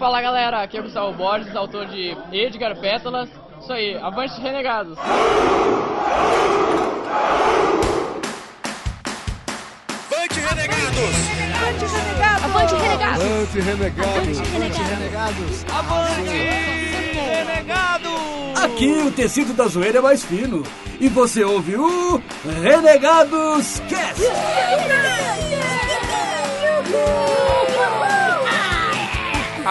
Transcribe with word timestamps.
Fala 0.00 0.22
galera, 0.22 0.62
aqui 0.62 0.78
é 0.78 0.80
o 0.80 0.84
Gustavo 0.84 1.12
Borges, 1.12 1.54
autor 1.54 1.84
de 1.84 2.16
Edgar 2.32 2.74
Pétalas. 2.80 3.28
Isso 3.60 3.70
aí, 3.70 3.98
avante 3.98 4.40
renegados! 4.40 4.96
Avante 10.08 10.40
renegados! 10.40 11.04
Avante 12.44 12.74
renegados! 12.74 13.22
Avante 13.22 13.60
renegados! 13.60 14.40
Avante 14.40 14.80
renegados! 14.80 15.64
Avante 15.68 16.30
renegados! 17.12 18.62
Aqui 18.64 18.92
o 19.06 19.12
tecido 19.12 19.52
da 19.52 19.66
zoeira 19.66 19.98
é 19.98 20.00
mais 20.00 20.24
fino. 20.24 20.62
E 20.98 21.10
você 21.10 21.44
ouve 21.44 21.76
o 21.76 22.22
Renegados 22.62 23.82
Cast! 23.86 24.22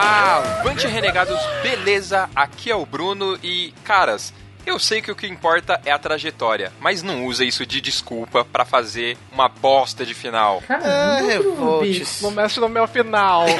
Avante 0.01 0.87
renegados, 0.87 1.37
beleza? 1.61 2.29
Aqui 2.33 2.71
é 2.71 2.75
o 2.75 2.85
Bruno 2.85 3.37
e, 3.43 3.73
caras, 3.83 4.33
eu 4.69 4.79
sei 4.79 5.01
que 5.01 5.11
o 5.11 5.15
que 5.15 5.27
importa 5.27 5.81
é 5.83 5.91
a 5.91 5.97
trajetória, 5.97 6.71
mas 6.79 7.01
não 7.01 7.25
usa 7.25 7.43
isso 7.43 7.65
de 7.65 7.81
desculpa 7.81 8.45
pra 8.45 8.63
fazer 8.63 9.17
uma 9.31 9.49
bosta 9.49 10.05
de 10.05 10.13
final. 10.13 10.61
É, 10.69 11.21
revoltes. 11.21 12.21
Não 12.21 12.31
mexe 12.31 12.59
no 12.59 12.69
meu 12.69 12.87
final. 12.87 13.45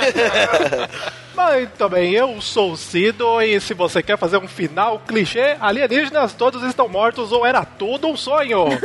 Muito 1.35 1.88
bem, 1.88 2.13
eu 2.13 2.41
sou 2.41 2.73
o 2.73 2.77
Cido 2.77 3.41
e 3.41 3.62
se 3.62 3.73
você 3.73 4.04
quer 4.04 4.18
fazer 4.18 4.38
um 4.38 4.48
final 4.48 5.02
clichê, 5.08 5.55
alienígenas 5.62 6.34
todos 6.34 6.62
estão 6.63 6.90
mortos 6.90 7.32
ou 7.32 7.46
era 7.46 7.63
tudo 7.63 8.07
um 8.07 8.18
sonho. 8.18 8.66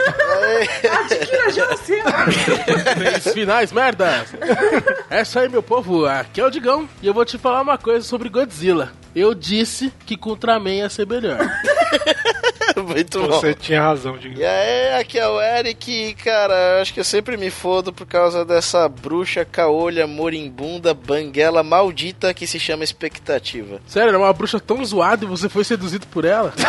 Adquira 1.01 1.77
seu. 1.79 2.05
Três 2.95 3.35
finais, 3.35 3.73
merda! 3.73 4.25
É 5.11 5.23
isso 5.23 5.39
aí, 5.39 5.49
meu 5.49 5.65
povo. 5.65 6.07
Aqui 6.07 6.41
é 6.41 6.47
o 6.47 6.51
Digão 6.51 6.89
e 7.03 7.07
eu 7.07 7.13
vou 7.13 7.25
te 7.25 7.37
falar 7.37 7.61
uma 7.61 7.77
coisa 7.77 8.07
sobre 8.07 8.29
Godzilla. 8.29 8.93
Eu 9.15 9.35
disse 9.35 9.93
que 10.07 10.17
com 10.17 10.31
Ultraman 10.31 10.75
ia 10.75 10.89
ser 10.89 11.07
melhor. 11.07 11.39
Muito 12.77 13.21
bom. 13.21 13.29
Você 13.29 13.55
tinha 13.55 13.81
razão, 13.81 14.17
Diego. 14.17 14.39
E 14.41 14.45
aí, 14.45 15.01
aqui 15.01 15.19
é 15.19 15.29
o 15.29 15.41
Eric 15.41 15.91
e, 15.91 16.15
cara, 16.15 16.81
acho 16.81 16.93
que 16.93 17.01
eu 17.01 17.05
sempre 17.05 17.37
me 17.37 17.51
fodo 17.51 17.93
por 17.93 18.07
causa 18.07 18.45
dessa 18.45 18.89
bruxa 18.89 19.45
caolha, 19.45 20.07
morimbunda, 20.07 20.93
banguela 20.93 21.63
maldita 21.63 22.35
que 22.35 22.47
se 22.47 22.59
chama 22.59 22.85
expectativa. 22.85 23.81
Sério, 23.87 24.09
era 24.09 24.19
uma 24.19 24.33
bruxa 24.33 24.59
tão 24.59 24.85
zoada 24.85 25.25
e 25.25 25.29
você 25.29 25.49
foi 25.49 25.65
seduzido 25.65 26.07
por 26.09 26.25
ela? 26.25 26.53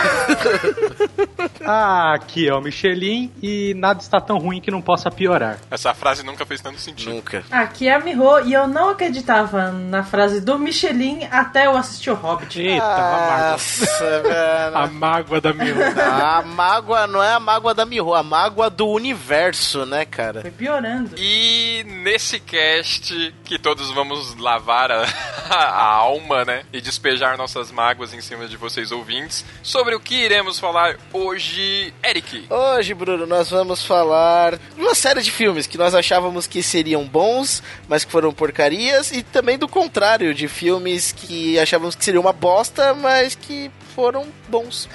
Ah, 1.68 2.14
aqui 2.14 2.48
é 2.48 2.54
o 2.54 2.62
Michelin 2.62 3.32
e 3.42 3.74
nada 3.76 4.00
está 4.00 4.22
tão 4.22 4.38
ruim 4.38 4.62
que 4.62 4.70
não 4.70 4.82
possa 4.82 5.10
piorar. 5.10 5.58
Essa 5.72 5.94
frase 5.96 6.24
nunca 6.24 6.46
fez 6.46 6.62
tanto 6.62 6.80
sentido. 6.80 7.16
Nunca. 7.16 7.44
Aqui 7.52 7.88
é 7.88 7.96
a 7.96 8.00
Miho 8.00 8.46
e 8.46 8.54
eu 8.54 8.68
não 8.68 8.90
acreditava 8.90 9.72
na 9.72 10.04
frase 10.04 10.42
do 10.42 10.60
Michelin 10.60 11.28
até 11.32 11.66
eu 11.66 11.76
assistir 11.76 12.12
o 12.12 12.14
Hobbit. 12.14 12.62
Eita. 12.62 13.52
Nossa, 13.52 14.22
velho. 14.22 14.78
A 15.16 15.20
mágoa 15.20 15.40
da 15.40 15.54
minha. 15.54 15.76
A 16.36 16.42
mágoa 16.42 17.08
não 17.08 17.24
é 17.24 17.34
a 17.34 17.40
mágoa 17.40 17.74
da 17.74 17.86
Miho, 17.86 18.14
a 18.14 18.22
mágoa 18.22 18.70
do 18.70 18.88
universo, 18.88 19.86
né, 19.86 20.04
cara? 20.04 20.42
Foi 20.42 20.52
piorando. 20.52 21.16
E 21.18 21.86
nesse 21.88 22.40
cast 22.40 23.34
que 23.46 23.58
todos 23.58 23.92
vamos 23.92 24.36
lavar 24.36 24.92
a, 24.92 25.06
a 25.50 25.86
alma, 25.86 26.44
né? 26.44 26.64
E 26.74 26.82
despejar 26.82 27.38
nossas 27.38 27.72
mágoas 27.72 28.14
em 28.14 28.20
cima 28.20 28.48
de 28.48 28.58
vocês 28.58 28.92
ouvintes, 28.92 29.46
sobre 29.64 29.96
o 29.96 30.00
que 30.00 30.16
iremos 30.16 30.60
falar 30.60 30.98
hoje, 31.14 31.94
Eric. 32.04 32.48
Hoje, 32.50 32.94
Bruno, 32.94 33.26
nós 33.26 33.50
vamos 33.50 33.86
falar 33.86 34.58
de 34.58 34.82
uma 34.82 34.96
série 34.96 35.22
de 35.22 35.32
filmes 35.32 35.68
que 35.68 35.78
nós 35.78 35.96
achávamos 35.96 36.46
que 36.46 36.62
seriam 36.62 37.06
bons, 37.06 37.64
mas 37.88 38.04
que 38.04 38.12
foram 38.12 38.34
porcarias, 38.34 39.12
e 39.12 39.24
também 39.24 39.58
do 39.58 39.68
contrário, 39.68 40.34
de 40.34 40.48
filmes 40.48 41.14
que 41.14 41.58
achávamos 41.58 41.96
que 41.96 42.04
seriam 42.04 42.22
uma 42.22 42.34
bosta, 42.34 42.94
mas 42.94 43.36
que 43.36 43.72
foram 43.96 44.28
bons. 44.50 44.90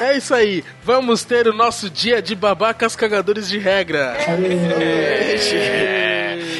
É 0.00 0.16
isso 0.16 0.34
aí. 0.34 0.64
Vamos 0.82 1.22
ter 1.24 1.46
o 1.46 1.52
nosso 1.52 1.88
dia 1.88 2.20
de 2.20 2.34
babacas 2.34 2.96
cagadores 2.96 3.48
de 3.48 3.58
regra. 3.58 4.16
É, 4.80 5.36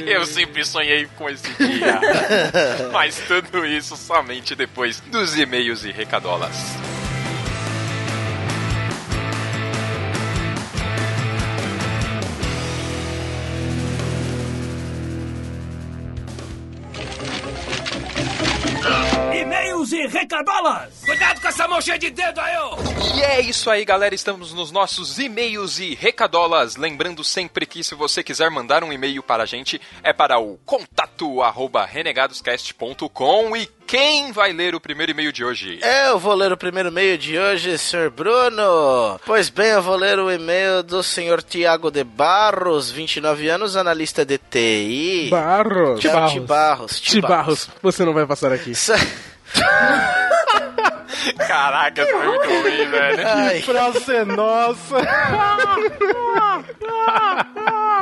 eu 0.06 0.24
sempre 0.24 0.64
sonhei 0.64 1.08
com 1.16 1.28
esse 1.28 1.48
dia. 1.58 2.00
Mas 2.92 3.20
tudo 3.26 3.66
isso 3.66 3.96
somente 3.96 4.54
depois 4.54 5.00
dos 5.00 5.36
e-mails 5.36 5.84
e 5.84 5.90
recadolas. 5.90 6.54
E 19.92 20.06
recadolas! 20.06 21.02
Cuidado 21.04 21.40
com 21.40 21.48
essa 21.48 21.68
mão 21.68 21.80
cheia 21.80 21.98
de 21.98 22.10
dedo 22.10 22.40
aí! 22.40 22.56
E 23.16 23.22
é 23.22 23.40
isso 23.40 23.70
aí, 23.70 23.84
galera. 23.84 24.14
Estamos 24.14 24.52
nos 24.52 24.70
nossos 24.70 25.18
e-mails 25.18 25.78
e 25.78 25.94
recadolas. 25.94 26.76
Lembrando 26.76 27.24
sempre 27.24 27.64
que 27.64 27.82
se 27.82 27.94
você 27.94 28.22
quiser 28.22 28.50
mandar 28.50 28.84
um 28.84 28.92
e-mail 28.92 29.22
para 29.22 29.44
a 29.44 29.46
gente, 29.46 29.80
é 30.02 30.12
para 30.12 30.38
o 30.38 30.58
contato 30.66 31.42
arroba 31.42 31.86
renegadoscast.com. 31.86 33.56
E 33.56 33.66
quem 33.86 34.32
vai 34.32 34.52
ler 34.52 34.74
o 34.74 34.80
primeiro 34.80 35.12
e-mail 35.12 35.32
de 35.32 35.44
hoje? 35.44 35.78
Eu 35.82 36.18
vou 36.18 36.34
ler 36.34 36.52
o 36.52 36.56
primeiro 36.56 36.90
e-mail 36.90 37.16
de 37.16 37.38
hoje, 37.38 37.78
Sr. 37.78 38.10
Bruno. 38.10 39.20
Pois 39.24 39.48
bem, 39.48 39.68
eu 39.68 39.82
vou 39.82 39.96
ler 39.96 40.18
o 40.18 40.30
e-mail 40.30 40.82
do 40.82 41.02
Sr. 41.02 41.42
Tiago 41.42 41.90
de 41.90 42.04
Barros, 42.04 42.90
29 42.90 43.48
anos, 43.48 43.76
analista 43.76 44.24
de 44.24 44.38
TI. 44.38 45.28
Barros. 45.30 46.00
Tiago 46.00 46.32
de 46.32 46.40
Barros. 46.40 47.00
Tibarros, 47.00 47.68
você 47.82 48.04
não 48.04 48.12
vai 48.12 48.26
passar 48.26 48.52
aqui. 48.52 48.74
Caraca, 51.46 52.02
essa 52.02 52.10
foi 52.12 52.26
muito 52.26 52.48
ruim, 52.48 52.88
velho. 52.90 53.28
Ai, 53.28 53.62
Frase 53.62 54.24
nossa. 54.24 54.96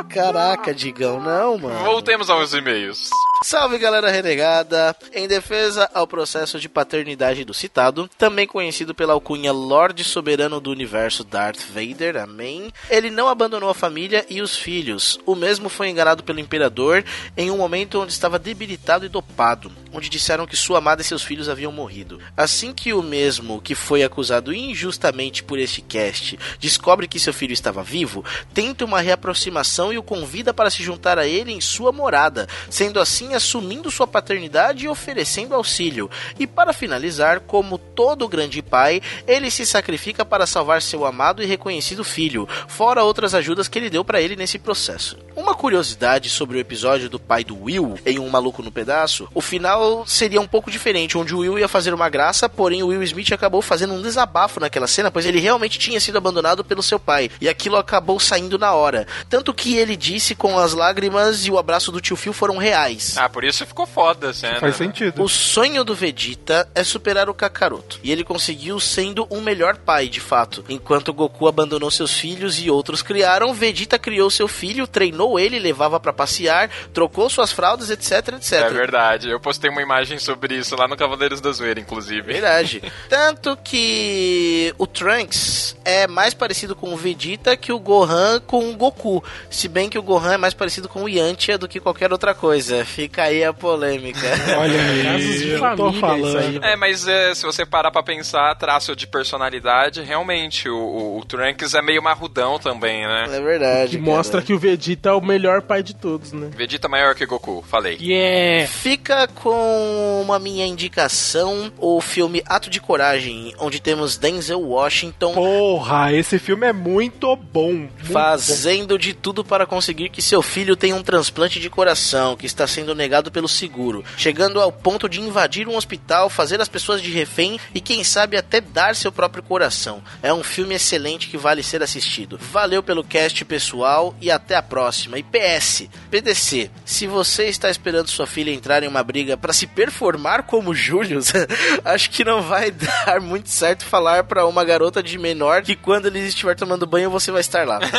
caraca, 0.09 0.73
Digão, 0.73 1.19
não, 1.19 1.57
mano. 1.57 1.79
Voltemos 1.83 2.29
aos 2.29 2.53
e-mails. 2.53 3.09
Salve 3.43 3.77
galera 3.77 4.09
renegada! 4.09 4.95
Em 5.13 5.27
defesa 5.27 5.89
ao 5.93 6.07
processo 6.07 6.57
de 6.57 6.69
paternidade 6.69 7.43
do 7.43 7.53
citado, 7.53 8.09
também 8.17 8.47
conhecido 8.47 8.95
pela 8.95 9.13
alcunha 9.13 9.51
Lorde 9.51 10.05
Soberano 10.05 10.61
do 10.61 10.71
Universo 10.71 11.23
Darth 11.23 11.59
Vader, 11.59 12.15
amém. 12.15 12.71
Ele 12.89 13.11
não 13.11 13.27
abandonou 13.27 13.69
a 13.69 13.75
família 13.75 14.25
e 14.29 14.41
os 14.41 14.55
filhos. 14.55 15.19
O 15.25 15.35
mesmo 15.35 15.67
foi 15.67 15.89
enganado 15.89 16.23
pelo 16.23 16.39
Imperador 16.39 17.03
em 17.35 17.51
um 17.51 17.57
momento 17.57 18.01
onde 18.01 18.13
estava 18.13 18.39
debilitado 18.39 19.05
e 19.05 19.09
dopado, 19.09 19.71
onde 19.93 20.09
disseram 20.09 20.47
que 20.47 20.55
sua 20.55 20.77
amada 20.77 21.01
e 21.01 21.05
seus 21.05 21.21
filhos 21.21 21.49
haviam 21.49 21.73
morrido. 21.73 22.19
Assim 22.37 22.73
que 22.73 22.93
o 22.93 23.03
mesmo 23.03 23.61
que 23.61 23.75
foi 23.75 24.01
acusado 24.01 24.53
injustamente 24.53 25.43
por 25.43 25.59
este 25.59 25.81
cast 25.81 26.39
descobre 26.57 27.07
que 27.07 27.19
seu 27.19 27.33
filho 27.33 27.53
estava 27.53 27.83
vivo, 27.83 28.23
tenta 28.53 28.85
uma 28.85 29.01
reaproximação 29.01 29.91
e 29.91 29.97
o 29.97 30.03
convida 30.03 30.53
para 30.53 30.69
se 30.69 30.81
juntar 30.81 31.19
a 31.19 31.27
ele 31.27 31.51
em 31.51 31.61
sua 31.61 31.91
morada, 31.91 32.47
sendo 32.69 32.99
assim 32.99 33.24
assumindo 33.33 33.89
sua 33.89 34.05
paternidade 34.05 34.85
e 34.85 34.87
oferecendo 34.87 35.55
auxílio. 35.55 36.09
E 36.39 36.45
para 36.45 36.73
finalizar, 36.73 37.39
como 37.41 37.77
todo 37.77 38.27
grande 38.27 38.61
pai, 38.61 39.01
ele 39.25 39.49
se 39.49 39.65
sacrifica 39.65 40.23
para 40.23 40.45
salvar 40.45 40.81
seu 40.81 41.05
amado 41.05 41.41
e 41.41 41.45
reconhecido 41.45 42.03
filho, 42.03 42.47
fora 42.67 43.03
outras 43.03 43.33
ajudas 43.33 43.67
que 43.67 43.79
ele 43.79 43.89
deu 43.89 44.03
para 44.03 44.21
ele 44.21 44.35
nesse 44.35 44.59
processo. 44.59 45.17
Uma 45.35 45.55
curiosidade 45.55 46.29
sobre 46.29 46.57
o 46.57 46.59
episódio 46.59 47.09
do 47.09 47.19
pai 47.19 47.43
do 47.43 47.63
Will 47.63 47.97
em 48.05 48.19
Um 48.19 48.29
Maluco 48.29 48.61
no 48.61 48.71
Pedaço, 48.71 49.27
o 49.33 49.41
final 49.41 50.05
seria 50.05 50.39
um 50.41 50.47
pouco 50.47 50.69
diferente, 50.69 51.17
onde 51.17 51.33
o 51.33 51.39
Will 51.39 51.59
ia 51.59 51.67
fazer 51.67 51.93
uma 51.93 52.09
graça, 52.09 52.47
porém 52.47 52.83
o 52.83 52.87
Will 52.87 53.03
Smith 53.03 53.31
acabou 53.31 53.61
fazendo 53.61 53.93
um 53.93 54.01
desabafo 54.01 54.59
naquela 54.59 54.87
cena, 54.87 55.11
pois 55.11 55.25
ele 55.25 55.39
realmente 55.39 55.79
tinha 55.79 55.99
sido 55.99 56.17
abandonado 56.17 56.63
pelo 56.63 56.83
seu 56.83 56.99
pai, 56.99 57.29
e 57.39 57.49
aquilo 57.49 57.77
acabou 57.77 58.19
saindo 58.19 58.57
na 58.57 58.73
hora. 58.73 59.07
Tanto 59.29 59.53
que 59.53 59.75
ele 59.75 59.95
disse 59.95 60.35
com 60.35 60.57
as 60.57 60.73
lágrimas 60.73 61.45
e 61.45 61.51
o 61.51 61.57
abraço 61.57 61.91
do 61.91 62.01
tio 62.01 62.15
Phil 62.15 62.33
foram 62.33 62.57
reais. 62.57 63.14
Ah, 63.17 63.29
por 63.29 63.43
isso 63.43 63.65
ficou 63.65 63.85
foda 63.85 64.29
a 64.29 64.33
cena. 64.33 64.59
Faz 64.59 64.75
sentido. 64.75 65.23
O 65.23 65.29
sonho 65.29 65.83
do 65.83 65.95
Vegeta 65.95 66.67
é 66.73 66.83
superar 66.83 67.29
o 67.29 67.33
Kakaroto, 67.33 67.99
e 68.03 68.11
ele 68.11 68.23
conseguiu 68.23 68.79
sendo 68.79 69.27
um 69.29 69.41
melhor 69.41 69.77
pai, 69.77 70.07
de 70.07 70.19
fato. 70.19 70.63
Enquanto 70.69 71.13
Goku 71.13 71.47
abandonou 71.47 71.89
seus 71.91 72.13
filhos 72.13 72.59
e 72.59 72.69
outros 72.69 73.01
criaram, 73.01 73.53
Vegeta 73.53 73.97
criou 73.97 74.29
seu 74.29 74.47
filho, 74.47 74.87
treinou 74.87 75.39
ele, 75.39 75.59
levava 75.59 75.99
pra 75.99 76.13
passear, 76.13 76.69
trocou 76.93 77.29
suas 77.29 77.51
fraldas, 77.51 77.89
etc, 77.89 78.35
etc. 78.35 78.53
É 78.53 78.69
verdade, 78.69 79.29
eu 79.29 79.39
postei 79.39 79.69
uma 79.69 79.81
imagem 79.81 80.19
sobre 80.19 80.55
isso 80.55 80.75
lá 80.75 80.87
no 80.87 80.97
Cavaleiros 80.97 81.41
da 81.41 81.51
Zoeira, 81.51 81.79
inclusive. 81.79 82.21
Verdade. 82.21 82.81
Tanto 83.09 83.57
que 83.63 84.73
o 84.77 84.87
Trunks 84.87 85.75
é 85.83 86.07
mais 86.07 86.33
parecido 86.33 86.75
com 86.75 86.93
o 86.93 86.97
Vegeta 86.97 87.55
que 87.55 87.71
o 87.71 87.79
Gohan 87.79 88.39
com 88.45 88.69
o 88.69 88.75
Goku. 88.75 89.23
Se 89.49 89.67
bem 89.67 89.89
que 89.89 89.97
o 89.97 90.03
Gohan 90.03 90.33
é 90.33 90.37
mais 90.37 90.53
parecido 90.53 90.89
com 90.89 91.03
o 91.03 91.09
Yantia 91.09 91.57
do 91.57 91.67
que 91.67 91.79
qualquer 91.79 92.11
outra 92.11 92.33
coisa. 92.33 92.83
Fica 92.83 93.04
aí 93.17 93.43
a 93.43 93.53
polêmica. 93.53 94.19
Olha 94.57 95.03
Casos 95.03 95.39
de 95.39 95.43
aí, 95.43 95.51
eu 95.51 95.75
tô 95.75 95.93
falando. 95.93 96.27
isso 96.27 96.37
aí. 96.37 96.59
É, 96.61 96.75
mas 96.75 97.07
é, 97.07 97.33
se 97.33 97.45
você 97.45 97.65
parar 97.65 97.91
pra 97.91 98.03
pensar, 98.03 98.55
traço 98.55 98.95
de 98.95 99.07
personalidade, 99.07 100.01
realmente, 100.01 100.69
o, 100.69 100.77
o, 100.77 101.19
o 101.19 101.25
Trunks 101.25 101.73
é 101.73 101.81
meio 101.81 102.01
marrudão 102.01 102.57
também, 102.59 103.05
né? 103.05 103.25
É 103.31 103.41
verdade. 103.41 103.97
Que 103.97 104.03
cara. 104.03 104.17
mostra 104.17 104.41
que 104.41 104.53
o 104.53 104.59
Vegeta 104.59 105.15
o 105.15 105.21
melhor 105.21 105.61
pai 105.61 105.83
de 105.83 105.93
todos, 105.93 106.31
né? 106.31 106.49
Vegeta 106.55 106.87
maior 106.87 107.15
que 107.15 107.25
Goku, 107.25 107.63
falei. 107.67 107.97
Yeah! 108.01 108.67
Fica 108.67 109.27
com 109.27 110.21
uma 110.21 110.39
minha 110.39 110.65
indicação, 110.65 111.71
o 111.77 112.01
filme 112.01 112.43
Ato 112.45 112.69
de 112.69 112.79
Coragem, 112.79 113.53
onde 113.59 113.79
temos 113.79 114.17
Denzel 114.17 114.61
Washington 114.61 115.33
Porra, 115.33 116.13
esse 116.13 116.39
filme 116.39 116.65
é 116.65 116.73
muito 116.73 117.35
bom. 117.35 117.73
muito 117.73 118.11
fazendo 118.11 118.97
de 118.97 119.13
tudo 119.13 119.43
para 119.43 119.65
conseguir 119.65 120.09
que 120.09 120.21
seu 120.21 120.41
filho 120.41 120.75
tenha 120.75 120.95
um 120.95 121.03
transplante 121.03 121.59
de 121.59 121.69
coração, 121.69 122.35
que 122.35 122.45
está 122.45 122.65
sendo 122.65 122.94
negado 122.95 123.31
pelo 123.31 123.47
seguro, 123.47 124.03
chegando 124.17 124.61
ao 124.61 124.71
ponto 124.71 125.07
de 125.09 125.21
invadir 125.21 125.67
um 125.67 125.75
hospital, 125.75 126.29
fazer 126.29 126.61
as 126.61 126.67
pessoas 126.67 127.01
de 127.01 127.11
refém 127.11 127.59
e 127.73 127.81
quem 127.81 128.03
sabe 128.03 128.37
até 128.37 128.61
dar 128.61 128.95
seu 128.95 129.11
próprio 129.11 129.43
coração. 129.43 130.01
É 130.21 130.33
um 130.33 130.43
filme 130.43 130.75
excelente 130.75 131.27
que 131.27 131.37
vale 131.37 131.61
ser 131.61 131.83
assistido. 131.83 132.39
Valeu 132.51 132.81
pelo 132.81 133.03
cast 133.03 133.43
pessoal 133.45 134.15
e 134.21 134.31
até 134.31 134.55
a 134.55 134.61
próxima. 134.61 135.17
E 135.17 135.23
PS, 135.23 135.87
PDC, 136.09 136.71
se 136.83 137.07
você 137.07 137.45
está 137.45 137.69
esperando 137.69 138.07
sua 138.07 138.27
filha 138.27 138.51
entrar 138.51 138.83
em 138.83 138.87
uma 138.87 139.03
briga 139.03 139.37
para 139.37 139.53
se 139.53 139.67
performar 139.67 140.43
como 140.43 140.73
Július, 140.73 141.31
acho 141.83 142.09
que 142.09 142.23
não 142.23 142.41
vai 142.41 142.71
dar 143.05 143.19
muito 143.19 143.49
certo 143.49 143.85
falar 143.85 144.23
para 144.23 144.45
uma 144.45 144.63
garota 144.63 145.01
de 145.01 145.17
menor 145.17 145.61
que 145.61 145.75
quando 145.75 146.05
ele 146.07 146.19
estiver 146.19 146.55
tomando 146.55 146.85
banho 146.85 147.09
você 147.09 147.31
vai 147.31 147.41
estar 147.41 147.67
lá. 147.67 147.79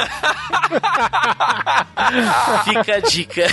Fica 2.64 2.96
a 2.96 3.00
dica. 3.00 3.46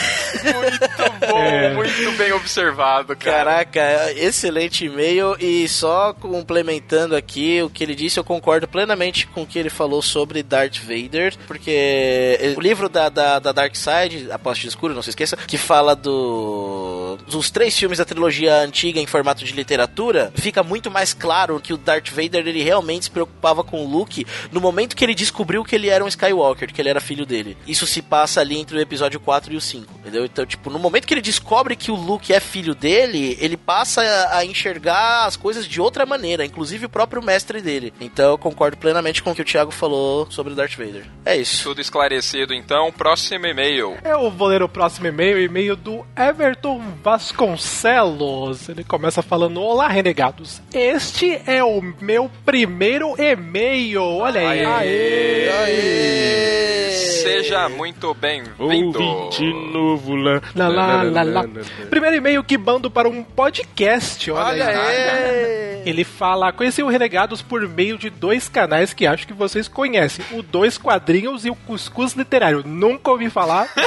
Muito 0.44 0.89
bom, 0.98 1.13
É. 1.38 1.74
muito 1.74 2.12
bem 2.18 2.32
observado, 2.34 3.16
cara. 3.16 3.64
Caraca, 3.64 4.14
excelente 4.16 4.86
e-mail 4.86 5.36
e 5.40 5.68
só 5.68 6.14
complementando 6.14 7.16
aqui 7.16 7.62
o 7.62 7.70
que 7.70 7.84
ele 7.84 7.96
disse, 7.96 8.20
eu 8.20 8.24
concordo 8.24 8.68
plenamente 8.68 9.28
com 9.28 9.44
o 9.44 9.48
que 9.48 9.60
ele 9.60 9.70
falou 9.70 10.02
sobre 10.02 10.44
Darth 10.44 10.78
Vader, 10.78 11.36
porque 11.48 12.54
o 12.58 12.62
livro 12.62 12.90
da, 12.90 13.10
da, 13.10 13.40
da 13.40 13.52
Dark 13.52 13.76
Side, 13.76 14.32
A 14.32 14.40
Poste 14.40 14.68
Escuro, 14.68 14.94
não 14.94 15.02
se 15.02 15.10
esqueça, 15.10 15.38
que 15.38 15.58
fala 15.58 15.96
do 15.96 17.18
dos 17.28 17.50
três 17.52 17.78
filmes 17.78 17.98
da 17.98 18.06
trilogia 18.06 18.58
antiga 18.62 19.00
em 19.00 19.06
formato 19.06 19.44
de 19.44 19.54
literatura, 19.54 20.32
fica 20.36 20.64
muito 20.64 20.90
mais 20.90 21.14
claro 21.14 21.60
que 21.60 21.74
o 21.74 21.78
Darth 21.78 22.10
Vader 22.10 22.48
ele 22.48 22.64
realmente 22.64 23.06
se 23.06 23.12
preocupava 23.12 23.64
com 23.64 23.84
o 23.84 23.90
Luke 23.90 24.26
no 24.52 24.62
momento 24.62 24.96
que 24.96 25.04
ele 25.04 25.16
descobriu 25.16 25.64
que 25.64 25.76
ele 25.76 25.90
era 25.90 26.04
um 26.04 26.08
Skywalker, 26.08 26.74
que 26.74 26.82
ele 26.82 26.90
era 26.90 27.02
filho 27.02 27.26
dele. 27.26 27.58
Isso 27.68 27.86
se 27.86 28.02
passa 28.02 28.42
ali 28.42 28.58
entre 28.58 28.78
o 28.78 28.82
episódio 28.82 29.20
4 29.20 29.54
e 29.54 29.58
o 29.58 29.62
5, 29.62 30.00
entendeu? 30.00 30.26
Então, 30.26 30.46
tipo, 30.46 30.70
no 30.70 30.80
momento 30.80 31.08
que 31.08 31.14
ele 31.14 31.22
descobre 31.24 31.75
que 31.75 31.90
o 31.90 31.96
Luke 31.96 32.31
é 32.31 32.40
filho 32.40 32.75
dele, 32.75 33.36
ele 33.40 33.58
passa 33.58 34.02
a, 34.31 34.46
enxergar 34.46 35.25
as 35.25 35.36
coisas 35.36 35.66
de 35.66 35.81
outra 35.81 36.06
maneira, 36.06 36.46
inclusive 36.46 36.86
o 36.86 36.90
próprio 36.90 37.24
mestre 37.24 37.62
dele. 37.62 37.94
Então, 38.00 38.31
eu 38.31 38.38
concordo 38.38 38.78
plenamente 38.78 39.24
com 39.24 39.31
o 39.31 39.36
que 39.36 39.42
o 39.42 39.46
Thiago 39.46 39.72
falou 39.72 40.30
sobre 40.30 40.54
o 40.54 40.56
Darth 40.56 40.75
Vader. 40.75 41.06
É 41.25 41.36
isso. 41.36 41.64
Tudo 41.64 41.81
esclarecido, 41.81 42.54
então. 42.54 42.92
Próximo 42.92 43.48
e-mail. 43.48 43.98
Eu 44.04 44.30
vou 44.30 44.50
ler 44.50 44.62
o 44.62 44.70
próximo 44.70 45.08
e-mail, 45.08 45.40
e-mail 45.40 45.75
do 45.75 46.06
Everton 46.16 46.81
Vasconcelos. 47.02 48.68
Ele 48.70 48.84
começa 48.84 49.22
falando: 49.22 49.62
Olá, 49.62 49.88
renegados. 49.88 50.62
Este 50.74 51.42
é 51.48 51.64
o 51.64 51.81
meu 52.02 52.30
primeiro 52.46 53.16
e-mail. 53.18 54.04
Olha 54.04 54.42
aí. 54.50 54.66
Aê. 54.66 56.34
Seja 57.24 57.70
muito 57.70 58.14
bem-vindo. 58.14 59.02
Ouvinte 59.02 59.44
novo 59.72 60.16
lá. 60.16 60.42
Lá, 60.56 60.68
lá, 60.68 61.04
lá, 61.04 61.12
lá. 61.21 61.45
Primeiro 61.89 62.15
e-mail 62.15 62.44
que 62.44 62.57
mando 62.57 62.89
para 62.89 63.07
um 63.07 63.24
podcast. 63.24 64.31
Olha, 64.31 64.65
Olha 64.65 64.69
aí. 64.69 65.83
Ele 65.86 66.04
fala: 66.04 66.51
Conheci 66.51 66.81
o 66.81 66.88
Renegados 66.88 67.42
por 67.42 67.68
meio 67.68 67.98
de 67.98 68.10
dois 68.10 68.48
canais 68.48 68.94
que 68.94 69.06
acho 69.06 69.27
que 69.27 69.33
vocês 69.33 69.68
conhecem: 69.68 70.25
o 70.31 70.42
Dois 70.42 70.77
Quadrinhos 70.77 71.45
e 71.45 71.50
o 71.50 71.56
Cuscuz 71.56 72.13
Literário. 72.13 72.63
Nunca 72.65 73.12
ouvi 73.12 73.30
falar. 73.30 73.68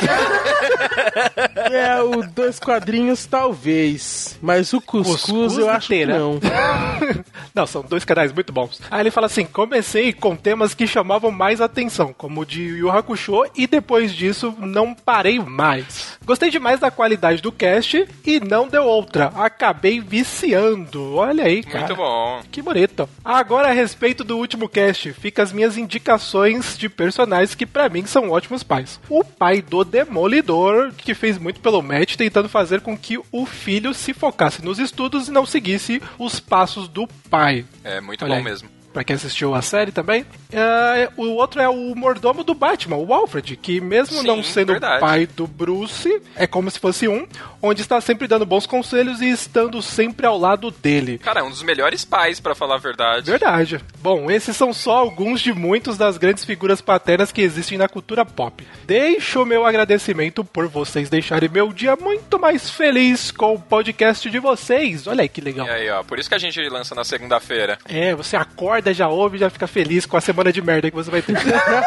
É, 1.70 2.00
o 2.02 2.22
dois 2.22 2.58
quadrinhos 2.58 3.26
talvez, 3.26 4.38
mas 4.42 4.72
o 4.72 4.80
cuscuz, 4.80 5.22
Cuscuz 5.22 5.58
eu 5.58 5.68
acho 5.70 5.88
que 5.88 6.06
não. 6.06 6.38
Não, 7.54 7.66
são 7.66 7.82
dois 7.82 8.04
canais 8.04 8.32
muito 8.32 8.52
bons. 8.52 8.80
Aí 8.90 9.00
ele 9.00 9.10
fala 9.10 9.26
assim: 9.26 9.46
comecei 9.46 10.12
com 10.12 10.36
temas 10.36 10.74
que 10.74 10.86
chamavam 10.86 11.30
mais 11.30 11.60
atenção, 11.60 12.14
como 12.16 12.42
o 12.42 12.46
de 12.46 12.62
Yu 12.62 12.90
Hakusho, 12.90 13.46
e 13.54 13.66
depois 13.66 14.14
disso 14.14 14.54
não 14.58 14.94
parei 14.94 15.38
mais. 15.38 16.18
Gostei 16.24 16.50
demais 16.50 16.80
da 16.80 16.90
qualidade 16.90 17.15
do 17.16 17.50
cast 17.52 18.06
e 18.24 18.40
não 18.40 18.68
deu 18.68 18.84
outra. 18.84 19.26
Acabei 19.34 20.00
viciando. 20.00 21.14
Olha 21.16 21.44
aí, 21.44 21.62
cara. 21.62 21.86
Muito 21.86 21.96
bom. 21.96 22.42
Que 22.50 22.62
bonito. 22.62 23.08
Agora 23.24 23.68
a 23.68 23.72
respeito 23.72 24.22
do 24.22 24.36
último 24.36 24.68
cast, 24.68 25.12
fica 25.12 25.42
as 25.42 25.52
minhas 25.52 25.76
indicações 25.76 26.76
de 26.78 26.88
personagens 26.88 27.54
que 27.54 27.66
pra 27.66 27.88
mim 27.88 28.06
são 28.06 28.30
ótimos 28.30 28.62
pais. 28.62 29.00
O 29.08 29.24
pai 29.24 29.62
do 29.62 29.84
Demolidor, 29.84 30.92
que 30.96 31.14
fez 31.14 31.38
muito 31.38 31.60
pelo 31.60 31.82
Matt, 31.82 32.16
tentando 32.16 32.48
fazer 32.48 32.80
com 32.80 32.96
que 32.96 33.18
o 33.32 33.46
filho 33.46 33.92
se 33.94 34.12
focasse 34.12 34.64
nos 34.64 34.78
estudos 34.78 35.28
e 35.28 35.32
não 35.32 35.46
seguisse 35.46 36.02
os 36.18 36.40
passos 36.40 36.88
do 36.88 37.06
pai. 37.30 37.64
É 37.82 38.00
muito 38.00 38.24
Olha 38.24 38.34
bom 38.34 38.38
aí. 38.38 38.44
mesmo. 38.44 38.75
Pra 38.96 39.04
quem 39.04 39.14
assistiu 39.14 39.54
a 39.54 39.60
série 39.60 39.92
também. 39.92 40.24
É, 40.50 41.10
o 41.18 41.26
outro 41.34 41.60
é 41.60 41.68
o 41.68 41.94
mordomo 41.94 42.42
do 42.42 42.54
Batman, 42.54 42.96
o 42.96 43.12
Alfred, 43.12 43.54
que 43.54 43.78
mesmo 43.78 44.22
Sim, 44.22 44.26
não 44.26 44.42
sendo 44.42 44.72
verdade. 44.72 45.00
pai 45.00 45.26
do 45.26 45.46
Bruce, 45.46 46.22
é 46.34 46.46
como 46.46 46.70
se 46.70 46.78
fosse 46.78 47.06
um, 47.06 47.26
onde 47.60 47.82
está 47.82 48.00
sempre 48.00 48.26
dando 48.26 48.46
bons 48.46 48.66
conselhos 48.66 49.20
e 49.20 49.28
estando 49.28 49.82
sempre 49.82 50.24
ao 50.24 50.38
lado 50.38 50.70
dele. 50.70 51.18
Cara, 51.18 51.40
é 51.40 51.42
um 51.42 51.50
dos 51.50 51.62
melhores 51.62 52.06
pais, 52.06 52.40
pra 52.40 52.54
falar 52.54 52.76
a 52.76 52.78
verdade. 52.78 53.30
Verdade. 53.30 53.80
Bom, 53.98 54.30
esses 54.30 54.56
são 54.56 54.72
só 54.72 54.96
alguns 54.96 55.42
de 55.42 55.52
muitos 55.52 55.98
das 55.98 56.16
grandes 56.16 56.46
figuras 56.46 56.80
paternas 56.80 57.30
que 57.30 57.42
existem 57.42 57.76
na 57.76 57.90
cultura 57.90 58.24
pop. 58.24 58.66
Deixo 58.86 59.44
meu 59.44 59.66
agradecimento 59.66 60.42
por 60.42 60.68
vocês 60.68 61.10
deixarem 61.10 61.50
meu 61.50 61.70
dia 61.70 61.96
muito 61.96 62.38
mais 62.38 62.70
feliz 62.70 63.30
com 63.30 63.56
o 63.56 63.60
podcast 63.60 64.30
de 64.30 64.38
vocês. 64.38 65.06
Olha 65.06 65.20
aí 65.20 65.28
que 65.28 65.42
legal. 65.42 65.66
E 65.66 65.70
aí, 65.70 65.90
ó, 65.90 66.02
por 66.02 66.18
isso 66.18 66.30
que 66.30 66.34
a 66.34 66.38
gente 66.38 66.58
lança 66.70 66.94
na 66.94 67.04
segunda-feira. 67.04 67.78
É, 67.86 68.14
você 68.14 68.36
acorda, 68.36 68.85
já 68.94 69.08
ouve, 69.08 69.38
já 69.38 69.48
fica 69.50 69.66
feliz 69.66 70.06
com 70.06 70.16
a 70.16 70.20
semana 70.20 70.52
de 70.52 70.60
merda 70.62 70.90
que 70.90 70.96
você 70.96 71.10
vai 71.10 71.22
ter. 71.22 71.34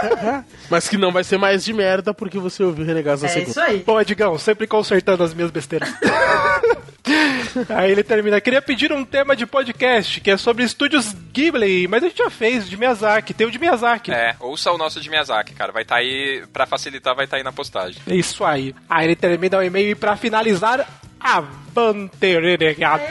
Mas 0.70 0.88
que 0.88 0.98
não 0.98 1.12
vai 1.12 1.24
ser 1.24 1.38
mais 1.38 1.64
de 1.64 1.74
merda 1.74 2.14
porque 2.14 2.38
você 2.40 2.64
ouviu 2.64 2.86
Renegados 2.86 3.22
na 3.24 3.30
É 3.30 3.32
segunda. 3.32 3.52
isso 3.52 3.60
aí. 3.62 3.84
Bom, 3.86 4.00
Edgão, 4.00 4.38
sempre 4.38 4.68
consertando 4.68 5.24
as 5.24 5.34
minhas 5.34 5.52
besteiras. 5.52 5.90
Aí 7.70 7.92
ele 7.92 8.04
termina. 8.04 8.40
Queria 8.40 8.62
pedir 8.62 8.92
um 8.94 9.04
tema 9.04 9.36
de 9.36 9.46
podcast 9.46 10.22
que 10.22 10.30
é 10.30 10.38
sobre 10.38 10.64
estúdios 10.64 11.14
Ghibli, 11.34 11.88
mas 11.88 12.04
a 12.04 12.08
gente 12.08 12.18
já 12.20 12.30
fez, 12.30 12.70
de 12.70 12.78
Miyazaki. 12.78 13.34
Tem 13.34 13.48
o 13.48 13.52
de 13.52 13.58
Miyazaki. 13.58 14.12
É, 14.12 14.36
ouça 14.40 14.72
o 14.72 14.78
nosso 14.78 15.02
de 15.02 15.10
Miyazaki, 15.10 15.54
cara. 15.54 15.72
Vai 15.72 15.82
estar 15.82 15.96
aí, 15.96 16.44
pra 16.54 16.66
facilitar, 16.68 17.16
vai 17.16 17.26
estar 17.26 17.38
aí 17.38 17.44
na 17.44 17.52
postagem. 17.52 18.00
É 18.08 18.16
Isso 18.16 18.44
aí. 18.46 18.76
Aí 18.88 19.08
ele 19.08 19.16
termina 19.16 19.58
o 19.58 19.64
e-mail 19.64 19.90
e 19.92 19.96
pra 19.96 20.16
finalizar, 20.16 20.88
avante 21.20 22.40
renegado. 22.40 23.04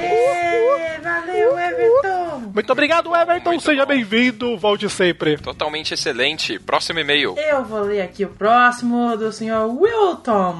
Valeu, 1.02 1.58
Everton! 1.58 2.52
Muito 2.52 2.72
obrigado, 2.72 3.14
Everton. 3.14 3.50
Muito 3.50 3.62
Seja 3.62 3.86
bem-vindo. 3.86 4.58
Volte 4.58 4.88
sempre. 4.88 5.38
Totalmente 5.38 5.94
excelente. 5.94 6.58
Próximo 6.58 6.98
e-mail. 6.98 7.34
Eu 7.38 7.64
vou 7.64 7.80
ler 7.80 8.02
aqui 8.02 8.24
o 8.24 8.28
próximo 8.28 9.16
do 9.16 9.32
senhor 9.32 9.66
Wilton. 9.66 10.56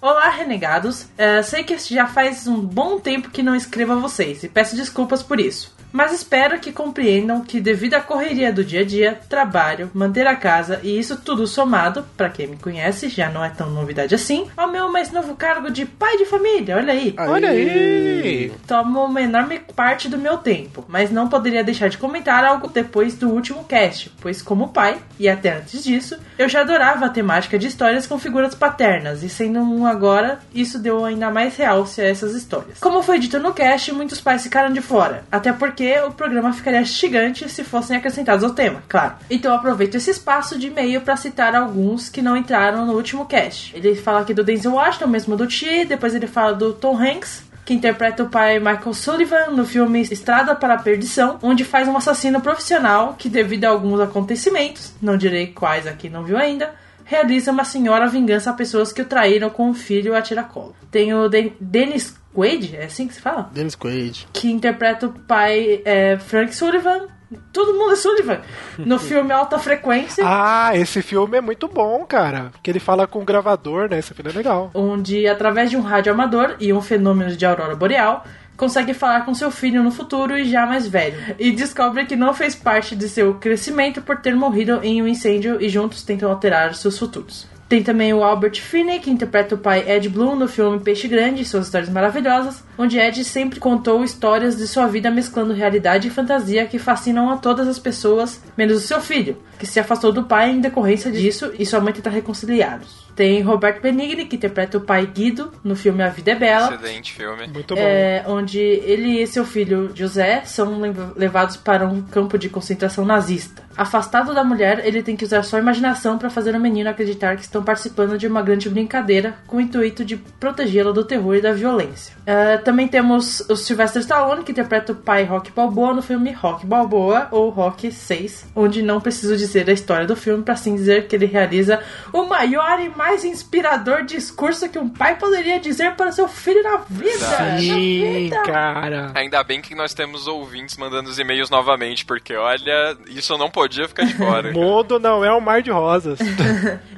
Olá, 0.00 0.28
renegados. 0.28 1.08
É, 1.18 1.42
sei 1.42 1.64
que 1.64 1.76
já 1.78 2.06
faz 2.06 2.46
um 2.46 2.60
bom 2.60 3.00
tempo 3.00 3.30
que 3.30 3.42
não 3.42 3.56
escrevo 3.56 3.92
a 3.92 3.96
vocês 3.96 4.44
e 4.44 4.48
peço 4.48 4.76
desculpas 4.76 5.22
por 5.22 5.40
isso. 5.40 5.75
Mas 5.96 6.12
espero 6.12 6.60
que 6.60 6.72
compreendam 6.72 7.40
que, 7.40 7.58
devido 7.58 7.94
à 7.94 8.02
correria 8.02 8.52
do 8.52 8.62
dia 8.62 8.82
a 8.82 8.84
dia, 8.84 9.18
trabalho, 9.30 9.90
manter 9.94 10.26
a 10.26 10.36
casa 10.36 10.78
e 10.82 10.98
isso 10.98 11.16
tudo 11.16 11.46
somado, 11.46 12.04
pra 12.14 12.28
quem 12.28 12.46
me 12.46 12.58
conhece, 12.58 13.08
já 13.08 13.30
não 13.30 13.42
é 13.42 13.48
tão 13.48 13.70
novidade 13.70 14.14
assim, 14.14 14.46
ao 14.54 14.70
meu 14.70 14.92
mais 14.92 15.10
novo 15.10 15.34
cargo 15.34 15.70
de 15.70 15.86
pai 15.86 16.18
de 16.18 16.26
família. 16.26 16.76
Olha 16.76 16.92
aí. 16.92 17.14
Olha 17.16 17.48
aí. 17.48 18.52
Toma 18.66 19.04
uma 19.04 19.22
enorme 19.22 19.58
parte 19.74 20.06
do 20.06 20.18
meu 20.18 20.36
tempo, 20.36 20.84
mas 20.86 21.10
não 21.10 21.30
poderia 21.30 21.64
deixar 21.64 21.88
de 21.88 21.96
comentar 21.96 22.44
algo 22.44 22.68
depois 22.68 23.14
do 23.14 23.30
último 23.30 23.64
cast, 23.64 24.12
pois 24.20 24.42
como 24.42 24.68
pai, 24.68 24.98
e 25.18 25.30
até 25.30 25.56
antes 25.56 25.82
disso, 25.82 26.18
eu 26.38 26.46
já 26.46 26.60
adorava 26.60 27.06
a 27.06 27.08
temática 27.08 27.58
de 27.58 27.68
histórias 27.68 28.06
com 28.06 28.18
figuras 28.18 28.54
paternas, 28.54 29.22
e 29.22 29.30
sendo 29.30 29.60
um 29.60 29.86
agora, 29.86 30.40
isso 30.54 30.78
deu 30.78 31.06
ainda 31.06 31.30
mais 31.30 31.56
realce 31.56 32.02
a 32.02 32.06
essas 32.06 32.34
histórias. 32.34 32.80
Como 32.80 33.02
foi 33.02 33.18
dito 33.18 33.38
no 33.38 33.54
cast, 33.54 33.90
muitos 33.92 34.20
pais 34.20 34.42
ficaram 34.42 34.74
de 34.74 34.82
fora, 34.82 35.24
até 35.32 35.54
porque 35.54 35.85
o 36.06 36.12
programa 36.12 36.52
ficaria 36.52 36.84
gigante 36.84 37.48
se 37.48 37.64
fossem 37.64 37.96
acrescentados 37.96 38.44
ao 38.44 38.50
tema, 38.50 38.82
claro. 38.88 39.14
Então 39.30 39.54
aproveito 39.54 39.94
esse 39.94 40.10
espaço 40.10 40.58
de 40.58 40.68
e-mail 40.68 41.00
para 41.00 41.16
citar 41.16 41.54
alguns 41.54 42.08
que 42.08 42.22
não 42.22 42.36
entraram 42.36 42.86
no 42.86 42.94
último 42.94 43.26
cast. 43.26 43.76
Ele 43.76 43.94
fala 43.94 44.20
aqui 44.20 44.34
do 44.34 44.44
Denzel 44.44 44.74
Washington, 44.74 45.08
mesmo 45.08 45.36
do 45.36 45.46
Ti, 45.46 45.84
depois 45.84 46.14
ele 46.14 46.26
fala 46.26 46.54
do 46.54 46.72
Tom 46.72 46.96
Hanks, 46.98 47.44
que 47.64 47.74
interpreta 47.74 48.22
o 48.22 48.28
pai 48.28 48.58
Michael 48.58 48.94
Sullivan 48.94 49.50
no 49.50 49.66
filme 49.66 50.00
Estrada 50.00 50.54
para 50.54 50.74
a 50.74 50.78
Perdição, 50.78 51.38
onde 51.42 51.64
faz 51.64 51.88
um 51.88 51.96
assassino 51.96 52.40
profissional 52.40 53.16
que, 53.18 53.28
devido 53.28 53.64
a 53.64 53.70
alguns 53.70 54.00
acontecimentos, 54.00 54.94
não 55.02 55.16
direi 55.16 55.48
quais 55.48 55.86
aqui 55.86 56.08
não 56.08 56.22
viu 56.22 56.38
ainda, 56.38 56.72
realiza 57.04 57.50
uma 57.50 57.64
senhora 57.64 58.06
vingança 58.06 58.50
a 58.50 58.52
pessoas 58.52 58.92
que 58.92 59.02
o 59.02 59.04
traíram 59.04 59.50
com 59.50 59.70
o 59.70 59.74
filho 59.74 60.14
a 60.14 60.22
tiracolo. 60.22 60.76
Tem 60.90 61.12
o 61.12 61.28
Den 61.28 61.52
Dennis 61.60 62.14
Quaid, 62.36 62.76
é 62.76 62.84
assim 62.84 63.08
que 63.08 63.14
se 63.14 63.20
fala? 63.20 63.50
Dennis 63.52 63.74
Quaid. 63.74 64.28
Que 64.32 64.50
interpreta 64.50 65.06
o 65.06 65.12
pai 65.12 65.80
é, 65.84 66.18
Frank 66.18 66.54
Sullivan 66.54 67.08
Todo 67.52 67.74
mundo 67.74 67.92
é 67.92 67.96
Sullivan. 67.96 68.40
No 68.78 68.98
filme 69.00 69.32
Alta 69.32 69.58
Frequência. 69.58 70.22
Ah, 70.24 70.70
esse 70.76 71.02
filme 71.02 71.38
é 71.38 71.40
muito 71.40 71.66
bom, 71.66 72.04
cara. 72.06 72.50
Porque 72.52 72.70
ele 72.70 72.78
fala 72.78 73.06
com 73.06 73.20
o 73.20 73.24
gravador, 73.24 73.88
né? 73.90 73.98
Esse 73.98 74.14
filme 74.14 74.30
é 74.30 74.34
legal. 74.34 74.70
Onde, 74.74 75.26
através 75.26 75.70
de 75.70 75.76
um 75.76 75.80
rádio 75.80 76.12
amador 76.12 76.56
e 76.60 76.72
um 76.72 76.80
fenômeno 76.80 77.36
de 77.36 77.44
aurora 77.44 77.74
boreal, 77.74 78.24
consegue 78.56 78.94
falar 78.94 79.24
com 79.24 79.34
seu 79.34 79.50
filho 79.50 79.82
no 79.82 79.90
futuro 79.90 80.38
e 80.38 80.44
já 80.44 80.66
mais 80.66 80.86
velho. 80.86 81.34
E 81.38 81.50
descobre 81.50 82.06
que 82.06 82.14
não 82.14 82.32
fez 82.32 82.54
parte 82.54 82.94
de 82.94 83.08
seu 83.08 83.34
crescimento 83.34 84.00
por 84.02 84.18
ter 84.18 84.34
morrido 84.34 84.80
em 84.82 85.02
um 85.02 85.08
incêndio 85.08 85.60
e 85.60 85.68
juntos 85.68 86.04
tentam 86.04 86.30
alterar 86.30 86.74
seus 86.74 86.96
futuros. 86.96 87.48
Tem 87.68 87.82
também 87.82 88.14
o 88.14 88.22
Albert 88.22 88.60
Finney, 88.60 89.00
que 89.00 89.10
interpreta 89.10 89.56
o 89.56 89.58
pai 89.58 89.84
Ed 89.90 90.08
Bloom 90.08 90.36
no 90.36 90.46
filme 90.46 90.78
Peixe 90.78 91.08
Grande 91.08 91.42
e 91.42 91.44
suas 91.44 91.66
histórias 91.66 91.90
maravilhosas, 91.90 92.62
onde 92.78 92.96
Ed 92.96 93.24
sempre 93.24 93.58
contou 93.58 94.04
histórias 94.04 94.56
de 94.56 94.68
sua 94.68 94.86
vida 94.86 95.10
mesclando 95.10 95.52
realidade 95.52 96.06
e 96.06 96.10
fantasia 96.10 96.66
que 96.66 96.78
fascinam 96.78 97.28
a 97.28 97.36
todas 97.36 97.66
as 97.66 97.78
pessoas, 97.78 98.40
menos 98.56 98.76
o 98.76 98.86
seu 98.86 99.00
filho, 99.00 99.36
que 99.58 99.66
se 99.66 99.80
afastou 99.80 100.12
do 100.12 100.24
pai 100.24 100.50
em 100.50 100.60
decorrência 100.60 101.10
disso 101.10 101.52
e 101.58 101.66
sua 101.66 101.80
mãe 101.80 101.92
tenta 101.92 102.08
reconciliá-los. 102.08 103.05
Tem 103.16 103.40
Roberto 103.40 103.80
Benigni, 103.80 104.26
que 104.26 104.36
interpreta 104.36 104.76
o 104.76 104.82
pai 104.82 105.06
Guido 105.06 105.50
no 105.64 105.74
filme 105.74 106.02
A 106.02 106.08
Vida 106.10 106.32
é 106.32 106.34
Bela. 106.34 106.74
Excelente 106.74 107.12
filme. 107.14 107.48
Muito 107.48 107.74
bom. 107.74 107.80
É, 107.80 108.22
onde 108.28 108.60
ele 108.60 109.22
e 109.22 109.26
seu 109.26 109.44
filho 109.44 109.90
José 109.94 110.42
são 110.44 110.78
lev- 110.80 111.12
levados 111.16 111.56
para 111.56 111.86
um 111.86 112.02
campo 112.02 112.38
de 112.38 112.50
concentração 112.50 113.04
nazista. 113.06 113.64
Afastado 113.76 114.34
da 114.34 114.42
mulher, 114.44 114.82
ele 114.86 115.02
tem 115.02 115.16
que 115.16 115.24
usar 115.24 115.42
sua 115.42 115.58
imaginação 115.58 116.16
para 116.18 116.30
fazer 116.30 116.54
o 116.54 116.60
menino 116.60 116.88
acreditar 116.90 117.36
que 117.36 117.42
estão 117.42 117.62
participando 117.62 118.16
de 118.18 118.26
uma 118.26 118.42
grande 118.42 118.68
brincadeira 118.70 119.34
com 119.46 119.56
o 119.58 119.60
intuito 119.60 120.04
de 120.04 120.16
protegê-lo 120.16 120.92
do 120.92 121.04
terror 121.04 121.36
e 121.36 121.40
da 121.42 121.52
violência. 121.52 122.14
É, 122.26 122.56
também 122.58 122.86
temos 122.88 123.40
o 123.48 123.56
Sylvester 123.56 124.00
Stallone, 124.00 124.44
que 124.44 124.52
interpreta 124.52 124.92
o 124.92 124.96
pai 124.96 125.24
Rock 125.24 125.50
Balboa 125.52 125.94
no 125.94 126.02
filme 126.02 126.32
Rock 126.32 126.66
Balboa 126.66 127.28
ou 127.30 127.48
Rock 127.50 127.90
6, 127.90 128.46
onde 128.54 128.82
não 128.82 129.00
preciso 129.00 129.36
dizer 129.36 129.68
a 129.70 129.72
história 129.72 130.06
do 130.06 130.16
filme 130.16 130.42
para 130.42 130.54
assim 130.54 130.74
dizer 130.74 131.06
que 131.06 131.16
ele 131.16 131.26
realiza 131.26 131.80
o 132.12 132.24
maior 132.24 132.80
e 132.80 132.88
mais 132.88 133.05
inspirador 133.24 134.04
discurso 134.04 134.68
que 134.68 134.78
um 134.78 134.88
pai 134.88 135.16
poderia 135.16 135.58
dizer 135.60 135.94
para 135.94 136.12
seu 136.12 136.28
filho 136.28 136.62
na 136.62 136.78
vida. 136.88 137.28
Na 137.28 137.58
Sim, 137.58 138.24
vida. 138.24 138.42
cara. 138.42 139.12
Ainda 139.14 139.42
bem 139.42 139.60
que 139.60 139.74
nós 139.74 139.94
temos 139.94 140.26
ouvintes 140.26 140.76
mandando 140.76 141.08
os 141.10 141.18
e-mails 141.18 141.50
novamente, 141.50 142.04
porque 142.04 142.34
olha, 142.34 142.96
isso 143.08 143.36
não 143.36 143.50
podia 143.50 143.88
ficar 143.88 144.04
de 144.04 144.14
fora. 144.14 144.46
O 144.56 144.58
mundo 144.58 144.98
não 144.98 145.24
é 145.24 145.32
um 145.34 145.40
mar 145.40 145.62
de 145.62 145.70
rosas. 145.70 146.18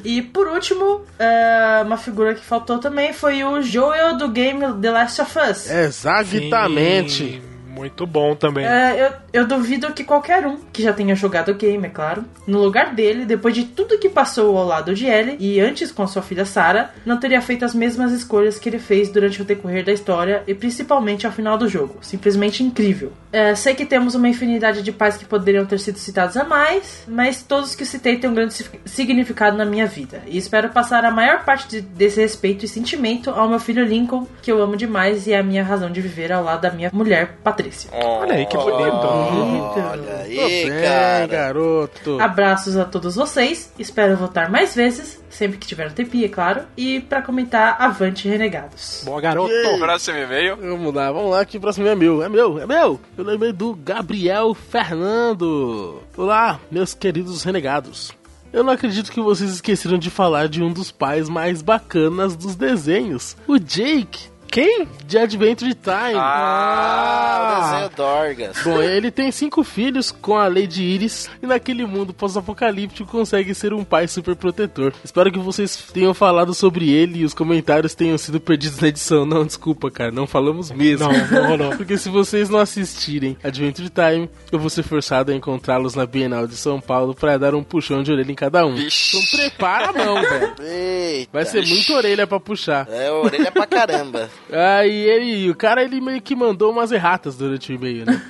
E 0.04 0.22
por 0.22 0.46
último, 0.46 1.04
é, 1.18 1.82
uma 1.84 1.96
figura 1.96 2.34
que 2.34 2.44
faltou 2.44 2.78
também 2.78 3.12
foi 3.12 3.42
o 3.42 3.60
Joel 3.60 4.16
do 4.16 4.28
game 4.28 4.60
The 4.80 4.90
Last 4.90 5.20
of 5.20 5.38
Us. 5.38 5.68
Exatamente. 5.68 7.10
Sim, 7.10 7.42
Muito 7.68 8.06
bom 8.06 8.34
também. 8.34 8.66
É, 8.66 9.06
eu, 9.32 9.40
eu 9.42 9.46
duvido 9.46 9.92
que 9.92 10.02
qualquer 10.02 10.46
um 10.46 10.56
que 10.72 10.82
já 10.82 10.92
tenha 10.92 11.14
jogado 11.14 11.50
o 11.50 11.54
game, 11.54 11.86
é 11.86 11.90
claro, 11.90 12.24
no 12.46 12.58
lugar 12.60 12.94
dele, 12.94 13.24
depois 13.24 13.54
de 13.54 13.64
tudo 13.64 13.98
que 13.98 14.08
passou 14.08 14.56
ao 14.56 14.66
lado 14.66 14.94
de 14.94 15.06
Ellie 15.06 15.36
e 15.38 15.60
antes 15.60 15.92
com 15.92 16.06
sua 16.06 16.22
filha 16.22 16.44
Sarah, 16.44 16.90
não 17.04 17.18
teria 17.20 17.40
feito 17.40 17.64
as 17.64 17.74
mesmas 17.74 18.10
escolhas 18.12 18.58
que 18.58 18.68
ele 18.68 18.78
fez 18.78 19.10
durante 19.10 19.42
o 19.42 19.44
decorrer 19.44 19.84
da 19.84 19.92
história 19.92 20.42
e 20.46 20.54
principalmente 20.54 21.26
ao 21.26 21.32
final 21.32 21.58
do 21.58 21.68
jogo. 21.68 21.98
Simplesmente 22.00 22.62
incrível. 22.62 23.12
É, 23.30 23.54
sei 23.54 23.74
que 23.74 23.84
temos 23.84 24.14
uma 24.14 24.28
infinidade 24.28 24.82
de 24.82 24.90
pais 24.90 25.16
que 25.18 25.26
poderiam 25.26 25.66
ter 25.66 25.78
sido 25.78 25.98
citados 25.98 26.36
a 26.36 26.44
mais, 26.44 27.04
mas 27.06 27.42
todos 27.42 27.74
que 27.74 27.84
citei 27.84 28.16
têm 28.16 28.30
um 28.30 28.34
grande 28.34 28.54
si- 28.54 28.70
significado 28.86 29.56
na 29.56 29.66
minha 29.66 29.86
vida. 29.86 30.22
E 30.26 30.38
espero 30.38 30.70
passar 30.70 31.04
a 31.04 31.10
maior 31.10 31.44
parte 31.44 31.68
de- 31.68 31.80
desse 31.82 32.20
respeito 32.20 32.64
e 32.64 32.68
sentimento 32.68 33.28
ao 33.30 33.48
meu 33.48 33.60
filho 33.60 33.84
Lincoln, 33.84 34.26
que 34.40 34.50
eu 34.50 34.62
amo 34.62 34.76
demais 34.76 35.26
e 35.26 35.32
é 35.34 35.38
a 35.38 35.42
minha 35.42 35.62
razão 35.62 35.90
de 35.90 36.00
viver 36.00 36.32
ao 36.32 36.42
lado 36.42 36.62
da 36.62 36.70
minha 36.70 36.90
mulher 36.92 37.36
Patrícia. 37.44 37.67
Olha 37.92 38.34
aí 38.34 38.46
que 38.46 38.56
bonito. 38.56 38.78
Olha 38.78 40.02
Tô 40.02 40.22
aí, 40.22 40.70
bem, 40.70 40.82
cara. 40.82 41.26
garoto. 41.26 42.20
Abraços 42.20 42.76
a 42.76 42.84
todos 42.84 43.14
vocês. 43.14 43.72
Espero 43.78 44.16
voltar 44.16 44.50
mais 44.50 44.74
vezes, 44.74 45.22
sempre 45.30 45.58
que 45.58 45.66
tiver 45.66 45.88
um 45.88 45.92
tempinho, 45.94 46.24
é 46.26 46.28
claro. 46.28 46.62
E 46.76 47.00
pra 47.00 47.22
comentar 47.22 47.76
Avante 47.80 48.28
Renegados. 48.28 49.02
Boa, 49.04 49.20
garoto. 49.20 49.52
Próximo 49.78 50.18
e-mail. 50.18 50.56
Vamos 50.56 50.94
lá, 50.94 51.10
vamos 51.12 51.30
lá, 51.30 51.44
que 51.44 51.56
o 51.58 51.60
próximo 51.60 51.86
é 51.86 51.94
meu. 51.94 52.22
É 52.22 52.28
meu, 52.28 52.58
é 52.58 52.66
meu. 52.66 53.00
Eu 53.16 53.24
lembrei 53.24 53.52
do 53.52 53.74
Gabriel 53.74 54.54
Fernando. 54.54 56.02
Olá, 56.16 56.60
meus 56.70 56.94
queridos 56.94 57.42
renegados. 57.42 58.12
Eu 58.52 58.64
não 58.64 58.72
acredito 58.72 59.12
que 59.12 59.20
vocês 59.20 59.50
esqueceram 59.50 59.98
de 59.98 60.08
falar 60.10 60.48
de 60.48 60.62
um 60.62 60.72
dos 60.72 60.90
pais 60.90 61.28
mais 61.28 61.60
bacanas 61.60 62.34
dos 62.34 62.56
desenhos, 62.56 63.36
o 63.46 63.58
Jake. 63.58 64.30
Quem? 64.58 64.88
De 65.06 65.16
Adventure 65.16 65.72
Time. 65.72 66.16
Ah, 66.16 67.40
o 67.40 67.70
desenho 67.70 67.90
Dorgas. 67.96 68.62
Bom, 68.64 68.82
ele 68.82 69.08
tem 69.08 69.30
cinco 69.30 69.62
filhos 69.62 70.10
com 70.10 70.36
a 70.36 70.48
Lady 70.48 70.82
Iris 70.82 71.30
e 71.40 71.46
naquele 71.46 71.86
mundo 71.86 72.12
pós-apocalíptico 72.12 73.08
consegue 73.08 73.54
ser 73.54 73.72
um 73.72 73.84
pai 73.84 74.08
super 74.08 74.34
protetor. 74.34 74.92
Espero 75.04 75.30
que 75.30 75.38
vocês 75.38 75.76
tenham 75.94 76.12
falado 76.12 76.52
sobre 76.54 76.90
ele 76.90 77.20
e 77.20 77.24
os 77.24 77.34
comentários 77.34 77.94
tenham 77.94 78.18
sido 78.18 78.40
perdidos 78.40 78.80
na 78.80 78.88
edição. 78.88 79.24
Não, 79.24 79.46
desculpa, 79.46 79.92
cara, 79.92 80.10
não 80.10 80.26
falamos 80.26 80.72
mesmo. 80.72 81.06
Não, 81.06 81.28
não 81.28 81.48
rolou. 81.50 81.70
Porque 81.78 81.96
se 81.96 82.08
vocês 82.08 82.48
não 82.48 82.58
assistirem 82.58 83.36
Adventure 83.44 83.88
Time, 83.88 84.28
eu 84.50 84.58
vou 84.58 84.68
ser 84.68 84.82
forçado 84.82 85.30
a 85.30 85.36
encontrá-los 85.36 85.94
na 85.94 86.04
Bienal 86.04 86.48
de 86.48 86.56
São 86.56 86.80
Paulo 86.80 87.14
para 87.14 87.38
dar 87.38 87.54
um 87.54 87.62
puxão 87.62 88.02
de 88.02 88.10
orelha 88.10 88.32
em 88.32 88.34
cada 88.34 88.66
um. 88.66 88.74
Vixe. 88.74 89.16
Então 89.16 89.38
prepara 89.38 89.90
a 89.90 89.92
mão, 89.92 90.20
velho. 90.20 91.28
Vai 91.32 91.44
ser 91.44 91.64
muita 91.64 91.92
orelha 91.92 92.26
pra 92.26 92.40
puxar. 92.40 92.88
É, 92.90 93.08
orelha 93.12 93.52
pra 93.52 93.64
caramba. 93.64 94.28
Aí 94.50 94.92
ele, 94.92 95.50
o 95.50 95.54
cara 95.54 95.82
ele 95.82 96.00
meio 96.00 96.22
que 96.22 96.34
mandou 96.34 96.72
umas 96.72 96.90
erratas 96.90 97.36
durante 97.36 97.70
o 97.70 97.74
e-mail, 97.74 98.06
né? 98.06 98.22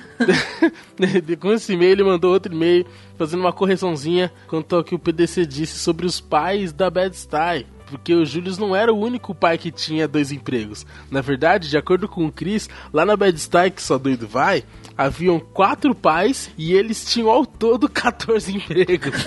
Com 1.39 1.53
esse 1.53 1.73
e-mail 1.73 1.91
ele 1.91 2.03
mandou 2.03 2.33
outro 2.33 2.53
e-mail 2.53 2.85
fazendo 3.17 3.39
uma 3.39 3.53
correçãozinha 3.53 4.31
quanto 4.47 4.75
ao 4.75 4.83
que 4.83 4.93
o 4.93 4.99
PDC 4.99 5.45
disse 5.45 5.79
sobre 5.79 6.05
os 6.05 6.19
pais 6.19 6.73
da 6.73 6.89
Bad 6.89 7.15
Style. 7.15 7.65
Porque 7.89 8.13
o 8.13 8.25
Julius 8.25 8.57
não 8.57 8.75
era 8.75 8.93
o 8.93 8.99
único 8.99 9.33
pai 9.33 9.57
que 9.57 9.71
tinha 9.71 10.07
dois 10.07 10.31
empregos. 10.31 10.85
Na 11.09 11.21
verdade, 11.21 11.69
de 11.69 11.77
acordo 11.77 12.07
com 12.07 12.25
o 12.25 12.31
Chris, 12.31 12.69
lá 12.93 13.03
na 13.03 13.17
Bad 13.17 13.39
Style, 13.39 13.71
que 13.71 13.81
só 13.81 13.97
doido 13.97 14.27
vai, 14.27 14.63
haviam 14.99 15.39
quatro 15.39 15.95
pais 15.95 16.51
e 16.57 16.73
eles 16.73 17.05
tinham 17.05 17.29
ao 17.29 17.45
todo 17.45 17.87
14 17.89 18.53
empregos. 18.57 19.15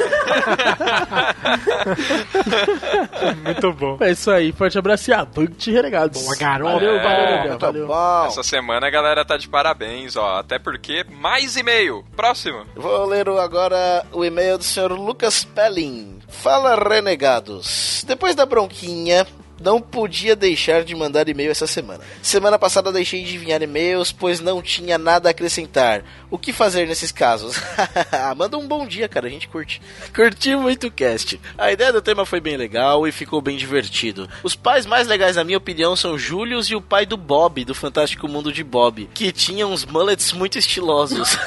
Muito 3.43 3.73
bom. 3.73 3.97
é 4.01 4.11
isso 4.11 4.31
aí, 4.31 4.53
forte 4.53 4.79
abraço 4.79 5.11
e 5.11 5.15
avante 5.15 5.71
renegados. 5.71 6.23
Boa, 6.23 6.37
garoto. 6.37 6.73
Valeu, 6.75 7.03
valeu, 7.03 7.03
Gabriel, 7.03 7.49
Muito 7.49 7.61
valeu. 7.61 7.87
bom. 7.87 8.27
Essa 8.27 8.43
semana 8.43 8.87
a 8.87 8.91
galera 8.91 9.25
tá 9.25 9.39
de 9.39 9.49
parabéns, 9.49 10.15
ó. 10.17 10.39
Até 10.39 10.59
porque 10.59 11.05
mais 11.11 11.57
e-mail. 11.57 12.05
Próximo. 12.15 12.67
Vou 12.77 13.07
ler 13.07 13.27
agora 13.29 14.05
o 14.13 14.25
e-mail 14.25 14.59
do 14.59 14.65
senhor 14.65 14.93
Lucas 14.93 15.43
Pelling. 15.45 16.19
Fala, 16.29 16.77
renegados. 16.77 18.05
Depois 18.07 18.35
da 18.35 18.45
bronquinha, 18.45 19.27
não 19.63 19.81
podia 19.81 20.35
deixar 20.35 20.83
de 20.85 20.95
mandar 20.95 21.29
e-mail 21.29 21.51
essa 21.51 21.67
semana. 21.67 22.01
Semana 22.23 22.59
passada 22.59 22.91
deixei 22.93 23.23
de 23.23 23.37
enviar 23.37 23.63
e-mails, 23.63 24.11
pois 24.13 24.41
não 24.41 24.61
tinha 24.61 24.99
nada 24.99 25.29
a 25.29 25.31
acrescentar. 25.31 26.03
O 26.31 26.39
que 26.39 26.53
fazer 26.53 26.87
nesses 26.87 27.13
casos? 27.13 27.57
Manda 28.37 28.57
um 28.59 28.67
bom 28.67 28.87
dia, 28.87 29.09
cara, 29.09 29.27
a 29.27 29.31
gente 29.31 29.49
curte. 29.49 29.81
Curti 30.15 30.57
muito 30.57 30.87
o 30.87 30.91
cast. 30.91 31.41
A 31.57 31.71
ideia 31.71 31.93
do 31.93 32.03
tema 32.03 32.25
foi 32.25 32.41
bem 32.41 32.57
legal 32.57 33.07
e 33.07 33.13
ficou 33.13 33.41
bem 33.41 33.57
divertido. 33.57 34.29
Os 34.43 34.57
pais 34.57 34.87
mais 34.87 35.07
legais, 35.07 35.37
na 35.37 35.45
minha 35.45 35.59
opinião, 35.59 35.95
são 35.95 36.19
Julius 36.19 36.67
e 36.71 36.75
o 36.75 36.81
pai 36.81 37.05
do 37.07 37.17
Bob, 37.17 37.65
do 37.65 37.75
Fantástico 37.75 38.27
Mundo 38.29 38.53
de 38.53 38.65
Bob, 38.65 39.09
que 39.15 39.31
tinham 39.31 39.71
uns 39.73 39.85
mullets 39.85 40.33
muito 40.33 40.59
estilosos. 40.59 41.37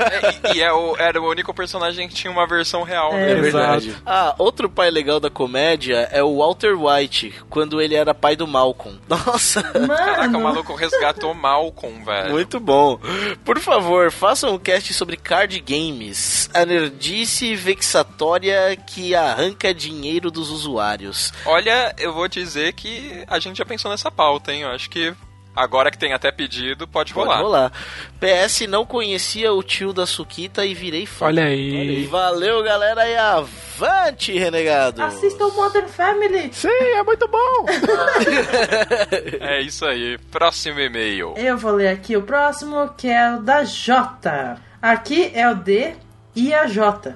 É, 0.00 0.54
e 0.56 0.62
é 0.62 0.72
o- 0.72 0.96
era 0.98 1.20
o 1.20 1.28
único 1.28 1.52
personagem 1.54 2.08
que 2.08 2.14
tinha 2.14 2.30
uma 2.30 2.46
versão 2.46 2.82
real. 2.82 3.12
É 3.12 3.34
né? 3.34 3.40
verdade. 3.40 3.96
Ah, 4.04 4.34
outro 4.38 4.68
pai 4.68 4.90
legal 4.90 5.20
da 5.20 5.30
comédia 5.30 6.08
é 6.10 6.22
o 6.22 6.36
Walter 6.60 6.74
White, 6.76 7.34
quando 7.48 7.80
ele 7.80 7.94
era 7.94 8.12
pai 8.14 8.36
do 8.36 8.46
Malcolm. 8.46 8.98
Nossa, 9.08 9.62
Caraca, 9.62 10.28
o 10.28 10.32
Mano, 10.32 10.40
maluco 10.40 10.74
resgatou 10.74 11.32
Malcolm, 11.32 12.04
velho. 12.04 12.32
muito 12.32 12.60
bom. 12.60 12.98
Por 13.44 13.58
favor, 13.58 14.10
façam 14.10 14.54
um 14.54 14.58
cast 14.58 14.92
sobre 14.92 15.16
card 15.16 15.58
games, 15.60 16.50
a 16.52 16.66
nerdice 16.66 17.54
vexatória 17.56 18.76
que 18.76 19.14
arranca 19.14 19.72
dinheiro 19.72 20.30
dos 20.30 20.50
usuários. 20.50 21.32
Olha, 21.46 21.94
eu 21.98 22.12
vou 22.12 22.28
dizer 22.28 22.74
que 22.74 23.24
a 23.26 23.38
gente 23.38 23.56
já 23.56 23.64
pensou 23.64 23.90
nessa 23.90 24.10
pauta, 24.10 24.52
hein? 24.52 24.62
Eu 24.62 24.68
acho 24.70 24.90
que 24.90 25.14
agora 25.60 25.90
que 25.90 25.98
tem 25.98 26.12
até 26.12 26.30
pedido, 26.32 26.86
pode 26.88 27.12
Pode 27.14 27.28
rolar. 27.28 27.40
rolar. 27.42 27.72
PS, 28.20 28.62
não 28.68 28.84
conhecia 28.84 29.52
o 29.52 29.62
tio 29.62 29.92
da 29.92 30.06
Suquita 30.06 30.64
e 30.64 30.74
virei 30.74 31.06
fã. 31.06 31.26
Olha 31.26 31.44
aí. 31.44 32.04
Valeu, 32.06 32.62
galera, 32.62 33.06
e 33.08 33.16
avante, 33.16 34.32
renegado! 34.38 35.02
assistam 35.02 35.48
Modern 35.50 35.88
Family. 35.88 36.50
Sim, 36.52 36.68
é 36.68 37.02
muito 37.02 37.26
bom. 37.28 37.66
É 39.40 39.60
isso 39.60 39.84
aí. 39.86 40.18
Próximo 40.30 40.80
e-mail. 40.80 41.34
Eu 41.36 41.56
vou 41.56 41.72
ler 41.72 41.88
aqui 41.88 42.16
o 42.16 42.22
próximo, 42.22 42.88
que 42.96 43.08
é 43.08 43.34
o 43.34 43.40
da 43.42 43.64
J. 43.64 44.56
Aqui 44.80 45.30
é 45.34 45.48
o 45.50 45.54
D 45.54 45.94
e 46.34 46.54
a 46.54 46.66
J. 46.66 47.14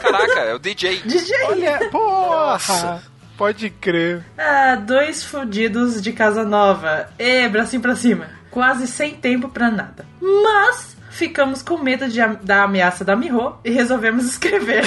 Caraca, 0.00 0.40
é 0.40 0.54
o 0.54 0.58
DJ. 0.58 1.00
DJ! 1.04 1.36
Olha, 1.44 1.90
porra. 1.90 3.02
Pode 3.36 3.70
crer. 3.70 4.24
Ah, 4.38 4.76
dois 4.76 5.24
fudidos 5.24 6.00
de 6.00 6.12
casa 6.12 6.44
nova. 6.44 7.08
E 7.18 7.48
bracinho 7.48 7.82
pra 7.82 7.96
cima. 7.96 8.28
Quase 8.50 8.86
sem 8.86 9.14
tempo 9.14 9.48
pra 9.48 9.70
nada. 9.70 10.04
Mas 10.20 10.96
ficamos 11.10 11.62
com 11.62 11.78
medo 11.78 12.08
de, 12.08 12.20
da 12.42 12.62
ameaça 12.64 13.04
da 13.04 13.14
Miho 13.14 13.54
e 13.64 13.70
resolvemos 13.70 14.24
escrever. 14.30 14.82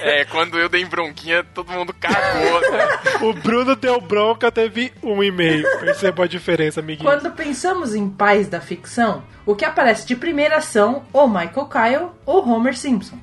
É, 0.00 0.24
quando 0.24 0.58
eu 0.58 0.68
dei 0.68 0.84
bronquinha, 0.84 1.44
todo 1.44 1.70
mundo 1.70 1.94
cagou, 1.98 2.60
né? 2.60 2.88
O 3.22 3.32
Bruno 3.32 3.76
deu 3.76 4.00
bronca, 4.00 4.50
teve 4.50 4.92
um 5.02 5.22
e-mail. 5.22 5.64
Perceba 5.80 6.24
a 6.24 6.28
diferença, 6.28 6.80
amiguinho. 6.80 7.08
Quando 7.08 7.30
pensamos 7.32 7.94
em 7.94 8.08
pais 8.08 8.48
da 8.48 8.60
ficção, 8.60 9.22
o 9.46 9.54
que 9.54 9.64
aparece 9.64 10.06
de 10.06 10.16
primeira 10.16 10.60
são 10.60 11.04
ou 11.12 11.28
Michael 11.28 11.66
Kyle 11.68 12.08
ou 12.26 12.46
Homer 12.48 12.76
Simpson. 12.76 13.18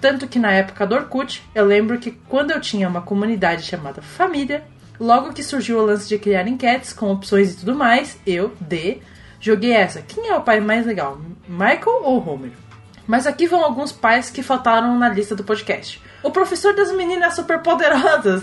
Tanto 0.00 0.28
que 0.28 0.38
na 0.38 0.52
época 0.52 0.86
do 0.86 0.94
Orkut, 0.94 1.42
eu 1.54 1.64
lembro 1.64 1.98
que 1.98 2.10
quando 2.28 2.50
eu 2.50 2.60
tinha 2.60 2.88
uma 2.88 3.02
comunidade 3.02 3.62
chamada 3.62 4.02
Família, 4.02 4.64
logo 5.00 5.32
que 5.32 5.42
surgiu 5.42 5.78
o 5.78 5.86
lance 5.86 6.08
de 6.08 6.18
criar 6.18 6.46
enquetes 6.46 6.92
com 6.92 7.10
opções 7.10 7.52
e 7.52 7.56
tudo 7.58 7.74
mais, 7.74 8.18
eu, 8.26 8.54
D, 8.60 9.00
joguei 9.40 9.72
essa. 9.72 10.02
Quem 10.02 10.28
é 10.28 10.36
o 10.36 10.42
pai 10.42 10.60
mais 10.60 10.86
legal, 10.86 11.20
Michael 11.48 12.02
ou 12.02 12.28
Homer? 12.28 12.52
Mas 13.06 13.26
aqui 13.26 13.46
vão 13.46 13.64
alguns 13.64 13.92
pais 13.92 14.30
que 14.30 14.42
faltaram 14.42 14.98
na 14.98 15.08
lista 15.08 15.36
do 15.36 15.44
podcast. 15.44 16.02
O 16.22 16.30
professor 16.30 16.74
das 16.74 16.92
meninas 16.92 17.34
superpoderosas. 17.34 18.42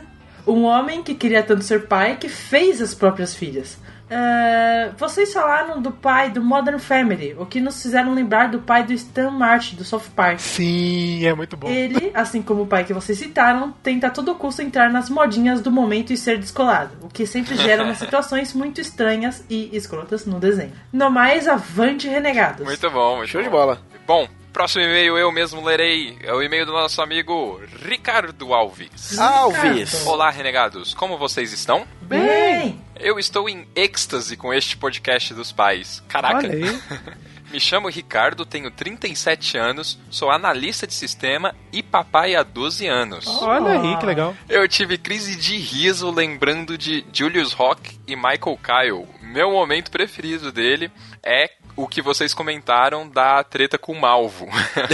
um 0.46 0.64
homem 0.64 1.02
que 1.02 1.14
queria 1.14 1.42
tanto 1.42 1.62
ser 1.62 1.86
pai 1.86 2.16
que 2.16 2.28
fez 2.28 2.82
as 2.82 2.94
próprias 2.94 3.34
filhas. 3.34 3.78
É, 4.10 4.90
vocês 4.98 5.32
falaram 5.32 5.80
do 5.80 5.92
pai 5.92 6.30
do 6.30 6.42
Modern 6.42 6.78
Family, 6.78 7.36
o 7.38 7.46
que 7.46 7.60
nos 7.60 7.80
fizeram 7.80 8.12
lembrar 8.12 8.48
do 8.48 8.58
pai 8.58 8.82
do 8.82 8.92
Stan 8.92 9.30
Martin, 9.30 9.76
do 9.76 9.84
South 9.84 10.02
Park. 10.16 10.40
Sim, 10.40 11.24
é 11.24 11.32
muito 11.32 11.56
bom. 11.56 11.68
Ele, 11.68 12.10
assim 12.12 12.42
como 12.42 12.62
o 12.62 12.66
pai 12.66 12.84
que 12.84 12.92
vocês 12.92 13.16
citaram, 13.16 13.72
tenta 13.82 14.08
a 14.08 14.10
todo 14.10 14.34
custo 14.34 14.62
entrar 14.62 14.90
nas 14.90 15.08
modinhas 15.08 15.60
do 15.60 15.70
momento 15.70 16.12
e 16.12 16.16
ser 16.16 16.38
descolado, 16.38 16.90
o 17.02 17.08
que 17.08 17.24
sempre 17.24 17.56
gera 17.56 17.84
umas 17.84 17.98
situações 17.98 18.52
muito 18.52 18.80
estranhas 18.80 19.44
e 19.48 19.70
escrotas 19.76 20.26
no 20.26 20.40
desenho. 20.40 20.72
No 20.92 21.08
mais, 21.08 21.46
avante 21.46 22.08
renegados. 22.08 22.66
Muito 22.66 22.90
bom, 22.90 23.18
muito 23.18 23.30
Show 23.30 23.40
bom. 23.40 23.44
de 23.44 23.50
bola. 23.50 23.80
Bom, 24.06 24.26
próximo 24.52 24.84
e-mail 24.84 25.16
eu 25.16 25.32
mesmo 25.32 25.64
lerei. 25.64 26.18
É 26.22 26.32
o 26.32 26.42
e-mail 26.42 26.66
do 26.66 26.72
nosso 26.72 27.00
amigo 27.00 27.60
Ricardo 27.82 28.52
Alves. 28.52 29.18
Alves. 29.18 30.06
Olá, 30.06 30.30
renegados. 30.30 30.94
Como 30.94 31.16
vocês 31.16 31.52
estão? 31.52 31.86
Bem! 32.02 32.80
Eu 32.98 33.18
estou 33.18 33.48
em 33.48 33.66
êxtase 33.74 34.36
com 34.36 34.52
este 34.52 34.76
podcast 34.76 35.32
dos 35.32 35.52
pais. 35.52 36.02
Caraca. 36.08 36.48
Me 37.50 37.58
chamo 37.58 37.88
Ricardo, 37.88 38.46
tenho 38.46 38.70
37 38.70 39.58
anos, 39.58 39.98
sou 40.08 40.30
analista 40.30 40.86
de 40.86 40.94
sistema 40.94 41.52
e 41.72 41.82
papai 41.82 42.36
há 42.36 42.44
12 42.44 42.86
anos. 42.86 43.26
Olha 43.26 43.80
aí, 43.80 43.96
que 43.96 44.06
legal. 44.06 44.36
Eu 44.48 44.68
tive 44.68 44.96
crise 44.96 45.34
de 45.34 45.56
riso 45.56 46.12
lembrando 46.12 46.78
de 46.78 47.04
Julius 47.12 47.52
Rock 47.52 47.98
e 48.06 48.14
Michael 48.14 48.58
Kyle. 48.62 49.08
Meu 49.20 49.50
momento 49.50 49.90
preferido 49.90 50.52
dele 50.52 50.92
é 51.24 51.50
o 51.82 51.88
que 51.88 52.02
vocês 52.02 52.34
comentaram 52.34 53.08
da 53.08 53.42
treta 53.42 53.78
com 53.78 53.92
o 53.92 54.00
Malvo. 54.00 54.46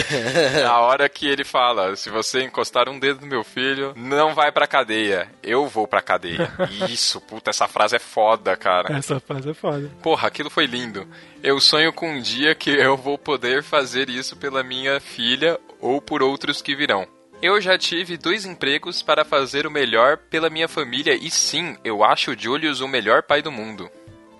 Na 0.62 0.80
hora 0.80 1.08
que 1.08 1.26
ele 1.26 1.44
fala: 1.44 1.96
se 1.96 2.10
você 2.10 2.42
encostar 2.42 2.88
um 2.88 2.98
dedo 2.98 3.20
no 3.22 3.26
meu 3.26 3.42
filho, 3.42 3.92
não 3.96 4.34
vai 4.34 4.52
pra 4.52 4.66
cadeia. 4.66 5.28
Eu 5.42 5.66
vou 5.66 5.86
pra 5.88 6.02
cadeia. 6.02 6.52
Isso, 6.88 7.20
puta, 7.20 7.50
essa 7.50 7.66
frase 7.66 7.96
é 7.96 7.98
foda, 7.98 8.56
cara. 8.56 8.96
Essa 8.96 9.18
fase 9.20 9.50
é 9.50 9.54
foda. 9.54 9.90
Porra, 10.02 10.28
aquilo 10.28 10.50
foi 10.50 10.66
lindo. 10.66 11.06
Eu 11.42 11.60
sonho 11.60 11.92
com 11.92 12.08
um 12.08 12.20
dia 12.20 12.54
que 12.54 12.70
eu 12.70 12.96
vou 12.96 13.18
poder 13.18 13.62
fazer 13.62 14.08
isso 14.08 14.36
pela 14.36 14.62
minha 14.62 15.00
filha 15.00 15.58
ou 15.80 16.00
por 16.00 16.22
outros 16.22 16.60
que 16.60 16.74
virão. 16.74 17.06
Eu 17.42 17.60
já 17.60 17.76
tive 17.76 18.16
dois 18.16 18.46
empregos 18.46 19.02
para 19.02 19.24
fazer 19.24 19.66
o 19.66 19.70
melhor 19.70 20.16
pela 20.16 20.48
minha 20.48 20.66
família 20.66 21.14
e 21.14 21.30
sim, 21.30 21.76
eu 21.84 22.02
acho 22.02 22.30
o 22.30 22.38
Julius 22.38 22.80
o 22.80 22.88
melhor 22.88 23.22
pai 23.22 23.42
do 23.42 23.52
mundo. 23.52 23.90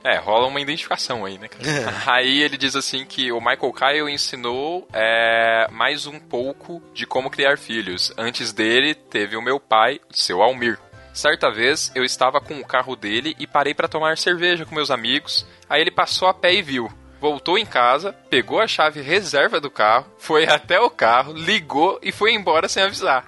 É, 0.07 0.19
rola 0.19 0.47
uma 0.47 0.61
identificação 0.61 1.25
aí, 1.25 1.37
né, 1.37 1.49
cara? 1.49 1.65
aí 2.07 2.41
ele 2.41 2.57
diz 2.57 2.77
assim 2.77 3.05
que 3.05 3.33
o 3.33 3.41
Michael 3.41 3.73
Kyle 3.73 4.09
ensinou 4.09 4.87
é, 4.93 5.67
mais 5.73 6.07
um 6.07 6.21
pouco 6.21 6.81
de 6.95 7.05
como 7.05 7.29
criar 7.29 7.59
filhos. 7.59 8.13
Antes 8.17 8.53
dele, 8.53 8.95
teve 8.95 9.37
o 9.37 9.43
meu 9.43 9.59
pai, 9.59 9.99
seu 10.13 10.41
Almir. 10.41 10.79
Certa 11.13 11.51
vez, 11.51 11.91
eu 11.93 12.05
estava 12.05 12.41
com 12.41 12.55
o 12.61 12.65
carro 12.65 12.95
dele 12.95 13.35
e 13.37 13.49
parei 13.49 13.75
para 13.75 13.89
tomar 13.89 14.17
cerveja 14.17 14.65
com 14.65 14.77
meus 14.77 14.93
amigos. 14.93 15.45
Aí 15.69 15.81
ele 15.81 15.91
passou 15.91 16.29
a 16.29 16.35
pé 16.35 16.55
e 16.55 16.63
viu. 16.63 16.89
Voltou 17.21 17.59
em 17.59 17.67
casa, 17.67 18.13
pegou 18.31 18.61
a 18.61 18.69
chave 18.69 19.01
reserva 19.01 19.61
do 19.61 19.71
carro, 19.71 20.07
foi 20.19 20.45
até 20.45 20.79
o 20.79 20.89
carro, 20.89 21.33
ligou 21.33 21.99
e 22.01 22.13
foi 22.13 22.33
embora 22.33 22.69
sem 22.69 22.85
avisar. 22.85 23.27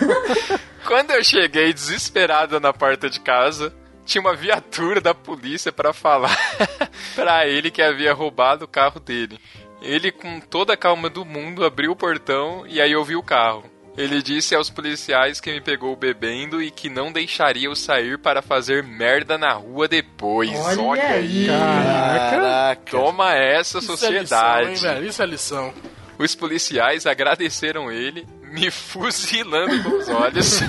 Quando 0.86 1.10
eu 1.10 1.22
cheguei 1.22 1.74
desesperada 1.74 2.58
na 2.58 2.72
porta 2.72 3.10
de 3.10 3.20
casa, 3.20 3.74
tinha 4.06 4.22
uma 4.22 4.34
viatura 4.34 5.00
da 5.00 5.12
polícia 5.12 5.70
para 5.70 5.92
falar 5.92 6.34
para 7.14 7.46
ele 7.46 7.70
que 7.70 7.82
havia 7.82 8.14
roubado 8.14 8.64
o 8.64 8.68
carro 8.68 9.00
dele. 9.00 9.38
Ele, 9.82 10.10
com 10.10 10.40
toda 10.40 10.72
a 10.72 10.76
calma 10.76 11.10
do 11.10 11.24
mundo, 11.24 11.64
abriu 11.64 11.92
o 11.92 11.96
portão 11.96 12.64
e 12.66 12.80
aí 12.80 12.92
eu 12.92 13.04
vi 13.04 13.16
o 13.16 13.22
carro. 13.22 13.64
Ele 13.96 14.22
disse 14.22 14.54
aos 14.54 14.68
policiais 14.68 15.40
que 15.40 15.50
me 15.50 15.60
pegou 15.60 15.96
bebendo 15.96 16.62
e 16.62 16.70
que 16.70 16.90
não 16.90 17.10
deixaria 17.10 17.66
eu 17.66 17.74
sair 17.74 18.18
para 18.18 18.42
fazer 18.42 18.82
merda 18.82 19.38
na 19.38 19.54
rua 19.54 19.88
depois. 19.88 20.50
Olha 20.54 20.82
Olha, 20.82 21.08
aí. 21.08 21.46
Caraca. 21.46 22.90
Toma 22.90 23.34
essa 23.34 23.78
Isso 23.78 23.92
é 23.92 23.96
sociedade. 23.96 24.70
lição, 24.70 24.96
hein? 24.96 25.06
Isso 25.06 25.22
é 25.22 25.26
lição. 25.26 25.74
Os 26.18 26.34
policiais 26.34 27.06
agradeceram 27.06 27.90
ele, 27.90 28.26
me 28.56 28.70
fuzilando 28.70 29.82
com 29.82 29.98
os 29.98 30.08
olhos. 30.08 30.60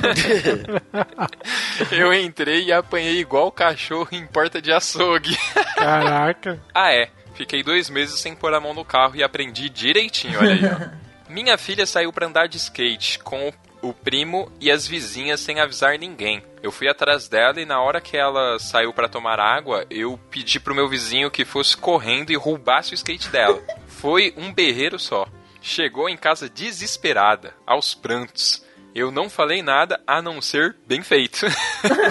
Eu 1.91 2.13
entrei 2.13 2.65
e 2.65 2.73
apanhei 2.73 3.19
igual 3.19 3.52
cachorro 3.52 4.10
em 4.12 4.28
porta 4.28 4.62
de 4.62 4.71
açougue. 4.71 5.38
Caraca. 5.76 6.62
Ah, 6.73 6.91
é. 6.93 7.10
Fiquei 7.34 7.63
dois 7.63 7.89
meses 7.89 8.19
sem 8.19 8.36
pôr 8.36 8.54
a 8.54 8.60
mão 8.60 8.73
no 8.73 8.84
carro 8.84 9.15
e 9.15 9.23
aprendi 9.23 9.69
direitinho, 9.69 10.39
olha 10.39 10.54
aí. 10.54 10.62
ó. 10.65 11.08
Minha 11.32 11.58
filha 11.58 11.86
saiu 11.86 12.12
pra 12.12 12.26
andar 12.26 12.47
de 12.47 12.58
skate 12.58 13.19
com 13.19 13.52
o 13.82 13.93
primo 13.93 14.52
e 14.60 14.71
as 14.71 14.88
vizinhas 14.88 15.39
sem 15.39 15.60
avisar 15.60 15.97
ninguém. 16.00 16.41
Eu 16.63 16.71
fui 16.71 16.88
atrás 16.89 17.28
dela 17.28 17.62
e 17.62 17.65
na 17.65 17.82
hora 17.82 18.02
que 18.02 18.17
ela 18.17 18.58
saiu 18.60 18.93
pra 18.93 19.10
tomar 19.10 19.39
água, 19.39 19.86
eu 19.89 20.19
pedi 20.32 20.60
pro 20.60 20.73
meu 20.73 20.89
vizinho 20.89 21.30
que 21.30 21.45
fosse 21.45 21.78
correndo 21.78 22.32
e 22.32 22.36
roubasse 22.36 22.93
o 22.93 22.95
skate 22.95 23.30
dela. 23.30 23.62
Foi 23.88 24.34
um 24.38 24.54
berreiro 24.54 24.97
só. 24.97 25.28
Chegou 25.67 26.08
em 26.08 26.15
casa 26.15 26.49
desesperada, 26.49 27.53
aos 27.65 27.93
prantos. 27.93 28.65
Eu 28.95 29.12
não 29.12 29.30
falei 29.30 29.62
nada 29.62 29.99
a 30.08 30.21
não 30.21 30.41
ser 30.41 30.77
bem 30.88 31.03
feito. 31.03 31.45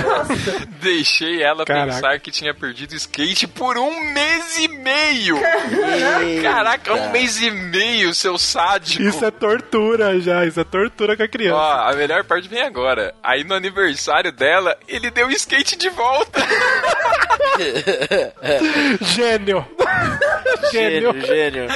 Deixei 0.78 1.42
ela 1.42 1.64
Caraca. 1.64 1.94
pensar 1.94 2.20
que 2.20 2.30
tinha 2.30 2.52
perdido 2.52 2.92
o 2.92 2.96
skate 2.96 3.46
por 3.48 3.78
um 3.78 4.12
mês 4.12 4.58
e 4.58 4.68
meio. 4.68 5.38
Caraca, 6.42 6.92
um 6.92 7.10
mês 7.10 7.40
e 7.40 7.50
meio, 7.50 8.12
seu 8.14 8.36
sádico. 8.36 9.02
Isso 9.02 9.24
é 9.24 9.30
tortura 9.30 10.20
já, 10.20 10.44
isso 10.44 10.60
é 10.60 10.64
tortura 10.64 11.16
com 11.16 11.22
a 11.22 11.28
criança. 11.28 11.56
Ó, 11.56 11.90
a 11.90 11.94
melhor 11.94 12.24
parte 12.24 12.48
vem 12.48 12.60
agora. 12.60 13.14
Aí 13.22 13.42
no 13.42 13.54
aniversário 13.54 14.30
dela, 14.32 14.76
ele 14.86 15.10
deu 15.10 15.28
o 15.28 15.32
skate 15.32 15.76
de 15.76 15.88
volta. 15.88 16.40
Gênio. 19.00 19.66
Gênio. 20.70 21.12
Gênio, 21.14 21.26
gênio. 21.26 21.66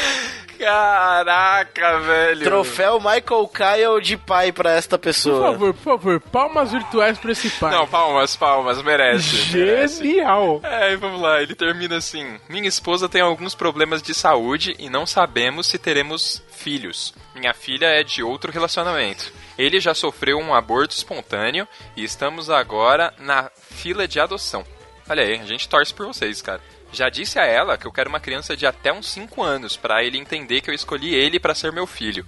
Caraca, 0.60 1.98
velho. 2.00 2.42
Troféu 2.44 2.98
Michael 3.00 3.48
Kyle 3.48 4.00
de 4.02 4.16
pai 4.16 4.52
pra 4.52 4.72
esta 4.72 4.98
Por 4.98 5.04
pessoa. 5.04 5.52
favor, 5.52 5.74
por 5.74 5.82
favor, 5.82 6.20
palmas 6.20 6.70
virtuais 6.72 7.18
pra 7.18 7.32
esse 7.32 7.50
pai. 7.50 7.72
Não, 7.72 7.86
palmas, 7.86 8.36
palmas, 8.36 8.82
merece. 8.82 9.56
merece. 9.56 10.02
Genial. 10.02 10.60
É, 10.62 10.92
e 10.92 10.96
vamos 10.96 11.20
lá, 11.20 11.42
ele 11.42 11.54
termina 11.54 11.96
assim: 11.96 12.38
Minha 12.48 12.68
esposa 12.68 13.08
tem 13.08 13.20
alguns 13.20 13.54
problemas 13.54 14.02
de 14.02 14.14
saúde 14.14 14.74
e 14.78 14.88
não 14.88 15.06
sabemos 15.06 15.66
se 15.66 15.78
teremos 15.78 16.42
filhos. 16.52 17.14
Minha 17.34 17.54
filha 17.54 17.86
é 17.86 18.02
de 18.02 18.22
outro 18.22 18.52
relacionamento. 18.52 19.32
Ele 19.58 19.80
já 19.80 19.94
sofreu 19.94 20.38
um 20.38 20.54
aborto 20.54 20.94
espontâneo 20.94 21.66
e 21.96 22.04
estamos 22.04 22.48
agora 22.50 23.12
na 23.18 23.50
fila 23.70 24.06
de 24.06 24.20
adoção. 24.20 24.64
Olha 25.08 25.24
aí, 25.24 25.40
a 25.40 25.44
gente 25.44 25.68
torce 25.68 25.92
por 25.92 26.06
vocês, 26.06 26.40
cara. 26.40 26.60
Já 26.92 27.08
disse 27.08 27.38
a 27.38 27.44
ela 27.44 27.78
que 27.78 27.86
eu 27.86 27.92
quero 27.92 28.08
uma 28.08 28.20
criança 28.20 28.56
de 28.56 28.66
até 28.66 28.92
uns 28.92 29.08
5 29.08 29.42
anos 29.42 29.76
para 29.76 30.02
ele 30.02 30.18
entender 30.18 30.60
que 30.60 30.70
eu 30.70 30.74
escolhi 30.74 31.14
ele 31.14 31.38
para 31.38 31.54
ser 31.54 31.72
meu 31.72 31.86
filho. 31.86 32.26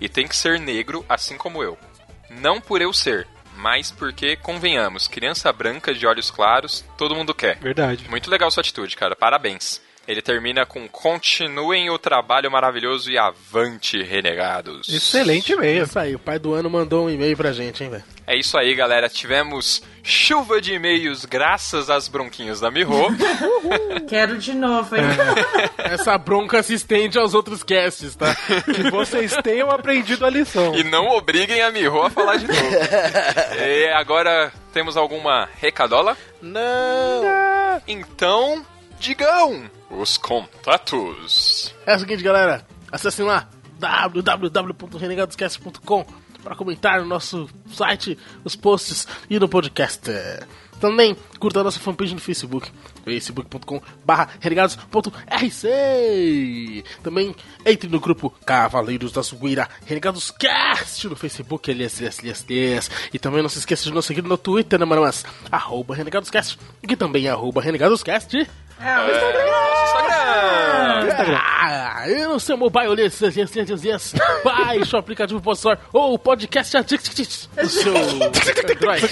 E 0.00 0.08
tem 0.08 0.26
que 0.26 0.36
ser 0.36 0.58
negro 0.58 1.04
assim 1.08 1.36
como 1.36 1.62
eu. 1.62 1.78
Não 2.28 2.60
por 2.60 2.80
eu 2.80 2.92
ser, 2.92 3.26
mas 3.56 3.90
porque, 3.90 4.36
convenhamos, 4.36 5.06
criança 5.06 5.52
branca 5.52 5.92
de 5.92 6.06
olhos 6.06 6.30
claros, 6.30 6.84
todo 6.96 7.14
mundo 7.14 7.34
quer. 7.34 7.58
Verdade. 7.58 8.08
Muito 8.08 8.30
legal 8.30 8.50
sua 8.50 8.62
atitude, 8.62 8.96
cara. 8.96 9.14
Parabéns. 9.14 9.80
Ele 10.10 10.20
termina 10.20 10.66
com 10.66 10.88
continuem 10.88 11.88
o 11.88 11.96
trabalho 11.96 12.50
maravilhoso 12.50 13.08
e 13.12 13.16
avante, 13.16 14.02
renegados. 14.02 14.88
Excelente 14.88 15.52
e-mail. 15.52 15.84
Isso 15.84 15.96
aí, 15.96 16.16
o 16.16 16.18
pai 16.18 16.36
do 16.36 16.52
ano 16.52 16.68
mandou 16.68 17.06
um 17.06 17.10
e-mail 17.10 17.36
pra 17.36 17.52
gente, 17.52 17.84
hein, 17.84 17.90
velho. 17.90 18.02
É 18.26 18.36
isso 18.36 18.58
aí, 18.58 18.74
galera. 18.74 19.08
Tivemos 19.08 19.80
chuva 20.02 20.60
de 20.60 20.74
e-mails 20.74 21.24
graças 21.24 21.88
às 21.88 22.08
bronquinhas 22.08 22.58
da 22.58 22.72
Miho. 22.72 22.90
Quero 24.08 24.36
de 24.36 24.52
novo, 24.52 24.96
hein? 24.96 25.04
Essa 25.78 26.18
bronca 26.18 26.60
se 26.60 26.74
estende 26.74 27.16
aos 27.16 27.32
outros 27.32 27.62
casts, 27.62 28.16
tá? 28.16 28.34
Que 28.64 28.90
vocês 28.90 29.36
tenham 29.44 29.70
aprendido 29.70 30.26
a 30.26 30.30
lição. 30.30 30.74
e 30.74 30.82
não 30.82 31.06
obriguem 31.06 31.62
a 31.62 31.70
Miho 31.70 32.02
a 32.02 32.10
falar 32.10 32.34
de 32.36 32.48
novo. 32.48 32.58
e 33.64 33.88
agora 33.90 34.52
temos 34.72 34.96
alguma 34.96 35.48
recadola? 35.60 36.16
Não. 36.42 37.80
Então, 37.86 38.66
Digão, 39.00 39.68
os 39.90 40.16
contatos. 40.18 41.74
É 41.86 41.96
o 41.96 41.98
seguinte, 41.98 42.22
galera. 42.22 42.66
Acessem 42.92 43.24
lá 43.24 43.48
www.renegadoscast.com 43.78 46.04
para 46.44 46.54
comentar 46.54 47.00
no 47.00 47.06
nosso 47.06 47.48
site, 47.72 48.18
os 48.44 48.54
posts 48.54 49.08
e 49.30 49.38
no 49.38 49.48
podcast. 49.48 50.02
Também 50.78 51.16
curta 51.38 51.60
a 51.60 51.64
nossa 51.64 51.80
fanpage 51.80 52.12
no 52.14 52.20
Facebook, 52.20 52.70
facebook.com 53.02 53.80
renegados.rc. 54.38 56.84
Também 57.02 57.34
entre 57.64 57.88
no 57.88 58.00
grupo 58.00 58.28
Cavaleiros 58.44 59.12
da 59.12 59.22
Zoeira 59.22 59.66
Renegados 59.86 60.30
Cast 60.30 61.08
no 61.08 61.16
Facebook, 61.16 61.70
aliás, 61.70 61.96
aliás, 61.98 62.18
aliás, 62.20 62.44
aliás. 62.46 62.90
E 63.14 63.18
também 63.18 63.40
não 63.42 63.48
se 63.48 63.60
esqueça 63.60 63.84
de 63.84 63.92
nos 63.92 64.04
seguir 64.04 64.22
no 64.22 64.36
Twitter, 64.36 64.78
né, 64.78 64.84
manas? 64.84 65.24
Arroba 65.50 65.94
RenegadosCast, 65.94 66.58
que 66.86 66.96
também 66.96 67.26
é 67.26 67.30
arroba 67.30 67.62
RenegadosCast. 67.62 68.46
É, 68.80 68.98
o 68.98 69.10
Instagram. 69.10 69.50
Ah, 71.38 72.08
eu 72.08 72.30
não 72.30 72.38
sei 72.38 72.56
mobile, 72.56 72.98
yes, 72.98 73.20
yes, 73.20 73.36
yes, 73.36 73.54
yes, 73.54 73.84
yes. 73.84 74.14
Baixe 74.42 74.96
o 74.96 74.98
aplicativo 74.98 75.40
Postor 75.40 75.76
ou 75.92 76.14
o 76.14 76.18
podcast 76.18 76.76
Addict 76.76 77.48
do 77.54 77.68
seu 77.68 77.94
Android. 77.96 79.06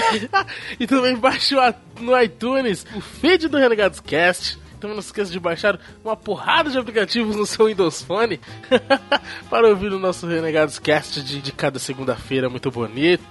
e 0.80 0.86
também 0.86 1.14
baixe 1.16 1.54
no 2.00 2.20
iTunes 2.20 2.86
o 2.94 3.00
feed 3.00 3.48
do 3.48 3.58
Renegados 3.58 4.00
Cast. 4.00 4.58
Também 4.84 4.96
não 4.96 5.02
se 5.02 5.08
esqueça 5.08 5.32
de 5.32 5.40
baixar 5.40 5.80
uma 6.04 6.14
porrada 6.14 6.68
de 6.68 6.76
aplicativos 6.76 7.36
no 7.36 7.46
seu 7.46 7.68
Windows 7.68 8.02
Phone 8.02 8.38
para 9.48 9.66
ouvir 9.66 9.90
o 9.90 9.98
nosso 9.98 10.26
Renegados 10.26 10.78
Cast 10.78 11.22
de, 11.22 11.40
de 11.40 11.52
cada 11.52 11.78
segunda-feira, 11.78 12.50
muito 12.50 12.70
bonito. 12.70 13.24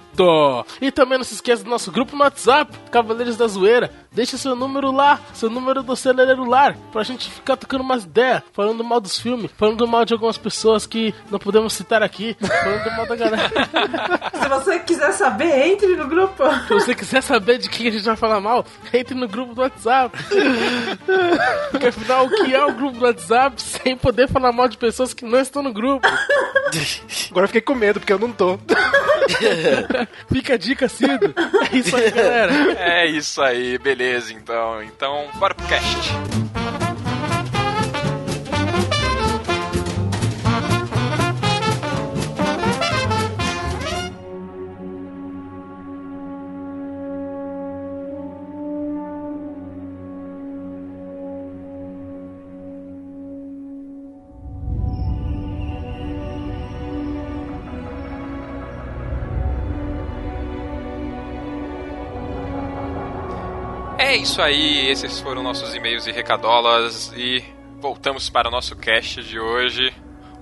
E 0.80 0.90
também 0.90 1.18
não 1.18 1.24
se 1.24 1.34
esqueça 1.34 1.64
do 1.64 1.70
nosso 1.70 1.90
grupo 1.90 2.16
no 2.16 2.22
WhatsApp, 2.22 2.72
Cavaleiros 2.90 3.36
da 3.36 3.46
Zoeira. 3.46 3.90
Deixa 4.12 4.38
seu 4.38 4.54
número 4.54 4.92
lá, 4.92 5.20
seu 5.32 5.50
número 5.50 5.82
do 5.82 5.96
celular, 5.96 6.76
pra 6.92 7.02
gente 7.02 7.28
ficar 7.28 7.56
tocando 7.56 7.80
umas 7.80 8.04
ideias, 8.04 8.42
falando 8.52 8.84
mal 8.84 9.00
dos 9.00 9.18
filmes, 9.18 9.50
falando 9.56 9.88
mal 9.88 10.04
de 10.04 10.12
algumas 10.12 10.38
pessoas 10.38 10.86
que 10.86 11.12
não 11.28 11.38
podemos 11.40 11.72
citar 11.72 12.00
aqui, 12.00 12.36
falando 12.40 12.96
mal 12.96 13.06
da 13.06 13.16
galera. 13.16 13.50
Se 14.40 14.48
você 14.48 14.78
quiser 14.78 15.12
saber, 15.12 15.66
entre 15.66 15.96
no 15.96 16.06
grupo. 16.06 16.44
Se 16.68 16.74
você 16.74 16.94
quiser 16.94 17.22
saber 17.22 17.58
de 17.58 17.68
quem 17.68 17.88
a 17.88 17.90
gente 17.90 18.04
vai 18.04 18.16
falar 18.16 18.40
mal, 18.40 18.64
entre 18.92 19.16
no 19.16 19.26
grupo 19.26 19.52
do 19.52 19.62
WhatsApp. 19.62 20.16
Porque 21.70 21.86
afinal, 21.88 22.26
o 22.26 22.30
que 22.30 22.54
é 22.54 22.64
o 22.64 22.72
grupo 22.72 22.98
do 22.98 23.04
WhatsApp 23.04 23.60
sem 23.60 23.96
poder 23.96 24.28
falar 24.28 24.52
mal 24.52 24.68
de 24.68 24.76
pessoas 24.76 25.12
que 25.12 25.24
não 25.24 25.40
estão 25.40 25.62
no 25.62 25.72
grupo? 25.72 26.06
Agora 27.30 27.44
eu 27.44 27.48
fiquei 27.48 27.60
com 27.60 27.74
medo, 27.74 28.00
porque 28.00 28.12
eu 28.12 28.18
não 28.18 28.32
tô. 28.32 28.58
Fica 30.30 30.54
a 30.54 30.56
dica, 30.56 30.88
Cido. 30.88 31.34
É 31.72 31.76
isso 31.76 31.96
aí, 31.96 32.10
galera. 32.10 32.52
É 32.78 33.06
isso 33.06 33.42
aí, 33.42 33.78
beleza 33.78 34.32
então. 34.32 34.82
Então, 34.82 35.28
bora 35.38 35.54
pro 35.54 35.66
cast. 35.66 36.12
É 64.14 64.16
isso 64.16 64.40
aí, 64.40 64.88
esses 64.88 65.20
foram 65.20 65.42
nossos 65.42 65.74
e-mails 65.74 66.06
e 66.06 66.12
recadolas 66.12 67.12
e 67.16 67.42
voltamos 67.80 68.30
para 68.30 68.46
o 68.46 68.50
nosso 68.50 68.76
cast 68.76 69.20
de 69.24 69.40
hoje, 69.40 69.92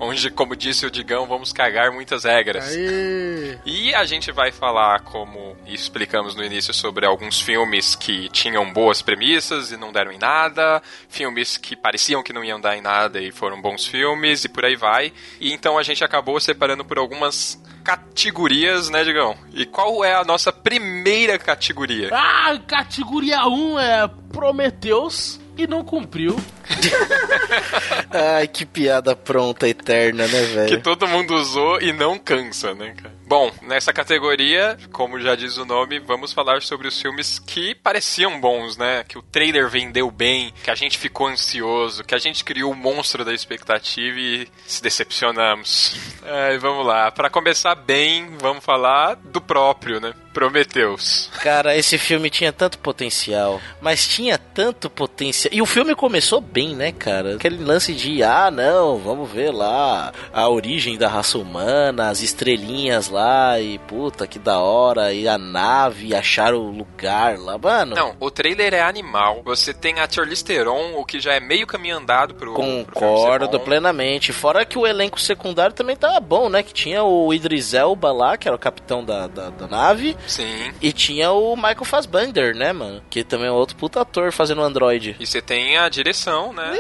onde, 0.03 0.31
como 0.31 0.57
disse 0.57 0.85
o 0.85 0.91
Digão, 0.91 1.27
vamos 1.27 1.53
cagar 1.53 1.93
muitas 1.93 2.25
regras. 2.25 2.77
Aê. 2.77 3.57
E 3.65 3.95
a 3.95 4.05
gente 4.05 4.33
vai 4.33 4.51
falar, 4.51 5.01
como 5.01 5.57
explicamos 5.65 6.35
no 6.35 6.43
início, 6.43 6.75
sobre 6.75 7.07
alguns 7.07 7.41
filmes 7.41 7.95
que 7.95 8.29
tinham 8.31 8.73
boas 8.73 9.01
premissas 9.01 9.71
e 9.71 9.77
não 9.77 9.93
deram 9.93 10.11
em 10.11 10.19
nada, 10.19 10.83
filmes 11.09 11.57
que 11.57 11.77
pareciam 11.77 12.23
que 12.23 12.33
não 12.33 12.45
iam 12.45 12.61
dar 12.61 12.77
em 12.77 12.81
nada 12.81 13.21
e 13.21 13.31
foram 13.31 13.63
bons 13.63 13.87
filmes, 13.87 14.45
e 14.45 14.49
por 14.49 14.65
aí 14.65 14.75
vai. 14.75 15.13
E 15.41 15.53
então 15.53 15.79
a 15.79 15.85
gente 15.85 16.03
acabou 16.03 16.41
separando 16.41 16.85
por 16.85 16.99
algumas 16.99 17.63
categorias, 17.85 18.91
né, 18.91 19.05
Digão? 19.05 19.37
E 19.55 19.65
qual 19.65 20.05
é 20.05 20.15
a 20.15 20.25
nossa 20.25 20.53
primeira 20.53 21.39
categoria? 21.39 22.11
Ah, 22.13 22.59
categoria 22.67 23.47
1 23.47 23.79
é 23.79 24.11
Prometeus 24.33 25.41
e 25.57 25.67
não 25.67 25.85
cumpriu. 25.85 26.37
Ai, 28.11 28.47
que 28.49 28.65
piada 28.67 29.17
pronta, 29.17 29.67
eterna, 29.69 30.27
né, 30.27 30.41
que 30.41 30.55
velho? 30.55 30.83
todo 30.83 31.09
mundo 31.09 31.35
usou 31.35 31.81
e 31.81 31.93
não 31.93 32.19
cansa, 32.19 32.75
né, 32.75 32.95
cara? 33.01 33.13
Bom, 33.27 33.51
nessa 33.63 33.95
categoria, 33.95 34.77
como 34.93 35.19
já 35.19 35.35
diz 35.35 35.57
o 35.57 35.65
nome, 35.65 35.99
vamos 35.99 36.35
falar 36.35 36.61
sobre 36.61 36.87
os 36.87 37.01
filmes 37.01 37.39
que 37.39 37.75
pareciam 37.75 38.39
bons, 38.39 38.77
né? 38.77 39.05
Que 39.09 39.17
o 39.17 39.23
trailer 39.23 39.71
vendeu 39.71 40.11
bem, 40.11 40.53
que 40.63 40.71
a 40.71 40.75
gente 40.75 40.99
ficou 40.99 41.29
ansioso, 41.29 42.05
que 42.05 42.15
a 42.15 42.19
gente 42.19 42.45
criou 42.45 42.73
o 42.73 42.77
monstro 42.77 43.25
da 43.25 43.33
expectativa 43.33 44.19
e 44.19 44.47
se 44.67 44.83
decepcionamos. 44.83 45.97
É, 46.25 46.57
vamos 46.59 46.87
lá, 46.87 47.11
Pra 47.11 47.29
começar 47.29 47.75
bem, 47.75 48.37
vamos 48.41 48.65
falar 48.65 49.17
do 49.17 49.41
próprio, 49.41 50.01
né? 50.01 50.15
Prometeus. 50.33 51.29
Cara, 51.43 51.77
esse 51.77 51.99
filme 51.99 52.31
tinha 52.31 52.53
tanto 52.53 52.79
potencial, 52.79 53.61
mas 53.81 54.07
tinha 54.07 54.39
tanto 54.39 54.89
potencial. 54.89 55.53
E 55.53 55.61
o 55.61 55.67
filme 55.67 55.95
começou 55.97 56.41
bem, 56.53 56.75
né, 56.75 56.93
cara? 56.93 57.37
Aquele 57.37 57.63
lance 57.63 57.95
de, 57.95 58.23
ah, 58.23 58.51
não, 58.51 58.99
vamos 58.99 59.31
ver 59.31 59.51
lá 59.51 60.13
a 60.33 60.49
origem 60.49 60.99
da 60.99 61.09
raça 61.09 61.39
humana, 61.39 62.09
as 62.11 62.21
estrelinhas 62.21 63.09
lá, 63.09 63.59
e 63.59 63.79
puta, 63.79 64.27
que 64.27 64.39
da 64.39 64.59
hora, 64.59 65.13
e 65.13 65.27
a 65.27 65.39
nave, 65.39 66.15
achar 66.15 66.55
o 66.55 66.63
lugar 66.63 67.39
lá, 67.39 67.57
mano. 67.57 67.97
Não, 67.97 68.15
o 68.21 68.31
trailer 68.31 68.75
é 68.75 68.83
animal. 68.83 69.43
Você 69.45 69.73
tem 69.73 69.99
a 69.99 70.09
Charlize 70.09 70.45
Theron, 70.45 70.95
o 70.97 71.05
que 71.05 71.21
já 71.21 71.35
é 71.35 71.41
meio 71.41 71.67
caminho 71.67 71.97
andado 71.97 72.35
pro. 72.35 72.55
pro 72.55 72.93
Concordo 72.93 73.59
bom. 73.59 73.65
plenamente. 73.65 74.33
Fora 74.33 74.65
que 74.65 74.79
o 74.79 74.87
elenco 74.87 75.21
secundário 75.21 75.75
também 75.75 75.97
tava 75.97 76.21
bom, 76.21 76.49
né? 76.49 76.63
Que 76.63 76.75
tinha 76.75 77.03
o 77.03 77.33
Idris 77.33 77.73
Elba 77.75 78.13
lá, 78.13 78.37
que 78.37 78.49
era 78.49 78.57
o 78.57 78.59
capitão 78.59 79.05
da, 79.05 79.27
da, 79.27 79.51
da 79.51 79.67
nave. 79.67 80.17
Sim. 80.27 80.73
E 80.81 80.93
tinha 80.93 81.33
o 81.33 81.57
Michael 81.57 81.85
Fassbender, 81.85 82.55
né, 82.55 82.73
mano? 82.73 83.03
Que 83.09 83.25
também 83.25 83.49
é 83.49 83.51
outro 83.53 83.77
puta 83.77 84.01
ator 84.01 84.33
fazendo 84.33 84.63
Android. 84.63 85.17
E 85.19 85.27
você 85.27 85.41
tem 85.41 85.79
a 85.79 85.89
direção, 85.89 86.42
né? 86.51 86.73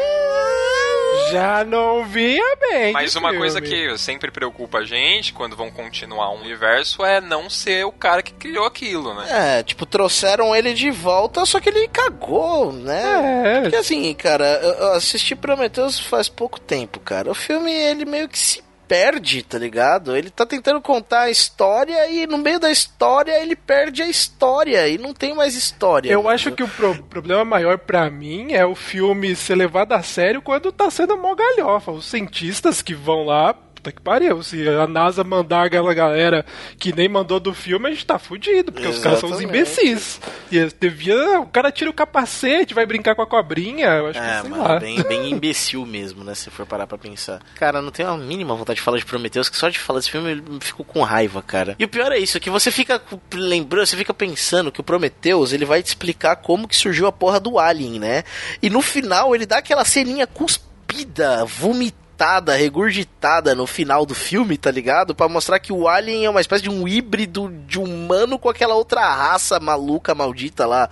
Já 1.30 1.62
não 1.64 2.04
vinha 2.04 2.56
bem. 2.56 2.92
Mas 2.92 3.14
uma 3.16 3.28
filme. 3.28 3.38
coisa 3.38 3.60
que 3.60 3.98
sempre 3.98 4.30
preocupa 4.30 4.78
a 4.78 4.84
gente 4.84 5.32
quando 5.34 5.54
vão 5.54 5.70
continuar 5.70 6.30
um 6.30 6.40
universo 6.40 7.04
é 7.04 7.20
não 7.20 7.50
ser 7.50 7.84
o 7.84 7.92
cara 7.92 8.22
que 8.22 8.32
criou 8.32 8.64
aquilo, 8.64 9.14
né? 9.14 9.58
É, 9.58 9.62
tipo, 9.62 9.84
trouxeram 9.84 10.56
ele 10.56 10.72
de 10.72 10.90
volta, 10.90 11.44
só 11.44 11.60
que 11.60 11.68
ele 11.68 11.88
cagou, 11.88 12.72
né? 12.72 13.58
É. 13.58 13.60
Porque 13.60 13.76
assim, 13.76 14.12
cara, 14.14 14.44
eu 14.62 14.72
eu 14.72 14.92
assisti 14.94 15.34
Prometheus 15.34 15.98
faz 15.98 16.28
pouco 16.28 16.60
tempo, 16.60 17.00
cara. 17.00 17.30
O 17.30 17.34
filme, 17.34 17.72
ele 17.72 18.04
meio 18.04 18.28
que 18.28 18.38
se 18.38 18.62
perde, 18.86 19.42
tá 19.42 19.58
ligado? 19.58 20.16
Ele 20.16 20.30
tá 20.30 20.44
tentando 20.44 20.80
contar 20.80 21.22
a 21.22 21.30
história 21.30 22.10
e 22.10 22.26
no 22.26 22.38
meio 22.38 22.58
da 22.60 22.70
história 22.70 23.40
ele 23.40 23.56
perde 23.56 24.02
a 24.02 24.08
história 24.08 24.86
e 24.88 24.98
não 24.98 25.12
tem 25.14 25.34
mais 25.34 25.54
história. 25.54 26.10
Eu 26.12 26.28
acho 26.28 26.52
que 26.52 26.62
o 26.62 26.68
pro- 26.68 27.02
problema 27.04 27.44
maior 27.44 27.78
pra 27.78 28.10
mim 28.10 28.52
é 28.52 28.64
o 28.66 28.74
filme 28.74 29.34
ser 29.36 29.54
levado 29.54 29.92
a 29.92 30.02
sério 30.02 30.42
quando 30.42 30.70
tá 30.72 30.90
sendo 30.90 31.16
mó 31.16 31.34
galhofa. 31.34 31.90
Os 31.92 32.04
cientistas 32.06 32.82
que 32.82 32.94
vão 32.94 33.24
lá, 33.24 33.54
puta 33.82 33.90
que 33.92 34.00
pariu. 34.00 34.42
Se 34.44 34.68
a 34.68 34.86
NASA 34.86 35.24
mandar 35.24 35.66
aquela 35.66 35.92
galera 35.92 36.46
que 36.78 36.92
nem 36.94 37.08
mandou 37.08 37.40
do 37.40 37.52
filme, 37.52 37.88
a 37.88 37.90
gente 37.90 38.06
tá 38.06 38.18
fudido, 38.18 38.70
porque 38.70 38.86
os 38.86 39.00
caras 39.00 39.18
são 39.18 39.28
os 39.30 39.40
Exatamente. 39.40 39.58
imbecis. 39.58 40.20
E 40.52 40.64
devia, 40.78 41.40
o 41.40 41.46
cara 41.46 41.72
tira 41.72 41.90
o 41.90 41.92
capacete, 41.94 42.72
vai 42.74 42.86
brincar 42.86 43.16
com 43.16 43.22
a 43.22 43.26
cobrinha, 43.26 43.86
eu 43.88 44.06
acho 44.08 44.18
É, 44.20 44.36
que 44.36 44.40
sei 44.42 44.50
mano, 44.50 44.62
lá. 44.62 44.78
bem, 44.78 45.02
bem 45.02 45.30
imbecil 45.30 45.84
mesmo, 45.84 46.22
né? 46.22 46.34
Se 46.34 46.48
for 46.50 46.64
parar 46.64 46.86
pra 46.86 46.96
pensar. 46.96 47.40
Cara, 47.56 47.82
não 47.82 47.90
tenho 47.90 48.08
a 48.10 48.16
mínima 48.16 48.54
vontade 48.54 48.76
de 48.76 48.82
falar 48.82 48.98
de 48.98 49.04
Prometheus, 49.04 49.48
que 49.48 49.56
só 49.56 49.68
de 49.68 49.78
falar 49.78 49.98
desse 49.98 50.10
filme 50.10 50.30
eu 50.48 50.60
fico 50.60 50.84
com 50.84 51.02
raiva, 51.02 51.42
cara. 51.42 51.74
E 51.78 51.84
o 51.84 51.88
pior 51.88 52.12
é 52.12 52.18
isso, 52.18 52.38
que 52.38 52.50
você 52.50 52.70
fica 52.70 53.02
lembrando, 53.34 53.86
você 53.86 53.96
fica 53.96 54.14
pensando 54.14 54.70
que 54.70 54.80
o 54.80 54.84
Prometheus, 54.84 55.52
ele 55.52 55.64
vai 55.64 55.82
te 55.82 55.86
explicar 55.88 56.36
como 56.36 56.68
que 56.68 56.76
surgiu 56.76 57.06
a 57.08 57.12
porra 57.12 57.40
do 57.40 57.58
Alien, 57.58 57.98
né? 57.98 58.22
E 58.62 58.70
no 58.70 58.80
final 58.80 59.34
ele 59.34 59.46
dá 59.46 59.58
aquela 59.58 59.84
ceninha 59.84 60.26
cuspida, 60.26 61.44
vomitada, 61.44 62.01
regurgitada 62.54 63.54
no 63.54 63.66
final 63.66 64.04
do 64.06 64.14
filme, 64.14 64.56
tá 64.56 64.70
ligado? 64.70 65.14
Pra 65.14 65.28
mostrar 65.28 65.58
que 65.58 65.72
o 65.72 65.88
Alien 65.88 66.24
é 66.26 66.30
uma 66.30 66.40
espécie 66.40 66.62
de 66.62 66.70
um 66.70 66.86
híbrido 66.86 67.48
de 67.66 67.78
humano 67.78 68.38
com 68.38 68.48
aquela 68.48 68.74
outra 68.74 69.00
raça 69.14 69.58
maluca, 69.58 70.14
maldita 70.14 70.66
lá. 70.66 70.88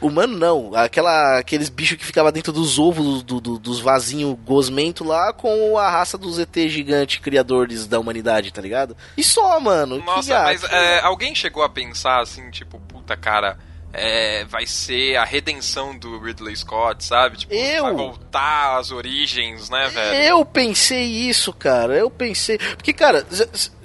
Humano 0.00 0.36
não, 0.36 0.74
aquela, 0.74 1.38
aqueles 1.38 1.68
bichos 1.68 1.96
que 1.96 2.04
ficavam 2.04 2.30
dentro 2.32 2.52
dos 2.52 2.78
ovos 2.78 3.22
do- 3.22 3.40
do- 3.40 3.58
dos 3.58 3.80
vasinhos 3.80 4.36
gosmento 4.44 5.04
lá 5.04 5.32
com 5.32 5.78
a 5.78 5.88
raça 5.90 6.18
dos 6.18 6.38
ET 6.38 6.54
gigante 6.68 7.20
criadores 7.20 7.86
da 7.86 7.98
humanidade, 7.98 8.52
tá 8.52 8.60
ligado? 8.60 8.96
E 9.16 9.22
só, 9.24 9.58
mano. 9.60 9.98
Nossa, 10.04 10.42
mas 10.44 10.64
é, 10.64 11.00
alguém 11.00 11.34
chegou 11.34 11.62
a 11.62 11.68
pensar 11.68 12.20
assim, 12.20 12.50
tipo, 12.50 12.78
puta 12.80 13.16
cara, 13.16 13.58
é, 13.94 14.44
vai 14.44 14.66
ser 14.66 15.16
a 15.16 15.24
redenção 15.24 15.96
do 15.96 16.18
Ridley 16.18 16.56
Scott, 16.56 17.04
sabe? 17.04 17.38
Tipo, 17.38 17.54
Eu? 17.54 17.84
vai 17.84 17.94
voltar 17.94 18.78
às 18.78 18.90
origens, 18.90 19.70
né, 19.70 19.88
velho? 19.88 20.24
Eu 20.24 20.44
pensei 20.44 21.04
isso, 21.04 21.52
cara. 21.52 21.94
Eu 21.94 22.10
pensei. 22.10 22.58
Porque, 22.58 22.92
cara, 22.92 23.24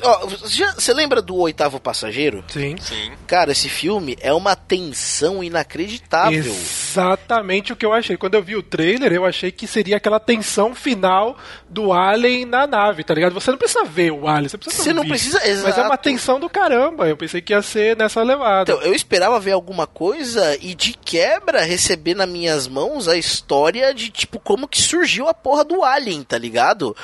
ó, 0.01 0.25
você 0.27 0.93
lembra 0.93 1.21
do 1.21 1.35
Oitavo 1.35 1.79
Passageiro? 1.79 2.43
Sim. 2.47 2.75
Sim. 2.79 3.11
Cara, 3.27 3.51
esse 3.51 3.69
filme 3.69 4.17
é 4.21 4.33
uma 4.33 4.55
tensão 4.55 5.43
inacreditável. 5.43 6.39
Exatamente 6.39 7.71
o 7.71 7.75
que 7.75 7.85
eu 7.85 7.93
achei. 7.93 8.17
Quando 8.17 8.35
eu 8.35 8.43
vi 8.43 8.55
o 8.55 8.63
trailer, 8.63 9.11
eu 9.13 9.25
achei 9.25 9.51
que 9.51 9.67
seria 9.67 9.97
aquela 9.97 10.19
tensão 10.19 10.73
final 10.75 11.37
do 11.69 11.93
Alien 11.93 12.45
na 12.45 12.65
nave, 12.65 13.03
tá 13.03 13.13
ligado? 13.13 13.33
Você 13.33 13.51
não 13.51 13.57
precisa 13.57 13.83
ver 13.85 14.11
o 14.11 14.27
Alien, 14.27 14.49
você 14.49 14.57
precisa 14.57 14.83
Você 14.83 14.93
não 14.93 15.07
precisa- 15.07 15.39
Mas 15.39 15.47
é 15.77 15.81
uma 15.81 15.87
exato. 15.87 16.03
tensão 16.03 16.39
do 16.39 16.49
caramba. 16.49 17.07
Eu 17.07 17.17
pensei 17.17 17.41
que 17.41 17.53
ia 17.53 17.61
ser 17.61 17.95
nessa 17.95 18.21
levada. 18.23 18.71
Então, 18.71 18.83
eu 18.83 18.93
esperava 18.93 19.39
ver 19.39 19.51
alguma 19.51 19.85
coisa 19.87 20.57
e 20.61 20.73
de 20.75 20.93
quebra 20.93 21.61
receber 21.63 22.15
nas 22.15 22.27
minhas 22.29 22.67
mãos 22.67 23.07
a 23.07 23.17
história 23.17 23.93
de 23.93 24.09
tipo 24.09 24.39
como 24.39 24.67
que 24.67 24.81
surgiu 24.81 25.27
a 25.27 25.33
porra 25.33 25.63
do 25.63 25.83
Alien, 25.83 26.23
tá 26.23 26.37
ligado? 26.37 26.95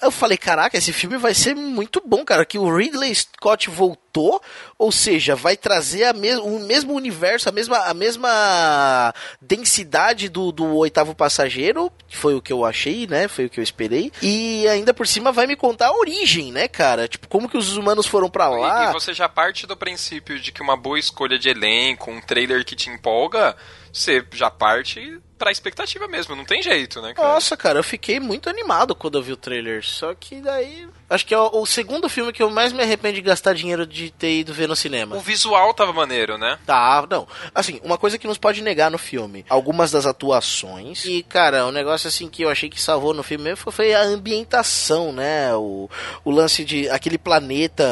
Eu 0.00 0.10
falei, 0.10 0.36
caraca, 0.38 0.76
esse 0.76 0.92
filme 0.92 1.16
vai 1.16 1.34
ser 1.34 1.54
muito 1.54 2.02
bom, 2.04 2.24
cara, 2.24 2.44
que 2.44 2.58
o 2.58 2.74
Ridley 2.74 3.14
Scott 3.14 3.68
voltou, 3.70 4.40
ou 4.78 4.90
seja, 4.92 5.34
vai 5.34 5.56
trazer 5.56 6.04
a 6.04 6.12
mes 6.12 6.38
o 6.38 6.58
mesmo 6.60 6.94
universo, 6.94 7.48
a 7.48 7.52
mesma, 7.52 7.78
a 7.78 7.94
mesma 7.94 9.12
densidade 9.40 10.28
do, 10.28 10.52
do 10.52 10.64
oitavo 10.76 11.14
passageiro, 11.14 11.90
que 12.06 12.16
foi 12.16 12.34
o 12.34 12.42
que 12.42 12.52
eu 12.52 12.64
achei, 12.64 13.06
né? 13.06 13.28
Foi 13.28 13.46
o 13.46 13.50
que 13.50 13.58
eu 13.60 13.64
esperei. 13.64 14.12
E 14.22 14.66
ainda 14.68 14.92
por 14.94 15.06
cima 15.06 15.32
vai 15.32 15.46
me 15.46 15.56
contar 15.56 15.88
a 15.88 15.96
origem, 15.98 16.52
né, 16.52 16.68
cara? 16.68 17.08
Tipo, 17.08 17.28
como 17.28 17.48
que 17.48 17.56
os 17.56 17.76
humanos 17.76 18.06
foram 18.06 18.28
pra 18.30 18.46
E- 18.46 18.60
lá. 18.60 18.90
E 18.90 18.92
você 18.92 19.12
já 19.12 19.28
parte 19.28 19.66
do 19.66 19.76
princípio 19.76 20.38
de 20.38 20.52
que 20.52 20.62
uma 20.62 20.76
boa 20.76 20.98
escolha 20.98 21.38
de 21.38 21.48
elenco, 21.48 22.10
um 22.10 22.20
trailer 22.20 22.64
que 22.64 22.76
te 22.76 22.90
empolga, 22.90 23.56
você 23.92 24.24
já 24.32 24.50
parte 24.50 25.20
pra 25.38 25.52
expectativa 25.52 26.08
mesmo, 26.08 26.34
não 26.34 26.44
tem 26.44 26.62
jeito, 26.62 27.00
né, 27.00 27.14
cara? 27.14 27.28
Nossa, 27.28 27.56
cara, 27.56 27.78
eu 27.78 27.84
fiquei 27.84 28.18
muito 28.18 28.50
animado 28.50 28.94
quando 28.94 29.16
eu 29.16 29.22
vi 29.22 29.32
o 29.32 29.36
trailer. 29.36 29.84
Só 29.84 30.14
que 30.14 30.40
daí. 30.40 30.88
Acho 31.08 31.24
que 31.24 31.32
é 31.32 31.38
o, 31.38 31.62
o 31.62 31.66
segundo 31.66 32.06
filme 32.08 32.32
que 32.32 32.42
eu 32.42 32.50
mais 32.50 32.70
me 32.72 32.82
arrependo 32.82 33.14
de 33.14 33.22
gastar 33.22 33.54
dinheiro 33.54 33.86
de 33.86 34.10
ter 34.10 34.40
ido 34.40 34.52
ver 34.52 34.68
no 34.68 34.76
cinema. 34.76 35.16
O 35.16 35.20
visual 35.20 35.72
tava 35.72 35.92
maneiro, 35.92 36.36
né? 36.36 36.58
Tá, 36.66 37.06
não. 37.08 37.26
Assim, 37.54 37.80
uma 37.82 37.96
coisa 37.96 38.18
que 38.18 38.26
nos 38.26 38.36
pode 38.36 38.60
negar 38.60 38.90
no 38.90 38.98
filme. 38.98 39.46
Algumas 39.48 39.90
das 39.90 40.04
atuações. 40.04 41.04
E, 41.06 41.22
cara, 41.22 41.66
um 41.66 41.72
negócio 41.72 42.08
assim 42.08 42.28
que 42.28 42.42
eu 42.42 42.50
achei 42.50 42.68
que 42.68 42.80
salvou 42.80 43.14
no 43.14 43.22
filme 43.22 43.44
mesmo 43.44 43.72
foi, 43.72 43.94
a 43.94 44.02
ambientação, 44.02 45.10
né? 45.12 45.54
O, 45.54 45.88
o 46.24 46.30
lance 46.30 46.62
de 46.64 46.90
aquele 46.90 47.16
planeta 47.16 47.84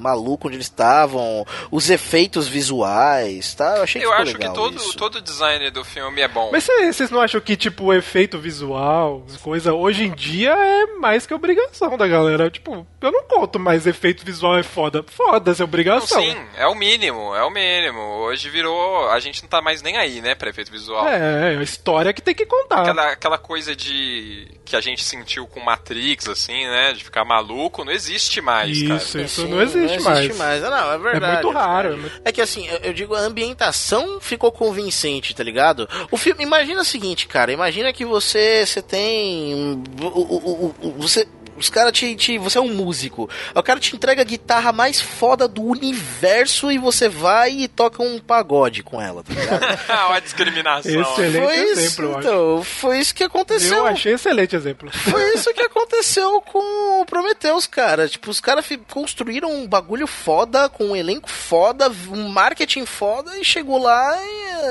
maluco 0.00 0.46
onde 0.48 0.56
eles 0.56 0.66
estavam. 0.66 1.46
Os 1.70 1.90
efeitos 1.90 2.48
visuais, 2.48 3.54
tá? 3.54 3.76
Eu 3.76 3.82
achei 3.82 4.00
que 4.00 4.06
Eu 4.06 4.12
acho 4.12 4.32
que 4.32 4.38
legal 4.38 4.54
todo, 4.54 4.76
isso. 4.76 4.96
todo 4.96 5.16
o 5.16 5.20
design 5.20 5.70
do 5.70 5.84
filme 5.84 6.20
é 6.22 6.28
bom. 6.28 6.50
Mas 6.50 6.64
cê- 6.86 6.92
vocês 6.92 7.10
não 7.10 7.20
acham 7.20 7.40
que, 7.40 7.56
tipo, 7.56 7.84
o 7.84 7.92
efeito 7.92 8.38
visual, 8.38 9.24
coisa, 9.42 9.72
hoje 9.74 10.04
em 10.04 10.12
dia 10.12 10.50
é 10.52 10.86
mais 10.98 11.26
que 11.26 11.34
obrigação 11.34 11.96
da 11.96 12.06
galera? 12.06 12.50
Tipo, 12.50 12.86
eu 13.00 13.12
não 13.12 13.22
conto 13.24 13.58
mais 13.58 13.86
efeito 13.86 14.24
visual 14.24 14.56
é 14.58 14.62
foda. 14.62 15.04
Foda-se, 15.06 15.60
é 15.60 15.64
Não, 15.64 15.68
obrigação. 15.68 16.20
sim, 16.20 16.36
é 16.56 16.66
o 16.66 16.74
mínimo, 16.74 17.34
é 17.34 17.42
o 17.44 17.50
mínimo. 17.50 18.00
Hoje 18.00 18.48
virou. 18.48 19.08
A 19.10 19.20
gente 19.20 19.42
não 19.42 19.48
tá 19.48 19.60
mais 19.60 19.82
nem 19.82 19.96
aí, 19.96 20.20
né, 20.20 20.34
pra 20.34 20.50
efeito 20.50 20.70
visual. 20.70 21.06
É, 21.08 21.54
é 21.54 21.58
a 21.58 21.62
história 21.62 22.12
que 22.12 22.22
tem 22.22 22.34
que 22.34 22.46
contar. 22.46 22.80
Aquela, 22.82 23.10
aquela 23.12 23.38
coisa 23.38 23.74
de. 23.76 24.48
que 24.64 24.74
a 24.76 24.80
gente 24.80 25.02
sentiu 25.04 25.46
com 25.46 25.60
Matrix, 25.60 26.28
assim, 26.28 26.64
né? 26.66 26.92
De 26.92 27.04
ficar 27.04 27.24
maluco, 27.24 27.84
não 27.84 27.92
existe 27.92 28.40
mais, 28.40 28.80
cara. 28.82 28.94
Isso, 28.96 29.18
isso 29.20 29.48
não 29.48 29.60
existe 29.60 30.00
mais. 30.00 30.36
mais. 30.38 30.62
Não, 30.62 30.92
é 30.92 30.98
verdade. 30.98 31.40
É 31.40 31.42
muito 31.42 31.50
raro. 31.58 31.96
verdade. 31.96 32.22
É 32.24 32.32
que 32.32 32.40
assim, 32.40 32.66
eu, 32.68 32.78
eu 32.78 32.92
digo, 32.94 33.14
a 33.14 33.20
ambientação 33.20 34.20
ficou 34.20 34.50
convincente, 34.50 35.34
tá 35.34 35.42
ligado? 35.44 35.88
O 36.10 36.16
filme, 36.16 36.42
imagina 36.42 36.73
o 36.80 36.84
seguinte, 36.84 37.26
cara, 37.26 37.52
imagina 37.52 37.92
que 37.92 38.04
você, 38.04 38.64
você 38.66 38.80
tem, 38.82 39.54
o, 40.00 40.06
o- 40.06 40.74
o- 40.82 40.90
você, 40.98 41.26
os 41.56 41.70
caras 41.70 41.92
te, 41.92 42.14
te, 42.16 42.38
você 42.38 42.58
é 42.58 42.60
um 42.60 42.74
músico, 42.74 43.28
o 43.54 43.62
cara 43.62 43.78
te 43.80 43.94
entrega 43.94 44.22
a 44.22 44.24
guitarra 44.24 44.72
mais 44.72 45.00
foda 45.00 45.46
do 45.46 45.62
universo 45.62 46.70
e 46.70 46.78
você 46.78 47.08
vai 47.08 47.50
e 47.50 47.68
toca 47.68 48.02
um 48.02 48.18
pagode 48.18 48.82
com 48.82 49.00
ela, 49.00 49.22
tá 49.22 49.32
ligado? 49.32 49.62
Olha 50.08 50.16
a 50.16 50.20
discriminação. 50.20 51.00
Excelente 51.00 51.44
foi 51.46 51.56
isso, 51.56 51.80
exemplo, 51.80 52.04
eu 52.04 52.10
acho. 52.18 52.28
então, 52.28 52.62
foi 52.64 52.98
isso 52.98 53.14
que 53.14 53.24
aconteceu. 53.24 53.78
Eu 53.78 53.86
achei 53.86 54.14
excelente 54.14 54.56
exemplo. 54.56 54.90
Foi 54.92 55.34
isso 55.34 55.52
que 55.54 55.62
aconteceu 55.62 56.40
com 56.42 57.00
o 57.02 57.06
Prometheus, 57.06 57.66
cara. 57.66 58.08
Tipo, 58.08 58.30
os 58.30 58.40
caras 58.40 58.66
construíram 58.90 59.50
um 59.52 59.66
bagulho 59.66 60.06
foda, 60.06 60.68
com 60.68 60.86
um 60.90 60.96
elenco 60.96 61.30
foda, 61.30 61.90
um 62.10 62.28
marketing 62.28 62.86
foda, 62.86 63.38
e 63.38 63.44
chegou 63.44 63.78
lá 63.78 64.16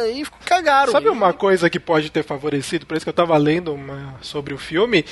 e, 0.09 0.21
e 0.21 0.25
cagaram. 0.45 0.91
Sabe 0.91 1.09
uma 1.09 1.33
coisa 1.33 1.69
que 1.69 1.79
pode 1.79 2.09
ter 2.09 2.23
favorecido? 2.23 2.85
Por 2.85 2.95
isso 2.97 3.05
que 3.05 3.09
eu 3.09 3.13
tava 3.13 3.37
lendo 3.37 3.73
uma- 3.73 4.15
sobre 4.21 4.53
o 4.53 4.57
filme. 4.57 5.05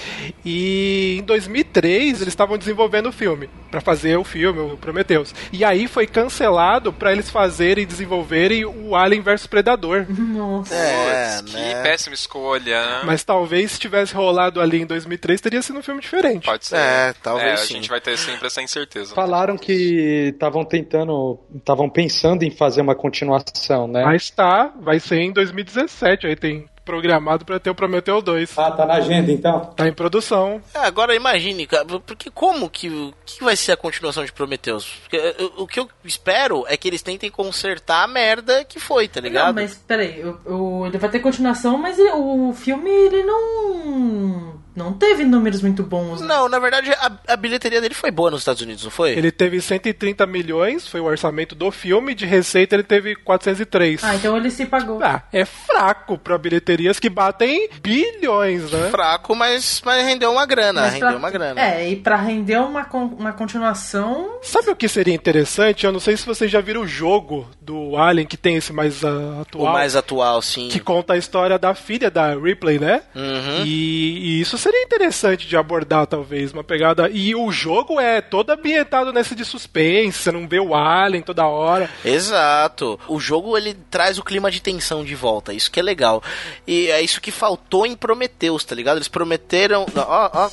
E 0.46 1.18
em 1.20 1.24
2003 1.64 2.22
eles 2.22 2.28
estavam 2.28 2.58
desenvolvendo 2.58 3.08
o 3.08 3.12
filme 3.12 3.50
pra 3.70 3.80
fazer 3.82 4.18
o 4.18 4.24
filme, 4.24 4.60
o 4.60 4.78
Prometheus. 4.78 5.34
E 5.52 5.64
aí 5.64 5.88
foi 5.88 6.06
cancelado 6.08 6.92
pra 6.92 7.12
eles 7.12 7.30
fazerem 7.30 7.84
e 7.84 7.88
desenvolverem 7.88 8.66
o 8.66 8.96
Alien 8.96 9.22
vs 9.22 9.48
Predador. 9.48 10.06
Nossa. 10.10 10.76
É, 10.76 11.42
que 11.46 11.54
né? 11.54 11.82
péssima 11.82 12.14
escolha, 12.14 12.86
né? 12.86 13.02
Mas 13.06 13.24
talvez 13.24 13.72
se 13.74 13.80
tivesse 13.80 14.14
rolado 14.14 14.60
ali 14.60 14.82
em 14.82 14.86
2003 14.86 15.40
teria 15.40 15.62
sido 15.62 15.80
um 15.80 15.84
filme 15.84 16.02
diferente. 16.02 16.46
Pode 16.46 16.66
ser. 16.66 16.76
É, 16.78 17.14
talvez 17.22 17.50
É, 17.50 17.54
a 17.54 17.58
sim. 17.58 17.76
gente 17.76 17.90
vai 17.90 18.02
ter 18.02 18.18
sempre 18.18 18.48
essa 18.48 18.62
incerteza. 18.62 19.14
Falaram 19.16 19.58
que 19.58 20.32
estavam 20.34 20.66
tentando, 20.66 21.40
estavam 21.56 21.90
pensando 21.90 22.44
em 22.44 22.52
fazer 22.52 22.82
uma 22.82 22.96
continuação, 22.96 23.88
né? 23.88 24.04
Mas 24.04 24.30
tá, 24.30 24.72
vai 24.82 25.00
ser 25.00 25.20
em 25.20 25.32
2017. 25.32 26.28
Aí 26.28 26.36
tem 26.36 26.66
programado 26.86 27.46
pra 27.46 27.60
ter 27.60 27.70
o 27.70 27.76
Prometheus 27.76 28.24
2. 28.24 28.58
Ah, 28.58 28.72
tá 28.72 28.86
na 28.86 28.96
agenda 28.96 29.32
então? 29.32 29.66
Tá 29.76 29.88
em 29.88 29.94
produção. 29.94 30.62
É, 30.74 30.80
agora 30.80 31.16
imagine, 31.16 31.66
cara, 31.68 31.86
porque 32.00 32.30
como 32.32 32.70
que, 32.70 32.90
o 32.90 33.14
que 33.26 33.44
vai 33.44 33.56
ser 33.56 33.72
a 33.74 33.78
continuação 33.78 34.26
de 34.26 34.32
Prometheus? 34.34 34.86
Porque, 35.02 35.18
eh, 35.18 35.36
o 35.58 35.68
que 35.68 35.80
eu 35.80 35.88
espero 36.04 36.66
é 36.68 36.76
que 36.76 36.88
eles 36.88 37.02
tentem 37.02 37.30
consertar 37.30 38.04
a 38.04 38.08
merda 38.08 38.64
que 38.66 38.80
foi, 38.80 39.08
tá 39.08 39.22
ligado? 39.22 39.48
Não, 39.56 39.62
mas 39.62 39.76
peraí, 39.88 40.24
o, 40.24 40.40
o- 40.54 40.86
ele 40.88 40.98
vai 40.98 41.10
ter 41.10 41.20
continuação, 41.20 41.78
mas 41.78 41.98
ele- 42.00 42.12
o 42.12 42.54
filme 42.54 42.90
ele 42.90 43.24
não. 43.24 44.60
Não 44.76 44.94
teve 44.94 45.24
números 45.24 45.62
muito 45.62 45.84
bons. 45.84 46.22
né? 46.22 46.28
Não, 46.28 46.48
na 46.50 46.60
verdade, 46.60 46.92
a, 46.94 47.12
a 47.30 47.36
bilheteria 47.36 47.82
dele 47.82 47.94
foi 47.94 48.12
boa 48.12 48.32
nos 48.32 48.42
Estados 48.42 48.62
Unidos, 48.62 48.84
não 48.84 48.92
foi? 48.92 49.12
Ele 49.12 49.32
teve 49.32 49.60
130 49.62 50.26
milhões, 50.26 50.88
foi 50.88 51.00
o 51.00 51.06
orçamento 51.06 51.54
do 51.56 51.70
filme. 51.72 52.14
De 52.16 52.26
receita 52.26 52.76
ele 52.76 52.84
teve 52.84 53.16
403. 53.16 54.04
Ah, 54.04 54.16
então 54.16 54.36
ele 54.38 54.50
se 54.52 54.66
pagou. 54.66 55.00
Ah, 55.04 55.24
é 55.32 55.46
fraco 55.46 56.18
pra 56.18 56.38
bilheterias 56.38 57.00
que 57.00 57.10
batem 57.10 57.70
bilhões, 57.82 58.72
né? 58.72 58.90
Fraco, 58.90 59.36
mas, 59.36 59.82
mas 59.86 60.06
rendeu 60.06 60.32
uma 60.32 60.46
grana, 60.46 60.82
Mas 60.82 60.94
rendeu 60.94 61.10
pra- 61.10 61.18
uma 61.18 61.30
grana. 61.32 61.62
É, 61.62 61.90
e 61.90 61.96
pra 61.96 62.16
render 62.16 62.58
uma, 62.58 62.88
uma 62.94 63.34
continuação. 63.34 64.40
Sabe 64.42 64.70
o 64.72 64.76
que 64.76 64.88
seria 64.88 65.14
interessante? 65.14 65.86
Eu 65.86 65.92
não 65.92 66.00
sei 66.00 66.18
se 66.18 66.26
vocês 66.26 66.50
já 66.50 66.62
viram 66.62 66.82
o 66.82 66.88
jogo 66.88 67.48
do 67.62 67.96
Alien 67.98 68.26
que 68.28 68.38
tem 68.38 68.56
esse 68.56 68.74
mais 68.74 69.04
O 69.04 69.42
atual. 69.42 69.74
mais 69.74 69.96
atual, 69.96 70.42
sim. 70.42 70.68
Que 70.70 70.80
conta 70.80 71.14
a 71.14 71.18
história 71.18 71.58
da 71.60 71.74
filha 71.74 72.10
da 72.10 72.34
Ripley, 72.36 72.80
né? 72.80 73.02
Uhum. 73.16 73.64
E, 73.66 74.38
e 74.38 74.42
isso 74.42 74.58
seria 74.62 74.84
interessante 74.84 75.48
de 75.48 75.58
abordar, 75.58 76.06
talvez, 76.08 76.54
uma 76.54 76.64
pegada. 76.64 77.10
E 77.10 77.36
o 77.36 77.52
jogo 77.52 78.00
é 78.00 78.22
todo 78.22 78.52
ambientado 78.52 79.12
nesse 79.12 79.36
de 79.36 79.44
suspense, 79.44 80.20
você 80.20 80.32
não 80.32 80.48
vê 80.48 80.60
o 80.60 80.76
Alien 80.76 81.24
toda 81.24 81.48
hora. 81.48 81.90
Exato. 82.06 83.00
O 83.08 83.20
jogo 83.20 83.58
ele 83.58 83.74
traz 83.90 84.18
o 84.18 84.24
clima 84.24 84.52
de 84.52 84.62
tensão 84.62 85.04
de 85.04 85.16
volta, 85.16 85.54
isso 85.54 85.72
que 85.72 85.80
é 85.80 85.84
legal. 85.84 86.24
E 86.68 86.88
é 86.88 87.02
isso 87.02 87.22
que 87.22 87.32
faltou 87.32 87.86
em 87.86 87.96
Prometheus, 87.96 88.64
tá 88.64 88.76
ligado? 88.76 88.98
Eles 88.98 89.08
prometeram, 89.08 89.86
ó, 89.96 90.30
ó, 90.34 90.50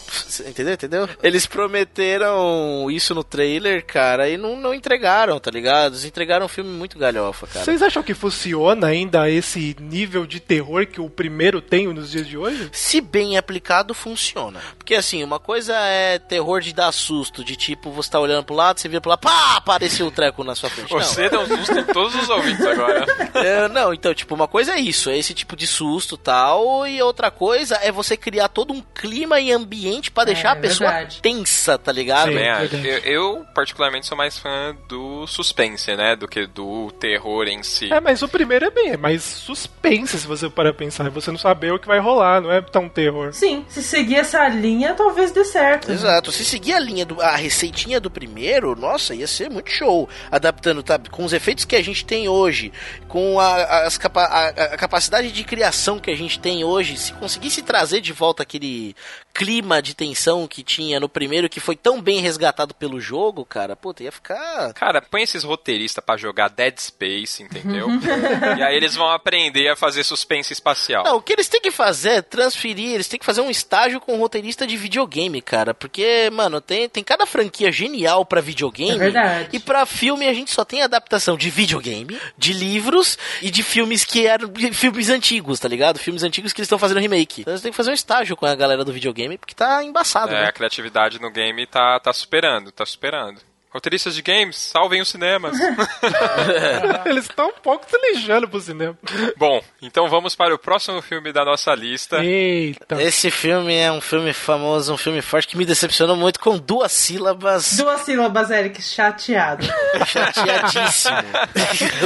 entendeu? 0.46 0.74
Entendeu? 0.74 1.08
Eles 1.22 1.46
prometeram 1.46 2.90
isso 2.90 3.14
no 3.14 3.24
trailer, 3.24 3.84
cara, 3.84 4.28
e 4.28 4.36
não, 4.36 4.56
não 4.56 4.72
entregaram, 4.72 5.38
tá 5.38 5.50
ligado? 5.50 5.92
Eles 5.92 6.04
entregaram 6.04 6.46
um 6.46 6.48
filme 6.48 6.70
muito 6.70 6.98
galhofa, 6.98 7.46
cara. 7.46 7.64
Vocês 7.64 7.82
acham 7.82 8.02
que 8.02 8.14
funciona 8.14 8.86
ainda 8.86 9.30
esse 9.30 9.76
nível 9.80 10.26
de 10.26 10.40
terror 10.40 10.86
que 10.86 11.00
o 11.00 11.10
primeiro 11.10 11.60
tem 11.60 11.86
nos 11.88 12.10
dias 12.10 12.26
de 12.26 12.36
hoje? 12.36 12.70
Se 12.72 13.00
bem 13.00 13.36
aplicado, 13.36 13.94
funciona. 13.98 14.60
Porque 14.78 14.94
assim, 14.94 15.22
uma 15.22 15.38
coisa 15.38 15.74
é 15.76 16.18
terror 16.18 16.60
de 16.60 16.72
dar 16.72 16.92
susto, 16.92 17.44
de 17.44 17.56
tipo, 17.56 17.90
você 17.90 18.10
tá 18.10 18.20
olhando 18.20 18.44
pro 18.44 18.54
lado, 18.54 18.78
você 18.80 18.88
vira 18.88 19.00
pro 19.00 19.10
lado, 19.10 19.20
pá, 19.20 19.56
apareceu 19.56 20.06
um 20.06 20.10
treco 20.10 20.42
na 20.44 20.54
sua 20.54 20.70
frente. 20.70 20.90
Não. 20.92 21.00
Você 21.00 21.28
deu 21.28 21.40
um 21.40 21.46
susto 21.46 21.78
em 21.78 21.84
todos 21.84 22.14
os 22.14 22.28
ouvintes 22.28 22.64
agora. 22.64 23.06
É, 23.38 23.68
não, 23.68 23.94
então, 23.94 24.12
tipo, 24.14 24.34
uma 24.34 24.48
coisa 24.48 24.72
é 24.72 24.80
isso, 24.80 25.10
é 25.10 25.16
esse 25.16 25.32
tipo 25.32 25.54
de 25.54 25.66
susto 25.66 26.16
tal, 26.16 26.86
e 26.88 27.00
outra 27.00 27.30
coisa 27.30 27.76
é 27.82 27.92
você 27.92 28.16
criar 28.16 28.48
todo 28.48 28.72
um 28.72 28.80
clima 28.80 29.38
e 29.38 29.52
ambiente 29.52 30.10
pra 30.10 30.24
deixar 30.24 30.48
É, 30.48 30.52
a 30.52 30.56
pessoa 30.56 30.90
verdade. 30.90 31.20
tensa, 31.22 31.78
tá 31.78 31.92
ligado? 31.92 32.28
Sim. 32.28 32.34
Verdade. 32.34 32.88
Eu, 32.88 32.98
eu, 32.98 33.46
particularmente, 33.54 34.06
sou 34.06 34.16
mais 34.16 34.38
fã 34.38 34.76
do 34.88 35.26
suspense, 35.26 35.94
né? 35.94 36.16
Do 36.16 36.26
que 36.26 36.46
do 36.46 36.90
terror 36.98 37.46
em 37.46 37.62
si. 37.62 37.92
É, 37.92 38.00
mas 38.00 38.22
o 38.22 38.28
primeiro 38.28 38.64
é 38.64 38.70
bem, 38.70 38.90
é 38.92 38.96
mais 38.96 39.22
suspense 39.22 40.18
se 40.18 40.26
você 40.26 40.48
parar 40.50 40.72
pensar. 40.72 41.06
É 41.06 41.10
Você 41.10 41.30
não 41.30 41.38
saber 41.38 41.72
o 41.72 41.78
que 41.78 41.86
vai 41.86 41.98
rolar, 42.00 42.40
não 42.40 42.50
é 42.50 42.60
tão 42.60 42.88
terror. 42.88 43.32
Sim, 43.32 43.64
se 43.68 43.82
seguir 43.88 44.16
essa 44.16 44.46
linha, 44.48 44.94
talvez 44.94 45.32
dê 45.32 45.44
certo. 45.44 45.90
Exato. 45.90 46.30
Se 46.30 46.44
seguir 46.44 46.74
a 46.74 46.78
linha 46.78 47.04
do 47.04 47.20
a 47.20 47.36
receitinha 47.36 48.00
do 48.00 48.10
primeiro, 48.10 48.76
nossa, 48.76 49.14
ia 49.14 49.26
ser 49.26 49.50
muito 49.50 49.70
show. 49.70 50.08
Adaptando, 50.30 50.82
tá? 50.82 51.00
Com 51.10 51.24
os 51.24 51.32
efeitos 51.32 51.64
que 51.64 51.74
a 51.74 51.82
gente 51.82 52.04
tem 52.04 52.28
hoje, 52.28 52.72
com 53.08 53.40
a, 53.40 53.86
as 53.86 53.96
capa 53.96 54.22
a, 54.22 54.48
a 54.48 54.76
capacidade 54.76 55.32
de 55.32 55.44
criação 55.44 55.98
que 55.98 56.10
a 56.10 56.16
gente 56.16 56.38
tem 56.38 56.62
hoje, 56.62 56.96
se 56.96 57.12
conseguisse 57.14 57.62
trazer 57.62 58.00
de 58.00 58.12
volta 58.12 58.42
aquele 58.42 58.94
clima 59.38 59.80
de 59.80 59.94
tensão 59.94 60.48
que 60.48 60.64
tinha 60.64 60.98
no 60.98 61.08
primeiro, 61.08 61.48
que 61.48 61.60
foi 61.60 61.76
tão 61.76 62.02
bem 62.02 62.20
resgatado 62.20 62.74
pelo 62.74 63.00
jogo, 63.00 63.44
cara, 63.44 63.76
puta, 63.76 64.02
ia 64.02 64.10
ficar. 64.10 64.72
Cara, 64.74 65.00
põe 65.00 65.22
esses 65.22 65.44
roteiristas 65.44 66.04
pra 66.04 66.16
jogar 66.16 66.48
Dead 66.48 66.76
Space, 66.76 67.42
entendeu? 67.42 67.88
e 68.58 68.62
aí 68.62 68.76
eles 68.76 68.96
vão 68.96 69.08
aprender 69.08 69.68
a 69.68 69.76
fazer 69.76 70.02
suspense 70.02 70.52
espacial. 70.52 71.04
Não, 71.04 71.16
o 71.16 71.22
que 71.22 71.32
eles 71.32 71.48
têm 71.48 71.60
que 71.60 71.70
fazer 71.70 72.10
é 72.10 72.22
transferir, 72.22 72.94
eles 72.94 73.06
têm 73.06 73.18
que 73.18 73.24
fazer 73.24 73.40
um 73.40 73.50
estágio 73.50 74.00
com 74.00 74.14
um 74.14 74.18
roteirista 74.18 74.66
de 74.66 74.76
videogame, 74.76 75.40
cara. 75.40 75.72
Porque, 75.72 76.28
mano, 76.32 76.60
tem, 76.60 76.88
tem 76.88 77.04
cada 77.04 77.24
franquia 77.24 77.70
genial 77.70 78.26
pra 78.26 78.40
videogame. 78.40 78.96
É 78.96 78.98
verdade. 78.98 79.48
E 79.52 79.60
pra 79.60 79.86
filme 79.86 80.26
a 80.26 80.34
gente 80.34 80.50
só 80.50 80.64
tem 80.64 80.82
adaptação 80.82 81.36
de 81.36 81.48
videogame, 81.48 82.18
de 82.36 82.52
livros 82.98 83.18
e 83.42 83.50
de 83.50 83.62
filmes 83.62 84.04
que 84.04 84.26
eram 84.26 84.50
filmes 84.72 85.08
antigos, 85.10 85.58
tá 85.60 85.68
ligado? 85.68 85.98
Filmes 85.98 86.22
antigos 86.22 86.52
que 86.52 86.60
eles 86.60 86.66
estão 86.66 86.78
fazendo 86.78 87.00
remake. 87.00 87.42
Então 87.42 87.52
eles 87.52 87.62
têm 87.62 87.70
que 87.70 87.76
fazer 87.76 87.90
um 87.90 87.94
estágio 87.94 88.36
com 88.36 88.46
a 88.46 88.54
galera 88.54 88.84
do 88.84 88.92
videogame, 88.92 89.38
porque 89.38 89.54
tá 89.54 89.82
embaçado, 89.84 90.34
É, 90.34 90.42
né? 90.42 90.48
a 90.48 90.52
criatividade 90.52 91.20
no 91.20 91.30
game 91.30 91.66
tá, 91.66 91.98
tá 92.00 92.12
superando, 92.12 92.70
tá 92.72 92.84
superando. 92.84 93.40
Roteiristas 93.70 94.14
de 94.14 94.22
games, 94.22 94.56
salvem 94.56 95.02
os 95.02 95.08
cinemas. 95.08 95.58
Eles 97.04 97.24
estão 97.24 97.48
um 97.48 97.60
pouco 97.62 97.84
se 97.88 97.98
lixando 97.98 98.48
pro 98.48 98.60
cinema. 98.60 98.96
Bom, 99.36 99.62
então 99.82 100.08
vamos 100.08 100.34
para 100.34 100.54
o 100.54 100.58
próximo 100.58 101.02
filme 101.02 101.32
da 101.32 101.44
nossa 101.44 101.74
lista. 101.74 102.24
Eita. 102.24 103.02
Esse 103.02 103.30
filme 103.30 103.74
é 103.76 103.92
um 103.92 104.00
filme 104.00 104.32
famoso, 104.32 104.94
um 104.94 104.96
filme 104.96 105.20
forte 105.20 105.48
que 105.48 105.56
me 105.56 105.66
decepcionou 105.66 106.16
muito 106.16 106.40
com 106.40 106.56
duas 106.56 106.92
sílabas. 106.92 107.76
Duas 107.76 108.00
sílabas, 108.00 108.50
Eric, 108.50 108.80
chateado. 108.80 109.66
chateadíssimo. 110.06 111.16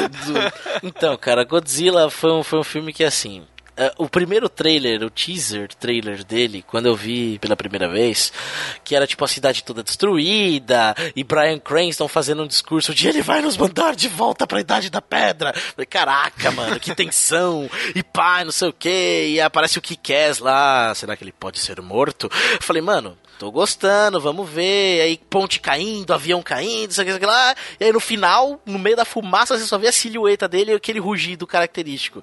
então, 0.82 1.16
cara, 1.16 1.44
Godzilla 1.44 2.10
foi 2.10 2.32
um, 2.32 2.42
foi 2.42 2.58
um 2.58 2.64
filme 2.64 2.92
que, 2.92 3.04
assim, 3.04 3.46
o 3.98 4.08
primeiro 4.08 4.48
trailer, 4.48 5.02
o 5.02 5.10
teaser 5.10 5.68
trailer 5.74 6.24
dele, 6.24 6.64
quando 6.66 6.86
eu 6.86 6.94
vi 6.94 7.38
pela 7.38 7.56
primeira 7.56 7.88
vez, 7.88 8.32
que 8.84 8.94
era 8.94 9.06
tipo 9.06 9.24
a 9.24 9.28
cidade 9.28 9.64
toda 9.64 9.82
destruída 9.82 10.94
e 11.16 11.24
Brian 11.24 11.58
Cranston 11.58 12.08
fazendo 12.08 12.42
um 12.42 12.46
discurso 12.46 12.94
de 12.94 13.08
ele 13.08 13.22
vai 13.22 13.40
nos 13.40 13.56
mandar 13.56 13.94
de 13.94 14.08
volta 14.08 14.46
pra 14.46 14.60
Idade 14.60 14.90
da 14.90 15.00
Pedra. 15.00 15.52
Falei, 15.54 15.86
caraca, 15.86 16.50
mano, 16.50 16.78
que 16.78 16.94
tensão. 16.94 17.68
E 17.94 18.02
pai, 18.02 18.44
não 18.44 18.52
sei 18.52 18.68
o 18.68 18.72
que. 18.72 19.28
E 19.28 19.40
aparece 19.40 19.78
o 19.78 19.82
Kikés 19.82 20.38
lá. 20.38 20.94
Será 20.94 21.16
que 21.16 21.24
ele 21.24 21.32
pode 21.32 21.58
ser 21.58 21.80
morto? 21.80 22.28
Falei, 22.60 22.82
mano, 22.82 23.16
tô 23.38 23.50
gostando, 23.50 24.20
vamos 24.20 24.48
ver. 24.48 25.00
Aí 25.02 25.20
ponte 25.30 25.60
caindo, 25.60 26.12
avião 26.12 26.42
caindo, 26.42 26.90
isso 26.90 27.00
aqui, 27.00 27.10
isso 27.10 27.16
aqui 27.16 27.26
lá. 27.26 27.54
E 27.80 27.84
aí 27.84 27.92
no 27.92 28.00
final, 28.00 28.60
no 28.64 28.78
meio 28.78 28.96
da 28.96 29.04
fumaça, 29.04 29.58
você 29.58 29.64
só 29.64 29.78
vê 29.78 29.88
a 29.88 29.92
silhueta 29.92 30.48
dele 30.48 30.72
e 30.72 30.74
aquele 30.74 30.98
rugido 30.98 31.46
característico. 31.46 32.22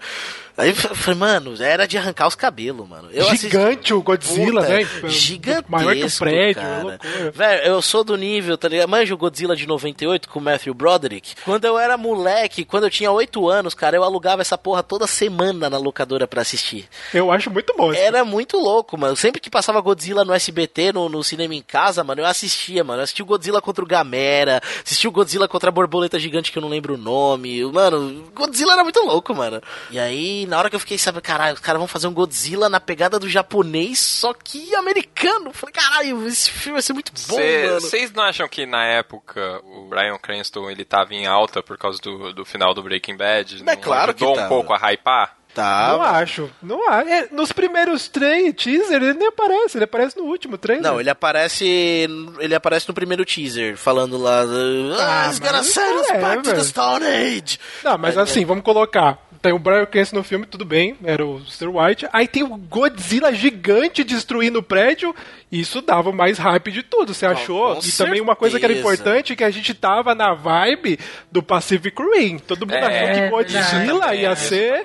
Aí 0.60 0.70
eu 0.70 0.76
falei, 0.76 1.20
mano, 1.20 1.54
era 1.64 1.88
de 1.88 1.98
arrancar 1.98 2.28
os 2.28 2.36
cabelos, 2.36 2.88
mano. 2.88 3.08
Eu 3.14 3.34
Gigante 3.34 3.94
o 3.94 4.02
Godzilla, 4.02 4.62
Puta, 4.62 4.74
né? 4.74 5.10
Gigantesco, 5.10 5.72
Maior 5.72 5.96
que 5.96 6.04
o 6.04 6.18
prédio, 6.18 6.62
cara. 6.62 6.84
loucura. 6.84 7.32
Velho, 7.32 7.64
eu 7.64 7.82
sou 7.82 8.04
do 8.04 8.18
nível, 8.18 8.58
tá 8.58 8.68
ligado? 8.68 8.90
Manja 8.90 9.14
o 9.14 9.18
Godzilla 9.18 9.56
de 9.56 9.66
98 9.66 10.28
com 10.28 10.40
o 10.40 10.42
Matthew 10.42 10.74
Broderick. 10.74 11.36
Quando 11.46 11.64
eu 11.64 11.80
era 11.80 11.98
moleque, 11.98 12.66
quando 12.66 12.84
eu 12.84 12.90
tinha 12.90 13.10
8 13.10 13.48
anos, 13.48 13.74
cara, 13.74 13.96
eu 13.96 14.04
alugava 14.04 14.42
essa 14.42 14.58
porra 14.58 14.84
toda 14.84 15.08
semana 15.08 15.70
na 15.70 15.78
locadora 15.78 16.28
pra 16.28 16.42
assistir. 16.42 16.90
Eu 17.14 17.32
acho 17.32 17.50
muito 17.50 17.74
bom. 17.78 17.94
Era 17.94 18.26
muito 18.26 18.58
louco, 18.58 18.98
mano. 18.98 19.16
Sempre 19.16 19.40
que 19.40 19.50
passava 19.50 19.80
Godzilla 19.80 20.26
no 20.26 20.34
SBT, 20.34 20.92
no, 20.92 20.99
no 21.08 21.24
cinema 21.24 21.56
em 21.56 21.62
casa, 21.62 22.04
mano, 22.04 22.22
eu 22.22 22.26
assistia, 22.26 22.84
mano. 22.84 23.00
Eu 23.00 23.04
assisti 23.04 23.22
o 23.22 23.26
Godzilla 23.26 23.62
contra 23.62 23.84
o 23.84 23.88
Gamera, 23.88 24.62
assisti 24.84 25.08
o 25.08 25.12
Godzilla 25.12 25.48
contra 25.48 25.70
a 25.70 25.72
borboleta 25.72 26.20
gigante 26.20 26.52
que 26.52 26.58
eu 26.58 26.62
não 26.62 26.70
lembro 26.70 26.96
o 26.96 26.98
nome. 26.98 27.64
Mano, 27.72 28.30
Godzilla 28.34 28.74
era 28.74 28.84
muito 28.84 29.00
louco, 29.02 29.34
mano. 29.36 29.62
E 29.92 30.00
aí, 30.00 30.46
na 30.48 30.58
hora 30.58 30.70
que 30.70 30.76
eu 30.76 30.80
fiquei 30.80 30.98
sabendo, 30.98 31.22
caralho, 31.22 31.54
os 31.54 31.60
caras 31.62 31.80
vão 31.80 31.88
fazer 31.88 32.08
um 32.08 32.14
Godzilla 32.14 32.68
na 32.68 32.80
pegada 32.80 33.20
do 33.20 33.30
japonês, 33.30 34.00
só 34.00 34.34
que 34.34 34.74
americano. 34.76 35.54
Falei, 35.54 35.74
caralho, 35.74 36.28
esse 36.28 36.50
filme 36.50 36.74
vai 36.74 36.82
ser 36.82 36.94
muito 36.94 37.12
bom, 37.28 37.38
mano. 37.38 37.80
Vocês 37.80 38.12
não 38.12 38.24
acham 38.24 38.48
que 38.48 38.66
na 38.66 38.84
época 38.86 39.62
o 39.64 39.88
Brian 39.88 40.18
Cranston 40.18 40.70
ele 40.70 40.84
tava 40.84 41.14
em 41.14 41.28
alta 41.28 41.62
por 41.62 41.78
causa 41.78 42.00
do, 42.02 42.34
do 42.34 42.44
final 42.44 42.74
do 42.74 42.82
Breaking 42.82 43.16
Bad? 43.16 43.64
Mas 43.64 43.76
Não 43.76 43.84
claro 43.84 44.14
que 44.14 44.24
ajudou 44.24 44.44
um 44.44 44.48
pouco 44.48 44.74
a 44.74 44.78
hypar? 44.92 45.39
Tá. 45.54 45.90
Não 45.94 46.02
acho. 46.04 46.50
Não 46.62 46.90
acho. 46.90 47.10
É, 47.10 47.28
nos 47.32 47.52
primeiros 47.52 48.08
três 48.08 48.54
teaser 48.54 49.02
ele 49.02 49.14
nem 49.16 49.28
aparece, 49.28 49.78
ele 49.78 49.84
aparece 49.86 50.16
no 50.18 50.24
último 50.26 50.58
trailer. 50.58 50.84
Não, 50.84 51.00
ele 51.00 51.10
aparece. 51.10 52.08
Ele 52.40 52.54
aparece 52.56 52.88
no 52.88 52.94
primeiro 52.94 53.26
teaser, 53.26 53.76
falando 53.76 54.18
lá. 54.18 54.42
Ah, 54.44 55.26
Ah, 55.26 55.30
he's 55.30 55.40
gonna 55.40 55.64
send 55.64 56.00
us 56.00 56.08
back 56.12 56.44
to 56.44 56.54
the. 56.54 56.64
Stone 56.64 57.06
Age. 57.06 57.60
Não, 57.84 57.98
mas 57.98 58.18
assim, 58.18 58.46
vamos 58.46 58.64
colocar. 58.64 59.18
Tem 59.42 59.54
o 59.54 59.60
Brian 59.60 59.86
Cranston 59.86 60.18
no 60.18 60.24
filme, 60.24 60.46
tudo 60.46 60.66
bem, 60.66 60.98
era 61.04 61.26
o 61.26 61.38
Mr. 61.38 61.68
White. 61.68 62.08
Aí 62.12 62.28
tem 62.28 62.44
o 62.44 62.58
Godzilla 62.58 63.34
gigante 63.34 64.04
destruindo 64.04 64.60
o 64.60 64.64
prédio. 64.64 65.16
Isso 65.50 65.82
dava 65.82 66.12
mais 66.12 66.38
hype 66.38 66.72
de 66.72 66.84
tudo, 66.84 67.14
você 67.14 67.26
achou? 67.26 67.76
com 67.76 67.82
e 67.86 67.92
também 67.92 68.22
uma 68.22 68.36
coisa 68.36 68.60
que 68.60 68.66
era 68.66 68.74
certeza. 68.74 68.94
importante 68.96 69.36
que 69.36 69.44
a 69.44 69.50
gente 69.50 69.74
tava 69.74 70.14
na 70.14 70.34
vibe 70.34 71.00
do 71.32 71.42
Pacific 71.42 71.96
Rim. 72.02 72.38
Todo 72.38 72.68
mundo 72.68 72.76
É, 72.76 72.86
achou 72.86 73.16
que 73.16 73.30
Godzilla 73.30 74.00
também, 74.02 74.22
ia 74.22 74.34
isso 74.34 74.44
ser. 74.44 74.84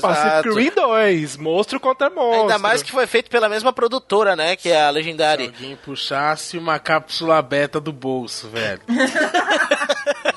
Pacific. 0.00 0.54
Rim 0.54 0.70
2, 0.74 1.36
monstro 1.38 1.80
contra 1.80 2.10
monstro. 2.10 2.42
Ainda 2.42 2.58
mais 2.58 2.82
que 2.82 2.92
foi 2.92 3.06
feito 3.06 3.30
pela 3.30 3.48
mesma 3.48 3.72
produtora, 3.72 4.36
né? 4.36 4.54
Que 4.56 4.68
é 4.68 4.84
a 4.84 4.90
Legendary. 4.90 5.46
Alguém 5.46 5.74
puxasse 5.76 6.58
uma 6.58 6.78
cápsula 6.78 7.40
beta 7.42 7.80
do 7.80 7.92
bolso, 7.92 8.48
velho. 8.48 8.82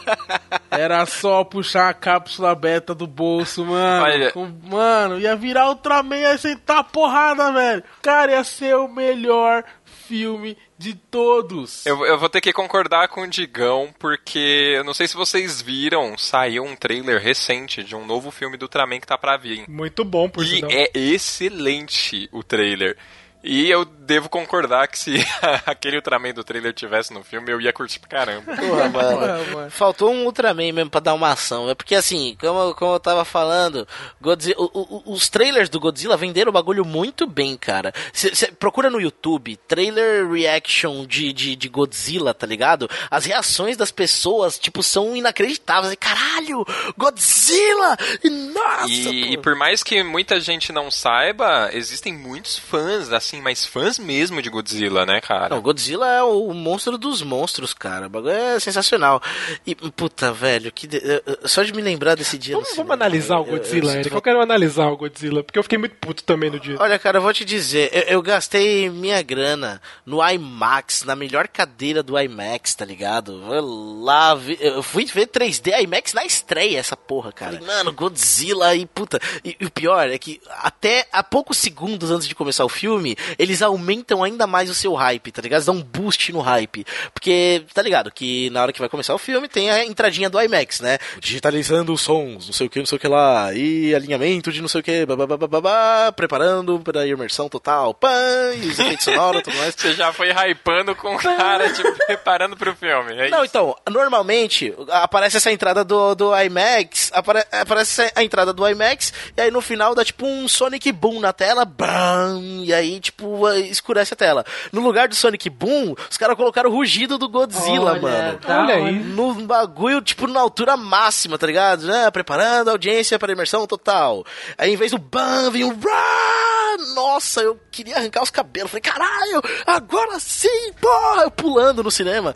Era 0.71 1.05
só 1.05 1.43
puxar 1.43 1.89
a 1.89 1.93
cápsula 1.93 2.53
beta 2.55 2.93
do 2.95 3.07
bolso, 3.07 3.65
mano. 3.65 4.03
Olha- 4.05 4.31
Com- 4.31 4.53
mano, 4.63 5.19
ia 5.19 5.35
virar 5.35 5.67
Ultraman, 5.69 6.17
ia 6.17 6.37
sentar 6.37 6.77
a 6.79 6.83
porrada, 6.83 7.51
velho. 7.51 7.83
Cara, 8.01 8.31
ia 8.33 8.43
ser 8.43 8.75
o 8.75 8.87
melhor 8.87 9.63
filme 10.07 10.57
de 10.77 10.93
todos. 10.95 11.85
Eu, 11.85 12.03
eu 12.05 12.17
vou 12.17 12.29
ter 12.29 12.41
que 12.41 12.51
concordar 12.53 13.07
com 13.09 13.21
o 13.21 13.27
Digão, 13.27 13.93
porque 13.99 14.73
eu 14.75 14.83
não 14.83 14.93
sei 14.93 15.07
se 15.07 15.15
vocês 15.15 15.61
viram, 15.61 16.17
saiu 16.17 16.63
um 16.63 16.75
trailer 16.75 17.21
recente 17.21 17.83
de 17.83 17.95
um 17.95 18.05
novo 18.05 18.31
filme 18.31 18.57
do 18.57 18.63
Ultraman 18.63 18.99
que 18.99 19.05
tá 19.07 19.17
pra 19.17 19.37
vir. 19.37 19.65
Muito 19.69 20.03
bom, 20.03 20.27
por 20.29 20.43
E 20.43 20.61
é 20.69 20.89
excelente 20.95 22.27
o 22.31 22.43
trailer. 22.43 22.97
E 23.41 23.69
eu 23.69 23.85
devo 23.85 24.27
concordar 24.27 24.87
que 24.89 24.99
se 24.99 25.15
aquele 25.65 25.95
Ultraman 25.95 26.33
do 26.33 26.43
trailer 26.43 26.73
tivesse 26.73 27.13
no 27.13 27.23
filme, 27.23 27.51
eu 27.51 27.61
ia 27.61 27.71
curtir 27.71 27.99
pra 27.99 28.09
caramba. 28.09 28.53
Porra, 28.55 28.89
mano. 28.89 29.71
Faltou 29.71 30.11
um 30.11 30.25
Ultraman 30.25 30.73
mesmo 30.73 30.89
pra 30.89 30.99
dar 30.99 31.13
uma 31.13 31.31
ação. 31.31 31.69
É 31.69 31.73
porque 31.75 31.95
assim, 31.95 32.35
como, 32.39 32.73
como 32.75 32.93
eu 32.95 32.99
tava 32.99 33.23
falando, 33.23 33.87
Godzilla- 34.19 34.59
o- 34.59 34.69
o- 34.73 35.13
os 35.13 35.29
trailers 35.29 35.69
do 35.69 35.79
Godzilla 35.79 36.17
venderam 36.17 36.49
o 36.49 36.53
bagulho 36.53 36.83
muito 36.83 37.25
bem, 37.25 37.55
cara. 37.55 37.93
Cê, 38.11 38.35
cê 38.35 38.47
procura 38.51 38.89
no 38.89 38.99
YouTube, 38.99 39.55
trailer 39.67 40.29
reaction 40.29 41.05
de, 41.05 41.31
de, 41.31 41.55
de 41.55 41.69
Godzilla, 41.69 42.33
tá 42.33 42.45
ligado? 42.45 42.89
As 43.09 43.23
reações 43.25 43.77
das 43.77 43.91
pessoas, 43.91 44.59
tipo, 44.59 44.83
são 44.83 45.15
inacreditáveis. 45.15 45.95
Caralho, 45.97 46.65
Godzilla! 46.97 47.97
E, 48.23 48.29
Nossa! 48.29 48.87
E, 48.89 49.33
e 49.33 49.37
por 49.37 49.55
mais 49.55 49.81
que 49.81 50.03
muita 50.03 50.39
gente 50.41 50.71
não 50.73 50.91
saiba, 50.91 51.69
existem 51.73 52.13
muitos 52.13 52.57
fãs, 52.57 53.13
assim, 53.29 53.41
mas 53.41 53.65
fãs 53.65 53.99
mesmo 53.99 54.41
de 54.41 54.49
Godzilla, 54.49 55.05
né, 55.05 55.21
cara? 55.21 55.49
Não, 55.49 55.61
Godzilla 55.61 56.07
é 56.07 56.23
o 56.23 56.51
monstro 56.53 56.97
dos 56.97 57.21
monstros, 57.21 57.73
cara. 57.73 58.07
O 58.07 58.09
bagulho 58.09 58.31
é 58.33 58.59
sensacional. 58.59 59.21
E, 59.65 59.75
puta, 59.75 60.33
velho, 60.33 60.71
que 60.71 60.87
de- 60.87 60.97
eh, 60.97 61.23
eh, 61.25 61.37
só 61.47 61.61
de 61.63 61.71
me 61.73 61.81
lembrar 61.81 62.15
desse 62.15 62.37
dia. 62.37 62.55
Vamos, 62.55 62.75
vamos 62.75 62.91
analisar 62.91 63.37
o 63.39 63.43
eu- 63.43 63.45
eu- 63.45 63.57
Godzilla, 63.57 63.93
eu- 63.93 63.99
Eric. 63.99 64.15
Eu 64.15 64.21
quero 64.21 64.41
analisar 64.41 64.87
o 64.87 64.97
Godzilla, 64.97 65.43
porque 65.43 65.59
eu 65.59 65.63
fiquei 65.63 65.77
muito 65.77 65.95
puto 65.95 66.23
também 66.23 66.49
no 66.49 66.59
dia. 66.59 66.75
Olha, 66.79 66.97
cara, 66.97 67.19
eu 67.19 67.21
vou 67.21 67.31
te 67.33 67.45
dizer, 67.45 67.89
eu, 67.93 68.01
eu 68.15 68.21
gastei 68.21 68.89
minha 68.89 69.21
grana 69.21 69.81
no 70.05 70.19
IMAX, 70.27 71.03
na 71.03 71.15
melhor 71.15 71.47
cadeira 71.47 72.01
do 72.01 72.19
IMAX, 72.19 72.73
tá 72.73 72.83
ligado? 72.85 73.43
Eu 73.53 74.01
lá, 74.01 74.33
vi- 74.35 74.57
eu 74.59 74.81
fui 74.81 75.05
ver 75.05 75.27
3D 75.27 75.71
IMAX 75.83 76.13
na 76.13 76.25
estreia, 76.25 76.79
essa 76.79 76.97
porra, 76.97 77.31
cara. 77.31 77.53
Falei, 77.59 77.67
mano, 77.67 77.93
Godzilla 77.93 78.75
e 78.75 78.85
puta. 78.85 79.19
E, 79.45 79.55
e 79.59 79.65
o 79.65 79.71
pior 79.71 80.09
é 80.09 80.17
que 80.17 80.41
até 80.61 81.07
há 81.11 81.23
poucos 81.23 81.57
segundos 81.57 82.09
antes 82.11 82.27
de 82.27 82.33
começar 82.35 82.65
o 82.65 82.69
filme, 82.69 83.15
eles 83.37 83.61
aumentam 83.61 84.23
ainda 84.23 84.45
mais 84.47 84.69
o 84.69 84.73
seu 84.73 84.93
hype, 84.93 85.31
tá 85.31 85.41
ligado? 85.41 85.57
Eles 85.59 85.65
dão 85.65 85.75
um 85.75 85.81
boost 85.83 86.31
no 86.31 86.39
hype. 86.39 86.85
Porque, 87.13 87.63
tá 87.73 87.81
ligado? 87.81 88.11
Que 88.11 88.49
na 88.49 88.61
hora 88.61 88.73
que 88.73 88.79
vai 88.79 88.89
começar 88.89 89.13
o 89.13 89.17
filme 89.17 89.47
tem 89.47 89.69
a 89.69 89.85
entradinha 89.85 90.29
do 90.29 90.41
IMAX, 90.41 90.79
né? 90.81 90.97
Digitalizando 91.19 91.93
os 91.93 92.01
sons, 92.01 92.45
não 92.47 92.53
sei 92.53 92.67
o 92.67 92.69
que, 92.69 92.79
não 92.79 92.85
sei 92.85 92.97
o 92.97 92.99
que 92.99 93.07
lá, 93.07 93.53
e 93.53 93.93
alinhamento 93.95 94.51
de 94.51 94.61
não 94.61 94.67
sei 94.67 94.81
o 94.81 94.83
que, 94.83 95.05
babá, 95.05 96.11
preparando 96.11 96.79
pra 96.79 97.05
imersão 97.07 97.49
total, 97.49 97.93
pã, 97.93 98.09
e 98.55 98.67
os 98.67 98.79
efeitos 98.79 99.05
sonoros, 99.05 99.43
tudo 99.43 99.55
mais. 99.57 99.75
Você 99.77 99.93
já 99.93 100.11
foi 100.13 100.29
hypando 100.31 100.95
com 100.95 101.15
o 101.15 101.19
cara, 101.19 101.69
tipo, 101.73 101.91
preparando 102.05 102.55
pro 102.57 102.75
filme. 102.75 103.13
É 103.13 103.29
Não, 103.29 103.43
então, 103.45 103.75
normalmente 103.89 104.73
aparece 104.89 105.37
essa 105.37 105.51
entrada 105.51 105.83
do, 105.83 106.15
do 106.15 106.31
IMAX, 106.41 107.11
apare- 107.13 107.45
aparece 107.51 108.11
a 108.15 108.23
entrada 108.23 108.53
do 108.53 108.67
IMAX, 108.67 109.13
e 109.35 109.41
aí 109.41 109.51
no 109.51 109.61
final 109.61 109.93
dá 109.95 110.03
tipo 110.03 110.25
um 110.25 110.47
Sonic 110.47 110.91
Boom 110.91 111.19
na 111.19 111.33
tela, 111.33 111.65
bam, 111.65 112.41
e 112.63 112.73
aí, 112.73 112.99
tipo, 112.99 113.08
ah, 113.47 113.57
escurece 113.59 114.13
a 114.13 114.17
tela. 114.17 114.45
No 114.71 114.81
lugar 114.81 115.07
do 115.07 115.15
Sonic 115.15 115.49
Boom, 115.49 115.95
os 116.09 116.17
caras 116.17 116.35
colocaram 116.35 116.69
o 116.69 116.73
rugido 116.73 117.17
do 117.17 117.27
Godzilla, 117.29 117.91
Olha, 117.91 118.01
mano. 118.01 118.37
tá, 118.39 118.61
Olha 118.61 118.75
aí. 118.75 118.93
No 118.99 119.33
bagulho, 119.33 120.01
tipo, 120.01 120.27
na 120.27 120.39
altura 120.39 120.75
máxima, 120.77 121.37
tá 121.37 121.47
ligado? 121.47 121.85
Né? 121.85 122.09
Preparando 122.11 122.69
a 122.69 122.71
audiência 122.71 123.17
para 123.19 123.31
imersão 123.31 123.65
total. 123.67 124.25
Aí, 124.57 124.73
em 124.73 124.77
vez 124.77 124.91
do 124.91 124.97
BAM, 124.97 125.51
vem 125.51 125.63
o 125.63 125.69
RAH! 125.69 126.93
Nossa, 126.95 127.41
eu 127.41 127.59
queria 127.71 127.97
arrancar 127.97 128.23
os 128.23 128.29
cabelos. 128.29 128.71
Falei, 128.71 128.81
caralho, 128.81 129.41
agora 129.65 130.19
sim, 130.19 130.71
porra! 130.79 131.23
Eu 131.23 131.31
pulando 131.31 131.83
no 131.83 131.91
cinema. 131.91 132.35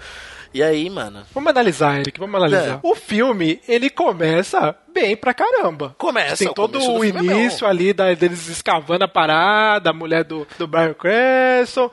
E 0.54 0.62
aí, 0.62 0.89
mano, 0.89 1.24
Vamos 1.34 1.49
analisar, 1.49 1.99
Eric, 1.99 2.20
vamos 2.20 2.36
analisar. 2.36 2.76
É. 2.76 2.80
O 2.84 2.93
filme, 2.95 3.60
ele 3.68 3.89
começa 3.89 4.76
bem 4.93 5.16
pra 5.18 5.34
caramba. 5.34 5.95
começa. 5.97 6.38
Tem 6.45 6.54
todo 6.54 6.78
o 6.80 7.04
é 7.04 7.12
bom. 7.12 7.24
início 7.24 7.66
ali 7.66 7.91
da- 7.93 8.14
deles 8.14 8.47
escavando 8.47 9.04
a 9.04 9.08
parada, 9.08 9.89
a 9.89 9.93
mulher 9.93 10.24
do, 10.24 10.47
do 10.58 10.68
Brian 10.68 10.93
Cranston. 10.93 11.89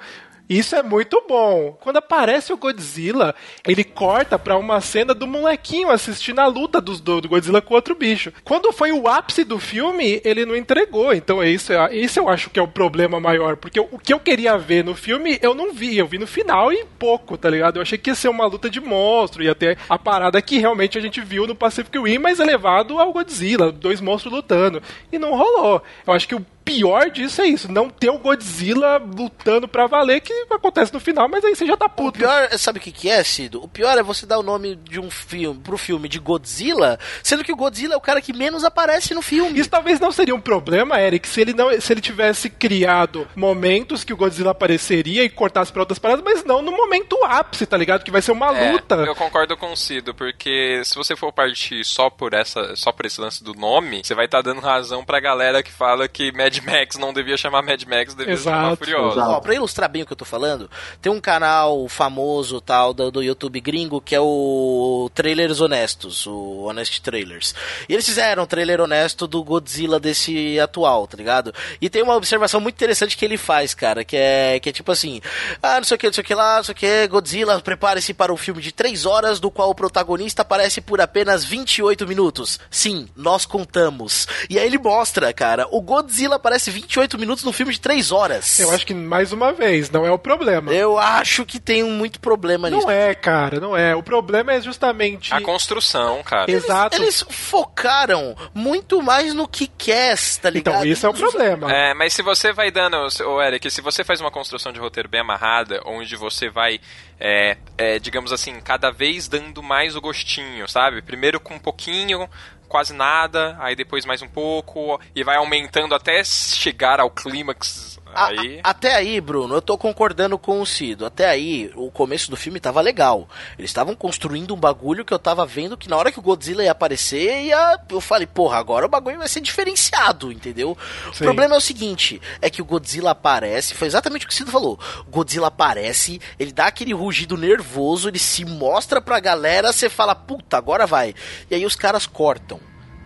Isso 0.51 0.75
é 0.75 0.83
muito 0.83 1.23
bom. 1.29 1.79
Quando 1.81 1.99
aparece 1.99 2.53
o 2.53 2.57
Godzilla, 2.57 3.37
ele 3.65 3.85
corta 3.85 4.37
pra 4.37 4.59
uma 4.59 4.81
cena 4.81 5.15
do 5.15 5.25
molequinho 5.25 5.89
assistindo 5.91 6.41
a 6.41 6.47
luta 6.49 6.81
do, 6.81 6.93
do 7.21 7.29
Godzilla 7.29 7.63
com 7.63 7.73
outro 7.75 7.95
bicho. 7.95 8.33
Quando 8.43 8.73
foi 8.73 8.91
o 8.91 9.07
ápice 9.07 9.45
do 9.45 9.61
filme, 9.61 10.21
ele 10.25 10.45
não 10.45 10.57
entregou. 10.57 11.15
Então 11.15 11.41
é 11.41 11.49
isso, 11.49 11.73
é- 11.73 11.95
isso 11.95 12.19
eu 12.19 12.29
acho 12.29 12.51
que 12.51 12.59
é 12.59 12.63
o 12.63 12.67
problema 12.67 13.21
maior. 13.21 13.55
Porque 13.57 13.79
o 13.79 13.97
que 13.97 14.13
eu 14.13 14.19
queria 14.19 14.59
ver 14.59 14.83
no 14.85 14.93
filme, 14.97 15.39
eu 15.41 15.55
não 15.55 15.73
vi. 15.73 15.97
Eu 15.97 16.09
vi 16.09 16.19
no 16.19 16.27
final 16.27 16.73
e 16.73 16.85
pouco, 16.99 17.39
tá 17.39 17.49
ligado? 17.49 17.77
Eu 17.77 17.83
achei 17.83 17.97
que 17.97 18.11
ia 18.11 18.15
ser 18.17 18.29
uma 18.29 18.45
luta 18.47 18.69
de 18.69 18.81
monstro, 18.81 19.45
ia 19.45 19.55
ter 19.55 19.79
a 19.89 19.97
parada 19.97 20.43
que 20.43 20.59
realmente 20.59 20.99
a 20.99 21.01
gente 21.01 21.21
viu 21.21 21.47
no 21.47 21.55
Pacific 21.55 21.97
Rim, 21.97 22.19
mas 22.19 22.41
elevado 22.41 22.99
ao 22.99 23.13
Godzilla, 23.13 23.71
dois 23.71 24.01
monstros 24.01 24.35
lutando. 24.35 24.83
E 25.13 25.19
não 25.19 25.37
rolou. 25.37 25.81
Eu 26.05 26.13
acho 26.13 26.27
que 26.27 26.35
o 26.35 26.45
pior 26.65 27.11
disso 27.11 27.41
é 27.43 27.47
isso, 27.47 27.71
não 27.71 27.89
ter 27.91 28.11
o 28.11 28.19
Godzilla 28.19 28.99
lutando 28.99 29.67
pra 29.67 29.87
valer, 29.87 30.21
que 30.21 30.33
acontece 30.51 30.93
no 30.93 31.01
final, 31.01 31.29
mas 31.29 31.45
aí 31.45 31.55
você 31.55 31.67
já 31.67 31.77
tá 31.77 31.87
O 31.87 31.91
puto. 31.91 32.19
pior, 32.19 32.49
sabe 32.59 32.79
o 32.79 32.83
que, 32.83 32.93
que 32.93 33.09
é, 33.11 33.23
Cido? 33.25 33.63
O 33.63 33.69
pior 33.69 33.97
é 33.99 34.03
você 34.03 34.27
dar 34.27 34.39
o 34.39 34.43
nome 34.43 34.77
de 34.77 35.01
um 35.01 35.11
filme 35.11 35.59
pro 35.61 35.77
filme 35.79 36.09
de 36.09 36.19
Godzilla, 36.19 36.99
sendo 37.23 37.43
que 37.45 37.53
o 37.53 37.57
Godzilla 37.57 37.95
é 37.95 37.97
o 37.97 38.01
cara 38.01 38.21
que 38.21 38.33
menos 38.33 38.65
aparece 38.65 39.15
no 39.15 39.23
filme. 39.23 39.59
Isso 39.59 39.71
talvez 39.71 39.99
não 40.01 40.13
seria 40.13 40.35
um 40.35 40.41
problema, 40.41 41.01
Eric, 41.01 41.27
se 41.27 41.41
ele 41.41 41.53
não, 41.53 41.79
se 41.81 41.93
ele 41.93 42.01
tivesse 42.01 42.49
criado 42.51 43.27
momentos 43.35 44.05
que 44.05 44.13
o 44.13 44.17
Godzilla 44.17 44.51
apareceria 44.53 45.25
e 45.25 45.29
cortasse 45.31 45.73
pra 45.73 45.83
outras 45.83 45.99
paradas, 45.99 46.25
mas 46.25 46.45
não 46.45 46.63
no 46.63 46.73
momento 46.73 47.17
ápice, 47.25 47.67
tá 47.67 47.77
ligado? 47.77 48.05
Que 48.05 48.11
vai 48.11 48.23
ser 48.23 48.33
uma 48.33 48.57
É, 48.57 48.73
luta. 48.73 48.95
eu 48.97 49.15
concordo 49.15 49.57
com 49.57 49.73
o 49.73 49.77
Cido, 49.77 50.15
porque 50.15 50.83
se 50.85 50.95
você 50.95 51.17
for 51.17 51.33
partir 51.33 51.85
só 51.85 52.11
por 52.11 52.35
essa, 52.35 52.75
só 52.77 52.93
por 52.93 53.07
esse 53.07 53.21
lance 53.21 53.43
do 53.43 53.55
nome, 53.55 54.03
você 54.05 54.15
vai 54.15 54.27
estar 54.27 54.43
dando 54.43 54.61
razão 54.61 55.05
pra 55.05 55.21
galera 55.21 55.63
que 55.63 55.73
fala 55.73 56.07
que 56.09 56.31
Mad 56.51 56.59
Max 56.65 56.97
não 56.97 57.13
devia 57.13 57.37
chamar 57.37 57.63
Mad 57.63 57.83
Max, 57.85 58.15
devia 58.15 58.37
chamar 58.37 58.73
Exato, 58.73 58.77
Furiosa. 58.77 59.23
Ó, 59.23 59.41
pra 59.41 59.55
ilustrar 59.55 59.89
bem 59.89 60.03
o 60.03 60.07
que 60.07 60.13
eu 60.13 60.17
tô 60.17 60.25
falando, 60.25 60.69
tem 61.01 61.13
um 61.13 61.21
canal 61.21 61.89
famoso 61.89 62.61
tal 62.61 62.93
do, 62.93 63.11
do 63.11 63.23
YouTube 63.23 63.61
gringo 63.61 64.01
que 64.01 64.15
é 64.15 64.21
o 64.21 65.11
Trailers 65.15 65.61
Honestos, 65.61 66.27
o 66.27 66.63
Honest 66.65 67.01
Trailers. 67.01 67.55
E 67.89 67.95
eles 67.95 68.07
fizeram 68.07 68.43
um 68.43 68.47
trailer 68.47 68.81
honesto 68.81 69.27
do 69.27 69.43
Godzilla 69.45 70.01
desse 70.01 70.59
atual, 70.59 71.07
tá 71.07 71.17
ligado? 71.17 71.55
E 71.81 71.89
tem 71.89 72.03
uma 72.03 72.17
observação 72.17 72.61
muito 72.61 72.75
interessante 72.75 73.17
que 73.17 73.25
ele 73.25 73.37
faz, 73.37 73.75
cara, 73.75 74.05
que 74.05 74.17
é, 74.17 74.59
que 74.59 74.71
é 74.71 74.73
tipo 74.73 74.91
assim: 74.91 75.21
ah, 75.63 75.77
não 75.77 75.85
sei 75.85 75.95
o 75.95 75.99
que, 75.99 76.07
não 76.07 76.13
sei 76.13 76.23
o 76.23 76.27
que 76.27 76.35
lá, 76.35 76.57
não 76.57 76.65
sei 76.65 76.73
o 76.73 76.77
que, 76.77 77.09
Godzilla, 77.09 77.61
prepare-se 77.61 78.13
para 78.13 78.33
um 78.33 78.37
filme 78.37 78.61
de 78.61 78.73
3 78.73 79.07
horas, 79.07 79.39
do 79.39 79.51
qual 79.51 79.71
o 79.71 79.75
protagonista 79.75 80.43
aparece 80.43 80.81
por 80.81 81.01
apenas 81.01 81.45
28 81.45 82.07
minutos. 82.07 82.59
Sim, 82.71 83.09
nós 83.15 83.45
contamos. 83.45 84.27
E 84.49 84.59
aí 84.59 84.67
ele 84.67 84.79
mostra, 84.79 85.33
cara, 85.33 85.67
o 85.71 85.81
Godzilla 85.81 86.39
aparece 86.41 86.71
28 86.71 87.19
minutos 87.19 87.45
no 87.45 87.53
filme 87.53 87.73
de 87.73 87.81
3 87.81 88.11
horas. 88.11 88.59
Eu 88.59 88.71
acho 88.71 88.87
que, 88.87 88.95
mais 88.95 89.33
uma 89.33 89.53
vez, 89.53 89.91
não 89.91 90.05
é 90.05 90.11
o 90.11 90.19
problema. 90.19 90.73
Eu 90.73 90.99
acho 90.99 91.45
que 91.47 91.61
tem 91.61 91.85
um 91.85 91.93
muito 91.93 92.19
problema 92.19 92.69
nisso. 92.69 92.87
Não 92.87 92.91
é, 92.91 93.15
cara, 93.15 93.61
não 93.61 93.77
é. 93.77 93.95
O 93.95 94.03
problema 94.03 94.53
é 94.53 94.61
justamente. 94.61 95.33
A 95.33 95.41
construção, 95.41 96.23
cara. 96.23 96.51
Exato. 96.51 96.97
Eles 96.97 97.25
focaram 97.29 98.37
muito 98.55 99.03
mais 99.03 99.35
no 99.35 99.47
que 99.47 99.67
quer, 99.67 100.19
tá 100.41 100.51
ligado? 100.51 100.77
Então, 100.77 100.87
isso 100.87 101.07
é 101.07 101.09
o 101.09 101.15
problema. 101.15 101.73
É, 101.73 101.95
mas 101.95 102.13
se 102.13 102.23
você 102.23 102.53
vai 102.53 102.71
dando, 102.71 102.97
ô 103.27 103.43
Eric, 103.43 103.71
se 103.71 103.81
você 103.81 104.03
faz 104.03 104.21
uma 104.21 104.31
construção 104.31 104.73
de 104.73 104.81
roteiro 104.81 105.09
bem 105.09 105.21
amarrada, 105.21 105.81
onde 105.85 106.17
você 106.17 106.49
vai, 106.49 106.81
é, 107.19 107.57
é, 107.77 107.99
digamos 107.99 108.33
assim, 108.33 108.59
cada 108.61 108.91
vez 108.91 109.29
dando 109.29 109.63
mais 109.63 109.95
o 109.95 110.01
gostinho, 110.01 110.69
sabe? 110.69 111.03
Primeiro 111.03 111.39
com 111.39 111.55
um 111.55 111.59
pouquinho, 111.59 112.29
quase 112.71 112.95
nada, 112.95 113.57
aí 113.59 113.75
depois 113.75 114.07
mais 114.07 114.23
um 114.23 114.29
pouco, 114.29 114.99
e 115.15 115.25
vai 115.25 115.37
aumentando 115.37 115.93
até 115.93 116.23
chegar 116.23 117.01
ao 117.01 117.11
clímax. 117.11 118.00
A- 118.15 118.27
Aí. 118.29 118.61
a- 118.63 118.71
até 118.71 118.95
aí, 118.95 119.21
Bruno, 119.21 119.55
eu 119.55 119.63
tô 119.63 119.77
concordando 119.77 120.39
com 120.39 120.61
o 120.61 120.67
Cido. 120.67 121.05
Até 121.07 121.29
aí, 121.29 121.71
o 121.75 121.91
começo 121.91 122.31
do 122.31 122.37
filme 122.37 122.59
tava 122.61 122.81
legal. 122.81 123.29
Eles 123.59 123.71
estavam 123.71 123.95
construindo 123.95 124.55
um 124.55 124.59
bagulho 124.59 125.05
que 125.05 125.13
eu 125.13 125.19
tava 125.19 125.45
vendo 125.47 125.77
que 125.77 125.89
na 125.89 125.97
hora 125.97 126.11
que 126.13 126.19
o 126.19 126.23
Godzilla 126.23 126.63
ia 126.65 126.73
aparecer, 126.73 127.45
ia... 127.45 127.79
eu 127.91 128.01
falei, 128.01 128.27
porra, 128.27 128.59
agora 128.59 128.87
o 128.87 128.89
bagulho 128.89 129.19
vai 129.19 129.29
ser 129.29 129.41
diferenciado, 129.41 130.33
entendeu? 130.33 130.77
O 131.09 131.15
Sim. 131.15 131.25
problema 131.25 131.55
é 131.55 131.59
o 131.59 131.61
seguinte: 131.61 132.21
é 132.41 132.49
que 132.51 132.63
o 132.63 132.65
Godzilla 132.65 133.11
aparece, 133.11 133.75
foi 133.75 133.87
exatamente 133.89 134.25
o 134.25 134.29
que 134.29 134.35
o 134.35 134.37
Cido 134.37 134.51
falou. 134.51 134.79
O 135.07 135.11
Godzilla 135.11 135.49
aparece, 135.49 136.21
ele 136.39 136.53
dá 136.53 136.67
aquele 136.67 136.93
rugido 136.95 137.37
nervoso, 137.37 138.09
ele 138.09 138.19
se 138.19 138.45
mostra 138.45 139.01
pra 139.01 139.21
galera, 139.21 139.73
você 139.73 139.89
fala, 139.89 140.15
puta, 140.15 140.57
agora 140.57 140.87
vai. 140.87 141.15
E 141.51 141.55
aí 141.55 141.65
os 141.67 141.75
caras 141.77 142.07
cortam. 142.07 142.61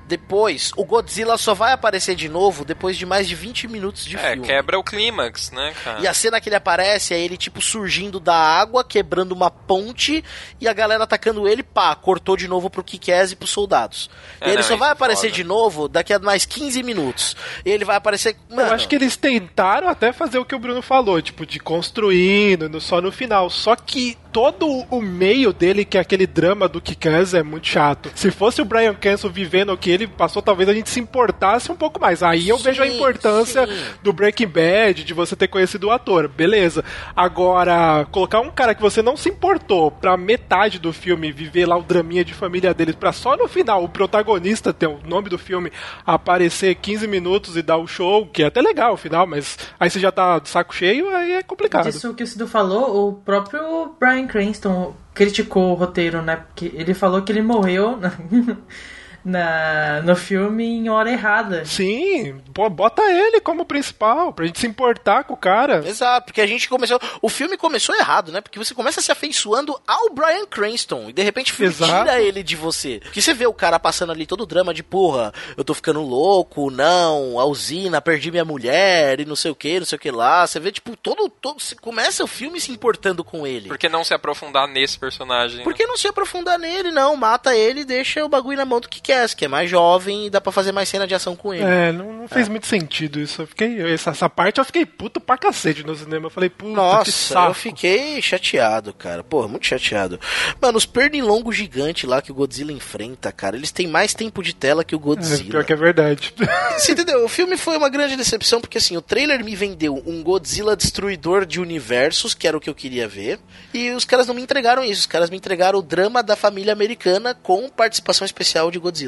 Depois, 0.07 0.71
o 0.77 0.85
Godzilla 0.85 1.37
só 1.39 1.55
vai 1.55 1.73
aparecer 1.73 2.15
de 2.15 2.29
novo 2.29 2.65
depois 2.65 2.97
de 2.97 3.07
mais 3.07 3.27
de 3.27 3.35
20 3.35 3.67
minutos 3.69 4.05
de 4.05 4.17
É, 4.17 4.33
filme. 4.33 4.47
quebra 4.47 4.79
o 4.79 4.85
clímax, 4.85 5.51
né, 5.51 5.73
cara? 5.83 6.01
E 6.01 6.07
a 6.07 6.13
cena 6.13 6.41
que 6.41 6.49
ele 6.49 6.57
aparece 6.57 7.15
é 7.15 7.21
ele, 7.21 7.37
tipo, 7.37 7.61
surgindo 7.63 8.21
da 8.21 8.35
água, 8.35 8.85
quebrando 8.85 9.33
uma 9.33 9.51
ponte, 9.51 10.23
e 10.61 10.69
a 10.69 10.73
galera 10.73 11.05
atacando 11.05 11.49
ele, 11.49 11.63
pá, 11.63 11.95
cortou 11.95 12.37
de 12.37 12.47
novo 12.47 12.69
pro 12.69 12.85
Kikaz 12.85 13.33
e 13.33 13.37
pros 13.37 13.51
soldados. 13.51 14.11
É, 14.41 14.49
e 14.49 14.51
ele 14.51 14.57
não, 14.59 14.63
só 14.63 14.77
vai 14.77 14.91
é 14.91 14.93
aparecer 14.93 15.29
foda. 15.29 15.33
de 15.37 15.45
novo 15.45 15.89
daqui 15.89 16.13
a 16.13 16.19
mais 16.19 16.45
15 16.45 16.83
minutos. 16.83 17.35
E 17.65 17.71
ele 17.71 17.85
vai 17.85 17.97
aparecer. 17.97 18.37
Mano, 18.51 18.69
Eu 18.69 18.75
acho 18.75 18.87
que 18.89 18.95
eles 18.95 19.17
tentaram 19.17 19.89
até 19.89 20.13
fazer 20.13 20.39
o 20.39 20.45
que 20.45 20.55
o 20.55 20.59
Bruno 20.59 20.83
falou, 20.83 21.21
tipo, 21.23 21.47
de 21.47 21.59
construindo, 21.59 22.69
no- 22.69 22.81
só 22.81 23.01
no 23.01 23.11
final. 23.11 23.49
Só 23.51 23.75
que 23.77 24.17
todo 24.35 24.67
o 24.91 25.01
meio 25.01 25.53
dele, 25.53 25.85
que 25.85 25.97
é 25.97 26.01
aquele 26.01 26.27
drama 26.27 26.69
do 26.69 26.81
Kikaz, 26.81 27.35
é 27.35 27.43
muito 27.45 27.69
chato. 27.69 28.11
Se 28.17 28.33
fosse 28.33 28.61
o 28.61 28.65
Brian 28.65 28.93
Cranston 28.93 29.29
vivendo 29.29 29.73
o 29.73 29.79
que 29.79 29.89
ele 29.89 30.09
passou, 30.09 30.43
talvez 30.43 30.69
a 30.69 30.75
gente 30.75 30.91
se 30.91 30.99
importasse 30.99 31.71
um 31.71 31.77
pouco 31.77 32.01
mais. 32.01 32.21
Aí 32.21 32.49
eu 32.49 32.59
Sim, 32.59 32.65
vejo 32.65 32.83
a 32.83 32.87
importância 32.89 33.65
sim. 33.65 33.73
do 34.03 34.13
Breaking 34.13 34.49
Bad, 34.49 35.05
de 35.05 35.15
você 35.15 35.37
ter 35.37 35.47
conhecido 35.47 35.87
o 35.87 35.93
ator, 35.93 36.27
beleza. 36.27 36.85
Agora, 37.15 38.05
colocar 38.11 38.41
um 38.41 38.51
cara 38.51 38.75
que 38.75 38.83
você 38.83 39.01
não 39.03 39.17
se 39.17 39.29
importou 39.29 39.93
pra 39.93 40.17
metade 40.17 40.81
do 40.81 40.93
filme 40.93 41.31
viver 41.31 41.67
lá 41.67 41.77
o 41.77 41.83
draminha 41.85 42.25
de 42.25 42.35
família 42.35 42.75
deles, 42.75 42.97
pra 42.97 43.13
só 43.13 43.37
no 43.37 43.47
final 43.47 43.85
o 43.85 43.89
protagonista 43.89 44.73
ter 44.73 44.89
o 44.89 44.99
nome 45.07 45.29
do 45.29 45.39
filme 45.39 45.71
aparecer 46.05 46.75
15 46.75 47.07
minutos 47.07 47.57
e 47.57 47.63
dar 47.63 47.77
o 47.77 47.87
show, 47.87 48.27
que 48.27 48.43
é 48.43 48.47
até 48.47 48.61
legal 48.61 48.95
o 48.95 48.97
final, 48.97 49.29
mas 49.29 49.57
aí 49.79 49.89
você 49.89 50.01
já 50.01 50.11
tá 50.11 50.41
de 50.41 50.49
saco 50.49 50.75
cheio, 50.75 51.09
aí 51.15 51.35
é 51.35 51.43
complicado. 51.45 51.85
Disso 51.85 52.13
que 52.15 52.25
o 52.25 52.27
Cido 52.27 52.49
falou, 52.49 53.11
o 53.11 53.13
próprio 53.13 53.95
Brian 54.01 54.24
Cranston 54.27 54.95
criticou 55.13 55.73
o 55.73 55.75
roteiro, 55.75 56.23
né? 56.23 56.37
Porque 56.37 56.73
ele 56.75 56.95
falou 56.95 57.23
que 57.23 57.33
ele 57.33 57.43
morreu 57.43 57.99
na, 59.25 60.03
no 60.03 60.15
filme 60.15 60.65
em 60.65 60.89
hora 60.89 61.11
errada. 61.11 61.65
Sim, 61.65 62.41
pô, 62.53 62.69
bota 62.69 63.03
ele 63.03 63.41
como 63.41 63.65
principal, 63.65 64.33
pra 64.33 64.47
gente 64.47 64.59
se 64.61 64.67
importar 64.67 65.25
com 65.25 65.35
o 65.35 65.37
cara. 65.37 65.83
Exato, 65.87 66.27
porque 66.27 66.41
a 66.41 66.47
gente 66.47 66.69
começou. 66.69 67.01
O 67.23 67.29
filme 67.29 67.57
começou 67.57 67.95
errado, 67.95 68.31
né? 68.31 68.41
Porque 68.41 68.59
você 68.59 68.75
começa 68.75 69.01
se 69.01 69.11
afeiçoando 69.11 69.81
ao 69.87 70.11
Brian 70.11 70.47
Cranston 70.47 71.09
e 71.09 71.13
de 71.13 71.23
repente 71.23 71.53
o 71.53 71.55
filme 71.55 71.73
Exato. 71.73 72.05
tira 72.05 72.21
ele 72.21 72.43
de 72.43 72.57
você. 72.57 73.01
Porque 73.03 73.21
você 73.21 73.33
vê 73.33 73.47
o 73.47 73.53
cara 73.53 73.79
passando 73.79 74.13
ali 74.13 74.27
todo 74.27 74.43
o 74.43 74.47
drama 74.47 74.75
de 74.75 74.83
porra, 74.83 75.33
eu 75.57 75.65
tô 75.65 75.75
ficando 75.75 76.03
louco, 76.03 76.71
não, 76.71 77.39
a 77.41 77.45
usina, 77.45 78.01
perdi 78.01 78.31
minha 78.31 78.45
mulher 78.45 79.21
e 79.21 79.25
não 79.25 79.37
sei 79.37 79.51
o 79.51 79.55
que, 79.55 79.79
não 79.79 79.87
sei 79.87 79.97
o 79.97 80.01
que 80.01 80.11
lá. 80.11 80.47
Você 80.47 80.61
vê, 80.61 80.71
tipo, 80.71 80.97
todo. 80.97 81.29
todo 81.29 81.61
você 81.61 81.75
começa 81.75 82.23
o 82.23 82.27
filme 82.27 82.61
se 82.61 82.71
importando 82.71 83.25
com 83.25 83.47
ele. 83.47 83.69
Por 83.69 83.79
que 83.79 83.89
não 83.89 84.05
se 84.05 84.13
aprofundar 84.13 84.69
nesse 84.69 84.99
personagem? 84.99 85.59
né? 85.59 85.65
Por 85.65 85.75
que 85.75 85.87
não 85.87 85.97
se 85.97 86.07
aprofundar 86.07 86.59
nele, 86.59 86.91
não? 86.91 87.17
Mata 87.17 87.55
ele 87.57 87.81
e 87.81 87.85
deixa 87.85 88.25
o 88.25 88.29
bagulho 88.29 88.57
na 88.57 88.65
mão 88.65 88.81
do 88.81 88.89
que 88.89 89.01
quer, 89.01 89.14
que 89.37 89.45
é 89.45 89.49
mais 89.49 89.69
jovem 89.71 90.27
e 90.27 90.31
dá 90.31 90.41
pra 90.41 90.51
fazer 90.53 90.73
mais 90.73 90.89
cena 90.89 91.07
de 91.07 91.15
ação 91.15 91.37
com 91.37 91.53
ele. 91.55 91.65
É, 91.65 91.93
não, 91.93 92.13
não 92.13 92.29
fez 92.29 92.49
muito 92.49 92.67
sentido 92.67 93.21
isso. 93.21 93.43
Eu 93.43 93.47
fiquei, 93.47 93.81
essa, 93.93 94.11
essa 94.11 94.29
parte 94.29 94.59
eu 94.59 94.65
fiquei 94.65 94.85
puto 94.85 95.21
pra 95.21 95.37
cacete 95.39 95.85
no 95.85 95.95
cinema. 95.95 96.27
Eu 96.27 96.31
falei, 96.31 96.51
puta, 96.51 96.73
Nossa, 96.75 97.39
eu 97.47 97.55
fiquei 97.55 98.21
chateado, 98.21 98.93
cara. 98.93 99.23
Porra, 99.23 99.49
muito 99.49 99.67
chateado. 99.67 100.19
Mano, 100.61 100.79
os 100.79 100.87
pernilongos 100.87 101.57
gigantes 101.57 102.09
lá 102.09 102.21
que 102.21 102.33
o 102.33 102.35
Godzilla 102.35 102.73
enfrenta, 102.73 103.31
cara, 103.31 103.57
eles 103.57 103.71
têm 103.71 103.87
mais 103.87 104.15
tempo 104.15 104.43
de 104.43 104.55
tela 104.55 104.85
que 104.85 104.95
o 104.95 104.99
É, 104.99 105.01
Godzilla. 105.01 105.51
pior 105.51 105.65
que 105.65 105.73
é 105.73 105.77
verdade. 105.77 106.35
Você 106.79 106.93
entendeu? 106.93 107.25
O 107.25 107.29
filme 107.29 107.57
foi 107.57 107.77
uma 107.77 107.89
grande 107.89 108.17
decepção 108.17 108.61
porque 108.61 108.79
assim, 108.79 108.97
o 108.97 109.03
trailer 109.03 109.45
me 109.45 109.55
vendeu 109.55 110.03
um 110.07 110.23
Godzilla 110.23 110.77
destruidor 110.77 111.45
de 111.47 111.61
universos, 111.61 112.35
que 112.35 112.49
era 112.49 112.57
o 112.57 112.61
que 112.61 112.71
eu 112.71 112.75
queria 112.75 113.07
ver, 113.07 113.39
e 113.73 113.91
os 113.91 114.05
caras 114.05 114.27
não 114.27 114.35
me 114.35 114.43
entregaram 114.43 114.83
isso. 114.83 115.01
Os 115.01 115.07
caras 115.07 115.31
me 115.31 115.37
entregaram 115.37 115.79
o 115.79 115.83
drama 115.83 116.23
da 116.23 116.35
família 116.37 116.73
americana 116.73 117.35
com 117.35 117.69
participação 117.69 118.25
especial 118.25 118.71
de 118.71 118.79
Godzilla. 118.79 119.04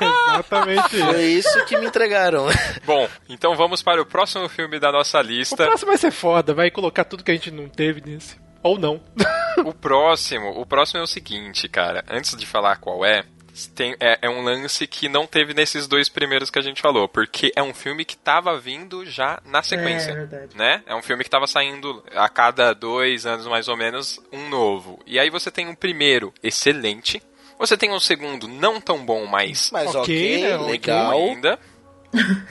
Exatamente 0.00 0.96
isso. 0.96 1.06
Foi 1.06 1.24
isso 1.24 1.64
que 1.66 1.76
me 1.76 1.86
entregaram. 1.86 2.46
Bom, 2.84 3.08
então 3.28 3.54
vamos 3.56 3.82
para 3.82 4.00
o 4.00 4.06
próximo 4.06 4.48
filme 4.48 4.78
da 4.78 4.90
nossa 4.92 5.18
O 5.18 5.22
lista. 5.22 5.56
próximo 5.66 5.88
vai 5.90 5.98
ser 5.98 6.10
foda, 6.10 6.54
vai 6.54 6.70
colocar 6.70 7.04
tudo 7.04 7.24
que 7.24 7.30
a 7.30 7.34
gente 7.34 7.50
não 7.50 7.68
teve 7.68 8.00
nesse. 8.04 8.36
Ou 8.62 8.78
não. 8.78 9.00
O 9.64 9.72
próximo, 9.74 10.50
o 10.60 10.64
próximo 10.64 11.00
é 11.00 11.02
o 11.02 11.06
seguinte, 11.06 11.68
cara. 11.68 12.04
Antes 12.08 12.36
de 12.36 12.46
falar 12.46 12.76
qual 12.76 13.04
é, 13.04 13.24
tem, 13.74 13.96
é, 14.00 14.18
é 14.22 14.30
um 14.30 14.42
lance 14.42 14.86
que 14.86 15.08
não 15.08 15.26
teve 15.26 15.52
nesses 15.52 15.88
dois 15.88 16.08
primeiros 16.08 16.48
que 16.48 16.58
a 16.58 16.62
gente 16.62 16.80
falou, 16.80 17.08
porque 17.08 17.52
é 17.56 17.62
um 17.62 17.74
filme 17.74 18.04
que 18.04 18.16
tava 18.16 18.56
vindo 18.58 19.04
já 19.04 19.40
na 19.44 19.62
sequência, 19.62 20.12
É, 20.12 20.14
verdade. 20.14 20.56
né? 20.56 20.82
É 20.86 20.94
um 20.94 21.02
filme 21.02 21.24
que 21.24 21.30
tava 21.30 21.46
saindo 21.48 22.02
a 22.14 22.28
cada 22.28 22.72
dois 22.72 23.26
anos 23.26 23.46
mais 23.48 23.66
ou 23.66 23.76
menos 23.76 24.20
um 24.32 24.48
novo. 24.48 25.00
E 25.06 25.18
aí 25.18 25.28
você 25.28 25.50
tem 25.50 25.66
um 25.68 25.74
primeiro 25.74 26.32
excelente, 26.42 27.20
você 27.66 27.76
tem 27.76 27.92
um 27.92 28.00
segundo 28.00 28.46
não 28.48 28.80
tão 28.80 29.04
bom, 29.04 29.24
mas 29.26 29.70
Mas 29.72 29.94
Ok, 29.94 30.00
ok, 30.02 30.42
né? 30.42 30.56
legal. 30.66 31.12
ainda. 31.12 31.58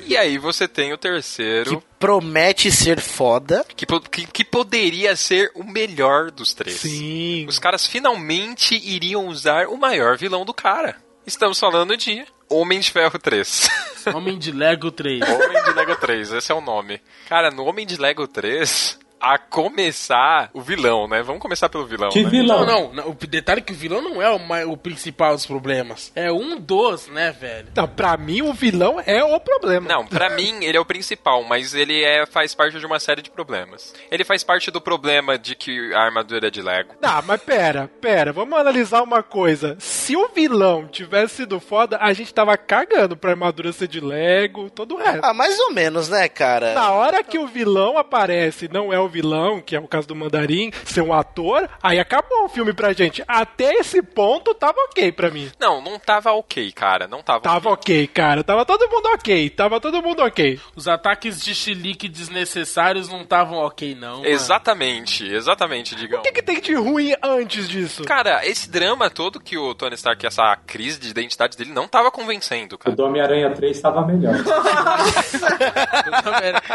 E 0.08 0.18
aí 0.18 0.40
você 0.40 0.68
tem 0.68 0.92
o 0.92 0.98
terceiro, 0.98 1.78
Que 1.80 1.86
promete 2.00 2.72
ser 2.72 3.00
foda. 3.00 3.64
que, 3.76 3.86
que, 3.86 4.26
que 4.26 4.44
poderia 4.44 5.16
ser 5.16 5.52
o 5.54 5.64
melhor 5.64 6.32
dos 6.32 6.54
três. 6.56 6.78
Sim. 6.78 7.46
Os 7.48 7.60
caras 7.60 7.86
finalmente 7.86 8.76
iriam 8.76 9.28
usar 9.28 9.68
o 9.68 9.78
maior 9.78 10.18
vilão 10.18 10.44
do 10.44 10.54
cara. 10.54 10.96
Estamos 11.28 11.60
falando 11.60 11.96
de 11.96 12.26
Homem 12.50 12.80
de 12.80 12.90
Ferro 12.90 13.20
3. 13.20 13.70
Homem 14.16 14.40
de 14.40 14.52
Lego 14.52 14.90
3. 14.90 15.22
Homem 15.30 15.64
de 15.64 15.74
Lego 15.74 15.96
3, 15.96 16.32
esse 16.34 16.52
é 16.52 16.56
o 16.56 16.62
nome. 16.62 17.00
Cara, 17.30 17.52
no 17.52 17.64
Homem 17.66 17.86
de 17.86 17.98
Lego 17.98 18.28
3, 18.28 18.98
a 19.22 19.38
começar 19.38 20.50
o 20.54 20.62
vilão, 20.62 21.08
né? 21.08 21.22
Vamos 21.22 21.42
começar 21.42 21.70
pelo 21.70 21.86
vilão, 21.86 22.10
Que 22.10 22.24
né? 22.24 22.30
vilão? 22.30 22.66
Não, 22.66 22.94
não, 22.94 23.10
o 23.10 23.14
detalhe 23.14 23.60
é 23.60 23.64
que 23.64 23.74
o 23.74 23.76
vilão 23.76 24.02
não 24.02 24.22
é 24.22 24.30
o, 24.30 24.72
o 24.72 24.78
principal 24.78 25.34
dos 25.34 25.46
problemas. 25.46 26.12
É 26.16 26.32
um 26.32 26.60
dos, 26.60 27.08
né, 27.08 27.32
velho? 27.32 27.68
Não, 27.76 27.88
pra 27.88 28.18
mim 28.18 28.42
o 28.42 28.54
vilão 28.54 29.02
é 29.06 29.24
o 29.24 29.40
problema. 29.40 29.88
Não, 29.88 30.06
pra 30.06 30.30
mim 30.36 30.64
ele 30.64 30.78
é 30.78 30.80
o 30.80 30.86
principal, 30.86 31.44
mas 31.44 31.74
ele 31.74 32.04
é, 32.04 32.26
faz 32.26 32.56
parte 32.56 32.80
de 32.80 32.86
uma 32.86 33.00
série 33.00 33.22
de 33.22 33.30
problemas. 33.30 33.94
Ele 34.10 34.24
faz 34.24 34.44
parte 34.44 34.72
do 34.72 34.82
problema 34.82 35.38
de 35.38 35.56
que 35.56 35.94
a 35.94 36.02
armadura 36.02 36.48
é 36.48 36.52
de 36.52 36.62
Lego. 36.62 36.96
Não, 37.02 37.22
mas 37.22 37.42
pera, 37.42 37.90
pera, 38.02 38.34
vamos 38.34 38.58
analisar 38.58 39.04
uma 39.04 39.22
coisa. 39.22 39.76
Se 39.80 40.16
o 40.16 40.30
vilão 40.30 40.88
tivesse 40.88 41.36
sido 41.36 41.60
foda, 41.60 41.98
a 42.02 42.12
gente 42.14 42.34
tava 42.34 42.58
cagando 42.58 43.16
pra 43.16 43.32
armadura 43.32 43.72
ser 43.72 43.88
de 43.88 44.00
Lego, 44.00 44.70
todo 44.70 44.96
o 44.96 44.98
resto. 44.98 45.24
Ah, 45.24 45.34
mais 45.34 45.60
ou 45.60 45.72
menos, 45.72 46.10
né, 46.10 46.28
cara? 46.28 46.74
Na 46.74 46.92
hora 46.92 47.24
que 47.24 47.38
o 47.38 47.48
vilão 47.48 47.98
aparece, 47.98 48.68
não 48.68 48.92
é 48.92 49.00
o 49.00 49.11
vilão, 49.12 49.62
que 49.62 49.76
é 49.76 49.80
o 49.80 49.88
caso 49.88 50.08
do 50.08 50.16
Mandarim, 50.16 50.72
ser 50.86 51.02
um 51.02 51.14
ator, 51.14 51.70
aí 51.84 52.00
acabou 52.00 52.46
o 52.46 52.50
filme 52.50 52.74
pra 52.74 52.94
gente. 52.94 53.24
Até 53.28 53.74
esse 53.76 54.02
ponto 54.02 54.54
tava 54.56 54.78
ok 54.90 55.12
pra 55.12 55.30
mim. 55.30 55.52
Não, 55.60 55.82
não 55.82 56.00
tava 56.00 56.32
ok, 56.32 56.72
cara. 56.72 57.08
Não 57.08 57.22
tava, 57.22 57.42
Tava 57.42 57.70
ok, 57.70 58.08
cara. 58.08 58.44
Tava 58.44 58.66
todo 58.66 58.88
mundo 58.90 59.08
ok. 59.14 59.50
Tava 59.50 59.80
todo 59.80 60.02
mundo 60.02 60.22
ok. 60.24 60.60
Os 60.76 60.88
ataques 60.88 61.44
de 61.44 61.54
chilique 61.54 62.08
desnecessários 62.08 63.10
não 63.10 63.22
estavam 63.22 63.58
ok, 63.60 63.96
não. 63.96 64.18
mano. 64.18 64.26
Exatamente, 64.28 65.26
exatamente, 65.32 65.96
digão. 65.96 66.20
O 66.20 66.24
que, 66.24 66.32
que 66.32 66.42
tem 66.42 66.60
de 66.62 66.74
ruim 66.74 67.14
antes 67.22 67.68
disso? 67.68 68.04
Cara, 68.06 68.46
esse 68.46 68.70
drama 68.70 69.10
todo 69.10 69.40
que 69.40 69.58
o 69.58 69.74
Tony 69.76 69.96
Stark, 69.96 70.26
essa 70.26 70.56
crise 70.66 71.00
de 71.00 71.10
identidade 71.10 71.58
dele, 71.58 71.72
não 71.74 71.88
tava 71.88 72.10
convencendo, 72.12 72.76
O 72.76 72.78
cara. 72.78 72.96
do 72.96 73.04
Homem-Aranha 73.04 73.50
3 73.52 73.76
estava 73.76 74.06
melhor. 74.06 74.36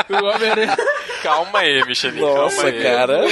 O 0.08 0.24
Homem-Aranha. 0.24 0.76
Calma 1.22 1.60
aí, 1.60 1.84
Michelinho, 1.86 2.25
Nossa, 2.34 2.72
cara. 2.72 3.22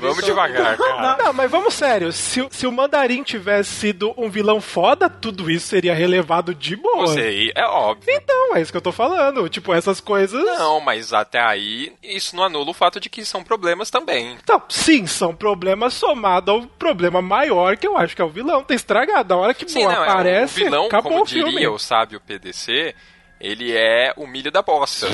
Vamos 0.00 0.24
devagar, 0.24 0.76
cara. 0.76 1.16
Não, 1.22 1.32
mas 1.32 1.50
vamos 1.50 1.74
sério. 1.74 2.12
Se, 2.12 2.40
o- 2.42 2.48
se 2.50 2.66
o 2.66 2.72
Mandarim 2.72 3.22
tivesse 3.22 3.70
sido 3.70 4.12
um 4.16 4.28
vilão 4.30 4.60
foda, 4.60 5.08
tudo 5.08 5.50
isso 5.50 5.66
seria 5.68 5.94
relevado 5.94 6.54
de 6.54 6.76
boa. 6.76 7.06
Você, 7.06 7.52
é 7.54 7.64
óbvio. 7.64 8.12
Então, 8.14 8.56
é 8.56 8.60
isso 8.60 8.70
que 8.72 8.76
eu 8.76 8.82
tô 8.82 8.92
falando. 8.92 9.48
Tipo, 9.48 9.72
essas 9.74 10.00
coisas. 10.00 10.42
Não, 10.44 10.80
mas 10.80 11.12
até 11.12 11.40
aí, 11.40 11.92
isso 12.02 12.34
não 12.36 12.44
anula 12.44 12.70
o 12.70 12.74
fato 12.74 12.98
de 13.00 13.08
que 13.08 13.24
são 13.24 13.42
problemas 13.42 13.90
também. 13.90 14.36
Então, 14.42 14.62
sim, 14.68 15.06
são 15.06 15.34
problemas 15.34 15.94
somados 15.94 16.54
ao 16.54 16.62
problema 16.62 17.20
maior 17.22 17.76
que 17.76 17.86
eu 17.86 17.96
acho 17.96 18.14
que 18.16 18.22
é 18.22 18.24
o 18.24 18.28
vilão 18.30 18.62
ter 18.62 18.74
estragado. 18.74 19.28
Da 19.30 19.36
hora 19.36 19.54
que 19.54 19.68
Sim, 19.70 19.84
pô, 19.84 19.92
não, 19.92 20.02
aparece, 20.02 20.60
é, 20.60 20.62
o 20.62 20.64
vilão, 20.66 20.86
acabou 20.86 21.12
como 21.12 21.22
o 21.24 21.26
filme. 21.26 21.50
diria 21.52 21.70
o 21.70 21.78
sábio 21.78 22.20
PDC, 22.20 22.94
ele 23.40 23.72
é 23.76 24.12
o 24.16 24.26
milho 24.26 24.50
da 24.50 24.62
bosta. 24.62 25.06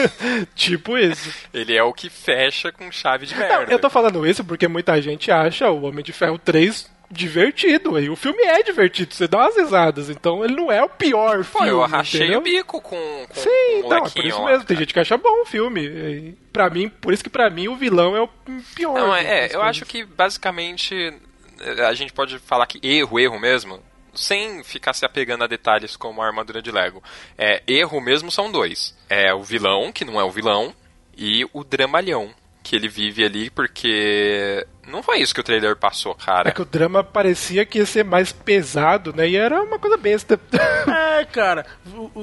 tipo 0.54 0.96
isso. 0.96 1.32
ele 1.52 1.76
é 1.76 1.82
o 1.82 1.92
que 1.92 2.08
fecha 2.08 2.72
com 2.72 2.90
chave 2.90 3.26
de 3.26 3.34
Não, 3.34 3.40
merda. 3.40 3.72
eu 3.72 3.78
tô 3.78 3.90
falando 3.90 4.26
isso 4.26 4.44
porque 4.44 4.66
muita 4.68 5.00
gente 5.00 5.30
acha 5.30 5.70
o 5.70 5.84
Homem 5.84 6.04
de 6.04 6.12
Ferro 6.12 6.38
3 6.38 6.90
divertido. 7.10 7.98
E 8.00 8.08
o 8.10 8.16
filme 8.16 8.42
é 8.42 8.62
divertido, 8.62 9.14
você 9.14 9.28
dá 9.28 9.38
umas 9.38 9.56
risadas. 9.56 10.10
Então 10.10 10.44
ele 10.44 10.54
não 10.56 10.70
é 10.72 10.82
o 10.82 10.88
pior 10.88 11.44
Pô, 11.44 11.58
filme. 11.60 11.68
eu 11.68 11.80
rachei 11.84 12.20
entendeu? 12.22 12.40
o 12.40 12.42
bico 12.42 12.80
com, 12.80 13.26
com 13.28 13.34
Sim, 13.34 13.48
com 13.48 13.74
o 13.74 13.86
então, 13.86 14.06
é 14.06 14.10
por 14.10 14.24
isso 14.24 14.40
lá, 14.42 14.50
mesmo. 14.50 14.64
Tem 14.64 14.76
gente 14.76 14.92
que 14.92 15.00
acha 15.00 15.16
bom 15.16 15.42
o 15.42 15.46
filme. 15.46 15.82
E, 15.86 16.34
pra 16.52 16.68
mim, 16.70 16.88
por 16.88 17.12
isso 17.12 17.22
que 17.22 17.30
pra 17.30 17.48
mim 17.50 17.68
o 17.68 17.76
vilão 17.76 18.16
é 18.16 18.20
o 18.22 18.28
pior. 18.74 18.94
Não, 18.94 19.14
é, 19.14 19.22
é, 19.24 19.44
eu 19.44 19.48
coisas. 19.50 19.66
acho 19.68 19.86
que 19.86 20.04
basicamente 20.04 21.14
eh, 21.60 21.84
a 21.86 21.94
gente 21.94 22.12
pode 22.12 22.38
falar 22.38 22.66
que 22.66 22.80
erro, 22.82 23.18
erro 23.20 23.38
mesmo, 23.38 23.80
sem 24.16 24.62
ficar 24.64 24.92
se 24.92 25.04
apegando 25.04 25.44
a 25.44 25.46
detalhes 25.46 25.96
como 25.96 26.22
a 26.22 26.26
armadura 26.26 26.60
de 26.62 26.70
Lego. 26.70 27.02
É, 27.36 27.62
erro 27.66 28.00
mesmo 28.00 28.30
são 28.30 28.50
dois. 28.50 28.94
É 29.08 29.32
o 29.34 29.42
vilão, 29.42 29.92
que 29.92 30.04
não 30.04 30.20
é 30.20 30.24
o 30.24 30.30
vilão, 30.30 30.74
e 31.16 31.44
o 31.52 31.62
dramalhão, 31.64 32.30
que 32.62 32.74
ele 32.76 32.88
vive 32.88 33.24
ali 33.24 33.48
porque 33.50 34.66
não 34.88 35.02
foi 35.02 35.18
isso 35.20 35.32
que 35.34 35.40
o 35.40 35.44
trailer 35.44 35.76
passou, 35.76 36.14
cara. 36.14 36.48
É 36.48 36.52
que 36.52 36.62
o 36.62 36.64
drama 36.64 37.02
parecia 37.04 37.64
que 37.64 37.78
ia 37.78 37.86
ser 37.86 38.04
mais 38.04 38.32
pesado, 38.32 39.12
né? 39.14 39.28
E 39.28 39.36
era 39.36 39.62
uma 39.62 39.78
coisa 39.78 39.96
besta. 39.96 40.38
É, 41.18 41.24
cara, 41.24 41.64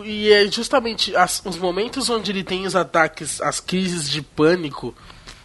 e 0.05 0.31
é 0.31 0.45
justamente 0.45 1.15
as- 1.15 1.41
os 1.43 1.57
momentos 1.57 2.11
onde 2.11 2.31
ele 2.31 2.43
tem 2.43 2.67
os 2.67 2.75
ataques, 2.75 3.41
as 3.41 3.59
crises 3.59 4.07
de 4.07 4.21
pânico, 4.21 4.95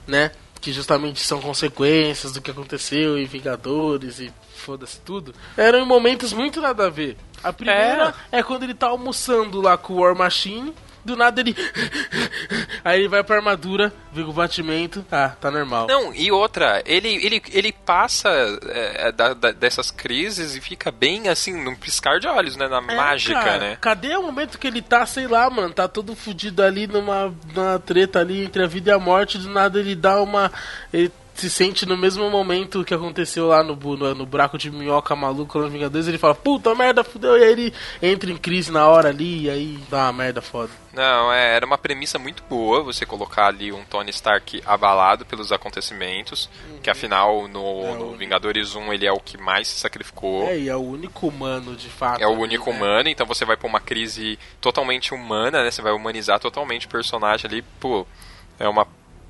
né? 0.06 0.32
Que 0.60 0.70
justamente 0.70 1.20
são 1.20 1.40
consequências 1.40 2.32
do 2.32 2.42
que 2.42 2.50
aconteceu 2.50 3.16
em 3.18 3.24
Vingadores 3.24 4.20
e 4.20 4.30
foda-se 4.68 5.00
tudo. 5.00 5.34
Eram 5.56 5.78
em 5.78 5.86
momentos 5.86 6.30
muito 6.34 6.60
nada 6.60 6.86
a 6.86 6.90
ver. 6.90 7.16
A 7.42 7.50
primeira 7.54 8.14
é, 8.30 8.42
quando 8.42 8.64
ele 8.64 8.74
tá 8.74 8.88
almoçando 8.88 9.62
lá 9.62 9.78
com 9.78 9.94
o 9.94 10.00
War 10.00 10.14
Machine. 10.14 10.74
Do 11.04 11.16
nada 11.16 11.40
ele. 11.40 11.56
Aí 12.84 13.00
ele 13.00 13.08
vai 13.08 13.24
pra 13.24 13.36
armadura, 13.36 13.90
vê 14.12 14.20
o 14.22 14.32
batimento. 14.32 15.06
Ah, 15.10 15.30
tá 15.40 15.50
normal. 15.50 15.86
Não, 15.86 16.14
e 16.14 16.30
outra, 16.30 16.82
ele, 16.84 17.08
ele, 17.24 17.42
ele 17.50 17.72
passa 17.72 18.28
é, 18.66 19.10
da- 19.12 19.32
da- 19.32 19.52
dessas 19.52 19.90
crises 19.90 20.54
e 20.54 20.60
fica 20.60 20.90
bem 20.90 21.28
assim, 21.28 21.54
num 21.64 21.74
piscar 21.74 22.18
de 22.20 22.26
olhos, 22.26 22.56
né? 22.56 22.68
Na 22.68 22.78
É, 22.78 22.96
mágica, 22.96 23.40
cara, 23.40 23.58
né? 23.58 23.78
Cadê 23.80 24.14
o 24.16 24.22
momento 24.22 24.58
que 24.58 24.66
ele 24.66 24.82
tá, 24.82 25.06
sei 25.06 25.26
lá, 25.26 25.48
mano, 25.48 25.72
tá 25.72 25.88
todo 25.88 26.14
fudido 26.14 26.62
ali 26.62 26.86
numa, 26.86 27.34
numa 27.54 27.78
treta 27.78 28.18
ali 28.20 28.44
entre 28.44 28.62
a 28.62 28.66
vida 28.66 28.90
e 28.90 28.94
a 28.94 28.98
morte, 28.98 29.38
do 29.38 29.48
nada 29.48 29.78
ele 29.80 29.94
dá 29.94 30.20
uma. 30.20 30.52
Ele 30.92 31.10
se 31.38 31.48
sente 31.48 31.86
no 31.86 31.96
mesmo 31.96 32.28
momento 32.28 32.84
que 32.84 32.92
aconteceu 32.92 33.46
lá 33.46 33.62
no, 33.62 33.76
no, 33.76 34.14
no 34.14 34.26
buraco 34.26 34.58
de 34.58 34.70
minhoca 34.70 35.14
maluco 35.14 35.58
lá 35.58 35.66
no 35.66 35.70
Vingadores, 35.70 36.08
ele 36.08 36.18
fala, 36.18 36.34
puta 36.34 36.74
merda, 36.74 37.04
fudeu, 37.04 37.38
e 37.38 37.44
aí 37.44 37.52
ele 37.52 37.74
entra 38.02 38.30
em 38.30 38.36
crise 38.36 38.72
na 38.72 38.88
hora 38.88 39.10
ali, 39.10 39.44
e 39.44 39.50
aí 39.50 39.78
dá 39.88 40.06
uma 40.06 40.12
merda 40.12 40.42
foda. 40.42 40.70
Não, 40.92 41.32
é, 41.32 41.54
era 41.54 41.64
uma 41.64 41.78
premissa 41.78 42.18
muito 42.18 42.42
boa 42.50 42.82
você 42.82 43.06
colocar 43.06 43.46
ali 43.46 43.70
um 43.70 43.84
Tony 43.84 44.10
Stark 44.10 44.60
abalado 44.66 45.24
pelos 45.24 45.52
acontecimentos, 45.52 46.50
que 46.82 46.90
afinal 46.90 47.46
no, 47.46 47.94
no 47.94 48.16
Vingadores 48.16 48.74
1 48.74 48.92
ele 48.92 49.06
é 49.06 49.12
o 49.12 49.20
que 49.20 49.38
mais 49.38 49.68
se 49.68 49.78
sacrificou. 49.78 50.48
É, 50.48 50.58
e 50.58 50.68
é 50.68 50.74
o 50.74 50.82
único 50.82 51.28
humano 51.28 51.76
de 51.76 51.88
fato. 51.88 52.20
É 52.20 52.26
o 52.26 52.32
único 52.32 52.68
né? 52.70 52.76
humano, 52.76 53.08
então 53.08 53.24
você 53.24 53.44
vai 53.44 53.56
pra 53.56 53.68
uma 53.68 53.80
crise 53.80 54.36
totalmente 54.60 55.14
humana, 55.14 55.62
né? 55.62 55.70
Você 55.70 55.82
vai 55.82 55.92
humanizar 55.92 56.40
totalmente 56.40 56.86
o 56.86 56.90
personagem 56.90 57.48
ali, 57.48 57.62
pô, 57.78 58.04
é 58.58 58.68
uma 58.68 58.84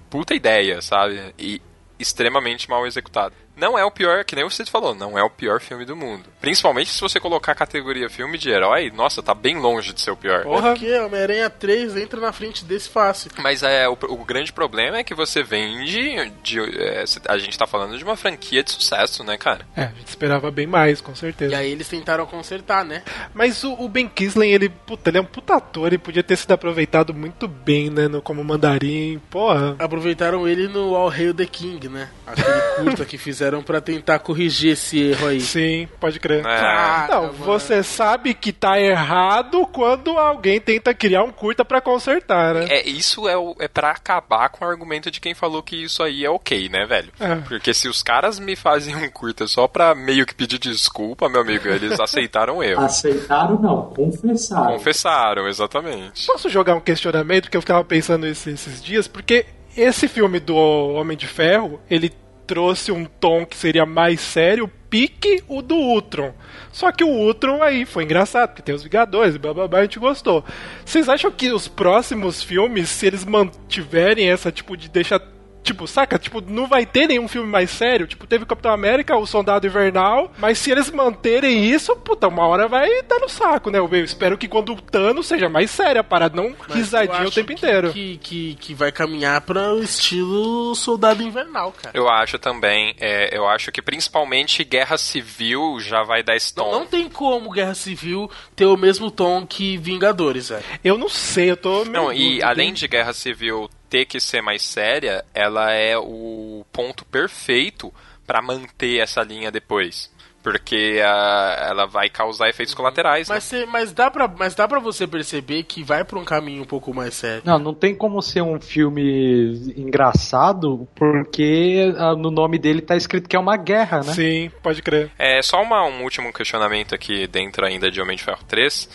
puta 0.09 0.35
ideia, 0.35 0.81
sabe? 0.81 1.35
E 1.39 1.61
extremamente 1.99 2.69
mal 2.69 2.87
executado. 2.87 3.35
Não 3.59 3.79
é 3.79 3.85
o 3.85 3.91
pior, 3.91 4.25
que 4.25 4.37
nem 4.37 4.45
você 4.45 4.65
falou, 4.65 4.95
não 4.95 5.19
é 5.19 5.23
o 5.23 5.31
pior 5.31 5.61
filme 5.61 5.85
do 5.85 5.97
mundo. 5.97 6.25
Principalmente 6.41 6.91
se 6.91 7.01
você 7.01 7.19
colocar 7.19 7.53
a 7.53 7.55
categoria 7.55 8.09
filme 8.09 8.39
de 8.39 8.51
herói, 8.51 8.91
nossa, 8.91 9.23
tá 9.23 9.35
bem 9.35 9.59
longe 9.59 9.93
de 9.93 10.01
ser 10.01 10.13
o 10.13 10.17
pior. 10.17 10.45
Porra. 10.45 10.71
Porque 10.71 10.99
Homem-Aranha 10.99 11.51
3 11.51 11.97
entra 11.97 12.21
na 12.21 12.33
frente 12.33 12.65
desse 12.65 12.89
fácil. 12.89 13.31
Mas 13.39 13.63
é, 13.63 13.89
o, 13.89 13.93
o 13.93 14.25
grande 14.25 14.53
problema 14.53 14.99
é 14.99 15.05
que 15.05 15.15
você 15.15 15.43
vende. 15.43 16.33
De, 16.43 16.61
é, 16.61 17.05
a 17.29 17.39
gente 17.39 17.59
tá 17.59 17.67
falando 17.67 17.99
de 17.99 18.05
uma 18.05 18.17
franquia 18.17 18.63
de 18.63 18.71
sucesso, 18.71 19.25
né, 19.25 19.37
cara? 19.37 19.67
É, 19.77 19.85
a 19.85 19.89
gente 19.89 20.09
esperava 20.09 20.51
bem 20.51 20.67
mais, 20.67 21.01
com 21.01 21.15
certeza. 21.15 21.53
E 21.53 21.57
aí 21.57 21.73
eles 21.73 21.89
tentaram 21.89 22.27
consertar, 22.27 22.85
né? 22.85 23.03
Mas 23.35 23.65
o, 23.65 23.73
o 23.73 23.89
Ben 23.89 24.09
Kingsley, 24.09 24.53
ele, 24.53 24.69
puta, 24.69 25.11
ele 25.11 25.19
é 25.19 25.21
um 25.21 25.25
puta 25.25 25.57
ator, 25.57 25.89
ele 25.89 25.99
podia 25.99 26.23
ter 26.23 26.37
sido 26.37 26.53
aproveitado 26.53 27.13
muito 27.13 27.49
bem, 27.49 27.91
né, 27.91 28.07
no, 28.09 28.23
como 28.23 28.45
mandarim, 28.45 29.21
porra. 29.31 29.77
Aproveitaram 29.79 30.47
ele 30.47 30.69
no 30.69 30.95
All 30.95 31.11
Hail 31.11 31.35
the 31.35 31.47
King, 31.47 31.89
né? 31.89 32.09
Aquele 32.27 32.61
curta 32.77 33.05
que 33.05 33.19
fizeram 33.19 33.48
fizeram 33.49 33.63
pra 33.63 33.81
tentar 33.81 34.19
corrigir 34.19 34.73
esse 34.73 35.01
erro 35.01 35.27
aí. 35.29 35.41
Sim, 35.41 35.89
pode 35.99 36.21
crer. 36.21 36.45
É. 36.47 37.09
Não, 37.11 37.33
você 37.33 37.83
sabe 37.83 38.35
que 38.35 38.53
tá 38.53 38.79
errado 38.79 39.67
quando 39.73 40.11
alguém 40.19 40.61
tenta 40.61 40.93
criar 40.95 41.23
um 41.25 41.31
curta 41.33 41.65
pra 41.65 41.81
consertar, 41.81 42.55
né? 42.55 42.67
É, 42.69 42.87
isso 42.89 43.27
é, 43.29 43.37
o- 43.37 43.57
é 43.59 43.67
pra 43.69 43.91
acabar 43.91 44.49
com 44.51 44.65
o 44.65 44.69
argumento 44.69 45.11
de 45.11 45.21
quem 45.21 45.35
falou 45.35 45.63
que 45.63 45.77
isso 45.85 46.03
aí 46.03 46.25
é 46.25 46.31
ok, 46.31 46.69
né, 46.69 46.85
velho? 46.87 47.11
É. 47.19 47.37
Porque 47.37 47.73
se 47.73 47.89
os 47.89 48.03
caras 48.03 48.39
me 48.39 48.55
fazem 48.55 48.95
um 48.95 49.09
curta 49.11 49.47
só 49.47 49.67
pra 49.67 49.95
meio 49.95 50.27
que 50.27 50.35
pedir 50.35 50.59
desculpa, 50.59 51.29
meu 51.29 51.41
amigo, 51.41 51.67
eles 51.69 51.99
aceitaram 52.01 52.59
o 52.59 52.63
erro. 52.63 52.85
Aceitaram, 52.85 53.59
não, 53.61 53.83
confessaram. 53.95 54.73
Confessaram, 54.75 55.49
exatamente. 55.49 56.27
Posso 56.27 56.49
jogar 56.51 56.75
um 56.75 56.81
questionamento 56.81 57.45
porque 57.45 57.57
eu 57.57 57.63
ficava 57.63 57.85
pensando 57.85 58.27
esse- 58.27 58.51
esses 58.51 58.83
dias? 58.83 59.09
Porque 59.09 59.47
esse 59.77 60.09
filme 60.09 60.39
do 60.41 60.57
Homem 60.57 61.17
de 61.17 61.27
Ferro, 61.27 61.81
ele 61.89 62.13
trouxe 62.49 62.91
um 62.91 63.05
tom 63.05 63.45
que 63.45 63.55
seria 63.57 63.85
mais 63.85 64.21
sério, 64.21 64.69
pique 64.89 65.45
o 65.47 65.61
do 65.61 65.77
Ultron. 65.77 66.33
Só 66.73 66.91
que 66.91 67.05
o 67.05 67.09
Ultron 67.09 67.63
aí 67.63 67.85
foi 67.85 68.05
engraçado, 68.05 68.49
porque 68.49 68.63
tem 68.63 68.75
os 68.75 68.83
Vingadores 68.83 69.35
e 69.35 69.39
blá 69.39 69.53
blá 69.53 69.69
blá, 69.69 69.81
a 69.81 69.83
gente 69.83 69.99
gostou. 69.99 70.43
Vocês 70.85 71.11
acham 71.11 71.31
que 71.31 71.53
os 71.53 71.69
próximos 71.69 72.43
filmes, 72.43 72.89
se 72.89 73.07
eles 73.07 73.25
mantiverem 73.25 74.31
essa 74.31 74.51
tipo 74.51 74.77
de 74.77 74.89
deixa 74.89 75.21
Tipo, 75.63 75.87
saca? 75.87 76.19
Tipo, 76.19 76.41
não 76.41 76.67
vai 76.67 76.87
ter 76.87 77.07
nenhum 77.09 77.29
filme 77.29 77.49
mais 77.49 77.71
sério. 77.71 78.07
Tipo, 78.07 78.27
teve 78.27 78.45
o 78.45 78.47
Capitão 78.47 78.73
América, 78.73 79.17
o 79.17 79.27
Soldado 79.27 79.67
Invernal. 79.67 80.33
Mas 80.39 80.59
se 80.59 80.71
eles 80.71 80.91
manterem 80.91 81.65
isso, 81.67 81.95
puta, 81.97 82.27
uma 82.29 82.47
hora 82.47 82.67
vai 82.69 83.03
dar 83.03 83.19
no 83.19 83.29
saco, 83.29 83.71
né? 83.71 83.79
Eu 83.79 83.89
espero 84.05 84.39
que 84.39 84.49
quando 84.49 84.73
o 84.73 84.81
Thanos 84.81 85.27
seja 85.27 85.49
mais 85.49 85.71
séria 85.71 86.01
a 86.01 86.05
parada, 86.05 86.35
não 86.37 86.55
Mas 86.59 86.69
eu 86.71 86.75
risadinha 86.77 87.29
o 87.29 87.31
tempo 87.31 87.49
que- 87.49 87.53
inteiro. 87.55 87.93
Que, 87.93 88.17
que, 88.19 88.55
que 88.55 88.75
vai 88.75 88.91
caminhar 88.91 89.41
para 89.43 89.75
o 89.75 89.83
estilo 89.83 90.75
Soldado 90.75 91.23
Invernal, 91.23 91.73
cara. 91.73 91.97
Eu 91.97 92.09
acho 92.09 92.39
também, 92.39 92.95
é, 92.99 93.37
eu 93.37 93.47
acho 93.47 93.71
que 93.71 93.83
principalmente 93.83 94.65
Guerra 94.65 94.97
Civil 94.97 95.79
já 95.81 96.03
vai 96.03 96.23
dar 96.23 96.37
esse 96.37 96.55
tom. 96.55 96.71
Não 96.71 96.87
tem 96.87 97.09
como 97.09 97.51
Guerra 97.51 97.75
Civil 97.75 98.31
ter 98.57 98.65
o 98.67 98.77
mesmo 98.77 99.11
tom 99.11 99.47
que 99.47 99.77
Vingadores, 99.77 100.49
velho. 100.49 100.65
Eu 100.83 100.97
não 100.97 101.09
sei, 101.09 101.51
eu 101.51 101.57
tô. 101.57 101.81
meio 101.85 101.93
Não, 101.93 102.13
e 102.13 102.43
além 102.43 102.69
hein? 102.69 102.75
de 102.75 102.87
Guerra 102.89 103.13
Civil 103.13 103.69
ter 103.89 104.05
que 104.07 104.21
ser 104.21 104.41
mais 104.43 104.63
séria, 104.63 105.25
ela 105.35 105.73
é 105.73 105.97
o 105.99 106.65
ponto 106.73 107.05
perfeito 107.05 107.93
pra 108.27 108.43
manter 108.43 108.99
essa 109.01 109.23
linha 109.23 109.51
depois. 109.51 110.11
Porque 110.41 111.01
ah, 111.05 111.67
ela 111.69 111.85
vai 111.87 112.09
causar 112.09 112.49
efeitos 112.49 112.73
colaterais, 112.73 113.29
né? 113.29 113.35
Mas, 113.35 113.45
cê- 113.45 113.67
mas, 113.67 113.93
dá 113.93 114.09
pra, 114.11 114.29
mas 114.29 114.55
dá 114.55 114.69
pra 114.69 114.79
você 114.79 115.07
perceber 115.07 115.65
que 115.65 115.83
vai 115.83 116.05
pra 116.05 116.19
um 116.19 116.25
caminho 116.25 116.63
um 116.63 116.67
pouco 116.67 116.95
mais 116.95 117.15
sério. 117.15 117.43
Não, 117.45 117.59
não 117.59 117.75
tem 117.75 117.95
como 117.95 118.23
ser 118.23 118.41
um 118.41 118.59
filme 118.59 119.73
engraçado, 119.77 120.89
porque 120.95 121.93
ah, 121.99 122.15
no 122.15 122.31
nome 122.31 122.57
dele 122.59 122.81
tá 122.81 122.97
escrito 122.97 123.29
que 123.29 123.37
é 123.37 123.39
uma 123.39 123.57
guerra, 123.57 123.99
né? 123.99 124.15
Sim, 124.15 124.51
pode 124.63 124.81
crer. 124.81 125.11
É 125.19 125.43
só 125.43 125.61
uma- 125.61 125.85
um 125.85 126.03
último 126.05 126.33
questionamento 126.33 126.95
aqui 126.95 127.27
dentro 127.27 127.67
ainda 127.67 127.91
de 127.91 128.01
Homem 128.01 128.17
de 128.17 128.23
Ferro 128.23 128.39
3, 128.47 128.89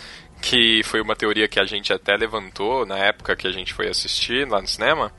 que 0.44 0.82
foi 0.84 1.00
uma 1.00 1.16
teoria 1.16 1.48
que 1.48 1.58
a 1.58 1.64
gente 1.64 1.90
até 1.90 2.14
levantou 2.16 2.84
na 2.84 2.98
época 2.98 3.34
que 3.34 3.48
a 3.48 3.50
gente 3.50 3.72
foi 3.72 3.88
assistir 3.88 4.46
lá 4.46 4.60
no 4.60 4.68
cinema, 4.68 5.10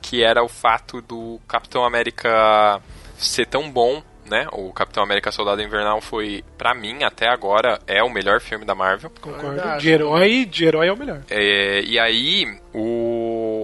que 0.00 0.22
era 0.22 0.44
o 0.44 0.48
fato 0.48 1.02
do 1.02 1.40
Capitão 1.48 1.84
América 1.84 2.80
ser 3.18 3.46
tão 3.46 3.68
bom, 3.68 4.00
né? 4.24 4.46
O 4.52 4.72
Capitão 4.72 5.02
América 5.02 5.32
Soldado 5.32 5.60
Invernal 5.60 6.00
foi, 6.00 6.44
pra 6.56 6.72
mim, 6.72 7.02
até 7.02 7.28
agora, 7.28 7.80
é 7.84 8.00
o 8.00 8.08
melhor 8.08 8.40
filme 8.40 8.64
da 8.64 8.76
Marvel. 8.76 9.10
Concordo. 9.20 9.78
De 9.78 9.90
herói, 9.90 10.46
de 10.46 10.64
herói 10.64 10.86
é 10.86 10.92
o 10.92 10.96
melhor. 10.96 11.20
É, 11.28 11.80
e 11.82 11.98
aí, 11.98 12.46
o, 12.72 13.19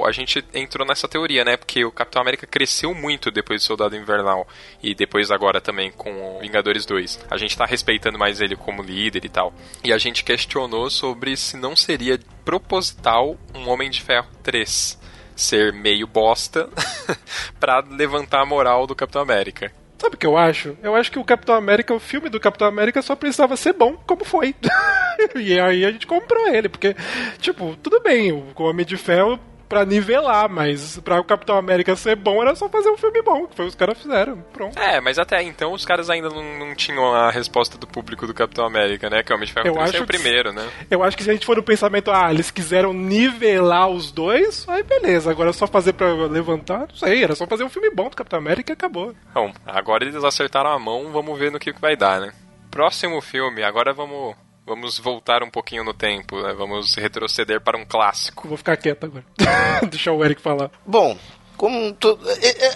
a 0.07 0.12
gente 0.12 0.44
entrou 0.54 0.86
nessa 0.86 1.09
teoria, 1.09 1.44
né? 1.44 1.57
Porque 1.57 1.84
o 1.84 1.90
Capitão 1.90 2.22
América 2.22 2.46
cresceu 2.46 2.94
muito 2.94 3.30
depois 3.30 3.62
do 3.62 3.66
Soldado 3.66 3.96
Invernal 3.96 4.46
e 4.82 4.94
depois 4.94 5.30
agora 5.30 5.61
também 5.61 5.90
com 5.90 6.38
Vingadores 6.40 6.86
2. 6.86 7.26
A 7.30 7.36
gente 7.36 7.57
tá 7.57 7.66
respeitando 7.66 8.18
mais 8.18 8.40
ele 8.40 8.57
como 8.57 8.82
líder 8.82 9.24
e 9.24 9.28
tal. 9.28 9.52
E 9.84 9.92
a 9.92 9.98
gente 9.98 10.22
questionou 10.22 10.88
sobre 10.90 11.36
se 11.36 11.57
não 11.57 11.74
seria 11.74 12.20
proposital 12.44 13.36
um 13.54 13.68
Homem 13.68 13.90
de 13.90 14.00
Ferro 14.00 14.28
3 14.42 15.07
ser 15.34 15.72
meio 15.72 16.07
bosta 16.07 16.70
pra 17.61 17.80
levantar 17.80 18.40
a 18.40 18.46
moral 18.46 18.86
do 18.86 18.94
Capitão 18.94 19.20
América. 19.20 19.70
Sabe 19.98 20.14
o 20.14 20.18
que 20.18 20.26
eu 20.26 20.36
acho? 20.36 20.76
Eu 20.82 20.94
acho 20.94 21.11
que 21.11 21.18
o 21.18 21.24
Capitão 21.24 21.54
América, 21.54 21.94
o 21.94 22.00
filme 22.00 22.28
do 22.28 22.40
Capitão 22.40 22.68
América 22.68 23.02
só 23.02 23.16
precisava 23.16 23.57
ser 23.57 23.72
bom, 23.72 23.96
como 24.07 24.24
foi. 24.24 24.54
e 25.34 25.59
aí 25.59 25.84
a 25.84 25.90
gente 25.90 26.07
comprou 26.07 26.48
ele, 26.48 26.68
porque, 26.68 26.94
tipo, 27.38 27.76
tudo 27.82 28.00
bem, 28.00 28.32
o 28.32 28.52
Homem 28.62 28.84
de 28.84 28.96
Ferro 28.96 29.38
pra 29.68 29.84
nivelar, 29.84 30.48
mas 30.48 30.98
pra 31.00 31.20
o 31.20 31.24
Capitão 31.24 31.56
América 31.56 31.96
ser 31.96 32.16
bom 32.16 32.40
era 32.42 32.54
só 32.54 32.68
fazer 32.68 32.88
um 32.90 32.96
filme 32.96 33.22
bom, 33.22 33.46
que 33.46 33.56
foi 33.56 33.64
o 33.64 33.68
que 33.68 33.70
os 33.70 33.74
caras 33.74 33.98
fizeram. 34.00 34.38
Pronto. 34.52 34.78
É, 34.78 35.00
mas 35.00 35.18
até 35.18 35.42
então 35.42 35.72
os 35.72 35.84
caras 35.84 36.08
ainda 36.10 36.28
não, 36.28 36.58
não 36.58 36.74
tinham 36.74 37.14
a 37.14 37.30
resposta 37.30 37.76
do 37.78 37.86
público 37.86 38.26
do 38.26 38.34
Capitão 38.34 38.64
América, 38.64 39.10
né? 39.10 39.22
Que 39.22 39.32
o 39.32 39.36
Homem 39.36 39.46
de 39.46 39.52
Ferro 39.52 39.66
Eu 39.66 39.74
3 39.74 39.88
acho 39.88 39.98
é 39.98 40.00
o 40.00 40.06
primeiro, 40.06 40.52
né? 40.52 40.68
Eu 40.90 41.02
acho 41.02 41.16
que 41.16 41.22
se 41.22 41.30
a 41.30 41.32
gente 41.32 41.46
for 41.46 41.56
no 41.56 41.62
pensamento, 41.62 42.10
ah, 42.10 42.30
eles 42.30 42.50
quiseram 42.50 42.92
nivelar 42.92 43.88
os 43.88 44.10
dois, 44.10 44.66
aí 44.68 44.82
beleza. 44.82 45.30
Agora 45.30 45.50
é 45.50 45.52
só 45.52 45.66
fazer 45.66 45.92
pra 45.92 46.12
levantar, 46.26 46.86
não 46.88 46.96
sei, 46.96 47.22
era 47.22 47.34
só 47.34 47.46
fazer 47.46 47.64
um 47.64 47.68
filme 47.68 47.90
bom 47.90 48.08
do 48.08 48.16
Capitão 48.16 48.38
América 48.38 48.72
e 48.72 48.74
acabou. 48.74 49.14
Bom, 49.34 49.52
agora 49.64 50.04
eles 50.04 50.22
acertaram 50.22 50.70
a 50.70 50.78
mão, 50.78 51.10
vamos 51.12 51.38
ver 51.38 51.50
no 51.50 51.58
que 51.58 51.72
vai 51.72 51.96
dar, 51.96 52.20
né? 52.20 52.32
Próximo 52.70 53.20
filme, 53.20 53.62
agora 53.62 53.92
vamos, 53.92 54.34
vamos 54.66 54.98
voltar 54.98 55.42
um 55.42 55.50
pouquinho 55.50 55.84
no 55.84 55.94
tempo, 55.94 56.40
né? 56.42 56.52
Vamos 56.52 56.94
retroceder 56.96 57.60
para 57.60 57.78
um 57.78 57.84
clássico. 57.84 58.48
Vou 58.48 58.56
ficar 58.56 58.76
quieto 58.76 59.04
agora. 59.04 59.24
Deixa 59.88 60.10
o 60.12 60.24
Eric 60.24 60.40
falar. 60.42 60.70
Bom, 60.84 61.16
como 61.56 61.92
to... 61.94 62.18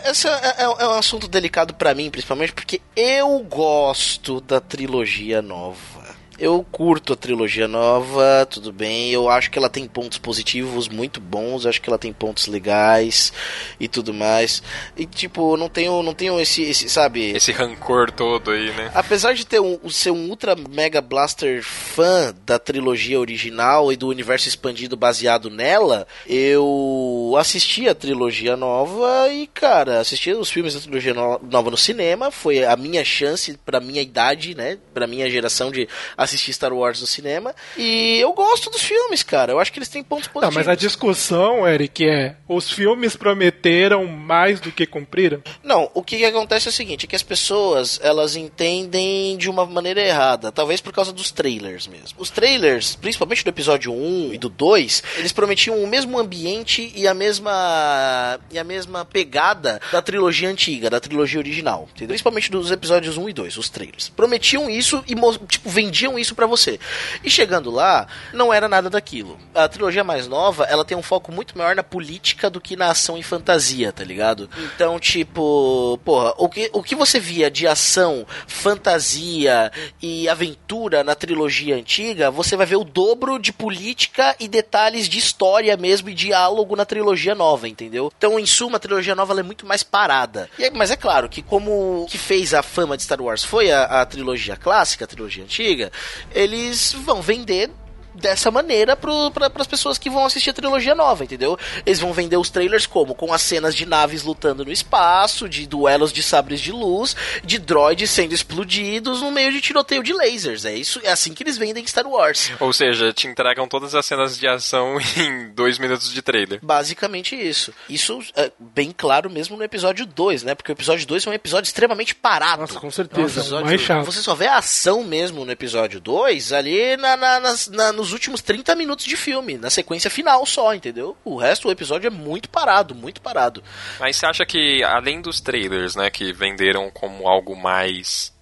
esse 0.07 0.27
é, 0.29 0.31
é- 0.31 0.63
é 0.63 0.89
um 0.89 0.99
assunto 0.99 1.29
delicado 1.29 1.75
pra 1.75 1.95
mim, 1.95 2.11
principalmente 2.11 2.53
porque 2.53 2.81
eu 2.97 3.39
gosto 3.41 4.41
da 4.41 4.61
trilogia 4.61 5.43
nova. 5.43 6.00
Eu 6.41 6.65
curto 6.73 7.13
a 7.13 7.17
trilogia 7.17 7.69
nova, 7.69 8.47
tudo 8.49 8.73
bem. 8.73 9.11
Eu 9.11 9.29
acho 9.29 9.51
que 9.51 9.59
ela 9.59 9.69
tem 9.69 9.87
pontos 9.87 10.17
positivos 10.17 10.89
muito 10.89 11.21
bons, 11.21 11.67
acho 11.67 11.83
que 11.83 11.91
ela 11.91 11.99
tem 11.99 12.15
pontos 12.15 12.47
legais 12.47 13.31
e 13.79 13.87
tudo 13.87 14.15
mais. 14.15 14.63
E 14.97 15.05
tipo, 15.05 15.55
não 15.59 15.69
tenho, 15.69 16.03
não 16.03 16.15
tenho 16.15 16.41
esse, 16.41 16.63
esse 16.63 16.89
sabe? 16.89 17.33
Esse 17.33 17.53
rancor 17.53 18.11
todo 18.11 18.53
aí, 18.53 18.73
né? 18.73 18.91
Apesar 18.95 19.35
de 19.35 19.45
ter 19.47 19.61
um, 19.61 19.91
ser 19.91 20.13
um 20.13 20.31
ultra 20.31 20.57
mega 20.57 21.03
blaster 21.03 21.63
fã 21.63 22.35
da 22.47 22.59
trilogia 22.59 23.21
original 23.21 23.93
e 23.93 23.97
do 23.97 24.09
universo 24.09 24.49
expandido 24.49 24.97
baseado 24.97 25.51
nela, 25.51 26.07
eu 26.27 27.35
assisti 27.39 27.87
a 27.87 27.95
trilogia 27.95 28.57
nova 28.57 29.29
e, 29.31 29.47
cara, 29.47 30.01
assisti 30.01 30.33
os 30.33 30.51
filmes 30.51 30.73
da 30.73 30.81
trilogia 30.81 31.13
no- 31.13 31.39
nova 31.43 31.71
no 31.71 31.77
cinema. 31.77 32.31
Foi 32.31 32.65
a 32.65 32.75
minha 32.77 33.05
chance, 33.05 33.59
pra 33.63 33.79
minha 33.79 34.01
idade, 34.01 34.55
né? 34.55 34.79
Pra 34.95 35.07
minha 35.07 35.29
geração 35.29 35.71
de 35.71 35.87
assistir 36.17 36.30
Star 36.39 36.73
Wars 36.73 37.01
no 37.01 37.07
cinema. 37.07 37.55
E 37.77 38.19
eu 38.19 38.33
gosto 38.33 38.71
dos 38.71 38.83
filmes, 38.83 39.23
cara. 39.23 39.53
Eu 39.53 39.59
acho 39.61 39.73
que 39.73 39.79
eles 39.79 39.89
têm 39.89 40.03
pontos 40.03 40.27
Não, 40.27 40.35
positivos. 40.35 40.57
mas 40.57 40.69
a 40.69 40.75
discussão, 40.75 41.67
Eric, 41.67 42.07
é: 42.07 42.37
os 42.49 42.71
filmes 42.71 43.17
prometeram 43.17 44.07
mais 44.07 44.61
do 44.61 44.73
que 44.73 44.87
cumpriram? 44.87 45.43
Não, 45.63 45.91
o 45.95 46.03
que, 46.03 46.25
acontece 46.25 46.69
é 46.69 46.71
o 46.71 46.73
seguinte, 46.73 47.07
é 47.07 47.09
que 47.09 47.17
as 47.17 47.23
pessoas, 47.23 48.01
elas 48.03 48.37
entendem 48.37 49.37
de 49.37 49.49
uma 49.49 49.67
maneira 49.67 50.01
errada, 50.01 50.53
talvez 50.53 50.81
por 50.81 50.93
causa 50.93 51.13
dos 51.13 51.31
trailers 51.31 51.87
mesmo. 51.87 52.19
Os 52.19 52.31
trailers, 52.31 52.97
principalmente 52.97 53.45
do 53.45 53.49
episódio 53.51 53.93
1 53.93 54.35
e 54.35 54.39
do 54.39 54.49
2, 54.49 55.03
eles 55.19 55.33
prometiam 55.33 55.83
o 55.83 55.87
mesmo 55.87 56.19
ambiente 56.19 56.93
e 56.95 57.07
a 57.07 57.15
mesma 57.15 58.39
e 58.51 58.59
a 58.59 58.65
mesma 58.65 59.05
pegada 59.05 59.81
da 59.93 60.03
trilogia 60.03 60.49
antiga, 60.49 60.91
da 60.91 61.01
trilogia 61.01 61.39
original, 61.39 61.89
entendeu? 61.95 62.09
Principalmente 62.09 62.51
dos 62.51 62.71
episódios 62.71 63.17
1 63.17 63.29
e 63.29 63.33
2, 63.33 63.57
os 63.57 63.69
trailers. 63.69 64.09
Prometiam 64.09 64.69
isso 64.69 65.03
e 65.07 65.15
tipo 65.47 65.69
vendiam 65.69 66.19
isso 66.21 66.35
pra 66.35 66.47
você. 66.47 66.79
E 67.25 67.31
chegando 67.31 67.71
lá, 67.71 68.07
não 68.33 68.53
era 68.53 68.69
nada 68.69 68.89
daquilo. 68.91 69.39
A 69.55 69.69
trilogia 69.69 70.05
mais 70.05 70.27
nova, 70.27 70.65
ela 70.65 70.85
tem 70.85 70.97
um 70.97 71.03
foco 71.03 71.33
muito 71.33 71.57
maior 71.57 71.75
na 71.75 71.83
política 71.83 72.49
do 72.51 72.61
que 72.61 72.77
na 72.77 72.91
ação 72.91 73.17
e 73.19 73.23
fantasia, 73.23 73.93
tá 73.93 74.05
ligado? 74.05 74.49
Então, 74.75 74.99
tipo, 74.99 75.99
porra, 76.05 76.35
o 76.37 76.49
que, 76.49 76.71
o 76.73 76.83
que 76.83 76.95
você 76.95 77.19
via 77.19 77.51
de 77.51 77.67
ação, 77.67 78.27
fantasia 78.47 79.71
e 80.03 80.29
aventura 80.29 81.03
na 81.05 81.15
trilogia 81.15 81.75
antiga, 81.77 82.31
você 82.31 82.57
vai 82.57 82.67
ver 82.67 82.77
o 82.77 82.85
dobro 82.85 83.39
de 83.39 83.53
política 83.53 84.35
e 84.39 84.49
detalhes 84.49 85.09
de 85.09 85.19
história 85.19 85.77
mesmo 85.77 86.09
e 86.09 86.15
diálogo 86.15 86.77
na 86.77 86.85
trilogia 86.85 87.35
nova, 87.35 87.69
entendeu? 87.69 88.13
Então, 88.17 88.39
em 88.39 88.47
suma, 88.47 88.77
a 88.77 88.81
trilogia 88.81 89.15
nova 89.15 89.39
é 89.39 89.43
muito 89.43 89.67
mais 89.67 89.83
parada. 89.83 90.49
E 90.59 90.65
é- 90.65 90.71
mas 90.71 90.91
é 90.91 90.97
claro 90.97 91.29
que 91.29 91.43
como 91.43 92.07
que 92.09 92.19
fez 92.19 92.55
a 92.55 92.63
fama 92.63 92.97
de 92.97 93.03
Star 93.03 93.21
Wars 93.21 93.45
foi 93.45 93.71
a, 93.71 94.01
a 94.01 94.07
trilogia 94.07 94.57
clássica, 94.57 95.05
a 95.05 95.09
trilogia 95.09 95.43
antiga, 95.45 95.91
eles 96.33 96.93
vão 96.93 97.21
vender 97.23 97.71
dessa 98.15 98.51
maneira 98.51 98.97
para 98.97 99.51
as 99.57 99.67
pessoas 99.67 99.99
que 99.99 100.11
vão 100.11 100.25
assistir 100.25 100.51
a 100.51 100.55
trilogia 100.55 100.95
nova, 100.95 101.25
entendeu? 101.25 101.59
Eles 101.87 101.99
vão 102.01 102.13
vender 102.13 102.37
os 102.37 102.51
trailers 102.51 102.87
como? 102.87 103.15
Com 103.15 103.33
as 103.33 103.43
cenas 103.43 103.75
de 103.75 103.87
naves 103.87 104.23
lutando 104.23 104.65
no 104.65 104.73
espaço, 104.73 105.49
de 105.49 105.67
duelos 105.67 106.13
de 106.13 106.23
sabres 106.23 106.61
de 106.61 106.73
luz, 106.73 107.15
de 107.45 107.59
droids 107.59 108.11
sendo 108.11 108.33
explodidos 108.35 109.21
no 109.23 109.31
meio 109.31 109.53
de 109.53 109.61
tiroteio 109.61 110.03
de 110.03 110.13
lasers. 110.13 110.65
É 110.65 110.75
isso, 110.75 111.01
é 111.03 111.11
assim 111.11 111.33
que 111.35 111.43
eles 111.43 111.57
vendem 111.59 111.87
Star 111.87 112.07
Wars. 112.07 112.53
Ou 112.61 112.73
seja, 112.73 113.13
te 113.13 113.27
entregam 113.27 113.67
todas 113.69 113.95
as 113.95 114.05
cenas 114.07 114.39
de 114.39 114.47
ação 114.47 114.99
em 115.17 115.51
dois 115.51 115.79
minutos 115.79 116.13
de 116.13 116.23
trailer. 116.23 116.59
Basicamente 116.63 117.35
isso. 117.37 117.73
Isso 117.89 118.21
é 118.37 118.51
bem 118.59 118.93
claro 118.97 119.31
mesmo 119.31 119.57
no 119.57 119.63
episódio 119.65 120.05
2, 120.07 120.43
né? 120.43 120.55
Porque 120.55 120.73
o 120.73 120.75
episódio 120.75 121.07
2 121.07 121.27
é 121.27 121.31
um 121.31 121.33
episódio 121.35 121.69
extremamente 121.69 122.15
parado. 122.15 122.63
Nossa, 122.63 122.79
com 122.81 122.91
certeza. 122.91 123.41
Episódio- 123.41 123.67
mais 123.67 123.81
chato. 123.81 124.05
Você 124.07 124.23
só 124.23 124.35
vê 124.35 124.47
a 124.47 124.59
ação 124.59 125.05
mesmo 125.05 125.45
no 125.45 125.53
episódio 125.53 126.01
2 126.01 126.53
ali 126.53 126.97
na, 126.97 127.17
na- 127.17 127.41
nas- 127.41 127.69
na- 127.69 127.93
nos 128.01 128.13
últimos 128.13 128.41
30 128.41 128.75
minutos 128.75 129.05
de 129.05 129.17
filme, 129.17 129.59
na 129.59 129.69
sequência 129.69 130.11
final 130.11 130.45
só, 130.47 130.75
entendeu? 130.75 131.17
O 131.25 131.37
resto 131.37 131.69
do 131.69 131.73
episódio 131.73 132.07
é 132.07 132.11
muito 132.11 132.49
parado, 132.49 132.95
muito 132.95 133.21
parado. 133.21 133.63
Mas 133.99 134.17
você 134.17 134.27
acha 134.27 134.47
que, 134.47 134.83
além 134.83 135.21
dos 135.21 135.41
trailers, 135.41 135.95
né, 135.95 136.11
que 136.11 136.33
venderam 136.33 136.91
como 136.91 137.29
algo 137.29 137.55
mais. 137.55 138.35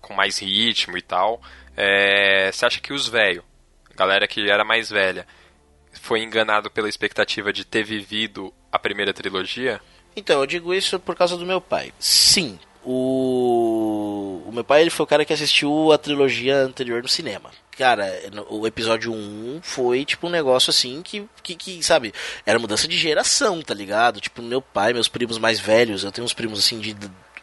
com 0.00 0.12
mais 0.12 0.38
ritmo 0.38 0.96
e 0.96 1.02
tal, 1.02 1.40
é, 1.76 2.50
você 2.52 2.66
acha 2.66 2.80
que 2.80 2.92
os 2.92 3.08
velhos, 3.08 3.44
galera 3.96 4.28
que 4.28 4.50
era 4.50 4.64
mais 4.64 4.90
velha, 4.90 5.26
foi 5.92 6.22
enganado 6.22 6.70
pela 6.70 6.88
expectativa 6.88 7.52
de 7.52 7.64
ter 7.64 7.82
vivido 7.82 8.52
a 8.70 8.78
primeira 8.78 9.12
trilogia? 9.12 9.80
Então, 10.14 10.40
eu 10.40 10.46
digo 10.46 10.74
isso 10.74 10.98
por 10.98 11.14
causa 11.14 11.36
do 11.36 11.46
meu 11.46 11.60
pai. 11.60 11.92
Sim, 11.98 12.58
o, 12.84 14.42
o 14.46 14.52
meu 14.52 14.64
pai 14.64 14.82
ele 14.82 14.90
foi 14.90 15.04
o 15.04 15.06
cara 15.06 15.24
que 15.24 15.32
assistiu 15.32 15.92
a 15.92 15.98
trilogia 15.98 16.56
anterior 16.56 17.02
no 17.02 17.08
cinema. 17.08 17.50
Cara, 17.76 18.12
o 18.50 18.66
episódio 18.66 19.12
1 19.12 19.60
foi 19.62 20.04
tipo 20.04 20.26
um 20.26 20.30
negócio 20.30 20.70
assim 20.70 21.00
que, 21.00 21.24
que, 21.42 21.54
que, 21.54 21.82
sabe, 21.82 22.12
era 22.44 22.58
mudança 22.58 22.88
de 22.88 22.96
geração, 22.96 23.62
tá 23.62 23.72
ligado? 23.72 24.20
Tipo, 24.20 24.42
meu 24.42 24.60
pai, 24.60 24.92
meus 24.92 25.06
primos 25.06 25.38
mais 25.38 25.60
velhos, 25.60 26.02
eu 26.02 26.10
tenho 26.10 26.24
uns 26.24 26.32
primos 26.32 26.58
assim 26.58 26.80
de 26.80 26.96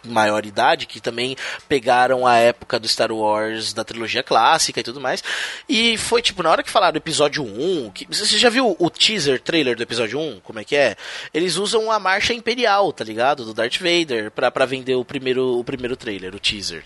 maior 0.06 0.46
idade 0.46 0.86
que 0.86 1.00
também 1.00 1.36
pegaram 1.68 2.26
a 2.26 2.36
época 2.36 2.80
do 2.80 2.88
Star 2.88 3.12
Wars 3.12 3.74
da 3.74 3.84
trilogia 3.84 4.24
clássica 4.24 4.80
e 4.80 4.84
tudo 4.84 5.02
mais. 5.02 5.24
E 5.68 5.98
foi 5.98 6.22
tipo, 6.22 6.44
na 6.44 6.50
hora 6.50 6.64
que 6.64 6.70
falaram 6.70 6.98
episódio 6.98 7.44
1, 7.44 7.92
que, 7.92 8.06
você 8.06 8.38
já 8.38 8.50
viu 8.50 8.76
o 8.78 8.90
teaser 8.90 9.42
trailer 9.42 9.76
do 9.76 9.84
episódio 9.84 10.20
1? 10.20 10.40
Como 10.42 10.60
é 10.60 10.64
que 10.64 10.76
é? 10.76 10.96
Eles 11.34 11.58
usam 11.58 11.92
a 11.92 12.00
marcha 12.00 12.34
imperial, 12.34 12.92
tá 12.92 13.04
ligado? 13.04 13.46
Do 13.46 13.54
Darth 13.54 13.78
Vader 13.78 14.32
pra, 14.32 14.52
pra 14.52 14.66
vender 14.66 14.96
o 14.96 15.06
primeiro, 15.06 15.60
o 15.60 15.64
primeiro 15.64 15.96
trailer, 15.96 16.36
o 16.36 16.40
teaser. 16.40 16.84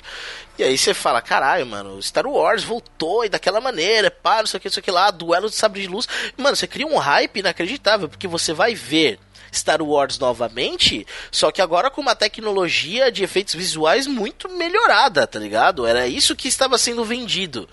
E 0.58 0.64
aí 0.64 0.78
você 0.78 0.94
fala, 0.94 1.22
caralho, 1.22 1.66
mano, 1.66 2.02
Star 2.02 2.28
Wars 2.28 2.66
voltou 2.66 3.24
e 3.24 3.30
daquela 3.30 3.62
maneira, 3.62 4.12
pá, 4.12 4.40
não 4.40 4.46
sei 4.46 4.58
o 4.58 4.62
que, 4.62 4.68
não 4.68 4.74
sei 4.74 4.82
o 4.82 4.84
que 4.84 4.92
lá, 4.92 5.10
duelo 5.10 5.50
de 5.50 5.56
sabre 5.56 5.82
de 5.82 5.88
luz. 5.88 6.06
Mano, 6.36 6.56
você 6.56 6.68
cria 6.68 6.86
um 6.86 6.98
hype 6.98 7.40
inacreditável, 7.40 8.10
porque 8.10 8.28
você 8.28 8.52
vai 8.52 8.76
ver 8.76 9.18
Star 9.54 9.82
Wars 9.82 10.18
novamente, 10.20 11.06
só 11.32 11.52
que 11.52 11.62
agora 11.62 11.90
com 11.90 12.02
uma 12.02 12.16
tecnologia 12.16 13.12
de 13.12 13.24
efeitos 13.24 13.54
visuais 13.56 14.08
muito 14.08 14.50
melhorada, 14.50 15.26
tá 15.28 15.40
ligado? 15.40 15.86
Era 15.86 16.08
isso 16.08 16.36
que 16.36 16.48
estava 16.48 16.78
sendo 16.78 17.04
vendido. 17.06 17.68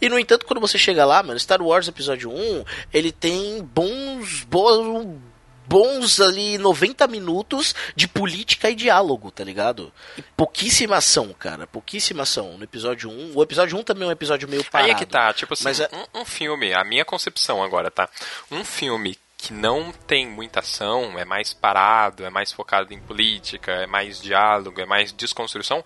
E 0.00 0.08
no 0.08 0.18
entanto, 0.18 0.46
quando 0.46 0.60
você 0.60 0.76
chega 0.78 1.04
lá, 1.04 1.22
mano, 1.22 1.38
Star 1.38 1.62
Wars 1.62 1.86
Episódio 1.86 2.30
1, 2.30 2.64
ele 2.92 3.12
tem 3.12 3.62
bons, 3.62 4.42
bons, 4.44 5.16
bons 5.64 6.20
ali 6.20 6.58
90 6.58 7.06
minutos 7.06 7.72
de 7.94 8.08
política 8.08 8.68
e 8.68 8.74
diálogo, 8.74 9.30
tá 9.30 9.44
ligado? 9.44 9.92
E 10.18 10.22
pouquíssima 10.36 10.96
ação, 10.96 11.32
cara, 11.38 11.66
pouquíssima 11.68 12.24
ação 12.24 12.58
no 12.58 12.64
episódio 12.64 13.08
1. 13.10 13.32
O 13.36 13.42
episódio 13.42 13.78
1 13.78 13.84
também 13.84 14.04
é 14.04 14.08
um 14.08 14.12
episódio 14.12 14.48
meio 14.48 14.64
parado. 14.64 14.90
Aí 14.90 14.94
é 14.94 14.98
que 14.98 15.06
tá, 15.06 15.32
tipo 15.32 15.54
assim, 15.54 15.64
Mas 15.64 15.78
é- 15.80 15.88
um, 16.14 16.20
um 16.22 16.24
filme, 16.24 16.74
a 16.74 16.82
minha 16.84 17.04
concepção 17.04 17.62
agora, 17.62 17.90
tá? 17.90 18.08
Um 18.50 18.64
filme 18.64 19.16
que 19.42 19.52
não 19.52 19.90
tem 19.90 20.24
muita 20.24 20.60
ação, 20.60 21.18
é 21.18 21.24
mais 21.24 21.52
parado, 21.52 22.24
é 22.24 22.30
mais 22.30 22.52
focado 22.52 22.94
em 22.94 23.00
política, 23.00 23.72
é 23.72 23.88
mais 23.88 24.22
diálogo, 24.22 24.80
é 24.80 24.86
mais 24.86 25.12
desconstrução, 25.12 25.82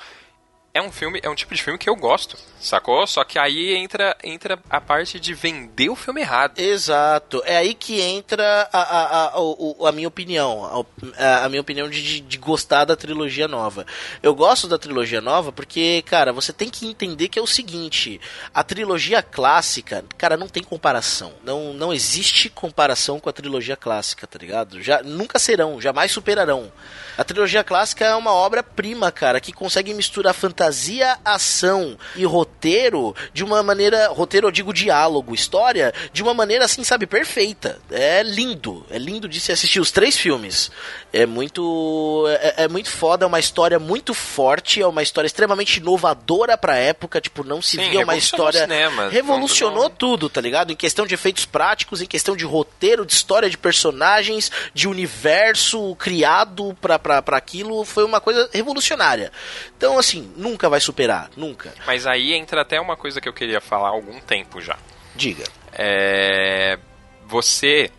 é 0.77 0.83
um 0.83 0.93
filme, 0.93 1.19
é 1.23 1.29
um 1.31 1.35
tipo 1.35 1.55
de 1.55 1.63
filme 1.63 1.79
que 1.79 1.89
eu 1.89 1.97
gosto, 1.97 2.37
sacou? 2.61 3.07
Só 3.07 3.25
que 3.25 3.39
aí 3.39 3.75
entra, 3.75 4.17
entra 4.23 4.59
a 4.69 4.81
parte 4.81 5.19
de 5.19 5.35
vender 5.35 5.89
o 5.89 5.97
filme 5.97 6.21
errado. 6.21 6.59
Exato. 6.59 7.43
É 7.45 7.57
aí 7.57 7.75
que 7.75 8.01
entra 8.01 8.69
a, 8.73 8.81
a, 8.83 9.29
a, 9.35 9.41
o- 9.41 9.87
a 9.87 9.93
minha 9.93 10.09
opinião. 10.09 10.87
A, 11.19 11.45
a 11.45 11.49
minha 11.49 11.61
opinião 11.61 11.89
de, 11.89 12.03
de, 12.03 12.21
de 12.21 12.37
gostar 12.39 12.85
da 12.85 12.95
trilogia 12.97 13.49
nova. 13.49 13.87
Eu 14.23 14.35
gosto 14.35 14.69
da 14.69 14.79
trilogia 14.79 15.21
nova 15.21 15.51
porque, 15.53 16.03
cara, 16.03 16.33
você 16.33 16.53
tem 16.53 16.69
que 16.71 16.87
entender 16.87 17.29
que 17.29 17.39
é 17.39 17.43
o 17.43 17.47
seguinte: 17.47 18.21
a 18.55 18.63
trilogia 18.63 19.23
clássica, 19.23 20.05
cara, 20.19 20.37
não 20.37 20.49
tem 20.49 20.63
comparação. 20.63 21.33
Não, 21.43 21.73
não 21.73 21.93
existe 21.93 22.49
comparação 22.51 23.19
com 23.19 23.29
a 23.29 23.33
trilogia 23.33 23.77
clássica, 23.77 24.27
tá 24.27 24.39
ligado? 24.39 24.83
Já, 24.83 25.03
nunca 25.03 25.39
serão, 25.39 25.81
jamais 25.81 26.13
superarão. 26.13 26.71
A 27.17 27.25
trilogia 27.25 27.65
clássica 27.65 28.05
é 28.05 28.15
uma 28.15 28.33
obra-prima, 28.33 29.11
cara, 29.11 29.41
que 29.41 29.53
consegue 29.53 29.95
misturar 29.95 30.35
fantasia, 30.35 31.19
ação 31.25 31.97
e 32.15 32.25
roteiro 32.25 33.15
de 33.33 33.43
uma 33.45 33.63
maneira. 33.63 34.09
Roteiro, 34.09 34.47
eu 34.49 34.51
digo 34.51 34.73
diálogo, 34.73 35.35
história, 35.35 35.93
de 36.13 36.23
uma 36.23 36.35
maneira 36.35 36.65
assim, 36.65 36.85
sabe, 36.85 37.07
perfeita. 37.07 37.79
É 37.91 38.23
lindo. 38.23 38.85
É 38.91 38.99
lindo 38.99 39.29
de 39.29 39.41
se 39.41 39.53
assistir 39.53 39.81
os 39.81 39.91
três 39.91 40.17
filmes. 40.17 40.71
É 41.13 41.25
muito. 41.25 42.25
É, 42.29 42.65
é 42.65 42.69
muito 42.69 42.91
foda, 42.91 43.25
é 43.25 43.29
uma 43.29 43.41
história 43.41 43.79
muito 43.79 44.13
forte, 44.13 44.81
é 44.83 44.87
uma 44.87 45.03
história 45.03 45.27
extremamente 45.27 45.79
inovadora 45.79 46.57
pra 46.59 46.77
época. 46.77 47.21
Tipo, 47.21 47.43
não 47.45 47.63
se 47.63 47.77
Sim, 47.77 47.91
via 47.91 48.05
uma 48.05 48.17
história. 48.17 48.61
cinema. 48.61 49.09
Revolucionou 49.09 49.85
Não- 49.85 49.91
tudo, 49.91 50.29
tá 50.29 50.41
ligado? 50.41 50.73
Em 50.73 50.77
questão 50.77 51.07
de 51.07 51.15
efeitos 51.15 51.45
práticos, 51.47 52.03
em 52.03 52.07
questão 52.07 52.37
de 52.37 52.45
roteiro, 52.45 53.07
de 53.07 53.13
história 53.13 53.49
de 53.49 53.57
personagens, 53.57 54.51
de 54.75 54.87
universo 54.89 55.95
criado 55.97 56.77
pra, 56.81 56.99
pra 57.23 57.37
aquilo, 57.37 57.85
foi 57.85 58.05
uma 58.05 58.21
coisa 58.21 58.49
revolucionária. 58.53 59.33
Então, 59.77 59.99
assim, 59.99 60.33
nunca 60.37 60.69
vai 60.69 60.81
superar, 60.81 61.31
nunca. 61.37 61.75
Mas 61.87 62.07
aí 62.07 62.33
entra 62.33 62.63
até 62.63 62.81
uma 62.81 62.97
coisa 62.97 63.21
que 63.21 63.29
eu 63.29 63.33
queria 63.33 63.61
falar 63.61 63.89
há 63.89 63.93
algum 63.93 64.21
tempo 64.21 64.61
já. 64.61 64.77
Diga. 65.15 65.45
É, 65.73 66.79
você 67.27 67.91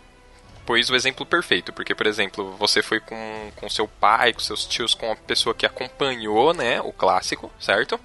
pôs 0.66 0.90
o 0.90 0.96
exemplo 0.96 1.26
perfeito, 1.26 1.72
porque, 1.72 1.96
por 1.96 2.06
exemplo, 2.06 2.54
você 2.58 2.84
foi 2.84 3.00
com, 3.00 3.52
com 3.56 3.70
seu 3.70 3.88
pai, 3.88 4.34
com 4.34 4.40
seus 4.40 4.66
tios, 4.66 4.94
com 4.94 5.10
a 5.10 5.16
pessoa 5.16 5.56
que 5.56 5.66
acompanhou, 5.66 6.54
né, 6.54 6.82
o 6.82 6.92
clássico, 6.92 7.50
certo? 7.58 7.98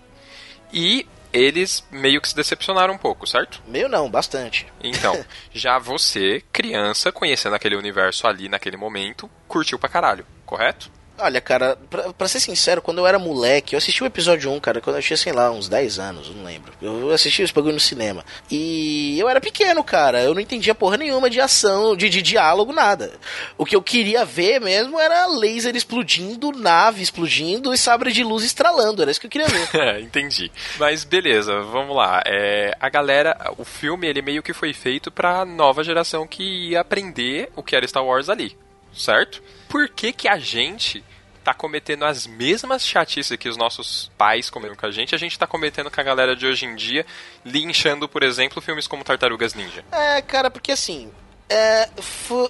E 0.72 1.04
eles 1.32 1.84
meio 1.90 2.20
que 2.20 2.28
se 2.28 2.36
decepcionaram 2.36 2.94
um 2.94 2.98
pouco, 2.98 3.26
certo? 3.26 3.60
Meio 3.66 3.88
não, 3.88 4.08
bastante. 4.08 4.66
Então, 4.82 5.24
já 5.52 5.78
você, 5.78 6.42
criança, 6.52 7.10
conhecendo 7.10 7.56
aquele 7.56 7.74
universo 7.74 8.28
ali 8.28 8.48
naquele 8.48 8.76
momento, 8.76 9.28
curtiu 9.48 9.78
pra 9.78 9.88
caralho, 9.88 10.24
correto? 10.52 10.90
Olha, 11.18 11.40
cara, 11.40 11.78
pra, 11.88 12.12
pra 12.12 12.26
ser 12.26 12.40
sincero, 12.40 12.82
quando 12.82 12.98
eu 12.98 13.06
era 13.06 13.18
moleque, 13.18 13.74
eu 13.74 13.78
assisti 13.78 14.02
o 14.02 14.06
episódio 14.06 14.50
1, 14.50 14.58
cara, 14.60 14.80
quando 14.80 14.96
eu 14.96 15.02
tinha, 15.02 15.16
sei 15.16 15.32
lá, 15.32 15.50
uns 15.50 15.68
10 15.68 15.98
anos, 15.98 16.34
não 16.34 16.42
lembro. 16.42 16.72
Eu 16.80 17.10
assisti 17.10 17.42
esse 17.42 17.52
bagulho 17.52 17.74
no 17.74 17.80
cinema. 17.80 18.24
E 18.50 19.18
eu 19.20 19.28
era 19.28 19.40
pequeno, 19.40 19.84
cara, 19.84 20.22
eu 20.22 20.34
não 20.34 20.40
entendia 20.40 20.74
porra 20.74 20.96
nenhuma 20.96 21.30
de 21.30 21.40
ação, 21.40 21.94
de, 21.94 22.08
de 22.08 22.22
diálogo, 22.22 22.72
nada. 22.72 23.12
O 23.56 23.64
que 23.64 23.76
eu 23.76 23.82
queria 23.82 24.24
ver 24.24 24.60
mesmo 24.60 24.98
era 24.98 25.26
laser 25.26 25.76
explodindo, 25.76 26.50
nave 26.50 27.02
explodindo 27.02 27.72
e 27.72 27.78
sabre 27.78 28.10
de 28.10 28.24
luz 28.24 28.42
estralando, 28.42 29.02
era 29.02 29.10
isso 29.10 29.20
que 29.20 29.26
eu 29.26 29.30
queria 29.30 29.48
ver. 29.48 29.68
É, 29.82 30.00
entendi. 30.00 30.50
Mas 30.78 31.04
beleza, 31.04 31.60
vamos 31.60 31.96
lá. 31.96 32.22
É, 32.26 32.76
a 32.80 32.88
galera, 32.88 33.36
o 33.58 33.64
filme 33.64 34.06
ele 34.06 34.22
meio 34.22 34.42
que 34.42 34.52
foi 34.52 34.72
feito 34.72 35.10
pra 35.10 35.44
nova 35.44 35.82
geração 35.84 36.26
que 36.26 36.70
ia 36.70 36.80
aprender 36.80 37.50
o 37.56 37.62
que 37.62 37.74
era 37.74 37.86
Star 37.86 38.04
Wars 38.04 38.28
ali, 38.28 38.56
certo? 38.94 39.42
Por 39.68 39.88
que 39.88 40.12
que 40.12 40.28
a 40.28 40.38
gente 40.38 41.04
tá 41.42 41.52
cometendo 41.52 42.04
as 42.04 42.26
mesmas 42.26 42.86
chatices 42.86 43.36
que 43.36 43.48
os 43.48 43.56
nossos 43.56 44.10
pais 44.16 44.48
cometeram 44.48 44.76
com 44.76 44.86
a 44.86 44.90
gente, 44.90 45.14
a 45.14 45.18
gente 45.18 45.38
tá 45.38 45.46
cometendo 45.46 45.90
com 45.90 46.00
a 46.00 46.04
galera 46.04 46.36
de 46.36 46.46
hoje 46.46 46.66
em 46.66 46.76
dia, 46.76 47.04
linchando, 47.44 48.08
por 48.08 48.22
exemplo, 48.22 48.62
filmes 48.62 48.86
como 48.86 49.04
Tartarugas 49.04 49.54
Ninja? 49.54 49.84
É, 49.90 50.22
cara, 50.22 50.50
porque 50.50 50.72
assim. 50.72 51.10
É, 51.48 51.88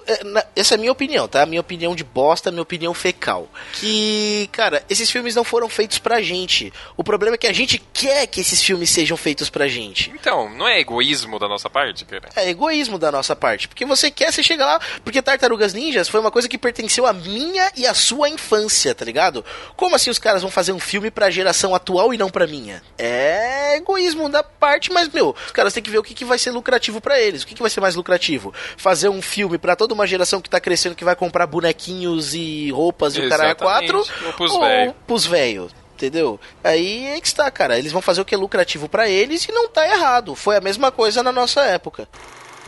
é, 0.07 0.23
na- 0.23 0.45
essa 0.55 0.75
é 0.75 0.77
a 0.77 0.79
minha 0.79 0.91
opinião, 0.91 1.27
tá? 1.27 1.45
Minha 1.45 1.59
opinião 1.61 1.93
de 1.95 2.03
bosta, 2.03 2.49
minha 2.51 2.61
opinião 2.61 2.93
fecal. 2.93 3.49
Que, 3.73 4.47
cara, 4.51 4.83
esses 4.89 5.09
filmes 5.11 5.35
não 5.35 5.43
foram 5.43 5.67
feitos 5.67 5.97
pra 5.99 6.21
gente. 6.21 6.71
O 6.95 7.03
problema 7.03 7.35
é 7.35 7.37
que 7.37 7.47
a 7.47 7.51
gente 7.53 7.77
quer 7.91 8.25
que 8.27 8.39
esses 8.39 8.63
filmes 8.63 8.89
sejam 8.89 9.17
feitos 9.17 9.49
pra 9.49 9.67
gente. 9.67 10.09
Então, 10.15 10.49
não 10.55 10.67
é 10.67 10.79
egoísmo 10.79 11.37
da 11.37 11.47
nossa 11.49 11.69
parte, 11.69 12.05
cara? 12.05 12.29
É 12.35 12.49
egoísmo 12.49 12.97
da 12.97 13.11
nossa 13.11 13.35
parte. 13.35 13.67
Porque 13.67 13.85
você 13.85 14.09
quer, 14.09 14.31
você 14.31 14.41
chega 14.41 14.65
lá. 14.65 14.79
Porque 15.03 15.21
Tartarugas 15.21 15.73
Ninjas 15.73 16.07
foi 16.07 16.19
uma 16.21 16.31
coisa 16.31 16.47
que 16.47 16.57
pertenceu 16.57 17.05
à 17.05 17.11
minha 17.11 17.71
e 17.75 17.85
à 17.85 17.93
sua 17.93 18.29
infância, 18.29 18.95
tá 18.95 19.03
ligado? 19.03 19.43
Como 19.75 19.95
assim 19.95 20.09
os 20.09 20.19
caras 20.19 20.41
vão 20.41 20.51
fazer 20.51 20.71
um 20.71 20.79
filme 20.79 21.11
pra 21.11 21.29
geração 21.29 21.75
atual 21.75 22.13
e 22.13 22.17
não 22.17 22.29
pra 22.29 22.47
minha? 22.47 22.81
É 22.97 23.75
egoísmo 23.75 24.29
da 24.29 24.43
parte, 24.43 24.91
mas, 24.93 25.09
meu, 25.09 25.35
os 25.45 25.51
caras 25.51 25.73
têm 25.73 25.83
que 25.83 25.89
ver 25.89 25.97
o 25.97 26.03
que, 26.03 26.13
que 26.13 26.23
vai 26.23 26.37
ser 26.37 26.51
lucrativo 26.51 27.01
pra 27.01 27.19
eles. 27.19 27.43
O 27.43 27.47
que, 27.47 27.55
que 27.55 27.61
vai 27.61 27.69
ser 27.69 27.81
mais 27.81 27.95
lucrativo? 27.95 28.53
Fazer 28.83 29.07
um 29.07 29.21
filme 29.21 29.57
pra 29.57 29.77
toda 29.77 29.93
uma 29.93 30.05
geração 30.05 30.41
que 30.41 30.49
tá 30.49 30.59
crescendo, 30.59 30.93
que 30.93 31.05
vai 31.05 31.15
comprar 31.15 31.47
bonequinhos 31.47 32.35
e 32.35 32.69
roupas 32.69 33.15
e 33.15 33.21
o 33.21 33.29
caralho 33.29 33.51
a 33.51 33.55
quatro? 33.55 33.99
Ou 33.99 34.33
pros 34.33 34.51
ou 34.51 34.59
velho. 34.59 34.95
pros 35.07 35.25
velhos? 35.25 35.71
entendeu? 35.95 36.37
Aí 36.61 37.05
é 37.05 37.21
que 37.21 37.27
está, 37.27 37.49
cara. 37.49 37.79
Eles 37.79 37.93
vão 37.93 38.01
fazer 38.01 38.19
o 38.19 38.25
que 38.25 38.35
é 38.35 38.37
lucrativo 38.37 38.89
pra 38.89 39.07
eles 39.07 39.45
e 39.45 39.53
não 39.53 39.69
tá 39.69 39.87
errado. 39.87 40.35
Foi 40.35 40.57
a 40.57 40.59
mesma 40.59 40.91
coisa 40.91 41.23
na 41.23 41.31
nossa 41.31 41.61
época. 41.61 42.09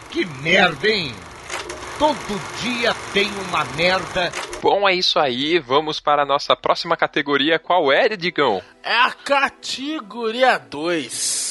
Que 0.09 0.24
merda, 0.24 0.88
hein? 0.88 1.13
Todo 1.99 2.41
dia 2.61 2.95
tem 3.11 3.30
uma 3.49 3.66
merda. 3.76 4.32
Bom, 4.61 4.88
é 4.88 4.95
isso 4.95 5.20
aí. 5.20 5.59
Vamos 5.59 5.99
para 5.99 6.22
a 6.22 6.26
nossa 6.26 6.55
próxima 6.55 6.95
categoria. 6.95 7.59
Qual 7.59 7.91
é, 7.91 8.07
Digão? 8.16 8.61
É 8.82 8.95
a 8.95 9.11
categoria 9.11 10.57
2. 10.57 11.45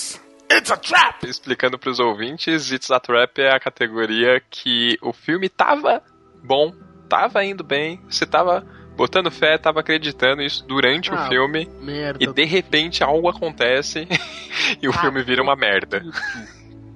It's 0.56 0.70
a 0.70 0.76
trap! 0.76 1.24
Explicando 1.26 1.78
pros 1.78 1.98
ouvintes, 1.98 2.70
It's 2.70 2.90
a 2.90 3.00
Trap 3.00 3.38
é 3.40 3.54
a 3.54 3.60
categoria 3.60 4.40
que 4.50 4.96
o 5.02 5.12
filme 5.12 5.48
tava 5.48 6.02
bom, 6.42 6.72
tava 7.08 7.44
indo 7.44 7.64
bem, 7.64 8.00
você 8.08 8.24
tava 8.26 8.64
botando 8.96 9.30
fé, 9.30 9.58
tava 9.58 9.80
acreditando 9.80 10.42
isso 10.42 10.64
durante 10.66 11.10
Ah, 11.12 11.14
o 11.24 11.28
filme. 11.28 11.68
Merda. 11.80 12.22
E 12.22 12.26
de 12.32 12.44
repente 12.44 13.02
algo 13.02 13.28
acontece 13.28 14.06
e 14.80 14.86
o 14.88 14.92
Ah, 14.92 14.98
filme 15.00 15.22
vira 15.22 15.42
uma 15.42 15.56
merda. 15.56 16.02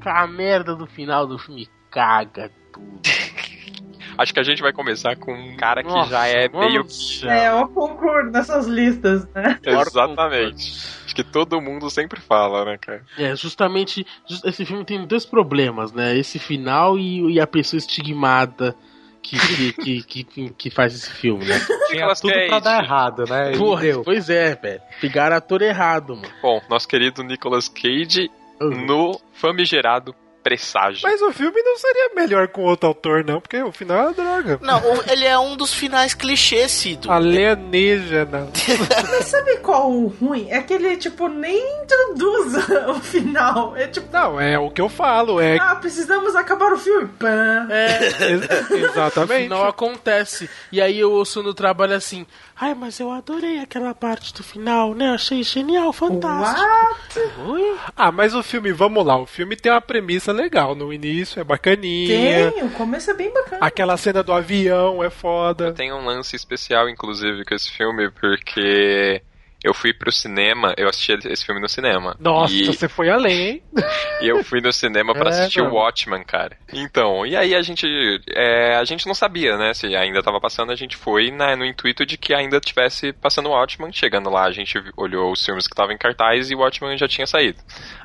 A 0.04 0.26
merda 0.26 0.74
do 0.74 0.86
final 0.86 1.26
do 1.26 1.38
filme 1.38 1.68
caga 1.90 2.50
tudo. 2.72 3.00
Acho 4.16 4.32
que 4.34 4.40
a 4.40 4.42
gente 4.42 4.62
vai 4.62 4.72
começar 4.72 5.14
com 5.16 5.32
um 5.32 5.56
cara 5.56 5.82
que 5.82 5.88
Nossa, 5.88 6.10
já 6.10 6.26
é 6.26 6.48
meio. 6.48 6.84
É, 7.24 7.48
eu 7.50 7.68
concordo 7.68 8.30
nessas 8.32 8.66
listas, 8.66 9.24
né? 9.32 9.58
Exatamente. 9.62 10.72
Que 11.18 11.24
todo 11.24 11.60
mundo 11.60 11.90
sempre 11.90 12.20
fala, 12.20 12.64
né, 12.64 12.78
cara? 12.78 13.02
É, 13.18 13.34
justamente, 13.34 14.06
just- 14.28 14.44
esse 14.44 14.64
filme 14.64 14.84
tem 14.84 15.04
dois 15.04 15.26
problemas, 15.26 15.92
né? 15.92 16.16
Esse 16.16 16.38
final 16.38 16.96
e, 16.96 17.32
e 17.34 17.40
a 17.40 17.46
pessoa 17.46 17.76
estigmada 17.78 18.76
que, 19.20 19.36
que, 19.36 19.72
que, 20.02 20.24
que, 20.24 20.50
que- 20.50 20.70
faz 20.70 20.94
esse 20.94 21.10
filme, 21.10 21.44
né? 21.44 21.58
Tinha 21.90 22.06
tudo 22.14 22.32
pra 22.32 22.48
Cage. 22.50 22.60
dar 22.64 22.84
errado, 22.84 23.24
né? 23.28 23.56
Porra, 23.56 23.82
deu. 23.82 24.02
pois 24.04 24.30
é, 24.30 24.54
velho. 24.54 24.80
Pegaram 25.00 25.34
ator 25.36 25.60
errado, 25.62 26.14
mano. 26.14 26.28
Bom, 26.40 26.60
nosso 26.70 26.86
querido 26.86 27.24
Nicolas 27.24 27.68
Cage 27.68 28.30
no 28.60 29.20
famigerado 29.32 30.14
Presságio. 30.48 31.00
Mas 31.02 31.20
o 31.20 31.30
filme 31.32 31.60
não 31.62 31.76
seria 31.76 32.10
melhor 32.14 32.48
com 32.48 32.62
outro 32.62 32.88
autor, 32.88 33.22
não, 33.24 33.40
porque 33.40 33.60
o 33.62 33.70
final 33.70 33.98
é 33.98 34.02
uma 34.04 34.12
droga. 34.14 34.58
Não, 34.62 34.80
ele 35.10 35.24
é 35.26 35.38
um 35.38 35.56
dos 35.56 35.74
finais 35.74 36.14
clichês, 36.14 36.70
Cido. 36.72 37.10
Alienígena. 37.12 38.48
Mas 39.10 39.26
sabe 39.26 39.58
qual 39.58 39.90
o 39.90 40.06
ruim? 40.08 40.46
É 40.50 40.62
que 40.62 40.72
ele, 40.74 40.96
tipo, 40.96 41.28
nem 41.28 41.82
introduz 41.82 42.54
o 42.88 42.94
final. 43.00 43.76
É 43.76 43.86
tipo, 43.86 44.08
Não, 44.12 44.40
é 44.40 44.58
o 44.58 44.70
que 44.70 44.80
eu 44.80 44.88
falo, 44.88 45.40
é. 45.40 45.58
ah, 45.60 45.76
precisamos 45.76 46.34
acabar 46.34 46.72
o 46.72 46.78
filme. 46.78 47.08
Pã. 47.18 47.66
É, 47.70 47.98
Ex- 48.32 48.70
Exatamente. 48.70 49.48
não 49.48 49.64
acontece. 49.66 50.48
E 50.72 50.80
aí 50.80 50.98
eu 50.98 51.12
ouço 51.12 51.42
no 51.42 51.52
trabalho 51.52 51.94
assim, 51.94 52.26
ai, 52.58 52.74
mas 52.74 52.98
eu 53.00 53.10
adorei 53.10 53.60
aquela 53.60 53.94
parte 53.94 54.32
do 54.32 54.42
final, 54.42 54.94
né? 54.94 55.10
Achei 55.10 55.42
genial, 55.42 55.92
fantástico. 55.92 56.60
What? 56.60 57.32
Oi? 57.50 57.76
Ah, 57.96 58.10
mas 58.12 58.34
o 58.34 58.42
filme, 58.42 58.72
vamos 58.72 59.04
lá, 59.04 59.18
o 59.18 59.26
filme 59.26 59.56
tem 59.56 59.70
uma 59.72 59.80
premissa 59.80 60.32
legal 60.38 60.74
no 60.74 60.92
início, 60.92 61.40
é 61.40 61.44
bacaninha. 61.44 62.52
Tem, 62.52 62.64
o 62.64 62.70
começo 62.70 63.10
é 63.10 63.14
bem 63.14 63.32
bacana. 63.32 63.58
Aquela 63.60 63.96
cena 63.96 64.22
do 64.22 64.32
avião 64.32 65.02
é 65.02 65.10
foda. 65.10 65.72
Tem 65.72 65.92
um 65.92 66.04
lance 66.04 66.36
especial, 66.36 66.88
inclusive, 66.88 67.44
com 67.44 67.54
esse 67.54 67.70
filme, 67.70 68.10
porque 68.10 69.20
eu 69.64 69.74
fui 69.74 69.92
pro 69.92 70.12
cinema, 70.12 70.72
eu 70.76 70.88
assisti 70.88 71.12
esse 71.28 71.44
filme 71.44 71.60
no 71.60 71.68
cinema. 71.68 72.16
Nossa, 72.20 72.54
E, 72.54 72.64
você 72.66 72.88
foi 72.88 73.10
além, 73.10 73.40
hein? 73.48 73.62
e 74.22 74.28
eu 74.28 74.42
fui 74.44 74.60
no 74.60 74.72
cinema 74.72 75.12
pra 75.14 75.30
É, 75.30 75.32
assistir 75.32 75.60
o 75.60 75.64
mano. 75.64 75.76
Watchmen, 75.76 76.22
cara. 76.24 76.56
Então, 76.72 77.26
e 77.26 77.36
aí 77.36 77.54
a 77.54 77.62
gente. 77.62 77.86
é, 78.30 78.76
a 78.76 78.84
gente 78.84 79.06
não 79.06 79.14
sabia, 79.14 79.56
né? 79.56 79.74
Se 79.74 79.94
ainda 79.96 80.22
tava 80.22 80.40
passando, 80.40 80.70
a 80.70 80.76
gente 80.76 80.96
foi 80.96 81.30
na- 81.30 81.56
no 81.56 81.64
intuito 81.64 82.06
de 82.06 82.16
que 82.16 82.32
ainda 82.32 82.60
tivesse 82.60 83.12
passando 83.12 83.48
o 83.48 83.52
Watchmen. 83.52 83.92
Chegando 83.92 84.30
lá, 84.30 84.44
a 84.44 84.52
gente 84.52 84.80
olhou 84.96 85.32
os 85.32 85.44
filmes 85.44 85.66
que 85.66 85.72
estavam 85.74 85.92
em 85.94 85.98
cartaz 85.98 86.50
e 86.50 86.54
o 86.54 86.58
Watchmen 86.58 86.96
já 86.96 87.08
tinha 87.08 87.26
saído. 87.26 87.58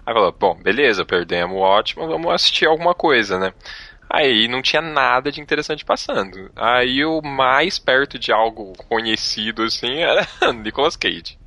Aí 0.05 0.13
falou, 0.13 0.31
bom, 0.31 0.55
beleza, 0.55 1.05
perdemos 1.05 1.55
o 1.55 1.59
Watchmen, 1.59 2.07
vamos 2.07 2.33
assistir 2.33 2.65
alguma 2.65 2.93
coisa, 2.95 3.37
né? 3.39 3.53
Aí 4.09 4.47
não 4.47 4.61
tinha 4.61 4.81
nada 4.81 5.31
de 5.31 5.41
interessante 5.41 5.83
passando. 5.83 6.51
Aí 6.55 7.03
o 7.03 7.21
mais 7.21 7.79
perto 7.79 8.19
de 8.19 8.31
algo 8.31 8.73
conhecido, 8.89 9.63
assim, 9.63 10.01
era 10.03 10.27
Nicolas 10.53 10.95
Cage. 10.95 11.37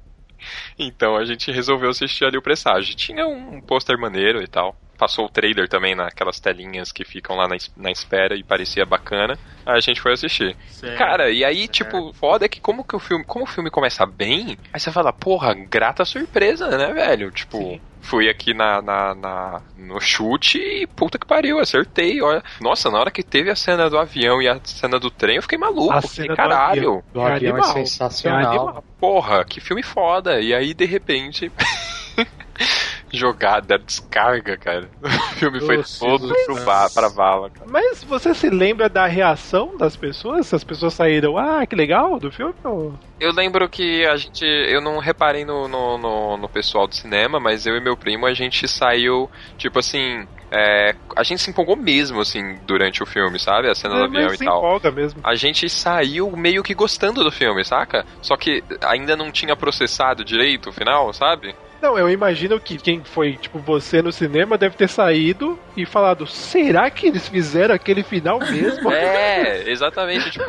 Então 0.78 1.16
a 1.16 1.24
gente 1.24 1.50
resolveu 1.50 1.90
assistir 1.90 2.24
ali 2.24 2.36
o 2.36 2.42
Presságio. 2.42 2.94
Tinha 2.94 3.26
um 3.26 3.60
pôster 3.60 3.98
maneiro 3.98 4.42
e 4.42 4.46
tal. 4.46 4.76
Passou 4.98 5.26
o 5.26 5.28
trailer 5.28 5.68
também 5.68 5.94
naquelas 5.94 6.40
telinhas 6.40 6.90
que 6.90 7.04
ficam 7.04 7.36
lá 7.36 7.46
na, 7.46 7.56
na 7.76 7.90
espera 7.90 8.34
e 8.34 8.42
parecia 8.42 8.86
bacana. 8.86 9.38
Aí 9.66 9.76
a 9.76 9.80
gente 9.80 10.00
foi 10.00 10.14
assistir. 10.14 10.56
Certo. 10.68 10.96
Cara, 10.96 11.30
e 11.30 11.44
aí, 11.44 11.68
tipo, 11.68 12.14
foda 12.14 12.46
é 12.46 12.48
que 12.48 12.60
como 12.60 12.82
que 12.82 12.96
o 12.96 12.98
filme, 12.98 13.22
como 13.24 13.44
o 13.44 13.48
filme 13.48 13.70
começa 13.70 14.06
bem, 14.06 14.56
aí 14.72 14.80
você 14.80 14.90
fala, 14.90 15.12
porra, 15.12 15.52
grata 15.52 16.04
surpresa, 16.04 16.68
né, 16.78 16.94
velho? 16.94 17.30
Tipo, 17.30 17.78
fui 18.06 18.28
aqui 18.30 18.54
na, 18.54 18.80
na, 18.80 19.14
na- 19.14 19.60
no 19.76 20.00
chute 20.00 20.58
e 20.58 20.86
puta 20.86 21.18
que 21.18 21.26
pariu, 21.26 21.58
acertei. 21.58 22.22
Olha. 22.22 22.42
Nossa, 22.60 22.90
na 22.90 22.98
hora 22.98 23.10
que 23.10 23.22
teve 23.22 23.50
a 23.50 23.56
cena 23.56 23.90
do 23.90 23.98
avião 23.98 24.40
e 24.40 24.48
a 24.48 24.58
cena 24.64 24.98
do 24.98 25.10
trem, 25.10 25.36
eu 25.36 25.42
fiquei 25.42 25.58
maluco. 25.58 25.92
A 25.92 26.00
Fiquei, 26.00 26.16
cena 26.24 26.28
do 26.28 26.36
caralho. 26.36 26.78
avião. 26.80 27.02
Do 27.12 27.20
avião 27.20 27.56
é 27.56 27.60
animal. 27.60 27.72
sensacional. 27.74 28.40
É 28.40 28.46
animal. 28.46 28.84
Porra, 28.98 29.44
que 29.44 29.60
filme 29.60 29.82
foda. 29.82 30.40
E 30.40 30.54
aí, 30.54 30.72
de 30.72 30.84
repente. 30.84 31.50
jogada, 33.12 33.78
descarga, 33.78 34.56
cara. 34.56 34.88
O 35.36 35.38
filme 35.38 35.60
foi 35.60 35.76
Nossa, 35.76 35.98
todo 35.98 36.28
Deus 36.28 36.44
pro 36.46 36.54
do 36.54 36.64
pra 36.94 37.08
vala, 37.08 37.50
cara. 37.50 37.66
Mas 37.70 38.02
você 38.04 38.32
se 38.34 38.48
lembra 38.48 38.88
da 38.88 39.06
reação 39.06 39.76
das 39.76 39.94
pessoas? 39.96 40.52
As 40.52 40.64
pessoas 40.64 40.94
saíram, 40.94 41.36
ah, 41.36 41.66
que 41.66 41.76
legal 41.76 42.18
do 42.18 42.32
filme? 42.32 42.54
Ou... 42.64 42.94
Eu 43.20 43.32
lembro 43.32 43.68
que 43.68 44.06
a 44.06 44.16
gente. 44.16 44.44
Eu 44.44 44.80
não 44.80 44.98
reparei 44.98 45.44
no, 45.44 45.68
no, 45.68 45.98
no, 45.98 46.36
no 46.38 46.48
pessoal 46.48 46.86
do 46.86 46.94
cinema, 46.94 47.38
mas 47.38 47.66
eu 47.66 47.76
e 47.76 47.80
meu 47.80 47.96
primo 47.96 48.24
a 48.26 48.32
gente 48.32 48.66
saiu, 48.66 49.30
tipo 49.58 49.78
assim. 49.78 50.26
é, 50.50 50.94
a 51.16 51.22
gente 51.22 51.42
se 51.42 51.50
empolgou 51.50 51.76
mesmo, 51.76 52.20
assim, 52.20 52.56
durante 52.66 53.02
o 53.02 53.06
filme, 53.06 53.38
sabe? 53.38 53.68
A 53.68 53.74
cena 53.74 53.94
do 53.96 54.04
É, 54.04 54.04
avião 54.04 54.30
mas 54.30 54.40
e 54.40 54.44
tal. 54.44 54.58
empolga 54.58 54.90
mesmo. 54.90 55.20
A 55.22 55.34
gente 55.34 55.68
saiu 55.68 56.30
meio 56.36 56.62
que 56.62 56.72
gostando 56.74 57.22
do 57.22 57.30
filme, 57.30 57.62
saca? 57.64 58.06
Só 58.22 58.36
que 58.36 58.62
ainda 58.82 59.14
não 59.16 59.30
tinha 59.30 59.54
processado 59.56 60.24
direito 60.24 60.70
o 60.70 60.72
final, 60.72 61.12
sabe? 61.12 61.54
Não, 61.86 61.96
eu 61.96 62.10
imagino 62.10 62.58
que 62.58 62.78
quem 62.78 63.04
foi, 63.04 63.36
tipo, 63.36 63.60
você 63.60 64.02
no 64.02 64.10
cinema 64.10 64.58
deve 64.58 64.76
ter 64.76 64.88
saído 64.88 65.56
e 65.76 65.86
falado, 65.86 66.26
será 66.26 66.90
que 66.90 67.06
eles 67.06 67.28
fizeram 67.28 67.72
aquele 67.74 68.02
final 68.02 68.40
mesmo? 68.40 68.90
É, 68.90 69.62
exatamente. 69.70 70.30
Tipo, 70.32 70.46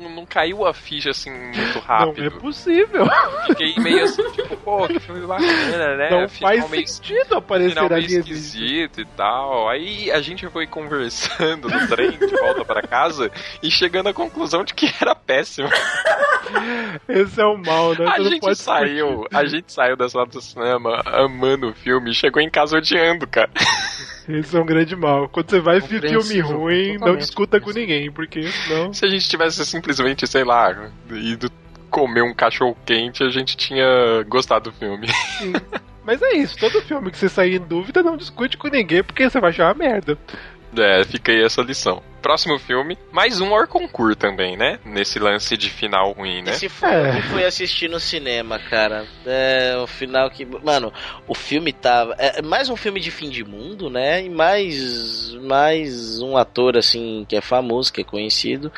não, 0.00 0.10
não 0.16 0.24
caiu 0.26 0.64
a 0.66 0.72
ficha 0.72 1.10
assim 1.10 1.30
muito 1.30 1.74
Não 1.74 1.80
rápido. 1.82 2.26
é 2.26 2.30
possível. 2.30 3.06
Fiquei 3.48 3.74
meio 3.82 4.02
assim, 4.04 4.22
tipo, 4.32 4.56
pô, 4.56 4.86
que 4.88 4.98
filme 4.98 5.26
bacana, 5.26 5.96
né? 5.96 6.08
Não 6.10 6.26
Final 6.28 6.50
faz 6.52 6.70
meio 6.70 6.88
sentido 6.88 7.36
aparecer 7.36 7.70
final 7.70 7.88
meio 7.90 8.04
ali. 8.04 8.16
esquisito 8.18 9.00
e 9.02 9.04
tal. 9.04 9.68
Aí 9.68 10.10
a 10.10 10.22
gente 10.22 10.48
foi 10.48 10.66
conversando 10.66 11.68
no 11.68 11.86
trem 11.88 12.12
de 12.12 12.26
volta 12.28 12.64
pra 12.64 12.80
casa 12.80 13.30
e 13.62 13.70
chegando 13.70 14.08
à 14.08 14.14
conclusão 14.14 14.64
de 14.64 14.72
que 14.72 14.90
era 15.00 15.14
péssimo. 15.14 15.68
Esse 17.06 17.40
é 17.40 17.44
o 17.44 17.58
mal, 17.58 17.90
né? 17.94 18.06
A 18.06 18.12
Você 18.16 18.22
não 18.22 18.30
gente 18.30 18.54
saiu, 18.56 19.26
a 19.34 19.44
gente 19.44 19.70
saiu 19.72 19.96
da 19.96 20.08
sala 20.08 20.24
do 20.26 20.40
cinema 20.40 20.77
amando 21.06 21.68
o 21.68 21.74
filme 21.74 22.10
e 22.10 22.14
chegou 22.14 22.42
em 22.42 22.50
casa 22.50 22.76
odiando, 22.76 23.26
cara. 23.26 23.50
Esse 24.28 24.56
é 24.56 24.60
um 24.60 24.66
grande 24.66 24.94
mal. 24.94 25.28
Quando 25.28 25.50
você 25.50 25.60
vai 25.60 25.80
ver 25.80 26.02
filme 26.02 26.40
ruim, 26.40 26.98
não 26.98 27.16
discuta 27.16 27.60
com 27.60 27.70
ninguém, 27.70 28.10
porque 28.10 28.42
senão. 28.42 28.92
Se 28.92 29.06
a 29.06 29.08
gente 29.08 29.28
tivesse 29.28 29.64
simplesmente, 29.64 30.26
sei 30.26 30.44
lá, 30.44 30.90
ido 31.10 31.50
comer 31.90 32.22
um 32.22 32.34
cachorro 32.34 32.76
quente, 32.84 33.22
a 33.22 33.30
gente 33.30 33.56
tinha 33.56 34.22
gostado 34.28 34.70
do 34.70 34.76
filme. 34.76 35.06
Mas 36.04 36.22
é 36.22 36.36
isso, 36.36 36.56
todo 36.58 36.80
filme 36.82 37.10
que 37.10 37.18
você 37.18 37.28
sair 37.28 37.56
em 37.56 37.66
dúvida, 37.66 38.02
não 38.02 38.16
discute 38.16 38.56
com 38.56 38.68
ninguém, 38.68 39.02
porque 39.02 39.28
você 39.28 39.38
vai 39.40 39.50
achar 39.50 39.66
uma 39.66 39.74
merda. 39.74 40.16
É, 40.76 41.04
fica 41.04 41.32
aí 41.32 41.42
essa 41.42 41.62
lição. 41.62 42.02
Próximo 42.20 42.58
filme, 42.58 42.98
mais 43.12 43.40
um 43.40 43.52
Orconcourt 43.52 44.18
também, 44.18 44.56
né? 44.56 44.80
Nesse 44.84 45.20
lance 45.20 45.56
de 45.56 45.70
final 45.70 46.12
ruim, 46.12 46.42
né? 46.42 46.50
Esse 46.50 46.68
foi 46.68 46.88
É. 46.90 47.10
o 47.10 47.14
que 47.14 47.22
foi 47.28 47.44
assistir 47.44 47.88
no 47.88 48.00
cinema, 48.00 48.58
cara. 48.58 49.06
É 49.24 49.76
o 49.80 49.86
final 49.86 50.28
que. 50.28 50.44
Mano, 50.44 50.92
o 51.28 51.34
filme 51.34 51.72
tava. 51.72 52.14
É 52.18 52.42
mais 52.42 52.68
um 52.68 52.76
filme 52.76 52.98
de 52.98 53.10
fim 53.12 53.30
de 53.30 53.44
mundo, 53.44 53.88
né? 53.88 54.22
E 54.24 54.28
mais. 54.28 55.32
Mais 55.40 56.20
um 56.20 56.36
ator, 56.36 56.76
assim, 56.76 57.24
que 57.28 57.36
é 57.36 57.40
famoso, 57.40 57.92
que 57.92 58.00
é 58.00 58.04
conhecido. 58.04 58.70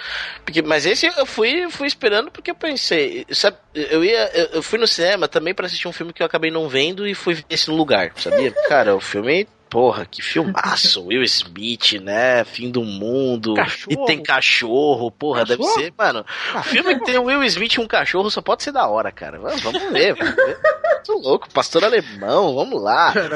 Porque, 0.45 0.61
mas 0.61 0.85
esse 0.85 1.07
eu 1.07 1.25
fui, 1.27 1.69
fui 1.71 1.87
esperando 1.87 2.31
porque 2.31 2.51
eu 2.51 2.55
pensei. 2.55 3.25
Sabe, 3.31 3.57
eu 3.75 4.05
ia. 4.05 4.31
Eu, 4.53 4.63
fui 4.63 4.79
no 4.79 4.87
cinema 4.87 5.27
também 5.27 5.55
pra 5.55 5.65
assistir 5.67 5.89
um 5.89 5.93
filme 5.93 6.13
que 6.13 6.23
eu 6.23 6.27
acabei 6.27 6.51
não 6.51 6.69
vendo 6.69 7.09
e 7.09 7.15
fui 7.15 7.35
ver 7.35 7.45
esse 7.49 7.71
lugar, 7.71 8.13
sabia? 8.17 8.53
Cara, 8.69 8.95
o 8.95 9.01
filme. 9.01 9.49
Porra, 9.71 10.05
que 10.05 10.21
filmaço, 10.23 11.07
Will 11.07 11.23
Smith, 11.23 11.93
né? 12.03 12.45
Fim 12.45 12.71
do 12.71 12.83
mundo. 12.83 13.55
Cachorro. 13.55 14.03
E 14.03 14.07
tem 14.07 14.23
cachorro, 14.23 15.11
porra, 15.11 15.45
deve 15.45 15.63
Cachorro? 15.63 15.81
ser, 15.81 15.95
mano. 15.97 16.27
O 16.55 16.63
filme 16.65 16.99
que 16.99 17.05
tem 17.05 17.19
o 17.19 17.25
Will 17.25 17.45
Smith 17.45 17.75
e 17.75 17.81
um 17.81 17.87
cachorro 17.87 18.31
só 18.31 18.43
pode 18.43 18.63
ser 18.65 18.73
da 18.73 18.89
hora, 18.89 19.13
cara. 19.13 19.39
Vamos 19.39 19.63
vamos 19.63 19.83
ver. 19.93 20.15
Vamos 20.15 20.35
ver. 20.35 20.59
muito 21.07 21.13
louco, 21.13 21.49
pastor 21.51 21.85
alemão, 21.85 22.55
vamos 22.55 22.83
lá. 22.83 23.15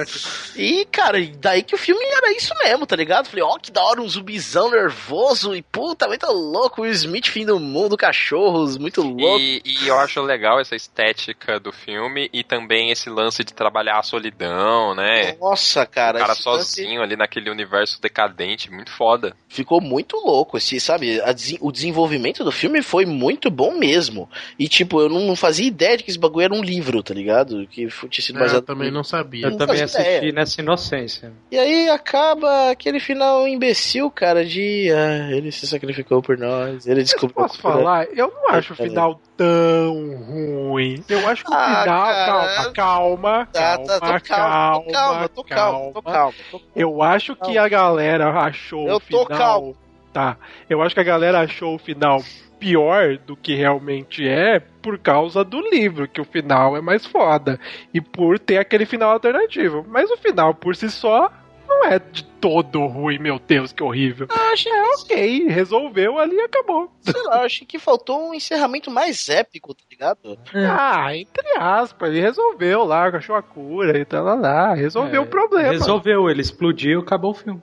E, 0.57 0.85
cara, 0.87 1.19
daí 1.39 1.63
que 1.63 1.75
o 1.75 1.79
filme 1.79 2.05
era 2.05 2.33
isso 2.33 2.53
mesmo, 2.63 2.87
tá 2.87 2.95
ligado? 2.95 3.27
Falei, 3.27 3.43
ó, 3.43 3.59
que 3.59 3.73
da 3.73 3.83
hora, 3.83 4.01
um 4.01 4.09
zumbizão 4.09 4.71
nervoso 4.71 5.55
e 5.55 5.63
puta, 5.63 6.07
muito 6.07 6.27
louco, 6.27 6.83
o 6.83 6.87
Smith 6.87 7.27
fim 7.29 7.45
do 7.45 7.59
mundo, 7.59 7.97
cachorros, 7.97 8.77
muito 8.77 9.03
louco. 9.03 9.41
E, 9.41 9.63
e 9.65 9.89
eu 9.89 9.99
acho 9.99 10.21
legal 10.23 10.61
essa 10.61 10.77
estética 10.77 11.59
do 11.59 11.73
filme 11.73 12.31
e 12.33 12.45
também 12.45 12.91
esse 12.91 13.11
lance 13.11 13.43
de 13.43 13.53
trabalhar 13.53 13.99
a 13.99 14.03
solidão, 14.03 14.95
né? 14.95 15.37
Nossa, 15.41 15.85
cara. 15.87 16.24
O 16.25 16.27
cara 16.27 16.35
sozinho 16.35 17.03
ali 17.03 17.17
naquele 17.17 17.51
universo 17.51 18.01
decadente, 18.01 18.71
muito 18.71 18.91
foda. 18.91 19.35
Ficou 19.49 19.81
muito 19.81 20.17
louco, 20.17 20.57
esse, 20.57 20.81
sabe? 20.81 21.21
o 21.61 21.71
desenvolvimento 21.71 22.43
do 22.45 22.53
filme 22.53 22.83
foi 22.83 23.05
muito 23.05 23.51
bom 23.51 23.77
mesmo. 23.79 24.29
E, 24.59 24.69
tipo, 24.69 25.01
eu 25.01 25.09
não 25.09 25.35
fazia 25.37 25.67
ideia 25.67 25.97
de 25.97 26.05
que 26.05 26.11
esse 26.11 26.19
bagulho 26.19 26.45
era 26.45 26.55
um 26.55 26.63
livro, 26.63 27.03
tá 27.03 27.15
ligado? 27.15 27.67
Que 27.69 27.89
tinha 28.09 28.25
sido 28.25 28.37
É, 28.37 28.41
baseado 28.41 28.63
eu 28.63 28.67
também 28.67 28.91
não 28.91 29.05
sabia. 29.05 29.47
Eu 29.47 29.51
Não 29.51 29.59
também 29.59 29.83
assisti 29.83 30.01
ideia. 30.03 30.33
nessa 30.33 30.61
inocência. 30.61 31.33
E 31.51 31.59
aí 31.59 31.89
acaba 31.89 32.71
aquele 32.71 33.01
final 33.01 33.47
imbecil, 33.47 34.11
cara, 34.11 34.45
de 34.45 34.91
ah, 34.93 35.31
ele 35.31 35.51
se 35.53 35.67
sacrificou 35.67 36.23
por 36.23 36.39
nós, 36.39 36.87
ele 36.87 37.03
descobriu. 37.03 37.35
Posso 37.35 37.59
falar? 37.59 38.07
Eu 38.15 38.29
não 38.29 38.51
acho 38.51 38.73
o 38.73 38.77
final 38.77 39.21
tão 39.37 40.17
ruim. 40.17 41.05
Eu 41.09 41.27
acho 41.29 41.45
que 41.45 41.51
o 41.51 41.55
Ah, 41.55 41.83
final. 41.83 42.07
cara. 42.07 42.73
Calma, 42.73 42.73
calma, 42.75 43.47
Tá, 43.47 43.61
calma, 43.61 43.87
tá, 43.87 44.21
tô 44.21 44.27
calmo, 44.35 44.93
calma, 44.93 45.29
tô 45.29 45.45
calmo, 45.45 45.93
tô 45.95 46.03
calmo, 46.03 46.35
tô 46.51 46.59
tô 46.59 46.59
calmo. 46.59 46.71
Eu 46.75 47.03
acho 47.03 47.37
que 47.37 47.59
a 47.59 47.69
galera 47.69 48.31
achou 48.31 48.89
Eu 48.89 48.97
o 48.97 49.01
tô 49.01 49.25
final. 49.25 49.39
calmo. 49.39 49.77
Tá. 50.13 50.37
Eu 50.71 50.81
acho 50.83 50.95
que 50.95 51.01
a 51.01 51.05
galera 51.05 51.41
achou 51.41 51.75
o 51.75 51.79
final 51.79 52.23
pior 52.59 53.19
do 53.19 53.37
que 53.37 53.55
realmente 53.55 54.27
é 54.27 54.59
por 54.61 54.99
causa 54.99 55.45
do 55.45 55.61
livro, 55.61 56.09
que 56.09 56.21
o 56.21 56.25
final 56.25 56.77
é 56.77 56.81
mais 56.81 57.05
foda. 57.05 57.59
E 57.93 58.01
por 58.01 58.39
ter 58.39 58.59
aquele 58.59 58.87
final 58.87 59.11
alternativo. 59.11 59.85
Mas 59.89 60.11
o 60.11 60.17
final 60.17 60.55
por 60.55 60.77
si 60.77 60.89
só 60.91 61.31
não 61.69 61.85
é 61.85 61.99
de 61.99 62.25
todo 62.41 62.87
ruim, 62.87 63.19
meu 63.19 63.39
Deus, 63.39 63.73
que 63.73 63.83
horrível. 63.83 64.27
Achei, 64.53 64.71
É 64.73 64.83
ok, 64.95 65.47
resolveu 65.49 66.19
ali 66.19 66.37
e 66.37 66.41
acabou. 66.43 66.91
sei 67.01 67.23
lá, 67.23 67.43
achei 67.45 67.67
que 67.67 67.79
faltou 67.79 68.29
um 68.31 68.35
encerramento 68.35 68.91
mais 68.91 69.29
épico, 69.29 69.75
tá 69.75 69.83
ligado? 69.91 70.39
Ah, 70.69 71.17
entre 71.17 71.47
aspas, 71.59 72.11
ele 72.11 72.21
resolveu 72.21 72.85
lá, 72.85 73.07
achou 73.09 73.35
a 73.37 73.43
cura 73.43 73.99
e 73.99 74.05
tal, 74.05 74.25
lá, 74.25 74.35
lá, 74.35 74.75
resolveu 74.75 75.23
É, 75.23 75.25
o 75.25 75.29
problema. 75.29 75.73
Resolveu, 75.73 76.29
ele 76.31 76.41
explodiu 76.43 77.01
acabou 77.01 77.31
o 77.31 77.35
filme. 77.35 77.61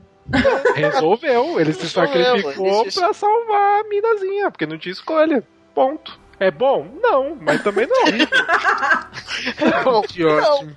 Resolveu, 0.76 1.60
ele 1.60 1.74
se 1.74 1.82
Resolveu, 1.84 2.24
sacrificou 2.24 2.82
ele 2.82 2.92
se- 2.92 3.00
pra 3.00 3.14
salvar 3.14 3.82
a 3.82 3.84
minazinha, 3.88 4.50
porque 4.52 4.66
não 4.66 4.78
tinha 4.78 4.92
escolha. 4.94 5.44
Ponto. 5.74 6.20
É 6.42 6.50
bom? 6.50 6.88
Não, 7.00 7.38
mas 7.40 7.62
também 7.62 7.86
não 7.86 7.96
é 7.98 8.10
horrível. 8.10 8.28
Que 10.08 10.24
ótimo. 10.26 10.76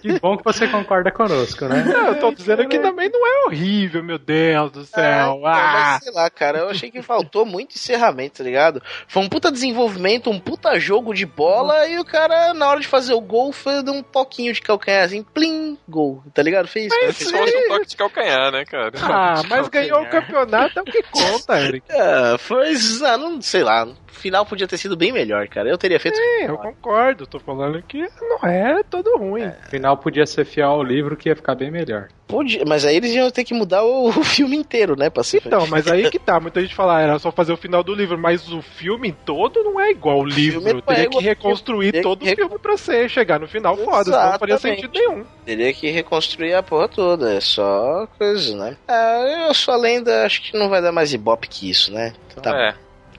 Que 0.00 0.18
bom 0.18 0.36
que 0.36 0.44
você 0.44 0.66
concorda 0.66 1.10
conosco, 1.10 1.66
né? 1.66 1.84
Não, 1.84 2.08
eu 2.08 2.18
tô 2.18 2.32
dizendo 2.32 2.66
que 2.66 2.78
também 2.78 3.08
não 3.08 3.26
é 3.26 3.46
horrível, 3.46 4.02
meu 4.02 4.18
Deus 4.18 4.72
do 4.72 4.84
céu. 4.84 5.46
Ah, 5.46 5.52
Ah, 5.54 5.72
mas 5.92 6.04
sei 6.04 6.12
lá, 6.12 6.28
cara, 6.30 6.58
eu 6.58 6.68
achei 6.70 6.90
que 6.90 7.02
faltou 7.02 7.44
muito 7.46 7.76
encerramento, 7.76 8.38
tá 8.38 8.44
ligado? 8.44 8.82
Foi 9.06 9.22
um 9.22 9.28
puta 9.28 9.50
desenvolvimento, 9.52 10.30
um 10.30 10.40
puta 10.40 10.78
jogo 10.78 11.14
de 11.14 11.24
bola 11.26 11.86
e 11.86 11.98
o 11.98 12.04
cara, 12.04 12.52
na 12.54 12.66
hora 12.68 12.80
de 12.80 12.86
fazer 12.88 13.14
o 13.14 13.20
gol, 13.20 13.52
foi 13.52 13.82
deu 13.82 13.94
um 13.94 14.02
toquinho 14.02 14.52
de 14.52 14.60
calcanhar 14.62 15.04
assim, 15.04 15.22
plim, 15.22 15.78
gol, 15.88 16.22
tá 16.32 16.42
ligado? 16.42 16.66
Fez 16.66 16.92
isso. 17.04 17.24
Se 17.26 17.32
fosse 17.36 17.56
um 17.56 17.68
toque 17.68 17.86
de 17.86 17.96
calcanhar, 17.96 18.50
né, 18.50 18.64
cara? 18.64 18.92
ah, 19.02 19.42
mas 19.48 19.68
ganhou 19.68 20.02
o 20.02 20.08
campeonato 20.10 20.78
é 20.78 20.82
o 20.82 20.84
que 20.84 21.02
conta, 21.04 21.60
Eric. 21.60 21.86
Ah, 21.92 22.36
foi, 22.40 22.74
ah, 23.04 23.16
não 23.18 23.40
sei 23.40 23.62
lá, 23.62 23.86
final 24.14 24.46
podia 24.46 24.66
ter 24.66 24.78
sido 24.78 24.96
bem 24.96 25.12
melhor, 25.12 25.46
cara. 25.48 25.68
Eu 25.68 25.78
teria 25.78 26.00
feito. 26.00 26.16
Sim, 26.16 26.44
eu 26.46 26.56
concordo. 26.56 27.26
Tô 27.26 27.38
falando 27.38 27.82
que 27.82 28.06
não 28.20 28.48
é 28.48 28.82
todo 28.82 29.16
ruim. 29.18 29.46
O 29.46 29.70
final 29.70 29.96
podia 29.96 30.26
ser 30.26 30.44
fiel 30.44 30.70
ao 30.70 30.82
livro 30.82 31.16
que 31.16 31.28
ia 31.28 31.36
ficar 31.36 31.54
bem 31.54 31.70
melhor. 31.70 32.08
Podia, 32.26 32.64
mas 32.66 32.86
aí 32.86 32.96
eles 32.96 33.12
iam 33.12 33.30
ter 33.30 33.44
que 33.44 33.52
mudar 33.52 33.84
o, 33.84 34.08
o 34.08 34.24
filme 34.24 34.56
inteiro, 34.56 34.96
né? 34.96 35.10
Pra 35.10 35.22
ser 35.22 35.42
Então, 35.44 35.66
mas 35.66 35.86
aí 35.86 36.10
que 36.10 36.18
tá. 36.18 36.40
Muita 36.40 36.60
gente 36.60 36.74
fala, 36.74 36.96
ah, 36.98 37.02
era 37.02 37.18
só 37.18 37.30
fazer 37.30 37.52
o 37.52 37.56
final 37.56 37.82
do 37.82 37.94
livro, 37.94 38.16
mas 38.18 38.50
o 38.50 38.62
filme 38.62 39.12
todo 39.24 39.62
não 39.62 39.78
é 39.78 39.90
igual 39.90 40.20
o 40.20 40.24
livro. 40.24 40.60
não 40.60 40.70
é 40.70 40.80
Teria 40.80 41.04
igual 41.04 41.20
que 41.22 41.28
ao 41.28 41.34
reconstruir 41.34 41.90
filme. 41.90 42.02
todo 42.02 42.22
o 42.22 42.26
filme 42.26 42.58
pra 42.58 42.76
ser, 42.76 43.08
chegar 43.10 43.38
no 43.38 43.46
final 43.46 43.76
foda, 43.76 44.04
senão 44.04 44.30
não 44.32 44.38
faria 44.38 44.58
sentido 44.58 44.92
nenhum. 44.94 45.24
Teria 45.44 45.72
que 45.72 45.90
reconstruir 45.90 46.54
a 46.54 46.62
porra 46.62 46.88
toda. 46.88 47.34
É 47.34 47.40
só 47.40 48.06
coisa, 48.18 48.56
né? 48.56 48.76
Ah, 48.88 49.46
eu 49.48 49.54
sou 49.54 49.74
a 49.74 49.76
lenda, 49.76 50.24
acho 50.24 50.42
que 50.42 50.58
não 50.58 50.68
vai 50.68 50.80
dar 50.80 50.92
mais 50.92 51.12
ibope 51.12 51.48
que 51.48 51.68
isso, 51.68 51.92
né? 51.92 52.12
Tá 52.42 52.56
É. 52.58 52.74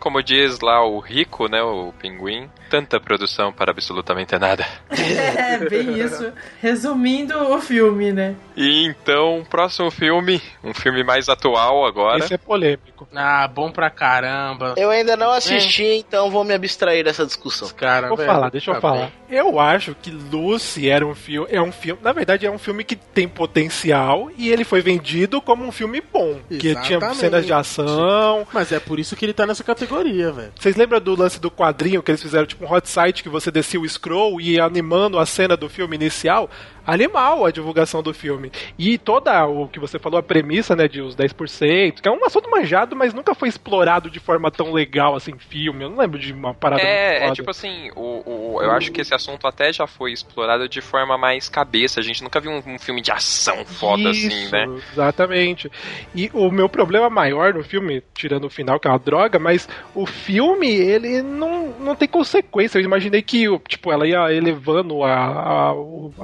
Como 0.06 0.22
diz 0.22 0.60
lá 0.60 0.86
o 0.86 1.00
Rico, 1.00 1.48
né, 1.48 1.64
o 1.64 1.92
pinguim, 1.92 2.48
tanta 2.70 3.00
produção 3.00 3.52
para 3.52 3.72
absolutamente 3.72 4.38
nada. 4.38 4.66
É, 5.36 5.58
bem 5.70 6.00
isso. 6.00 6.32
Resumindo 6.62 7.38
o 7.54 7.62
filme, 7.62 8.12
né? 8.12 8.36
E 8.56 8.86
então, 8.86 9.46
próximo 9.50 9.92
filme, 9.92 10.42
um 10.64 10.74
filme 10.74 11.04
mais 11.04 11.30
atual 11.30 11.86
agora. 11.86 12.20
Esse 12.20 12.34
é 12.34 12.38
polêmico. 12.38 13.08
Ah, 13.16 13.48
bom 13.48 13.72
pra 13.72 13.90
caramba. 13.90 14.74
Eu 14.78 14.90
ainda 14.90 15.16
não 15.16 15.32
assisti, 15.32 15.84
então 15.84 16.30
vou 16.32 16.44
me 16.44 16.54
abstrair 16.54 17.04
dessa 17.04 17.26
discussão. 17.26 17.70
Cara, 17.70 18.08
Vou 18.08 18.18
velho, 18.18 18.30
falar, 18.30 18.50
deixa 18.50 18.72
eu 18.72 18.76
tá 18.76 18.82
falar. 18.82 18.98
bem. 18.98 19.12
Eu 19.30 19.60
acho 19.60 19.96
que 20.02 20.10
Lucy 20.12 20.90
era 20.90 21.06
um 21.06 21.14
filme. 21.16 21.48
É 21.52 21.62
um 21.62 21.72
filme. 21.72 22.00
Na 22.04 22.12
verdade, 22.14 22.46
é 22.46 22.52
um 22.52 22.58
filme 22.58 22.84
que 22.84 22.96
tem 22.96 23.28
potencial 23.28 24.30
e 24.38 24.50
ele 24.50 24.64
foi 24.64 24.82
vendido 24.82 25.42
como 25.42 25.66
um 25.66 25.72
filme 25.72 26.02
bom. 26.02 26.40
Que 26.50 26.58
tinha 26.76 26.98
Exatamente. 26.98 27.18
cenas 27.18 27.46
de 27.46 27.54
ação. 27.54 28.48
Mas 28.54 28.72
é 28.72 28.80
por 28.80 29.00
isso 29.00 29.16
que 29.16 29.26
ele 29.26 29.34
tá 29.34 29.46
nessa 29.46 29.64
categoria, 29.64 30.32
velho. 30.32 30.52
Vocês 30.60 30.76
lembram 30.76 31.00
do 31.02 31.16
lance 31.20 31.40
do 31.40 31.52
quadrinho 31.52 32.02
que 32.02 32.12
eles 32.12 32.22
fizeram, 32.22 32.46
tipo 32.46 32.55
um 32.62 32.72
hot 32.72 32.88
site 32.90 33.24
que 33.24 33.30
você 33.30 33.52
descia 33.52 33.80
o 33.80 33.88
scroll 33.88 34.40
e 34.40 34.54
ia 34.54 34.64
animando 34.64 35.20
a 35.20 35.26
cena 35.26 35.58
do 35.58 35.70
filme 35.70 35.96
inicial? 35.96 36.50
Animal 36.86 37.46
a 37.46 37.52
divulgação 37.52 38.02
do 38.04 38.14
filme. 38.14 38.52
E 38.78 38.98
toda 38.98 39.46
o 39.46 39.68
que 39.68 39.80
você 39.80 39.98
falou, 40.00 40.20
a 40.20 40.24
premissa, 40.24 40.76
né, 40.76 40.88
de 40.88 41.02
os 41.02 41.16
10%, 41.16 42.02
que 42.02 42.08
é 42.08 42.12
um 42.12 42.24
assunto 42.26 42.50
manjado, 42.50 42.96
mas 42.96 43.14
nunca 43.14 43.34
foi 43.34 43.50
explorado 43.50 44.10
de 44.10 44.20
forma 44.20 44.52
tão 44.52 44.72
legal 44.72 45.16
assim 45.16 45.34
filme. 45.38 45.84
Eu 45.84 45.90
não 45.90 45.98
lembro 45.98 46.20
de 46.20 46.32
uma 46.34 46.54
parada 46.54 46.82
É, 46.82 47.28
é 47.28 47.32
tipo 47.32 47.50
assim, 47.50 47.90
o, 47.96 48.56
o- 48.56 48.62
eu 48.62 48.72
acho 48.72 48.92
que 48.92 49.02
esse 49.02 49.14
assunto 49.14 49.48
até 49.48 49.72
já 49.74 49.88
foi 49.88 50.12
explorado 50.12 50.68
de 50.70 50.82
forma 50.82 51.18
mais 51.18 51.50
cabeça. 51.50 52.00
A 52.00 52.04
gente 52.04 52.24
nunca 52.24 52.40
viu 52.40 52.52
um, 52.52 52.62
um 52.76 52.80
filme 52.80 53.02
de 53.02 53.12
ação 53.12 53.66
foda 53.66 54.10
assim, 54.10 54.28
Isso, 54.28 54.52
né? 54.52 54.66
Exatamente. 54.94 55.72
E 56.14 56.30
o 56.34 56.50
meu 56.52 56.70
problema 56.70 57.10
maior 57.10 57.54
no 57.54 57.64
filme, 57.64 58.04
tirando 58.16 58.46
o 58.46 58.50
final, 58.50 58.80
que 58.80 58.88
é 58.88 58.92
uma 58.92 59.00
droga, 59.00 59.40
mas 59.40 59.68
o 59.94 60.06
filme, 60.06 60.68
ele 60.68 61.22
não, 61.22 61.70
não 61.80 61.96
tem 61.96 62.08
consequência. 62.08 62.78
Eu 62.78 62.84
imaginei 62.84 63.22
que, 63.22 63.46
tipo, 63.68 63.92
ela 63.92 64.08
ia 64.08 64.32
elevando 64.34 65.04
a, 65.04 65.14
a, 65.14 65.72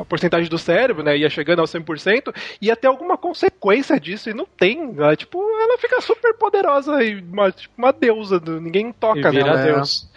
a 0.02 0.06
porcentagem 0.06 0.50
do 0.52 0.58
cérebro, 0.60 1.02
né? 1.04 1.18
Ia 1.18 1.30
chegando 1.30 1.60
ao 1.60 1.66
100%, 1.66 2.34
ia 2.62 2.76
ter 2.76 2.88
alguma 2.88 3.18
consequência 3.18 4.00
disso, 4.00 4.30
e 4.30 4.34
não 4.34 4.46
tem. 4.46 4.94
Ela, 4.98 5.16
tipo, 5.16 5.42
ela 5.60 5.78
fica 5.80 6.00
super 6.02 6.34
poderosa 6.36 7.04
e 7.04 7.20
uma, 7.22 7.52
tipo, 7.52 7.74
uma 7.78 7.92
deusa, 7.92 8.40
do- 8.40 8.62
ninguém 8.62 8.92
toca 8.92 9.20
E 9.20 9.32
vira 9.32 9.56
nela. 9.56 9.64
Deus. 9.64 10.10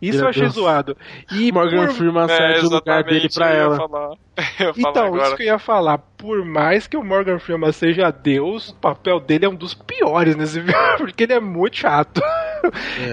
Isso 0.00 0.12
Vira 0.18 0.24
eu 0.24 0.28
achei 0.28 0.42
Deus. 0.42 0.54
zoado. 0.54 0.96
E 1.30 1.52
Morgan 1.52 1.86
por- 1.86 1.94
Freeman 1.94 2.24
É, 2.24 2.54
cede 2.54 2.66
o 2.66 2.70
lugar 2.70 3.04
dele 3.04 3.28
pra 3.32 3.50
ela. 3.54 3.76
falar. 3.76 4.16
Ia 4.58 4.72
falar 4.74 4.74
Então, 4.90 5.04
agora. 5.06 5.22
isso 5.28 5.36
que 5.36 5.42
eu 5.42 5.46
ia 5.46 5.58
falar, 5.58 5.98
por 6.22 6.44
mais 6.44 6.86
que 6.86 6.96
o 6.96 7.02
Morgan 7.02 7.40
Freeman 7.40 7.72
seja 7.72 8.12
Deus, 8.12 8.68
o 8.68 8.74
papel 8.76 9.18
dele 9.18 9.44
é 9.44 9.48
um 9.48 9.56
dos 9.56 9.74
piores 9.74 10.36
nesse 10.36 10.60
filme, 10.62 10.72
porque 10.96 11.24
ele 11.24 11.32
é 11.32 11.40
muito 11.40 11.76
chato. 11.78 12.22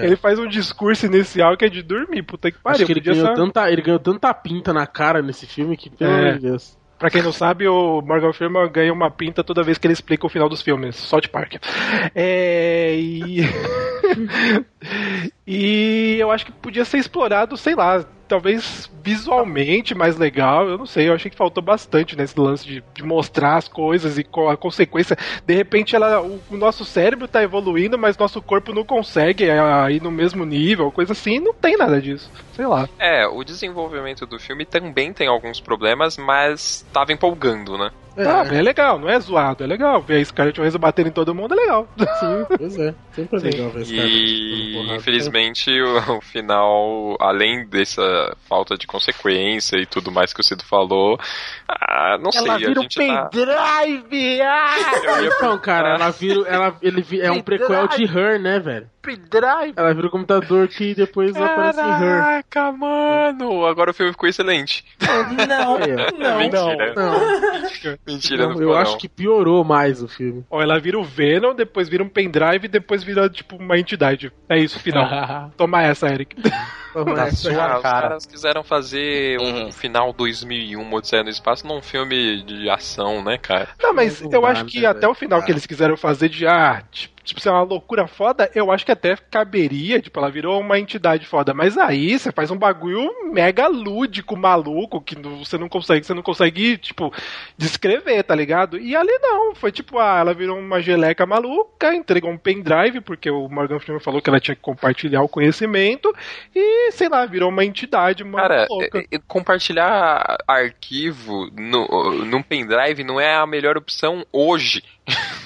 Ele 0.00 0.14
faz 0.14 0.38
um 0.38 0.46
discurso 0.46 1.06
inicial 1.06 1.56
que 1.56 1.64
é 1.64 1.68
de 1.68 1.82
dormir, 1.82 2.22
puta 2.22 2.52
que 2.52 2.58
pariu. 2.60 2.86
Que 2.86 2.92
ele 2.92 3.00
ganhou, 3.00 3.34
tanta, 3.34 3.68
ele 3.68 3.82
ganhou 3.82 3.98
tanta 3.98 4.32
pinta 4.32 4.72
na 4.72 4.86
cara 4.86 5.20
nesse 5.20 5.44
filme 5.44 5.76
que, 5.76 5.90
pelo 5.90 6.08
É. 6.08 6.20
amor 6.20 6.32
de 6.34 6.38
Deus. 6.46 6.78
Pra 7.00 7.10
quem 7.10 7.20
não 7.22 7.32
sabe, 7.32 7.66
o 7.66 8.00
Morgan 8.00 8.32
Freeman 8.32 8.70
ganha 8.70 8.92
uma 8.92 9.10
pinta 9.10 9.42
toda 9.42 9.62
vez 9.64 9.76
que 9.76 9.86
ele 9.88 9.94
explica 9.94 10.24
o 10.26 10.28
final 10.28 10.48
dos 10.48 10.62
filmes. 10.62 10.94
South 10.94 11.22
Park. 11.32 11.54
É. 12.14 12.94
E. 12.94 13.40
e 15.46 16.16
eu 16.18 16.30
acho 16.30 16.46
que 16.46 16.52
podia 16.52 16.84
ser 16.84 16.98
explorado, 16.98 17.56
sei 17.56 17.74
lá, 17.74 18.04
talvez 18.30 18.88
visualmente 19.02 19.92
mais 19.94 20.16
legal. 20.16 20.68
Eu 20.68 20.78
não 20.78 20.86
sei, 20.86 21.08
eu 21.08 21.14
achei 21.14 21.30
que 21.30 21.36
faltou 21.36 21.62
bastante 21.62 22.16
nesse 22.16 22.38
lance 22.38 22.64
de, 22.64 22.82
de 22.94 23.02
mostrar 23.02 23.56
as 23.56 23.66
coisas 23.66 24.16
e 24.16 24.26
a 24.48 24.56
consequência. 24.56 25.16
De 25.44 25.54
repente, 25.54 25.96
ela, 25.96 26.22
o, 26.22 26.40
o 26.48 26.56
nosso 26.56 26.84
cérebro 26.84 27.26
tá 27.26 27.42
evoluindo, 27.42 27.98
mas 27.98 28.16
nosso 28.16 28.40
corpo 28.40 28.72
não 28.72 28.84
consegue 28.84 29.48
é, 29.48 29.58
ir 29.90 30.00
no 30.00 30.12
mesmo 30.12 30.44
nível, 30.44 30.92
coisa 30.92 31.12
assim. 31.12 31.40
Não 31.40 31.52
tem 31.52 31.76
nada 31.76 32.00
disso. 32.00 32.30
Sei 32.54 32.66
lá. 32.66 32.88
É, 32.98 33.26
o 33.26 33.42
desenvolvimento 33.42 34.24
do 34.26 34.38
filme 34.38 34.64
também 34.64 35.12
tem 35.12 35.26
alguns 35.26 35.60
problemas, 35.60 36.16
mas 36.16 36.86
tava 36.92 37.12
empolgando, 37.12 37.76
né? 37.76 37.90
Tá, 38.16 38.44
é 38.52 38.60
legal, 38.62 38.98
não 38.98 39.08
é 39.08 39.18
zoado, 39.20 39.62
é 39.62 39.66
legal. 39.66 40.00
Ver 40.02 40.20
a 40.20 40.24
Scarlett 40.24 40.58
Johansson 40.60 40.78
batendo 40.78 41.08
em 41.08 41.12
todo 41.12 41.34
mundo 41.34 41.54
é 41.54 41.56
legal. 41.56 41.88
Sim, 41.98 42.46
pois 42.58 42.78
é. 42.78 42.94
Sempre 43.12 43.36
é 43.36 43.40
Sim. 43.40 43.46
legal 43.50 43.70
ver 43.70 43.82
esse 43.82 43.96
cara. 43.96 44.08
E 44.08 44.96
infelizmente 44.96 45.70
o, 45.80 46.16
o 46.16 46.20
final, 46.20 47.16
além 47.20 47.66
dessa 47.66 47.90
essa 48.00 48.36
falta 48.48 48.76
de 48.76 48.86
consequência 48.86 49.76
e 49.76 49.86
tudo 49.86 50.10
mais 50.10 50.32
que 50.32 50.40
o 50.40 50.44
Cido 50.44 50.64
falou. 50.64 51.18
Ah, 51.68 52.16
não 52.18 52.30
Ela 52.34 52.58
sei, 52.58 52.66
vira 52.68 52.80
a 52.80 52.82
um 52.82 52.88
tá... 52.88 53.28
pendrive! 53.30 54.40
Ah! 54.42 54.74
Eu 55.04 55.24
ia 55.24 55.28
Então, 55.36 55.58
cara, 55.58 55.94
ela 55.94 56.10
vira. 56.10 56.48
Ela, 56.48 56.76
ele 56.82 57.04
é 57.20 57.30
um 57.30 57.40
prequel 57.40 57.88
de 57.88 58.04
Her, 58.04 58.40
né, 58.40 58.58
velho? 58.58 58.88
Pendrive! 59.02 59.72
Ela 59.76 59.94
vira 59.94 60.06
o 60.06 60.10
computador 60.10 60.68
que 60.68 60.94
depois 60.94 61.34
aparece 61.34 61.80
em 61.80 61.84
Her. 61.84 61.98
Caraca, 61.98 62.72
mano! 62.72 63.66
Agora 63.66 63.90
o 63.90 63.94
filme 63.94 64.12
ficou 64.12 64.28
excelente. 64.28 64.84
Não, 65.48 65.78
É. 65.78 66.12
não. 66.18 66.38
Mentira. 66.38 66.94
Não, 66.94 68.09
Mentira, 68.14 68.46
não, 68.46 68.54
não, 68.54 68.62
eu 68.62 68.76
acho 68.76 68.92
não. 68.92 68.98
que 68.98 69.08
piorou 69.08 69.64
mais 69.64 70.02
o 70.02 70.08
filme. 70.08 70.44
Ó, 70.50 70.60
ela 70.62 70.78
vira 70.78 70.98
o 70.98 71.04
Venom, 71.04 71.54
depois 71.54 71.88
vira 71.88 72.02
um 72.02 72.08
pendrive 72.08 72.64
e 72.64 72.68
depois 72.68 73.02
vira, 73.02 73.28
tipo, 73.28 73.56
uma 73.56 73.78
entidade. 73.78 74.32
É 74.48 74.58
isso, 74.58 74.78
final. 74.78 75.08
Toma 75.56 75.82
essa, 75.82 76.08
Eric. 76.08 76.36
Vamos 76.92 77.16
Na 77.16 77.26
nessa. 77.26 77.36
sua 77.36 77.52
Ah, 77.52 77.76
os 77.76 77.82
cara. 77.82 78.00
caras 78.08 78.26
quiseram 78.26 78.64
fazer 78.64 79.38
um 79.40 79.50
Uhum. 79.66 79.72
final 79.72 80.12
2001, 80.12 80.92
Odisseia 80.92 81.22
no 81.22 81.30
Espaço, 81.30 81.64
num 81.66 81.80
filme 81.80 82.42
de 82.42 82.68
ação, 82.68 83.22
né, 83.22 83.38
cara? 83.38 83.68
Não, 83.80 83.92
mas 83.94 84.20
Não 84.20 84.30
eu 84.32 84.44
acho 84.44 84.64
que 84.64 84.80
né, 84.80 84.88
até 84.88 85.06
o 85.06 85.14
final 85.14 85.40
que 85.44 85.52
eles 85.52 85.66
quiseram 85.66 85.96
fazer 85.96 86.28
de, 86.28 86.46
ah, 86.48 86.82
tipo, 86.90 87.19
tipo, 87.24 87.40
ser 87.40 87.50
uma 87.50 87.62
loucura 87.62 88.06
foda, 88.06 88.50
eu 88.54 88.70
acho 88.70 88.84
que 88.84 88.92
até 88.92 89.16
caberia, 89.30 90.00
tipo, 90.00 90.18
ela 90.18 90.30
virou 90.30 90.60
uma 90.60 90.78
entidade 90.78 91.26
foda. 91.26 91.52
Mas 91.54 91.76
aí 91.76 92.18
você 92.18 92.32
faz 92.32 92.50
um 92.50 92.56
bagulho 92.56 93.10
mega 93.32 93.66
lúdico, 93.68 94.36
maluco, 94.36 95.00
que 95.00 95.14
você 95.16 95.56
não 95.58 95.68
consegue, 95.68 96.04
você 96.06 96.14
não 96.14 96.22
consegue, 96.22 96.76
tipo, 96.78 97.12
descrever, 97.56 98.22
tá 98.22 98.34
ligado? 98.34 98.78
E 98.78 98.96
ali 98.96 99.16
não, 99.20 99.54
foi 99.54 99.70
tipo, 99.72 99.98
ah, 99.98 100.18
ela 100.20 100.34
virou 100.34 100.58
uma 100.58 100.80
geleca 100.80 101.26
maluca, 101.26 101.94
entregou 101.94 102.30
um 102.30 102.38
pendrive, 102.38 103.00
porque 103.00 103.30
o 103.30 103.48
Morgan 103.48 103.78
Freeman 103.78 104.02
falou 104.02 104.20
que 104.20 104.30
ela 104.30 104.40
tinha 104.40 104.54
que 104.54 104.62
compartilhar 104.62 105.22
o 105.22 105.28
conhecimento, 105.28 106.12
e, 106.54 106.90
sei 106.92 107.08
lá, 107.08 107.26
virou 107.26 107.48
uma 107.50 107.64
entidade 107.64 108.24
Cara, 108.24 108.66
maluca. 108.68 108.98
é- 108.98 109.16
é- 109.16 109.20
compartilhar 109.28 110.38
arquivo 110.48 111.48
no, 111.52 112.24
num 112.24 112.42
pendrive 112.42 113.04
não 113.04 113.20
é 113.20 113.34
a 113.34 113.46
melhor 113.46 113.76
opção 113.76 114.24
hoje. 114.32 114.82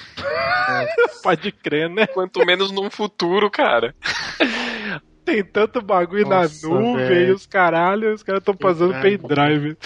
Pode 1.23 1.51
crer, 1.51 1.89
né? 1.89 2.05
Quanto 2.07 2.45
menos 2.45 2.71
num 2.71 2.89
futuro, 2.89 3.49
cara. 3.49 3.95
Tem 5.23 5.43
tanto 5.43 5.81
bagulho 5.81 6.27
Nossa, 6.27 6.67
na 6.69 6.75
nuvem 6.75 7.07
velho. 7.07 7.27
e 7.29 7.31
os 7.31 7.45
caralho, 7.47 8.13
os 8.13 8.21
caras 8.21 8.41
estão 8.41 8.53
passando 8.55 8.93
Pendrive. 9.01 9.17
pendrive. 9.27 9.77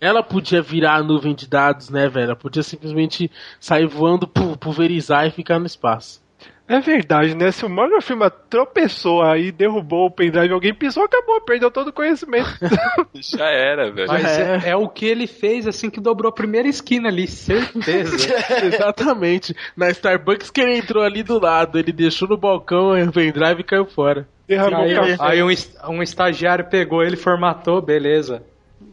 Ela 0.00 0.22
podia 0.22 0.62
virar 0.62 0.94
a 0.94 1.02
nuvem 1.02 1.34
de 1.34 1.46
dados, 1.48 1.90
né, 1.90 2.08
velho? 2.08 2.26
Ela 2.26 2.36
podia 2.36 2.62
simplesmente 2.62 3.30
sair 3.60 3.86
voando, 3.86 4.26
pu- 4.26 4.56
pulverizar 4.56 5.26
e 5.26 5.30
ficar 5.30 5.58
no 5.58 5.66
espaço. 5.66 6.22
É 6.68 6.80
verdade, 6.80 7.34
né? 7.34 7.50
Se 7.50 7.64
o 7.64 7.68
Morgan 7.68 8.00
Freeman 8.02 8.30
tropeçou 8.50 9.22
aí, 9.22 9.50
derrubou 9.50 10.06
o 10.06 10.10
pendrive, 10.10 10.52
alguém 10.52 10.74
pisou, 10.74 11.02
acabou, 11.04 11.40
perdeu 11.40 11.70
todo 11.70 11.88
o 11.88 11.92
conhecimento. 11.92 12.46
Já 13.16 13.46
era, 13.46 13.90
velho. 13.90 14.06
Mas 14.06 14.26
É. 14.38 14.60
é. 14.64 14.68
é 14.70 14.76
o 14.76 14.86
que 14.86 15.06
ele 15.06 15.26
fez 15.26 15.66
assim 15.66 15.88
que 15.88 15.98
dobrou 15.98 16.28
a 16.28 16.32
primeira 16.34 16.68
esquina 16.68 17.08
ali, 17.08 17.26
certeza. 17.26 18.14
Exatamente. 18.66 19.56
Na 19.74 19.88
Starbucks 19.90 20.50
que 20.50 20.60
ele 20.60 20.76
entrou 20.76 21.02
ali 21.02 21.22
do 21.22 21.40
lado, 21.40 21.78
ele 21.78 21.90
deixou 21.92 22.28
no 22.28 22.36
balcão 22.36 22.90
o 22.92 23.12
pendrive 23.12 23.60
e 23.60 23.64
caiu 23.64 23.86
fora. 23.86 24.28
Derramou 24.46 24.82
aí, 24.82 24.92
o 24.92 24.96
café. 25.00 25.16
aí 25.20 25.42
um, 25.42 25.50
es- 25.50 25.74
um 25.88 26.02
estagiário 26.02 26.66
pegou 26.66 27.02
ele, 27.02 27.16
formatou, 27.16 27.80
beleza. 27.80 28.42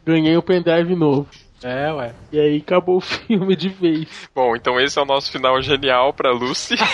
Ganhei 0.05 0.38
o 0.38 0.41
pendrive 0.41 0.95
novo. 0.95 1.28
É, 1.66 1.91
ué. 1.91 2.13
E 2.32 2.39
aí 2.39 2.57
acabou 2.57 2.97
o 2.97 3.01
filme 3.01 3.55
de 3.55 3.70
vez. 3.70 4.30
Bom, 4.36 4.55
então 4.55 4.80
esse 4.80 4.99
é 4.99 5.01
o 5.01 5.05
nosso 5.05 5.32
final 5.32 5.59
genial 5.63 6.13
pra 6.13 6.32
Lucy. 6.32 6.76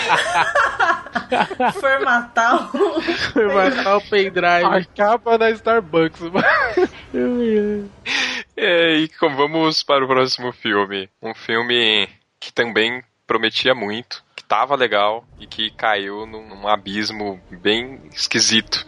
Formatar 1.78 2.74
o... 2.74 3.02
Foi 3.02 3.46
matar 3.52 3.98
o 3.98 4.08
pendrive. 4.08 4.64
Acaba 4.64 5.36
na 5.36 5.50
Starbucks. 5.50 6.20
É, 8.54 8.96
e 8.96 9.08
como 9.08 9.34
vamos 9.36 9.82
para 9.82 10.04
o 10.04 10.08
próximo 10.08 10.52
filme. 10.52 11.08
Um 11.22 11.34
filme 11.34 12.08
que 12.38 12.52
também 12.52 13.02
prometia 13.26 13.74
muito, 13.74 14.22
que 14.36 14.44
tava 14.44 14.76
legal 14.76 15.24
e 15.40 15.46
que 15.46 15.70
caiu 15.70 16.26
num, 16.26 16.48
num 16.48 16.68
abismo 16.68 17.40
bem 17.50 17.98
esquisito. 18.12 18.86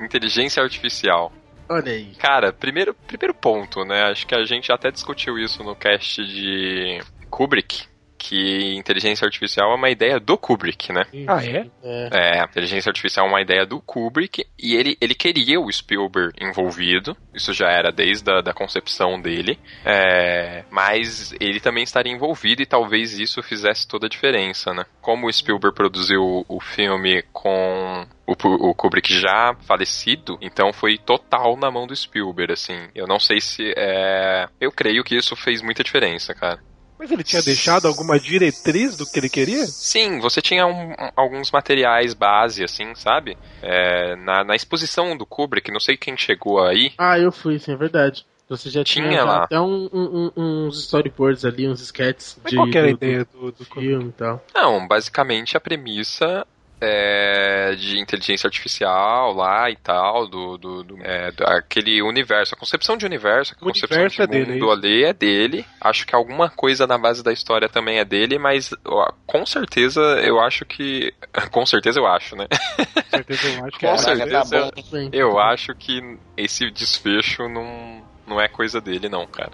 Inteligência 0.00 0.62
artificial. 0.62 1.32
Olha 1.70 1.92
aí. 1.92 2.16
Cara, 2.16 2.52
primeiro, 2.52 2.92
primeiro 3.06 3.32
ponto, 3.32 3.84
né? 3.84 4.02
Acho 4.10 4.26
que 4.26 4.34
a 4.34 4.44
gente 4.44 4.72
até 4.72 4.90
discutiu 4.90 5.38
isso 5.38 5.62
no 5.62 5.76
cast 5.76 6.20
de 6.26 7.00
Kubrick. 7.30 7.84
Que 8.20 8.74
inteligência 8.76 9.24
artificial 9.24 9.72
é 9.72 9.74
uma 9.74 9.88
ideia 9.88 10.20
do 10.20 10.36
Kubrick, 10.36 10.92
né? 10.92 11.04
ah, 11.26 11.42
é? 11.42 11.66
É, 12.12 12.44
inteligência 12.44 12.90
artificial 12.90 13.26
é 13.26 13.28
uma 13.30 13.40
ideia 13.40 13.64
do 13.64 13.80
Kubrick 13.80 14.44
e 14.58 14.76
ele, 14.76 14.94
ele 15.00 15.14
queria 15.14 15.58
o 15.58 15.72
Spielberg 15.72 16.34
envolvido, 16.38 17.16
isso 17.34 17.54
já 17.54 17.70
era 17.70 17.90
desde 17.90 18.30
a 18.30 18.42
da 18.42 18.52
concepção 18.52 19.18
dele, 19.18 19.58
é, 19.86 20.64
mas 20.70 21.34
ele 21.40 21.60
também 21.60 21.82
estaria 21.82 22.12
envolvido 22.12 22.60
e 22.60 22.66
talvez 22.66 23.18
isso 23.18 23.42
fizesse 23.42 23.88
toda 23.88 24.06
a 24.06 24.10
diferença, 24.10 24.74
né? 24.74 24.84
Como 25.00 25.26
o 25.26 25.32
Spielberg 25.32 25.74
produziu 25.74 26.44
o 26.46 26.60
filme 26.60 27.22
com 27.32 28.06
o 28.26 28.74
Kubrick 28.74 29.18
já 29.18 29.56
falecido, 29.66 30.38
então 30.40 30.72
foi 30.72 30.98
total 30.98 31.56
na 31.56 31.70
mão 31.70 31.86
do 31.86 31.96
Spielberg, 31.96 32.52
assim. 32.52 32.88
Eu 32.94 33.06
não 33.06 33.18
sei 33.18 33.40
se 33.40 33.72
é... 33.76 34.46
Eu 34.60 34.70
creio 34.70 35.02
que 35.02 35.16
isso 35.16 35.34
fez 35.34 35.62
muita 35.62 35.82
diferença, 35.82 36.34
cara. 36.34 36.60
Mas 37.00 37.10
ele 37.10 37.24
tinha 37.24 37.40
deixado 37.42 37.88
alguma 37.88 38.20
diretriz 38.20 38.94
do 38.94 39.06
que 39.06 39.18
ele 39.18 39.30
queria? 39.30 39.66
Sim, 39.66 40.20
você 40.20 40.42
tinha 40.42 40.66
um- 40.66 40.94
alguns 41.16 41.50
materiais 41.50 42.12
base, 42.12 42.62
assim, 42.62 42.94
sabe? 42.94 43.38
É, 43.62 44.14
na, 44.16 44.44
na 44.44 44.54
exposição 44.54 45.16
do 45.16 45.24
Kubrick, 45.24 45.72
não 45.72 45.80
sei 45.80 45.96
quem 45.96 46.14
chegou 46.14 46.62
aí. 46.62 46.92
Ah, 46.98 47.18
eu 47.18 47.32
fui, 47.32 47.58
sim, 47.58 47.72
é 47.72 47.76
verdade. 47.76 48.26
Você 48.50 48.68
já 48.68 48.84
tinha, 48.84 49.08
Tinha 49.08 49.18
já 49.20 49.24
lá. 49.24 49.44
até 49.44 49.58
um- 49.60 49.88
um- 49.92 50.32
um- 50.36 50.66
uns 50.66 50.78
storyboards 50.80 51.44
ali, 51.44 51.66
uns 51.68 51.80
sketches 51.80 52.36
Mas 52.42 52.50
de, 52.50 52.56
qual 52.56 52.68
que 52.68 52.76
era 52.76 52.88
a 52.88 52.90
do- 52.90 52.98
do 52.98 53.04
ideia 53.06 53.24
do, 53.32 53.52
do 53.52 53.64
filme 53.64 54.08
e 54.08 54.12
tal. 54.12 54.44
Não, 54.54 54.86
basicamente 54.86 55.56
a 55.56 55.60
premissa 55.60 56.46
é, 56.80 57.74
de 57.76 57.98
inteligência 57.98 58.46
artificial 58.46 59.32
lá 59.34 59.70
e 59.70 59.76
tal, 59.76 60.26
do, 60.26 60.56
do, 60.56 60.82
do- 60.82 60.98
é, 61.02 61.30
do- 61.32 61.44
aquele 61.46 62.00
universo, 62.02 62.54
a 62.54 62.58
concepção 62.58 62.96
de 62.96 63.04
universo, 63.04 63.52
a 63.54 63.56
O 63.62 63.66
concepção 63.66 63.98
universo 63.98 64.16
de 64.16 64.22
é 64.22 64.26
dele, 64.26 64.52
mundo 64.52 64.70
é 64.70 64.72
ali 64.72 65.04
é 65.04 65.12
dele. 65.12 65.66
Acho 65.80 66.06
que 66.06 66.14
alguma 66.14 66.48
coisa 66.48 66.86
na 66.86 66.96
base 66.96 67.22
da 67.22 67.32
história 67.32 67.68
também 67.68 67.98
é 67.98 68.04
dele, 68.04 68.38
mas 68.38 68.70
ó, 68.84 69.12
com 69.26 69.44
certeza 69.44 70.00
eu 70.24 70.40
acho 70.40 70.64
que. 70.64 71.12
Com 71.50 71.64
certeza 71.66 71.98
eu 72.00 72.06
acho, 72.06 72.34
né? 72.36 72.46
Com 72.76 73.02
certeza 73.10 73.48
eu 73.48 73.64
acho 73.64 73.72
que 73.78 73.86
Com 73.86 73.92
era. 73.92 74.02
Caraca, 74.02 74.16
certeza. 74.26 74.70
tá 74.70 74.82
bom. 74.82 74.82
Bem, 74.92 75.10
Eu 75.12 75.38
acho 75.38 75.74
que 75.74 76.18
esse 76.36 76.70
desfecho 76.70 77.48
não, 77.48 78.02
não 78.26 78.40
é 78.40 78.48
coisa 78.48 78.80
dele, 78.80 79.08
não, 79.08 79.26
cara. 79.26 79.52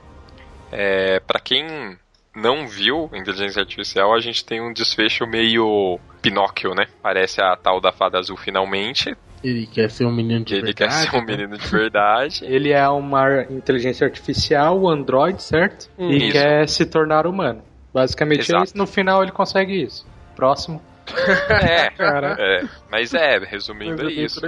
É, 0.73 1.21
para 1.21 1.39
quem 1.41 1.97
não 2.37 2.69
viu 2.69 3.11
Inteligência 3.15 3.61
Artificial, 3.61 4.15
a 4.15 4.21
gente 4.21 4.45
tem 4.45 4.61
um 4.61 4.73
desfecho 4.73 5.27
meio 5.27 5.99
Pinóquio, 6.21 6.75
né? 6.75 6.87
Parece 7.03 7.41
a 7.41 7.57
tal 7.57 7.81
da 7.81 7.91
fada 7.91 8.19
azul 8.19 8.37
finalmente. 8.37 9.17
Ele 9.43 9.67
quer 9.67 9.91
ser 9.91 10.05
um 10.05 10.13
menino 10.13 10.45
de 10.45 10.55
Ele 10.55 10.67
verdade. 10.73 10.91
quer 10.91 11.11
ser 11.11 11.17
um 11.17 11.25
menino 11.25 11.57
de 11.57 11.69
verdade. 11.69 12.45
Ele 12.47 12.73
é 12.73 12.89
uma 12.89 13.43
inteligência 13.51 14.07
artificial, 14.07 14.81
um 14.81 14.89
android, 14.89 15.43
certo? 15.43 15.89
E 15.99 16.17
Isso. 16.17 16.33
quer 16.33 16.69
se 16.69 16.87
tornar 16.87 17.27
humano. 17.27 17.63
Basicamente 17.93 18.55
é 18.55 18.63
isso. 18.63 18.77
No 18.77 18.87
final 18.87 19.23
ele 19.23 19.33
consegue 19.33 19.83
isso. 19.83 20.07
Próximo. 20.35 20.83
É, 21.49 21.89
Cara. 21.91 22.37
é, 22.39 22.65
mas 22.91 23.15
é, 23.15 23.39
resumindo 23.39 24.03
é 24.03 24.05
Mas 24.05 24.17
eu 24.17 24.25
isso. 24.25 24.41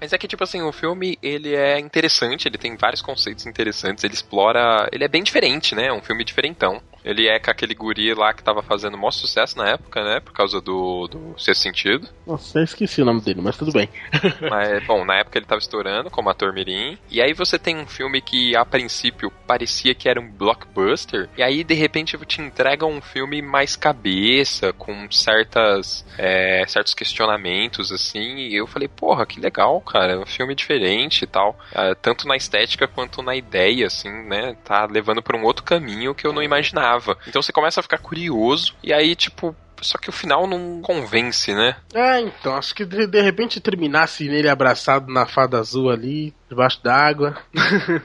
Mas 0.00 0.12
é 0.12 0.18
que, 0.18 0.26
tipo 0.26 0.42
assim, 0.42 0.60
o 0.60 0.72
filme, 0.72 1.16
ele 1.22 1.54
é 1.54 1.78
interessante, 1.78 2.48
ele 2.48 2.58
tem 2.58 2.76
vários 2.76 3.00
conceitos 3.00 3.46
interessantes, 3.46 4.02
ele 4.02 4.12
explora... 4.12 4.88
Ele 4.92 5.04
é 5.04 5.08
bem 5.08 5.22
diferente, 5.22 5.74
né? 5.74 5.86
É 5.86 5.92
um 5.92 6.02
filme 6.02 6.24
diferentão. 6.24 6.82
Ele 7.04 7.28
é 7.28 7.38
com 7.38 7.50
aquele 7.50 7.74
guri 7.74 8.14
lá 8.14 8.32
que 8.32 8.42
tava 8.42 8.62
fazendo 8.62 8.94
o 8.94 8.98
maior 8.98 9.10
sucesso 9.10 9.56
na 9.58 9.70
época, 9.70 10.02
né? 10.02 10.20
Por 10.20 10.32
causa 10.32 10.60
do, 10.60 11.06
do 11.08 11.34
Sexto 11.38 11.62
Sentido. 11.62 12.08
Nossa, 12.26 12.58
eu 12.58 12.64
esqueci 12.64 13.02
o 13.02 13.04
nome 13.04 13.20
dele, 13.20 13.40
mas 13.42 13.56
tudo 13.56 13.72
bem. 13.72 13.88
Mas, 14.48 14.84
bom, 14.86 15.04
na 15.04 15.18
época 15.18 15.38
ele 15.38 15.46
tava 15.46 15.60
estourando 15.60 16.10
como 16.10 16.28
ator 16.28 16.52
mirim. 16.52 16.98
E 17.10 17.20
aí 17.20 17.32
você 17.32 17.58
tem 17.58 17.76
um 17.76 17.86
filme 17.86 18.20
que, 18.20 18.56
a 18.56 18.64
princípio, 18.64 19.30
parecia 19.46 19.94
que 19.94 20.08
era 20.08 20.20
um 20.20 20.30
blockbuster. 20.30 21.28
E 21.36 21.42
aí, 21.42 21.64
de 21.64 21.74
repente, 21.74 22.16
te 22.26 22.40
entregam 22.40 22.90
um 22.90 23.00
filme 23.00 23.40
mais 23.40 23.76
cabeça, 23.76 24.72
com 24.72 25.10
certas, 25.10 26.04
é, 26.18 26.64
certos 26.66 26.94
questionamentos, 26.94 27.90
assim. 27.92 28.36
E 28.36 28.54
eu 28.54 28.66
falei, 28.66 28.88
porra, 28.88 29.26
que 29.26 29.40
legal, 29.40 29.80
cara. 29.80 30.12
É 30.12 30.18
um 30.18 30.26
filme 30.26 30.54
diferente 30.54 31.22
e 31.22 31.26
tal. 31.26 31.58
Ah, 31.74 31.94
tanto 31.94 32.26
na 32.26 32.36
estética 32.36 32.86
quanto 32.86 33.22
na 33.22 33.34
ideia, 33.34 33.86
assim, 33.86 34.10
né? 34.10 34.56
Tá 34.64 34.86
levando 34.86 35.22
pra 35.22 35.36
um 35.36 35.44
outro 35.44 35.64
caminho 35.64 36.14
que 36.14 36.26
eu 36.26 36.32
não 36.32 36.42
imaginava. 36.42 36.91
Então 37.26 37.42
você 37.42 37.52
começa 37.52 37.80
a 37.80 37.82
ficar 37.82 37.98
curioso. 37.98 38.74
E 38.82 38.92
aí, 38.92 39.14
tipo, 39.14 39.54
Só 39.82 39.98
que 39.98 40.08
o 40.08 40.12
final 40.12 40.46
não 40.46 40.80
convence, 40.80 41.52
né? 41.54 41.76
É, 41.94 42.20
então, 42.20 42.54
acho 42.56 42.74
que 42.74 42.84
de, 42.84 43.06
de 43.06 43.20
repente 43.20 43.60
terminasse 43.60 44.28
nele 44.28 44.48
abraçado 44.48 45.12
na 45.12 45.26
fada 45.26 45.58
azul 45.58 45.90
ali, 45.90 46.32
debaixo 46.48 46.82
d'água. 46.82 47.36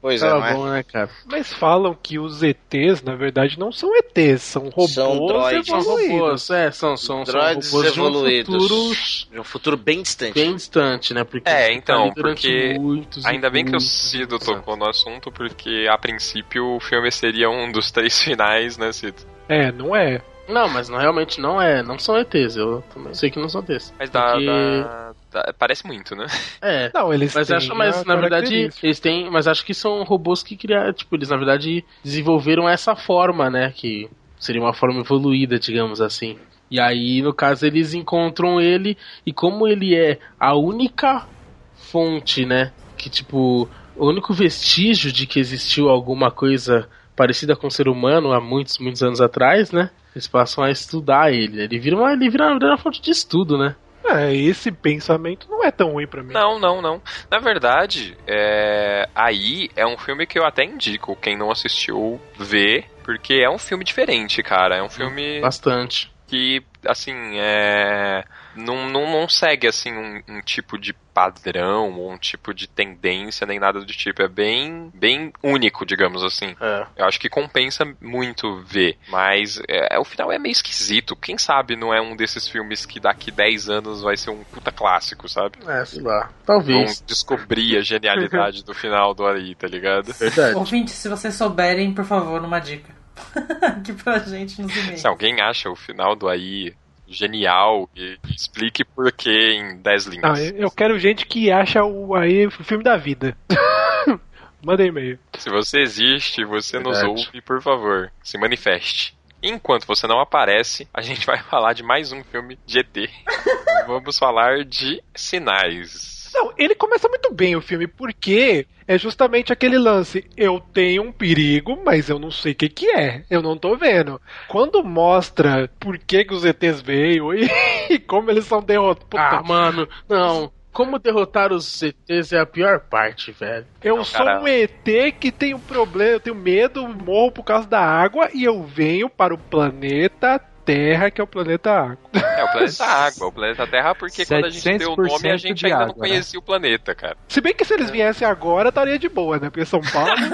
Pois 0.00 0.22
é, 0.22 0.28
Tava 0.28 0.48
é? 0.50 0.54
bom, 0.54 0.66
né, 0.66 0.82
cara? 0.84 1.10
Mas 1.26 1.52
falam 1.52 1.96
que 2.00 2.16
os 2.18 2.40
ETs, 2.42 3.02
na 3.02 3.16
verdade, 3.16 3.58
não 3.58 3.72
são 3.72 3.90
ETs, 3.96 4.42
são 4.42 4.64
robôs 4.68 4.92
São 4.92 5.26
droids. 5.26 5.66
São 5.66 5.80
evoluídos. 5.80 6.12
robôs, 6.20 6.50
é, 6.50 6.70
são, 6.70 6.96
são, 6.96 7.24
são 7.26 7.34
Droids 7.34 7.72
robôs 7.72 7.92
de 7.92 8.00
um 8.00 8.06
evoluídos. 8.06 8.54
futuro 8.54 8.94
De 9.32 9.40
um 9.40 9.44
futuro 9.44 9.76
bem 9.76 10.02
distante. 10.02 10.34
bem 10.34 10.54
distante, 10.54 11.12
né? 11.12 11.24
Porque 11.24 11.48
É, 11.48 11.66
tá 11.66 11.72
então, 11.72 12.12
porque 12.14 12.76
muitos 12.78 13.26
Ainda 13.26 13.50
bem 13.50 13.64
que 13.64 13.74
o 13.74 13.80
Cido 13.80 14.38
tocou 14.38 14.76
no 14.76 14.88
assunto, 14.88 15.32
porque 15.32 15.86
a 15.90 15.98
princípio 15.98 16.76
o 16.76 16.80
filme 16.80 17.10
seria 17.10 17.50
um 17.50 17.72
dos 17.72 17.90
três 17.90 18.16
finais, 18.22 18.78
né, 18.78 18.92
Cido? 18.92 19.16
É, 19.48 19.72
não 19.72 19.94
é. 19.94 20.20
Não, 20.48 20.68
mas 20.68 20.88
não, 20.88 20.98
realmente 20.98 21.40
não 21.40 21.60
é, 21.60 21.82
não 21.82 21.98
são 21.98 22.16
ETs, 22.18 22.56
eu 22.56 22.82
também 22.82 23.12
sei 23.14 23.30
que 23.30 23.38
não 23.38 23.48
são 23.48 23.62
ETs. 23.62 23.92
Mas 23.98 24.10
dá, 24.10 24.32
Porque- 24.32 24.46
dá- 24.46 25.14
dá- 25.32 25.52
Parece 25.58 25.86
muito, 25.86 26.14
né? 26.14 26.26
É, 26.62 26.90
Não, 26.94 27.12
eles 27.12 27.34
Mas 27.34 27.48
têm 27.48 27.56
acho, 27.56 27.74
mas 27.74 28.04
na 28.04 28.16
verdade 28.16 28.70
eles 28.82 29.00
têm, 29.00 29.30
mas 29.30 29.48
acho 29.48 29.64
que 29.64 29.74
são 29.74 30.02
robôs 30.04 30.42
que 30.42 30.56
criaram, 30.56 30.92
tipo, 30.92 31.14
eles 31.16 31.28
na 31.28 31.36
verdade 31.36 31.84
desenvolveram 32.02 32.68
essa 32.68 32.94
forma, 32.94 33.50
né, 33.50 33.72
que 33.72 34.08
seria 34.38 34.60
uma 34.60 34.72
forma 34.74 35.00
evoluída, 35.00 35.58
digamos 35.58 36.00
assim. 36.00 36.38
E 36.70 36.80
aí, 36.80 37.22
no 37.22 37.32
caso, 37.32 37.64
eles 37.66 37.94
encontram 37.94 38.60
ele 38.60 38.96
e 39.24 39.32
como 39.32 39.66
ele 39.68 39.94
é 39.94 40.18
a 40.38 40.54
única 40.56 41.28
fonte, 41.72 42.44
né, 42.44 42.72
que 42.96 43.08
tipo, 43.10 43.70
o 43.94 44.08
único 44.08 44.32
vestígio 44.32 45.12
de 45.12 45.26
que 45.26 45.38
existiu 45.38 45.88
alguma 45.88 46.30
coisa 46.30 46.88
parecida 47.14 47.56
com 47.56 47.66
o 47.66 47.70
ser 47.70 47.88
humano 47.88 48.32
há 48.32 48.40
muitos, 48.40 48.78
muitos 48.78 49.02
anos 49.02 49.20
atrás, 49.20 49.70
né? 49.72 49.90
Eles 50.16 50.26
passam 50.26 50.64
a 50.64 50.70
estudar 50.70 51.30
ele. 51.30 51.60
Ele 51.60 51.78
vira 51.78 51.94
uma, 51.94 52.10
ele 52.10 52.30
vira, 52.30 52.50
vira 52.54 52.68
uma 52.68 52.78
fonte 52.78 53.02
de 53.02 53.10
estudo, 53.10 53.58
né? 53.58 53.76
É, 54.02 54.34
esse 54.34 54.72
pensamento 54.72 55.46
não 55.50 55.62
é 55.62 55.70
tão 55.70 55.92
ruim 55.92 56.06
pra 56.06 56.22
mim. 56.22 56.32
Não, 56.32 56.58
não, 56.58 56.80
não. 56.80 57.02
Na 57.30 57.38
verdade, 57.38 58.16
é... 58.26 59.06
aí 59.14 59.68
é 59.76 59.86
um 59.86 59.98
filme 59.98 60.26
que 60.26 60.38
eu 60.38 60.46
até 60.46 60.64
indico 60.64 61.14
quem 61.16 61.36
não 61.36 61.50
assistiu 61.50 62.18
ver, 62.38 62.86
porque 63.04 63.34
é 63.34 63.50
um 63.50 63.58
filme 63.58 63.84
diferente, 63.84 64.42
cara. 64.42 64.76
É 64.76 64.82
um 64.82 64.88
filme 64.88 65.38
Bastante. 65.42 66.10
que, 66.26 66.62
assim, 66.86 67.14
é... 67.38 68.24
não, 68.56 68.88
não, 68.88 69.10
não 69.10 69.28
segue, 69.28 69.66
assim, 69.66 69.92
um, 69.92 70.22
um 70.28 70.40
tipo 70.40 70.78
de 70.78 70.92
padrão 70.92 71.92
ou 71.92 72.12
um 72.12 72.18
tipo 72.18 72.52
de 72.52 72.68
tendência, 72.68 73.46
nem 73.46 73.58
nada 73.58 73.80
do 73.80 73.86
tipo. 73.86 74.20
É 74.20 74.28
bem, 74.28 74.90
bem 74.94 75.32
único, 75.42 75.86
digamos 75.86 76.22
assim. 76.22 76.54
É. 76.60 76.86
Eu 76.96 77.06
acho 77.06 77.18
que 77.18 77.28
compensa 77.28 77.84
muito 78.00 78.62
ver, 78.62 78.98
mas 79.08 79.60
é, 79.66 79.98
o 79.98 80.04
final 80.04 80.30
é 80.30 80.38
meio 80.38 80.52
esquisito. 80.52 81.16
Quem 81.16 81.38
sabe 81.38 81.74
não 81.74 81.92
é 81.92 82.00
um 82.00 82.14
desses 82.14 82.46
filmes 82.46 82.84
que 82.84 83.00
daqui 83.00 83.30
10 83.30 83.70
anos 83.70 84.02
vai 84.02 84.16
ser 84.16 84.30
um 84.30 84.44
puta 84.44 84.70
clássico, 84.70 85.28
sabe? 85.28 85.58
É, 85.66 85.84
sei 85.84 86.02
lá. 86.02 86.30
Vão 86.46 86.58
Talvez. 86.58 87.02
descobrir 87.06 87.78
a 87.78 87.82
genialidade 87.82 88.62
do 88.62 88.74
final 88.74 89.14
do 89.14 89.26
Ali, 89.26 89.54
tá 89.54 89.66
ligado? 89.66 90.12
Verdade. 90.12 90.54
Ouvinte, 90.54 90.90
se 90.90 91.08
vocês 91.08 91.34
souberem, 91.34 91.94
por 91.94 92.04
favor, 92.04 92.42
uma 92.42 92.58
dica. 92.58 92.94
Aqui 93.62 93.92
pra 93.92 94.18
gente 94.18 94.60
nos 94.60 94.74
e-mails. 94.76 95.00
Se 95.00 95.06
alguém 95.06 95.40
acha 95.40 95.70
o 95.70 95.76
final 95.76 96.14
do 96.14 96.28
AI 96.28 96.74
genial, 97.08 97.88
e 97.96 98.18
explique 98.28 98.84
por 98.84 99.10
que 99.12 99.30
em 99.30 99.76
10 99.78 100.06
Não, 100.06 100.12
linhas. 100.12 100.38
eu 100.52 100.56
eu 100.66 100.70
quero 100.70 100.98
gente 100.98 101.26
que 101.26 101.50
acha 101.50 101.84
o 101.84 102.14
aí 102.14 102.46
o 102.46 102.50
filme 102.50 102.82
da 102.84 102.96
vida. 102.96 103.36
Manda 104.62 104.84
e-mail. 104.84 105.18
Se 105.38 105.48
você 105.48 105.80
existe, 105.80 106.44
você 106.44 106.78
nos 106.78 106.98
Verdade. 106.98 107.26
ouve, 107.26 107.40
por 107.42 107.62
favor, 107.62 108.10
se 108.22 108.36
manifeste. 108.38 109.16
Enquanto 109.42 109.86
você 109.86 110.06
não 110.06 110.18
aparece, 110.18 110.88
a 110.92 111.00
gente 111.02 111.24
vai 111.26 111.38
falar 111.42 111.72
de 111.72 111.82
mais 111.82 112.10
um 112.10 112.24
filme 112.24 112.58
de 112.66 112.80
ET. 112.80 112.96
Vamos 113.86 114.18
falar 114.18 114.64
de 114.64 115.00
Sinais. 115.14 116.15
Não, 116.36 116.52
ele 116.58 116.74
começa 116.74 117.08
muito 117.08 117.32
bem 117.32 117.56
o 117.56 117.62
filme, 117.62 117.86
porque 117.86 118.66
é 118.86 118.98
justamente 118.98 119.52
aquele 119.54 119.78
lance. 119.78 120.28
Eu 120.36 120.60
tenho 120.60 121.02
um 121.02 121.10
perigo, 121.10 121.80
mas 121.82 122.10
eu 122.10 122.18
não 122.18 122.30
sei 122.30 122.52
o 122.52 122.54
que, 122.54 122.68
que 122.68 122.90
é. 122.90 123.22
Eu 123.30 123.40
não 123.40 123.56
tô 123.56 123.74
vendo. 123.74 124.20
Quando 124.46 124.84
mostra 124.84 125.70
por 125.80 125.96
que, 125.98 126.26
que 126.26 126.34
os 126.34 126.44
ETs 126.44 126.82
veio 126.82 127.32
e, 127.32 127.48
e 127.88 127.98
como 127.98 128.30
eles 128.30 128.44
são 128.44 128.62
derrotados. 128.62 129.40
Ah, 129.40 129.42
mano, 129.42 129.88
não. 130.06 130.52
Como 130.72 130.98
derrotar 130.98 131.54
os 131.54 131.82
ETs 131.82 132.34
é 132.34 132.38
a 132.38 132.44
pior 132.44 132.80
parte, 132.80 133.32
velho. 133.32 133.66
Eu 133.82 133.96
Não, 133.96 134.04
sou 134.04 134.26
cara. 134.26 134.42
um 134.42 134.46
ET 134.46 135.14
que 135.18 135.32
tem 135.32 135.54
um 135.54 135.58
problema, 135.58 136.10
eu 136.10 136.20
tenho 136.20 136.36
medo, 136.36 136.86
morro 136.86 137.32
por 137.32 137.44
causa 137.44 137.66
da 137.66 137.80
água 137.80 138.28
e 138.34 138.44
eu 138.44 138.62
venho 138.62 139.08
para 139.08 139.32
o 139.32 139.38
planeta 139.38 140.38
Terra, 140.66 141.10
que 141.12 141.20
é 141.20 141.24
o 141.24 141.26
planeta 141.28 141.70
Água. 141.70 142.10
É 142.12 142.44
o 142.44 142.52
planeta 142.52 142.84
Água, 143.06 143.28
o 143.28 143.32
planeta 143.32 143.66
Terra, 143.68 143.94
porque 143.94 144.26
quando 144.26 144.46
a 144.46 144.50
gente 144.50 144.78
deu 144.78 144.92
o 144.92 144.96
nome, 144.96 145.30
a 145.30 145.36
700% 145.36 145.38
gente 145.38 145.66
ainda 145.66 145.78
não 145.78 145.84
água, 145.84 146.02
né? 146.02 146.08
conhecia 146.08 146.40
o 146.40 146.42
planeta, 146.42 146.94
cara. 146.94 147.16
Se 147.28 147.40
bem 147.40 147.54
que 147.54 147.64
se 147.64 147.72
eles 147.72 147.88
viessem 147.88 148.26
agora, 148.26 148.70
estaria 148.70 148.98
de 148.98 149.08
boa, 149.08 149.38
né? 149.38 149.48
Porque 149.48 149.64
São 149.64 149.80
Paulo 149.80 150.10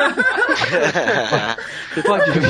Pode 2.06 2.30
vir, 2.30 2.40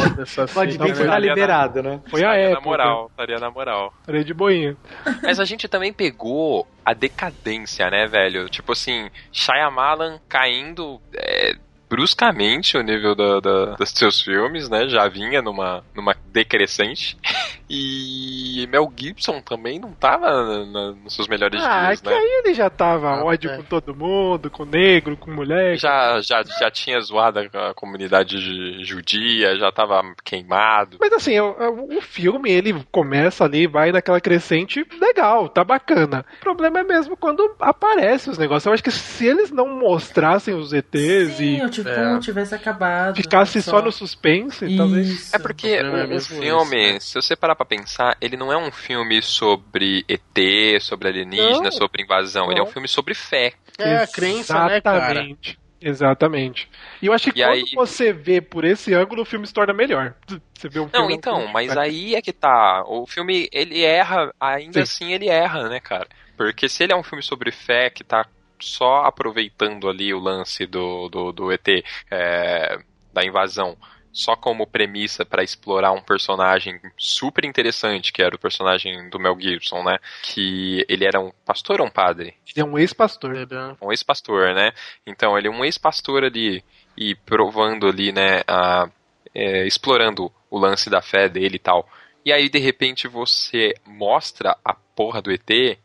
pode 0.55 0.79
vir 0.79 0.95
que 0.95 1.03
né? 1.03 1.07
tá 1.07 1.19
liberado, 1.19 1.83
né? 1.83 2.01
foi 2.09 2.25
a 2.25 2.35
época. 2.35 2.61
na 2.61 2.67
moral, 2.67 3.09
estaria 3.11 3.39
na 3.39 3.51
moral. 3.51 3.93
Estaria 4.01 4.25
de 4.25 4.33
boinha. 4.33 4.77
Mas 5.21 5.41
a 5.41 5.45
gente 5.45 5.67
também 5.67 5.93
pegou 5.93 6.67
a 6.85 6.95
decadência, 6.95 7.91
né, 7.91 8.07
velho? 8.07 8.49
Tipo 8.49 8.73
assim, 8.73 9.11
Shyamalan 9.33 10.21
caindo 10.29 11.01
é, 11.15 11.57
bruscamente 11.93 12.79
o 12.79 12.83
nível 12.83 13.15
da, 13.15 13.39
da- 13.41 13.75
dos 13.75 13.91
seus 13.91 14.23
filmes, 14.23 14.67
né? 14.71 14.89
Já 14.89 15.07
vinha 15.09 15.43
numa, 15.43 15.85
numa 15.95 16.17
decrescente. 16.33 17.17
E 17.75 18.67
Mel 18.71 18.93
Gibson 18.95 19.41
também 19.41 19.79
não 19.79 19.93
tava 19.93 20.27
na- 20.27 20.67
na- 20.67 20.93
nos 20.93 21.15
seus 21.15 21.27
melhores 21.27 21.59
Ah, 21.65 21.87
dias, 21.87 22.03
que 22.03 22.09
né? 22.11 22.15
aí 22.15 22.43
ele 22.45 22.53
já 22.53 22.69
tava 22.69 23.09
Ah, 23.09 23.25
ódio 23.25 23.51
é. 23.51 23.57
com 23.57 23.63
todo 23.63 23.95
mundo, 23.95 24.51
com 24.51 24.67
negro, 24.67 25.17
com 25.17 25.31
mulher. 25.31 25.79
Já, 25.79 26.21
já, 26.21 26.43
já 26.43 26.71
tinha 26.71 27.01
zoado 27.01 27.39
a 27.41 27.73
comunidade 27.73 28.37
ju- 28.39 28.85
judia, 28.85 29.57
já 29.57 29.73
tava 29.73 30.03
queimado. 30.23 30.99
Mas 31.01 31.15
assim, 31.15 31.41
o, 31.41 31.97
o 31.97 32.01
filme, 32.03 32.51
ele 32.53 32.75
começa 32.93 33.45
ali, 33.45 33.67
vai 33.67 33.91
naquela 33.91 34.21
crescente 34.21 34.85
legal, 35.01 35.49
tá 35.49 35.65
bacana. 35.65 36.27
O 36.37 36.41
problema 36.41 36.81
é 36.81 36.85
mesmo 36.85 37.17
quando 37.17 37.55
aparecem 37.59 38.31
os 38.31 38.37
negócios. 38.39 38.67
Eu 38.67 38.75
acho 38.75 38.85
que 38.85 38.91
se 38.91 39.27
eles 39.27 39.51
não 39.51 39.79
mostrassem 39.79 40.53
os 40.53 40.75
ETs 40.75 41.37
Sim, 41.39 41.57
e 41.57 41.63
tipo 41.85 42.01
É. 42.17 42.19
tivesse 42.21 42.55
acabado. 42.55 43.17
ficasse 43.17 43.61
só 43.63 43.81
no 43.83 43.91
suspense, 43.93 44.77
talvez. 44.77 45.09
Isso. 45.09 45.37
É 45.37 45.39
porque 45.39 45.79
o, 45.81 46.17
o 46.17 46.21
filme, 46.21 46.77
esse, 46.85 46.93
né? 46.95 47.01
se 47.01 47.15
você 47.15 47.37
parar 47.37 47.55
pra 47.55 47.65
pensar, 47.67 48.17
ele 48.21 48.37
não 48.37 48.53
é 48.53 48.57
um 48.57 48.71
filme 48.73 49.21
sobre 49.23 50.05
ET, 50.09 50.81
sobre 50.81 51.09
alienígena, 51.09 51.61
Não. 51.65 51.73
sobre 51.73 52.03
invasão. 52.03 52.51
Ele 52.51 52.61
é 52.61 52.63
um 52.63 52.67
Não. 52.67 52.73
filme 52.73 52.89
sobre 52.89 53.15
fé. 53.15 53.53
É 53.79 53.97
a 53.99 54.07
crença, 54.07 54.65
né, 54.67 54.81
cara? 54.81 54.99
Exatamente. 55.21 55.59
Exatamente. 55.85 56.71
E 57.01 57.07
eu 57.07 57.13
acho 57.13 57.33
que 57.33 57.41
E 57.41 57.45
quando 57.45 57.55
aí- 57.55 57.65
você 57.75 58.13
vê 58.13 58.41
por 58.41 58.65
esse 58.65 58.95
ângulo, 58.95 59.23
o 59.23 59.25
filme 59.25 59.47
se 59.47 59.53
torna 59.53 59.73
melhor. 59.73 60.15
Você 60.55 60.69
vê 60.69 60.79
um 60.79 60.85
Não, 60.85 60.91
filme 60.91 61.15
então, 61.15 61.49
mas 61.49 61.77
aí 61.77 62.15
é 62.15 62.23
que 62.23 62.33
tá. 62.33 62.85
O 62.87 63.05
filme, 63.05 63.49
ele 63.53 63.83
erra, 63.83 64.33
ainda 64.41 64.75
Sim. 64.75 64.81
assim 65.07 65.13
ele 65.13 65.29
erra, 65.29 65.69
né, 65.69 65.81
cara? 65.81 66.07
Porque 66.37 66.69
se 66.69 66.85
ele 66.85 66.93
é 66.93 66.97
um 66.97 67.03
filme 67.03 67.21
sobre 67.21 67.51
fé 67.51 67.91
que 67.91 68.05
tá 68.05 68.25
só 68.63 69.03
aproveitando 69.05 69.89
ali 69.89 70.15
o 70.15 70.21
lance 70.21 70.67
do, 70.67 71.09
do, 71.09 71.33
do 71.33 71.53
ET, 71.53 71.67
é, 72.11 72.79
da 73.13 73.25
invasão, 73.25 73.77
só 74.13 74.37
como 74.37 74.67
premissa 74.67 75.25
pra 75.25 75.43
explorar 75.43 75.93
um 75.93 76.03
personagem 76.03 76.79
super 76.99 77.45
interessante, 77.45 78.13
que 78.13 78.23
era 78.23 78.37
o 78.37 78.39
personagem 78.39 79.09
do 79.09 79.19
Mel 79.19 79.39
Gibson, 79.41 79.83
né? 79.83 79.99
Que 80.23 80.85
ele 80.89 81.07
era 81.07 81.19
um 81.19 81.33
pastor 81.45 81.81
ou 81.81 81.87
um 81.87 81.91
padre? 81.91 82.35
Ele 82.55 82.61
é 82.61 82.65
um 82.65 82.79
ex-pastor. 82.79 83.35
um 83.81 83.91
ex-pastor, 83.91 84.55
né? 84.55 84.73
Então 85.07 85.37
ele 85.37 85.49
é 85.49 85.51
um 85.51 85.65
ex-pastor 85.65 86.25
ali 86.25 86.63
e 86.97 87.15
provando 87.15 87.89
ali, 87.89 88.13
né, 88.13 88.43
a, 88.47 88.89
é, 89.35 89.67
explorando 89.67 90.31
o 90.51 90.59
lance 90.59 90.91
da 90.91 91.01
fé 91.01 91.29
dele 91.29 91.57
e 91.57 91.59
tal. 91.59 91.89
E 92.25 92.33
aí 92.33 92.51
de 92.51 92.59
repente 92.59 93.09
você 93.09 93.75
mostra 93.87 94.57
a 94.63 94.75
porra 94.75 95.23
do 95.23 95.33
ET 95.33 95.79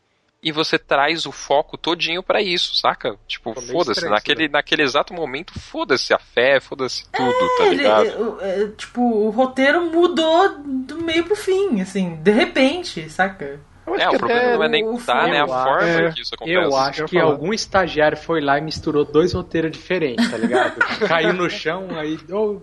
e 0.48 0.52
você 0.52 0.78
traz 0.78 1.26
o 1.26 1.32
foco 1.32 1.76
todinho 1.76 2.22
pra 2.22 2.40
isso, 2.42 2.74
saca? 2.76 3.16
Tipo, 3.26 3.54
foda-se, 3.60 4.08
naquele, 4.08 4.48
naquele 4.48 4.82
exato 4.82 5.12
momento, 5.12 5.58
foda-se 5.58 6.12
a 6.14 6.18
fé, 6.18 6.58
foda-se 6.60 7.04
tudo, 7.10 7.56
tá 7.56 7.64
Ele- 7.66 7.76
ligado? 7.76 8.38
é, 8.40 8.62
é, 8.62 8.68
tipo, 8.68 9.00
o 9.00 9.30
roteiro 9.30 9.90
mudou 9.92 10.58
do 10.64 11.00
meio 11.02 11.24
pro 11.24 11.36
fim, 11.36 11.80
assim, 11.80 12.16
de 12.16 12.30
repente, 12.30 13.08
saca? 13.10 13.60
Eu 13.86 13.94
acho 13.94 14.04
É, 14.04 14.08
que 14.10 14.16
o 14.16 14.18
problema 14.18 14.52
não 14.56 14.64
é 14.64 14.68
nem 14.68 14.84
mudar, 14.84 15.28
né? 15.28 15.40
A 15.40 15.46
filme- 15.46 15.62
forma 15.62 15.84
É, 15.88 16.12
que 16.12 16.20
isso 16.20 16.34
acontece. 16.34 16.56
Eu 16.58 16.76
acho 16.76 17.04
que 17.06 17.18
algum 17.18 17.52
estagiário 17.54 18.18
foi 18.18 18.40
lá 18.40 18.58
e 18.58 18.60
misturou 18.60 19.04
dois 19.04 19.32
roteiros 19.32 19.70
diferentes, 19.70 20.30
tá 20.30 20.36
ligado? 20.36 20.78
Caiu 21.08 21.32
no 21.32 21.48
chão, 21.48 21.88
aí. 21.98 22.18
ô, 22.30 22.60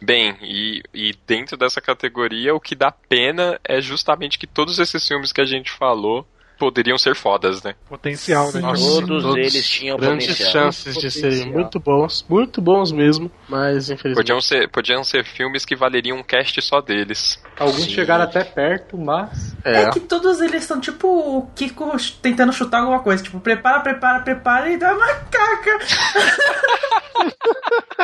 Bem, 0.00 0.36
e, 0.42 0.82
e 0.92 1.14
dentro 1.26 1.56
dessa 1.56 1.80
categoria, 1.80 2.52
o 2.54 2.58
que 2.60 2.74
dá 2.74 2.90
pena 2.90 3.60
é 3.62 3.80
justamente 3.80 4.36
que 4.38 4.46
todos 4.48 4.78
esses 4.80 5.06
filmes 5.06 5.30
que 5.32 5.40
a 5.40 5.44
gente 5.44 5.70
falou 5.70 6.26
poderiam 6.62 6.96
ser 6.96 7.16
fodas, 7.16 7.60
né? 7.64 7.74
Potencial, 7.88 8.52
né? 8.52 8.60
Todos 8.60 9.36
eles 9.36 9.68
tinham 9.68 9.96
grandes 9.96 10.28
potencial. 10.28 10.52
chances 10.52 10.96
de 10.96 11.10
serem 11.10 11.50
muito 11.50 11.80
bons, 11.80 12.24
muito 12.28 12.62
bons 12.62 12.92
mesmo, 12.92 13.28
mas 13.48 13.90
infelizmente. 13.90 14.14
Podiam 14.14 14.40
ser, 14.40 14.70
podiam 14.70 15.02
ser 15.02 15.24
filmes 15.24 15.64
que 15.64 15.74
valeriam 15.74 16.18
um 16.18 16.22
cast 16.22 16.62
só 16.62 16.80
deles. 16.80 17.42
Alguns 17.58 17.86
Sim. 17.86 17.90
chegaram 17.90 18.22
até 18.22 18.44
perto, 18.44 18.96
mas. 18.96 19.56
É. 19.64 19.90
que 19.90 19.98
todos 19.98 20.40
eles 20.40 20.62
são 20.62 20.78
tipo 20.78 21.08
o 21.08 21.50
Kiko 21.56 21.96
tentando 22.22 22.52
chutar 22.52 22.78
alguma 22.78 23.00
coisa. 23.00 23.24
Tipo, 23.24 23.40
prepara, 23.40 23.80
prepara, 23.80 24.20
prepara 24.20 24.70
e 24.70 24.76
dá 24.76 24.94
uma 24.94 25.14
caca. 25.14 25.78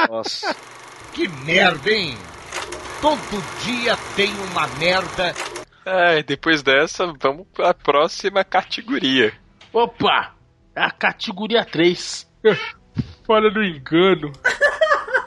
Nossa. 0.11 0.57
Que 1.13 1.29
merda, 1.29 1.91
hein? 1.91 2.19
Todo 3.01 3.45
dia 3.65 3.97
tem 4.17 4.33
uma 4.51 4.67
merda. 4.81 5.33
É, 5.91 6.19
e 6.19 6.23
depois 6.23 6.63
dessa, 6.63 7.07
vamos 7.21 7.47
pra 7.55 7.73
próxima 7.73 8.45
categoria. 8.45 9.33
Opa! 9.73 10.35
É 10.75 10.83
a 10.83 10.91
categoria 10.91 11.65
3. 11.65 12.29
Fora 13.25 13.51
do 13.51 13.63
engano. 13.63 14.33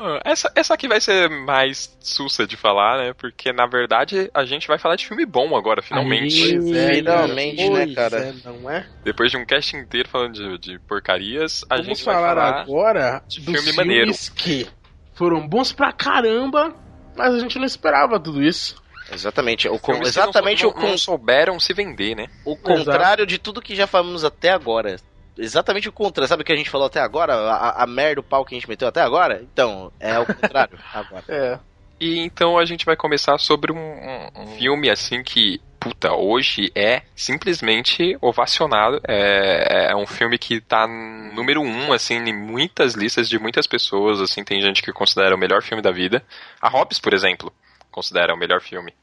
Ah, 0.03 0.19
Essa, 0.25 0.51
essa 0.55 0.73
aqui 0.73 0.87
vai 0.87 0.99
ser 0.99 1.29
mais 1.29 1.95
sussa 1.99 2.47
de 2.47 2.57
falar, 2.57 2.97
né? 2.97 3.13
Porque 3.13 3.53
na 3.53 3.67
verdade 3.67 4.31
a 4.33 4.43
gente 4.45 4.67
vai 4.67 4.79
falar 4.79 4.95
de 4.95 5.05
filme 5.05 5.27
bom 5.27 5.55
agora, 5.55 5.79
finalmente. 5.83 6.41
Pois 6.57 6.71
é, 6.75 6.93
Finalmente, 6.95 7.57
cara. 7.57 7.69
né, 7.69 7.83
Pois 7.85 7.95
cara? 7.95 8.17
é, 8.17 8.33
não 8.49 8.67
é? 8.71 8.87
Depois 9.03 9.29
de 9.29 9.37
um 9.37 9.45
cast 9.45 9.77
inteiro 9.77 10.09
falando 10.09 10.33
de, 10.33 10.57
de 10.57 10.79
porcarias, 10.87 11.63
a 11.69 11.75
Vamos 11.75 11.85
gente 11.85 12.03
vai 12.03 12.15
falar, 12.15 12.29
falar. 12.33 12.61
agora 12.61 13.23
de 13.27 13.41
dos 13.41 13.53
filme 13.61 13.77
maneiro. 13.77 14.05
filmes 14.05 14.29
que 14.29 14.67
foram 15.13 15.47
bons 15.47 15.71
pra 15.71 15.93
caramba, 15.93 16.73
mas 17.15 17.35
a 17.35 17.39
gente 17.39 17.59
não 17.59 17.65
esperava 17.65 18.19
tudo 18.19 18.41
isso. 18.41 18.80
Exatamente. 19.13 19.67
O, 19.67 19.79
não 19.87 20.01
exatamente 20.01 20.61
sou- 20.61 20.71
o, 20.71 20.79
não, 20.79 20.89
não 20.89 20.97
souberam 20.97 21.59
se 21.59 21.73
vender, 21.73 22.15
né? 22.15 22.27
o 22.45 22.55
contrário 22.55 23.25
de 23.25 23.37
tudo 23.37 23.61
que 23.61 23.75
já 23.75 23.87
falamos 23.87 24.23
até 24.23 24.49
agora. 24.49 24.95
Exatamente 25.37 25.87
o 25.89 25.91
contrário. 25.91 26.27
Sabe 26.27 26.43
o 26.43 26.45
que 26.45 26.51
a 26.53 26.55
gente 26.55 26.69
falou 26.69 26.87
até 26.87 26.99
agora? 26.99 27.33
A, 27.33 27.53
a- 27.55 27.83
a 27.83 27.87
merda, 27.87 28.19
o 28.21 28.23
pau 28.23 28.43
que 28.45 28.53
a 28.53 28.57
gente 28.57 28.69
meteu 28.69 28.87
até 28.87 29.01
agora? 29.01 29.41
Então, 29.53 29.91
é 29.99 30.17
o 30.19 30.25
contrário 30.25 30.77
agora. 30.93 31.23
É. 31.27 31.59
E 31.99 32.19
então 32.19 32.57
a 32.57 32.65
gente 32.65 32.85
vai 32.85 32.95
começar 32.95 33.37
sobre 33.37 33.71
um, 33.71 33.77
um- 33.77 34.29
um 34.43 34.47
filme 34.57 34.89
assim 34.89 35.21
que, 35.23 35.61
puta, 35.79 36.13
hoje 36.13 36.71
é 36.75 37.03
simplesmente 37.15 38.17
ovacionado. 38.21 38.99
É, 39.07 39.91
é 39.91 39.95
um 39.95 40.05
filme 40.07 40.37
que 40.37 40.59
tá 40.59 40.87
número 40.87 41.61
um, 41.61 41.93
assim, 41.93 42.15
em 42.15 42.33
muitas 42.35 42.93
listas 42.95 43.29
de 43.29 43.37
muitas 43.39 43.67
pessoas, 43.67 44.19
assim, 44.19 44.43
tem 44.43 44.61
gente 44.61 44.81
que 44.81 44.91
considera 44.91 45.35
o 45.35 45.39
melhor 45.39 45.61
filme 45.61 45.81
da 45.81 45.91
vida. 45.91 46.23
A 46.61 46.69
Hobbs, 46.69 46.99
por 46.99 47.13
exemplo, 47.13 47.53
considera 47.91 48.33
o 48.33 48.37
melhor 48.37 48.61
filme. 48.61 48.93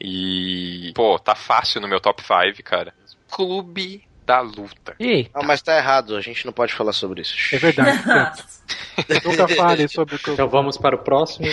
E, 0.00 0.92
pô, 0.94 1.18
tá 1.18 1.34
fácil 1.34 1.80
no 1.80 1.88
meu 1.88 2.00
top 2.00 2.22
5, 2.22 2.62
cara. 2.62 2.92
Clube 3.30 4.04
da 4.24 4.40
Luta. 4.40 4.96
Ih, 4.98 5.28
Não, 5.34 5.42
mas 5.42 5.60
tá 5.62 5.76
errado. 5.76 6.16
A 6.16 6.20
gente 6.20 6.46
não 6.46 6.52
pode 6.52 6.72
falar 6.72 6.92
sobre 6.92 7.22
isso. 7.22 7.34
é 7.54 7.58
verdade. 7.58 7.98
Nunca 9.24 9.48
fale 9.48 9.88
sobre 9.88 10.16
o 10.16 10.20
eu 10.26 10.34
Então 10.34 10.48
vamos 10.48 10.78
para 10.78 10.96
o 10.96 10.98
próximo. 10.98 11.46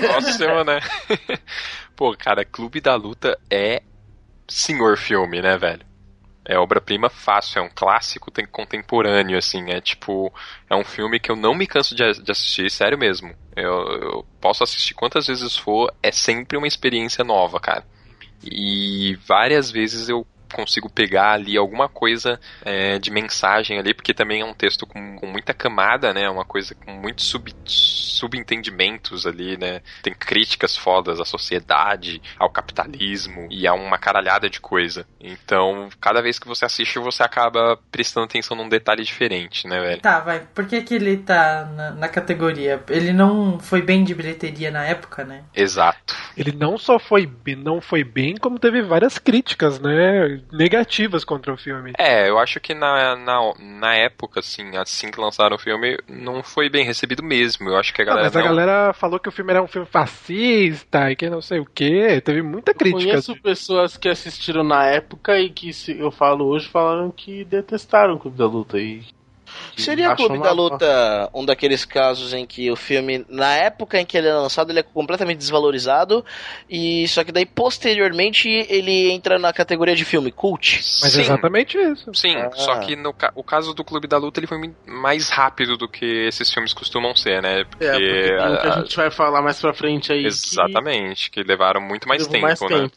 Próximo, 0.00 0.64
né? 0.64 0.80
Pô, 1.94 2.14
cara, 2.16 2.44
Clube 2.44 2.80
da 2.80 2.94
Luta 2.94 3.38
é 3.50 3.82
senhor 4.48 4.96
filme, 4.96 5.40
né, 5.40 5.56
velho? 5.56 5.84
É 6.48 6.56
obra-prima 6.58 7.10
fácil, 7.10 7.58
é 7.58 7.62
um 7.62 7.70
clássico 7.74 8.30
tem- 8.30 8.46
contemporâneo, 8.46 9.36
assim, 9.36 9.70
é 9.70 9.80
tipo, 9.80 10.32
é 10.70 10.76
um 10.76 10.84
filme 10.84 11.18
que 11.18 11.30
eu 11.30 11.36
não 11.36 11.54
me 11.54 11.66
canso 11.66 11.94
de, 11.94 12.22
de 12.22 12.30
assistir, 12.30 12.70
sério 12.70 12.96
mesmo. 12.98 13.34
Eu, 13.56 13.72
eu 14.02 14.26
posso 14.40 14.62
assistir 14.62 14.94
quantas 14.94 15.26
vezes 15.26 15.56
for, 15.56 15.92
é 16.02 16.12
sempre 16.12 16.56
uma 16.56 16.66
experiência 16.68 17.24
nova, 17.24 17.58
cara. 17.58 17.84
E 18.44 19.16
várias 19.26 19.70
vezes 19.70 20.08
eu 20.08 20.26
consigo 20.52 20.88
pegar 20.88 21.32
ali 21.32 21.56
alguma 21.56 21.88
coisa 21.88 22.38
é, 22.64 22.98
de 22.98 23.10
mensagem 23.10 23.78
ali, 23.78 23.94
porque 23.94 24.14
também 24.14 24.40
é 24.40 24.44
um 24.44 24.54
texto 24.54 24.86
com, 24.86 25.16
com 25.16 25.26
muita 25.26 25.54
camada, 25.54 26.12
né? 26.12 26.28
Uma 26.28 26.44
coisa 26.44 26.74
com 26.74 26.92
muitos 26.92 27.26
sub, 27.26 27.52
subentendimentos 27.64 29.26
ali, 29.26 29.56
né? 29.56 29.80
Tem 30.02 30.14
críticas 30.14 30.76
fodas 30.76 31.20
à 31.20 31.24
sociedade, 31.24 32.20
ao 32.38 32.50
capitalismo 32.50 33.48
e 33.50 33.66
a 33.66 33.74
uma 33.74 33.98
caralhada 33.98 34.48
de 34.48 34.60
coisa. 34.60 35.06
Então, 35.20 35.88
cada 36.00 36.22
vez 36.22 36.38
que 36.38 36.48
você 36.48 36.64
assiste, 36.64 36.98
você 36.98 37.22
acaba 37.22 37.78
prestando 37.90 38.24
atenção 38.24 38.56
num 38.56 38.68
detalhe 38.68 39.04
diferente, 39.04 39.66
né, 39.66 39.80
velho? 39.80 40.00
Tá, 40.00 40.20
vai. 40.20 40.40
Por 40.54 40.66
que, 40.66 40.82
que 40.82 40.94
ele 40.94 41.18
tá 41.18 41.70
na, 41.74 41.90
na 41.92 42.08
categoria? 42.08 42.82
Ele 42.88 43.12
não 43.12 43.58
foi 43.58 43.82
bem 43.82 44.04
de 44.04 44.14
bilheteria 44.14 44.70
na 44.70 44.84
época, 44.84 45.24
né? 45.24 45.44
Exato. 45.54 46.14
Ele 46.36 46.52
não 46.52 46.78
só 46.78 46.98
foi 46.98 47.26
não 47.56 47.80
foi 47.80 48.04
bem, 48.04 48.36
como 48.36 48.58
teve 48.58 48.82
várias 48.82 49.18
críticas, 49.18 49.80
né? 49.80 50.35
Negativas 50.52 51.24
contra 51.24 51.52
o 51.52 51.56
filme. 51.56 51.92
É, 51.98 52.28
eu 52.28 52.38
acho 52.38 52.60
que 52.60 52.74
na, 52.74 53.16
na, 53.16 53.52
na 53.58 53.94
época, 53.94 54.40
assim, 54.40 54.76
assim 54.76 55.10
que 55.10 55.20
lançaram 55.20 55.56
o 55.56 55.58
filme, 55.58 55.98
não 56.08 56.42
foi 56.42 56.68
bem 56.68 56.84
recebido 56.84 57.22
mesmo. 57.22 57.68
Eu 57.68 57.76
acho 57.76 57.92
que 57.94 58.02
a 58.02 58.04
Ah, 58.04 58.06
galera. 58.08 58.24
mas 58.26 58.36
a 58.36 58.40
não- 58.40 58.46
galera 58.48 58.92
falou 58.92 59.18
que 59.20 59.28
o 59.28 59.32
filme 59.32 59.50
era 59.52 59.62
um 59.62 59.66
filme 59.66 59.86
fascista 59.86 61.10
e 61.10 61.16
que 61.16 61.28
não 61.30 61.40
sei 61.40 61.58
o 61.60 61.64
que. 61.66 62.20
Teve 62.22 62.42
muita 62.42 62.74
crítica. 62.74 63.02
Conheço 63.10 63.36
pessoas 63.42 63.96
que 63.96 64.08
assistiram 64.08 64.62
na 64.64 64.84
época 64.86 65.38
e 65.38 65.50
que 65.50 65.72
se 65.72 65.98
eu 65.98 66.10
falo 66.10 66.44
hoje 66.46 66.68
falaram 66.68 67.10
que 67.10 67.44
detestaram 67.44 68.14
o 68.14 68.18
Clube 68.18 68.36
da 68.36 68.46
Luta 68.46 68.78
e 68.78 69.02
Seria 69.76 70.14
Clube 70.16 70.36
uma- 70.38 70.44
da 70.44 70.52
Luta 70.52 71.30
um 71.34 71.44
daqueles 71.44 71.84
casos 71.84 72.32
em 72.32 72.46
que 72.46 72.70
o 72.70 72.76
filme, 72.76 73.24
na 73.28 73.54
época 73.54 74.00
em 74.00 74.06
que 74.06 74.16
ele 74.16 74.28
é 74.28 74.32
lançado, 74.32 74.70
ele 74.70 74.80
é 74.80 74.82
completamente 74.82 75.38
desvalorizado, 75.38 76.24
e 76.68 77.06
só 77.08 77.22
que 77.24 77.30
daí 77.32 77.44
posteriormente 77.44 78.48
ele 78.48 79.10
entra 79.10 79.38
na 79.38 79.52
categoria 79.52 79.94
de 79.94 80.04
filme 80.04 80.32
cult. 80.32 80.76
Mas 81.02 81.12
Sim. 81.12 81.18
é 81.18 81.22
exatamente 81.22 81.76
isso. 81.78 82.12
Sim, 82.14 82.36
Ah. 82.36 82.50
só 82.54 82.76
que 82.80 82.96
no 82.96 83.12
ca- 83.12 83.32
o 83.34 83.42
caso 83.44 83.74
do 83.74 83.84
Clube 83.84 84.06
da 84.08 84.16
Luta 84.18 84.40
ele 84.40 84.46
foi 84.46 84.58
mais 84.86 85.28
rápido 85.28 85.76
do 85.76 85.88
que 85.88 86.04
esses 86.26 86.50
filmes 86.52 86.72
costumam 86.72 87.14
ser, 87.14 87.42
né? 87.42 87.64
Porque, 87.64 87.84
É, 87.84 87.92
porque 87.92 88.32
um 88.34 88.56
que 88.56 88.66
a 88.66 88.74
a- 88.74 88.80
gente 88.80 88.96
vai 88.96 89.10
falar 89.10 89.42
mais 89.42 89.60
pra 89.60 89.74
frente 89.74 90.12
aí. 90.12 90.22
que 90.22 90.26
Exatamente, 90.28 91.30
que, 91.30 91.42
levaram 91.42 91.80
muito 91.80 92.08
mais 92.08 92.26
tempo, 92.26 92.42
mais 92.42 92.60
né? 92.60 92.68
tempo. 92.68 92.92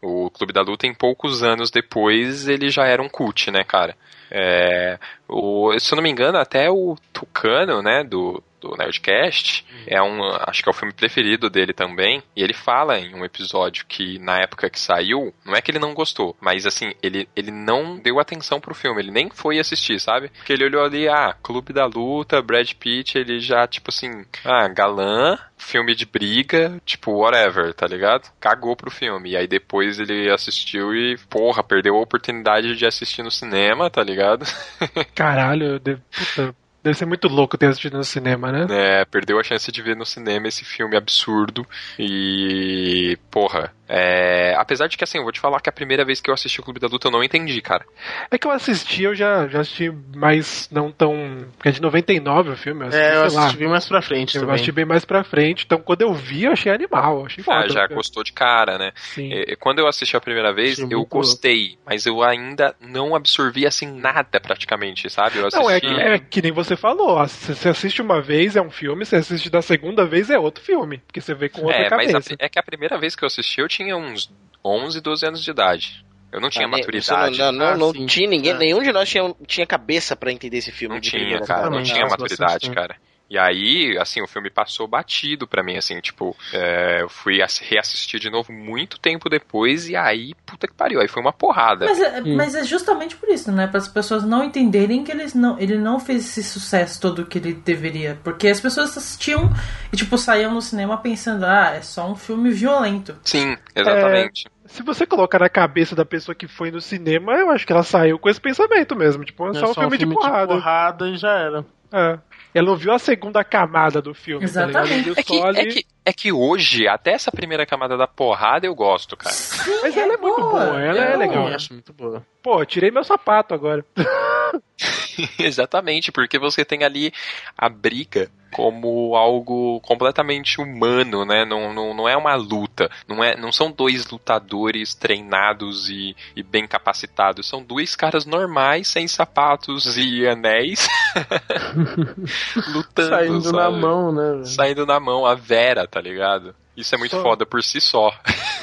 O 0.00 0.30
Clube 0.30 0.52
da 0.52 0.62
Luta, 0.62 0.86
em 0.86 0.94
poucos 0.94 1.42
anos 1.42 1.70
depois, 1.70 2.48
ele 2.48 2.70
já 2.70 2.84
era 2.86 3.00
um 3.00 3.08
cult, 3.08 3.50
né, 3.50 3.62
cara? 3.62 3.96
É, 4.34 4.98
o, 5.28 5.78
se 5.78 5.92
eu 5.92 5.96
não 5.96 6.02
me 6.02 6.10
engano, 6.10 6.38
até 6.38 6.70
o 6.70 6.96
Tucano, 7.12 7.82
né, 7.82 8.02
do, 8.02 8.42
do 8.62 8.76
Nerdcast, 8.76 9.66
é 9.86 10.00
um, 10.00 10.22
acho 10.46 10.62
que 10.62 10.68
é 10.68 10.72
o 10.72 10.74
filme 10.74 10.94
preferido 10.94 11.50
dele 11.50 11.72
também, 11.72 12.22
e 12.36 12.42
ele 12.42 12.54
fala 12.54 12.98
em 12.98 13.14
um 13.14 13.24
episódio 13.24 13.84
que 13.86 14.18
na 14.18 14.38
época 14.38 14.70
que 14.70 14.78
saiu, 14.78 15.34
não 15.44 15.54
é 15.54 15.60
que 15.60 15.70
ele 15.70 15.78
não 15.78 15.92
gostou, 15.94 16.36
mas 16.40 16.64
assim, 16.66 16.92
ele, 17.02 17.28
ele 17.34 17.50
não 17.50 17.98
deu 17.98 18.20
atenção 18.20 18.60
pro 18.60 18.74
filme, 18.74 19.00
ele 19.02 19.10
nem 19.10 19.28
foi 19.30 19.58
assistir, 19.58 19.98
sabe? 20.00 20.28
Porque 20.28 20.52
ele 20.52 20.64
olhou 20.64 20.84
ali, 20.84 21.08
ah, 21.08 21.34
Clube 21.42 21.72
da 21.72 21.86
Luta, 21.86 22.40
Brad 22.40 22.72
Pitt, 22.74 23.18
ele 23.18 23.40
já, 23.40 23.66
tipo 23.66 23.90
assim, 23.90 24.24
ah, 24.44 24.68
galã, 24.68 25.38
filme 25.56 25.94
de 25.94 26.04
briga, 26.06 26.80
tipo, 26.84 27.12
whatever, 27.12 27.72
tá 27.74 27.86
ligado? 27.86 28.30
Cagou 28.40 28.76
pro 28.76 28.90
filme. 28.90 29.30
E 29.30 29.36
aí 29.36 29.46
depois 29.46 29.98
ele 29.98 30.30
assistiu 30.30 30.94
e, 30.94 31.16
porra, 31.30 31.62
perdeu 31.62 31.96
a 31.96 32.00
oportunidade 32.00 32.76
de 32.76 32.86
assistir 32.86 33.22
no 33.22 33.30
cinema, 33.30 33.88
tá 33.88 34.02
ligado? 34.02 34.44
Caralho, 35.14 35.78
de- 35.78 35.96
puta, 35.96 36.54
deve 36.82 36.96
ser 36.96 37.06
muito 37.06 37.28
louco 37.28 37.56
ter 37.56 37.66
assistido 37.66 37.96
no 37.96 38.04
cinema, 38.04 38.50
né? 38.50 38.66
É, 38.70 39.04
perdeu 39.04 39.38
a 39.38 39.42
chance 39.44 39.70
de 39.70 39.82
ver 39.82 39.96
no 39.96 40.04
cinema 40.04 40.48
esse 40.48 40.64
filme 40.64 40.96
absurdo. 40.96 41.66
E, 41.98 43.16
porra, 43.30 43.72
é, 43.88 44.54
apesar 44.56 44.86
de 44.88 44.96
que 44.96 45.04
assim, 45.04 45.18
eu 45.18 45.22
vou 45.24 45.32
te 45.32 45.40
falar 45.40 45.60
que 45.60 45.68
a 45.68 45.72
primeira 45.72 46.04
vez 46.04 46.20
que 46.20 46.30
eu 46.30 46.34
assisti 46.34 46.60
o 46.60 46.62
Clube 46.62 46.80
da 46.80 46.88
Luta 46.88 47.08
eu 47.08 47.12
não 47.12 47.22
entendi, 47.22 47.60
cara. 47.60 47.84
É 48.30 48.38
que 48.38 48.46
eu 48.46 48.50
assisti, 48.50 49.02
eu 49.04 49.14
já, 49.14 49.46
já 49.48 49.60
assisti 49.60 49.90
mais 50.14 50.68
não 50.70 50.90
tão. 50.90 51.46
Porque 51.56 51.68
é 51.68 51.72
de 51.72 51.82
99 51.82 52.50
o 52.50 52.56
filme, 52.56 52.82
eu 52.84 52.88
assisti, 52.88 53.04
É, 53.04 53.16
eu 53.16 53.20
sei 53.28 53.36
lá. 53.36 53.42
assisti 53.42 53.58
bem 53.58 53.68
mais 53.68 53.86
pra 53.86 54.02
frente 54.02 54.34
Eu 54.34 54.40
também. 54.42 54.54
assisti 54.54 54.72
bem 54.72 54.84
mais 54.84 55.04
pra 55.04 55.24
frente, 55.24 55.64
então 55.64 55.78
quando 55.80 56.02
eu 56.02 56.12
vi, 56.14 56.44
eu 56.44 56.52
achei 56.52 56.72
animal, 56.72 57.20
eu 57.20 57.26
achei 57.26 57.44
foda. 57.44 57.58
Ah, 57.64 57.68
já 57.68 57.86
gostou 57.86 58.24
de 58.24 58.32
cara, 58.32 58.78
né? 58.78 58.92
Sim. 58.96 59.32
E- 59.32 59.56
Quando 59.56 59.78
eu 59.78 59.86
assisti 59.86 60.16
a 60.16 60.20
primeira 60.20 60.52
vez, 60.52 60.78
Achei 60.78 60.86
eu 60.90 61.04
gostei, 61.04 61.78
mas 61.86 62.06
eu 62.06 62.22
ainda 62.22 62.74
não 62.80 63.14
absorvi 63.14 63.66
assim 63.66 63.86
nada 63.86 64.40
praticamente, 64.40 65.08
sabe? 65.10 65.38
Eu 65.38 65.48
Não, 65.52 65.68
é, 65.70 65.76
assisti. 65.76 65.94
é 65.94 66.18
que 66.18 66.42
nem 66.42 66.50
você 66.52 66.71
falou, 66.76 67.10
ó, 67.16 67.26
se 67.26 67.54
você 67.54 67.68
assiste 67.68 68.00
uma 68.02 68.20
vez 68.20 68.56
é 68.56 68.62
um 68.62 68.70
filme, 68.70 69.04
se 69.06 69.16
assiste 69.16 69.48
da 69.50 69.62
segunda 69.62 70.04
vez 70.04 70.30
é 70.30 70.38
outro 70.38 70.62
filme, 70.62 70.98
porque 71.06 71.20
você 71.20 71.34
vê 71.34 71.48
com 71.48 71.62
outra 71.62 71.76
É, 71.76 71.90
mas 71.90 72.10
cabeça. 72.12 72.34
a- 72.34 72.44
é 72.44 72.48
que 72.48 72.58
a 72.58 72.62
primeira 72.62 72.98
vez 72.98 73.14
que 73.16 73.22
eu 73.24 73.26
assisti 73.26 73.60
eu 73.60 73.68
tinha 73.68 73.96
uns 73.96 74.30
11, 74.64 75.00
12 75.00 75.26
anos 75.26 75.42
de 75.42 75.50
idade. 75.50 76.04
Eu 76.30 76.40
não 76.40 76.48
tinha 76.48 76.64
Ah, 76.64 76.68
nem- 76.68 76.80
maturidade. 76.80 77.38
Não, 77.38 77.52
não, 77.52 77.66
Ah, 77.66 77.76
não 77.76 78.06
tinha 78.06 78.26
ninguém, 78.28 78.52
É. 78.52 78.58
nenhum 78.58 78.82
de 78.82 78.90
nós 78.90 79.08
tinha, 79.08 79.34
tinha 79.46 79.66
cabeça 79.66 80.16
pra 80.16 80.32
entender 80.32 80.56
esse 80.58 80.72
filme. 80.72 80.94
Não 80.94 81.00
de 81.00 81.10
tinha, 81.10 81.20
primeira, 81.20 81.44
cara, 81.46 81.68
não 81.68 81.80
Exatamente, 81.80 81.92
tinha 81.92 82.06
maturidade, 82.06 82.70
cara. 82.70 82.96
E 83.32 83.38
aí, 83.38 83.96
assim, 83.98 84.20
o 84.20 84.26
filme 84.26 84.50
passou 84.50 84.86
batido 84.86 85.48
pra 85.48 85.62
mim, 85.62 85.78
assim, 85.78 85.98
tipo, 86.02 86.36
é, 86.52 86.98
eu 87.00 87.08
fui 87.08 87.40
ass- 87.40 87.60
reassistir 87.64 88.20
de 88.20 88.28
novo 88.28 88.52
muito 88.52 89.00
tempo 89.00 89.30
depois 89.30 89.88
e 89.88 89.96
aí, 89.96 90.34
puta 90.44 90.68
que 90.68 90.74
pariu, 90.74 91.00
aí 91.00 91.08
foi 91.08 91.22
uma 91.22 91.32
porrada. 91.32 91.86
Mas 91.86 91.98
é, 91.98 92.20
mas 92.20 92.54
é 92.54 92.62
justamente 92.62 93.16
por 93.16 93.30
isso, 93.30 93.50
né? 93.50 93.66
Para 93.66 93.78
as 93.78 93.88
pessoas 93.88 94.22
não 94.22 94.44
entenderem 94.44 95.02
que 95.02 95.10
eles 95.10 95.32
não, 95.32 95.58
ele 95.58 95.78
não 95.78 95.98
fez 95.98 96.26
esse 96.26 96.44
sucesso 96.44 97.00
todo 97.00 97.24
que 97.24 97.38
ele 97.38 97.54
deveria. 97.54 98.18
Porque 98.22 98.48
as 98.48 98.60
pessoas 98.60 98.94
assistiam 98.98 99.48
e, 99.90 99.96
tipo, 99.96 100.18
saíam 100.18 100.52
no 100.52 100.60
cinema 100.60 100.98
pensando, 100.98 101.46
ah, 101.46 101.70
é 101.74 101.80
só 101.80 102.06
um 102.10 102.14
filme 102.14 102.50
violento. 102.50 103.16
Sim, 103.24 103.56
exatamente. 103.74 104.46
Se 104.66 104.82
você 104.82 105.06
colocar 105.06 105.38
na 105.38 105.48
cabeça 105.48 105.96
da 105.96 106.04
pessoa 106.04 106.34
que 106.34 106.46
foi 106.46 106.70
no 106.70 106.82
cinema, 106.82 107.32
eu 107.32 107.50
acho 107.50 107.66
que 107.66 107.72
ela 107.72 107.82
saiu 107.82 108.18
com 108.18 108.28
esse 108.28 108.40
pensamento 108.40 108.94
mesmo. 108.94 109.24
Tipo, 109.24 109.46
é 109.46 109.50
É 109.50 109.54
só 109.54 109.70
um 109.70 109.74
filme, 109.74 109.96
de 109.96 110.06
porrada. 110.06 110.54
porrada 110.54 111.08
e 111.08 111.16
já 111.16 111.30
era. 111.32 111.64
É. 111.94 112.18
Ela 112.54 112.66
não 112.66 112.76
viu 112.76 112.92
a 112.92 112.98
segunda 112.98 113.42
camada 113.42 114.02
do 114.02 114.12
filme. 114.14 114.46
tá 114.50 114.66
ligado? 114.66 114.86
Ela 114.88 115.02
viu 115.02 115.14
É 115.16 115.22
que, 115.22 115.36
só 115.38 115.46
ali- 115.46 115.58
é, 115.60 115.66
que, 115.66 115.84
é 116.04 116.12
que 116.12 116.32
hoje, 116.32 116.88
até 116.88 117.12
essa 117.12 117.30
primeira 117.30 117.64
camada 117.64 117.96
da 117.96 118.06
porrada 118.06 118.66
eu 118.66 118.74
gosto, 118.74 119.16
cara. 119.16 119.34
Mas 119.82 119.96
ela 119.96 120.14
é 120.14 120.16
muito 120.16 120.40
boa, 120.40 120.80
ela 120.80 121.04
é, 121.04 121.14
Eu 121.14 121.18
legal. 121.18 121.46
acho 121.48 121.72
muito 121.72 121.92
boa. 121.92 122.24
Pô, 122.42 122.64
tirei 122.64 122.90
meu 122.90 123.04
sapato 123.04 123.54
agora. 123.54 123.84
Exatamente, 125.38 126.10
porque 126.10 126.38
você 126.38 126.64
tem 126.64 126.84
ali 126.84 127.12
a 127.56 127.68
briga 127.68 128.30
como 128.52 129.16
algo 129.16 129.80
completamente 129.80 130.60
humano, 130.60 131.24
né? 131.24 131.44
Não, 131.44 131.72
não, 131.72 131.94
não 131.94 132.08
é 132.08 132.16
uma 132.16 132.34
luta. 132.34 132.90
Não, 133.08 133.24
é, 133.24 133.34
não 133.36 133.50
são 133.50 133.72
dois 133.72 134.06
lutadores 134.10 134.94
treinados 134.94 135.88
e, 135.88 136.14
e 136.36 136.42
bem 136.42 136.66
capacitados. 136.66 137.48
São 137.48 137.62
dois 137.62 137.96
caras 137.96 138.26
normais, 138.26 138.88
sem 138.88 139.08
sapatos 139.08 139.96
e 139.96 140.26
anéis, 140.26 140.86
lutando. 142.74 143.08
Saindo 143.08 143.52
na 143.52 143.62
sabe? 143.62 143.80
mão, 143.80 144.12
né? 144.12 144.44
Saindo 144.44 144.86
na 144.86 145.00
mão, 145.00 145.24
a 145.24 145.34
Vera, 145.34 145.86
tá 145.92 146.00
ligado? 146.00 146.54
Isso 146.74 146.94
é 146.94 146.98
muito 146.98 147.14
Só- 147.14 147.22
foda 147.22 147.44
por 147.44 147.62
si 147.62 147.80
só. 147.82 148.10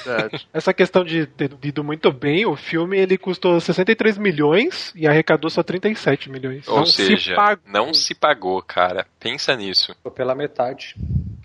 Verdade. 0.04 0.48
Essa 0.52 0.74
questão 0.74 1.04
de 1.04 1.28
ter 1.28 1.52
ido 1.62 1.84
muito 1.84 2.12
bem, 2.12 2.44
o 2.44 2.56
filme 2.56 2.98
ele 2.98 3.20
custou 3.20 3.62
63 3.62 4.18
milhões 4.18 4.92
e 4.96 5.08
arrecadou 5.08 5.48
só 5.50 5.62
37 5.62 6.28
milhões. 6.32 6.68
Ou 6.68 6.78
Não 6.78 6.86
seja, 6.88 7.30
se 7.32 7.36
pagou. 7.36 7.64
não 7.72 7.94
se 7.94 8.16
pagou, 8.16 8.62
cara. 8.64 9.06
Pensa 9.20 9.56
nisso. 9.56 9.94
Ficou 9.94 10.12
pela 10.12 10.34
metade. 10.34 10.96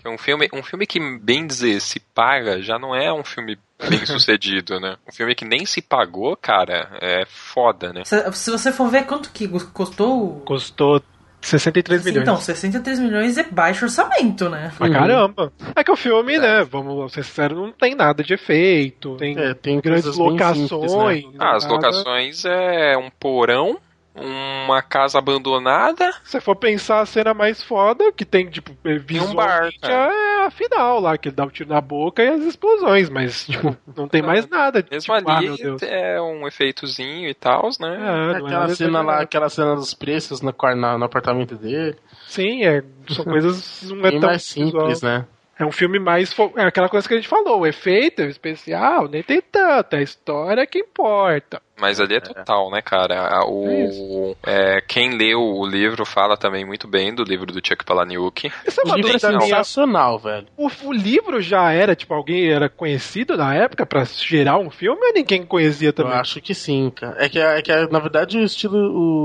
Um 0.07 0.17
filme, 0.19 0.49
um 0.53 0.63
filme 0.63 0.87
que, 0.87 0.99
bem 1.19 1.47
dizer, 1.47 1.81
se 1.81 1.99
paga, 2.01 2.61
já 2.63 2.79
não 2.79 2.95
é 2.95 3.11
um 3.13 3.25
filme 3.25 3.59
bem 3.89 4.05
sucedido, 4.07 4.79
né? 4.81 4.97
Um 5.09 5.13
filme 5.13 5.35
que 5.35 5.45
nem 5.47 5.65
se 5.67 5.81
pagou, 5.83 6.35
cara, 6.37 6.91
é 7.01 7.25
foda, 7.27 7.91
né? 7.93 8.03
Se, 8.05 8.33
se 8.33 8.51
você 8.51 8.71
for 8.73 8.89
ver 8.91 9.05
quanto 9.07 9.31
que 9.33 9.47
custou. 9.73 10.41
Custou 10.47 11.03
63 11.47 12.05
milhões. 12.05 12.23
Então, 12.23 12.37
63 12.37 12.99
milhões 13.01 13.37
é 13.39 13.45
baixo 13.45 13.85
orçamento, 13.85 14.49
né? 14.49 14.73
Pra 14.77 14.91
caramba. 14.91 15.53
É 15.77 15.85
que 15.85 15.91
o 15.91 15.97
filme, 15.97 16.39
né, 16.39 16.65
vamos 16.65 17.13
ser 17.13 17.23
sinceros, 17.25 17.57
não 17.59 17.73
tem 17.73 17.95
nada 17.95 18.23
de 18.23 18.35
efeito. 18.35 19.17
Tem, 19.17 19.39
É, 19.39 19.55
tem 19.55 19.81
grandes 19.81 20.05
bem 20.05 20.13
simples, 20.15 20.71
locações. 20.71 21.25
né? 21.25 21.31
Ah, 21.39 21.57
as 21.57 21.67
locações 21.67 22.45
é 22.45 22.97
um 22.97 23.11
porão, 23.19 23.79
uma 24.15 24.81
casa 24.83 25.19
abandonada. 25.19 26.13
Se 26.25 26.33
você 26.33 26.41
for 26.41 26.55
pensar 26.57 27.01
a 27.01 27.07
cena 27.07 27.35
mais 27.35 27.63
foda, 27.63 28.13
que 28.13 28.25
tem, 28.25 28.49
tipo, 28.49 28.73
bar, 28.85 28.99
visualmente, 29.01 29.79
cara. 29.81 30.13
é 30.13 30.47
a 30.47 30.51
final 30.51 31.01
lá, 31.01 31.19
que 31.19 31.29
ele 31.29 31.37
dá 31.37 31.45
o 31.45 31.51
tiro 31.51 31.69
na 31.71 31.81
boca 31.81 32.23
e 32.23 32.29
as 32.29 32.43
explosões, 32.43 33.09
mas, 33.11 33.47
tipo, 33.47 33.77
não 33.97 34.07
tem 34.09 34.23
mais 34.23 34.49
nada. 34.49 34.85
Mesmo 34.91 35.15
tipo, 35.17 35.29
ah, 35.31 35.37
ali 35.39 35.57
Deus. 35.57 35.83
é 35.83 36.21
um 36.21 36.47
efeitozinho 36.47 37.29
e 37.29 37.35
tal, 37.35 37.69
né? 37.81 37.95
É, 37.95 37.99
não 37.99 38.31
é 38.35 38.37
Aquela 38.37 38.69
cena 38.69 38.91
lá, 38.99 39.01
exagerado. 39.03 39.23
aquela 39.23 39.49
cena 39.49 39.75
dos 39.75 39.95
preços 39.95 40.41
no, 40.41 40.55
na- 40.77 40.99
no 40.99 41.05
apartamento 41.05 41.57
dele. 41.57 41.97
Sim, 42.29 42.65
é, 42.65 42.83
são 43.09 43.25
coisas. 43.25 43.83
Não 43.91 43.99
é 44.07 44.11
Bem 44.11 44.21
tão 44.21 44.29
mais 44.31 44.43
simples, 44.43 44.87
visual. 45.01 45.13
né? 45.19 45.27
É 45.57 45.65
um 45.65 45.71
filme 45.71 46.01
mais. 46.01 46.33
fo- 46.33 46.53
É 46.57 46.65
aquela 46.65 46.89
coisa 46.89 47.07
que 47.07 47.15
a 47.15 47.17
gente 47.17 47.29
falou: 47.29 47.61
o 47.61 47.67
efeito 47.67 48.23
o 48.23 48.27
especial 48.27 49.07
nem 49.09 49.23
tem 49.23 49.41
tanto, 49.41 49.95
é 49.95 49.99
a 50.01 50.03
história 50.03 50.67
que 50.67 50.81
importa. 50.81 51.63
Mas 51.77 52.01
ali 52.01 52.15
é 52.15 52.21
total, 52.21 52.71
né, 52.71 52.81
cara? 52.81 53.45
O, 53.49 54.37
é, 54.47 54.81
quem 54.81 55.17
leu 55.17 55.41
o 55.41 55.67
livro 55.67 56.07
fala 56.07 56.37
também 56.37 56.65
muito 56.65 56.87
bem 56.87 57.13
do 57.15 57.25
livro 57.25 57.47
do 57.53 57.61
Chuck 57.67 57.85
Palahniuk. 57.85 58.51
Essa 58.65 58.81
é 58.81 58.85
O 58.85 58.89
uma 58.89 58.97
livro 58.97 59.11
é 59.15 59.19
sensacional, 59.19 60.19
velho. 60.19 60.47
O, 60.57 60.69
o 60.85 60.93
livro 60.93 61.43
já 61.43 61.73
era, 61.73 61.97
tipo, 61.97 62.15
alguém 62.15 62.49
era 62.51 62.69
conhecido 62.69 63.37
na 63.37 63.55
época 63.55 63.85
pra 63.85 64.05
gerar 64.05 64.57
um 64.59 64.71
filme 64.71 65.05
ou 65.05 65.13
ninguém 65.13 65.45
conhecia 65.45 65.89
Eu 65.89 65.93
também? 65.93 66.13
acho 66.13 66.41
que 66.41 66.55
sim, 66.55 66.91
cara. 66.95 67.17
É 67.19 67.29
que, 67.29 67.39
é 67.41 67.61
que 67.61 67.73
na 67.89 67.99
verdade, 67.99 68.39
o 68.39 68.45
estilo, 68.45 68.79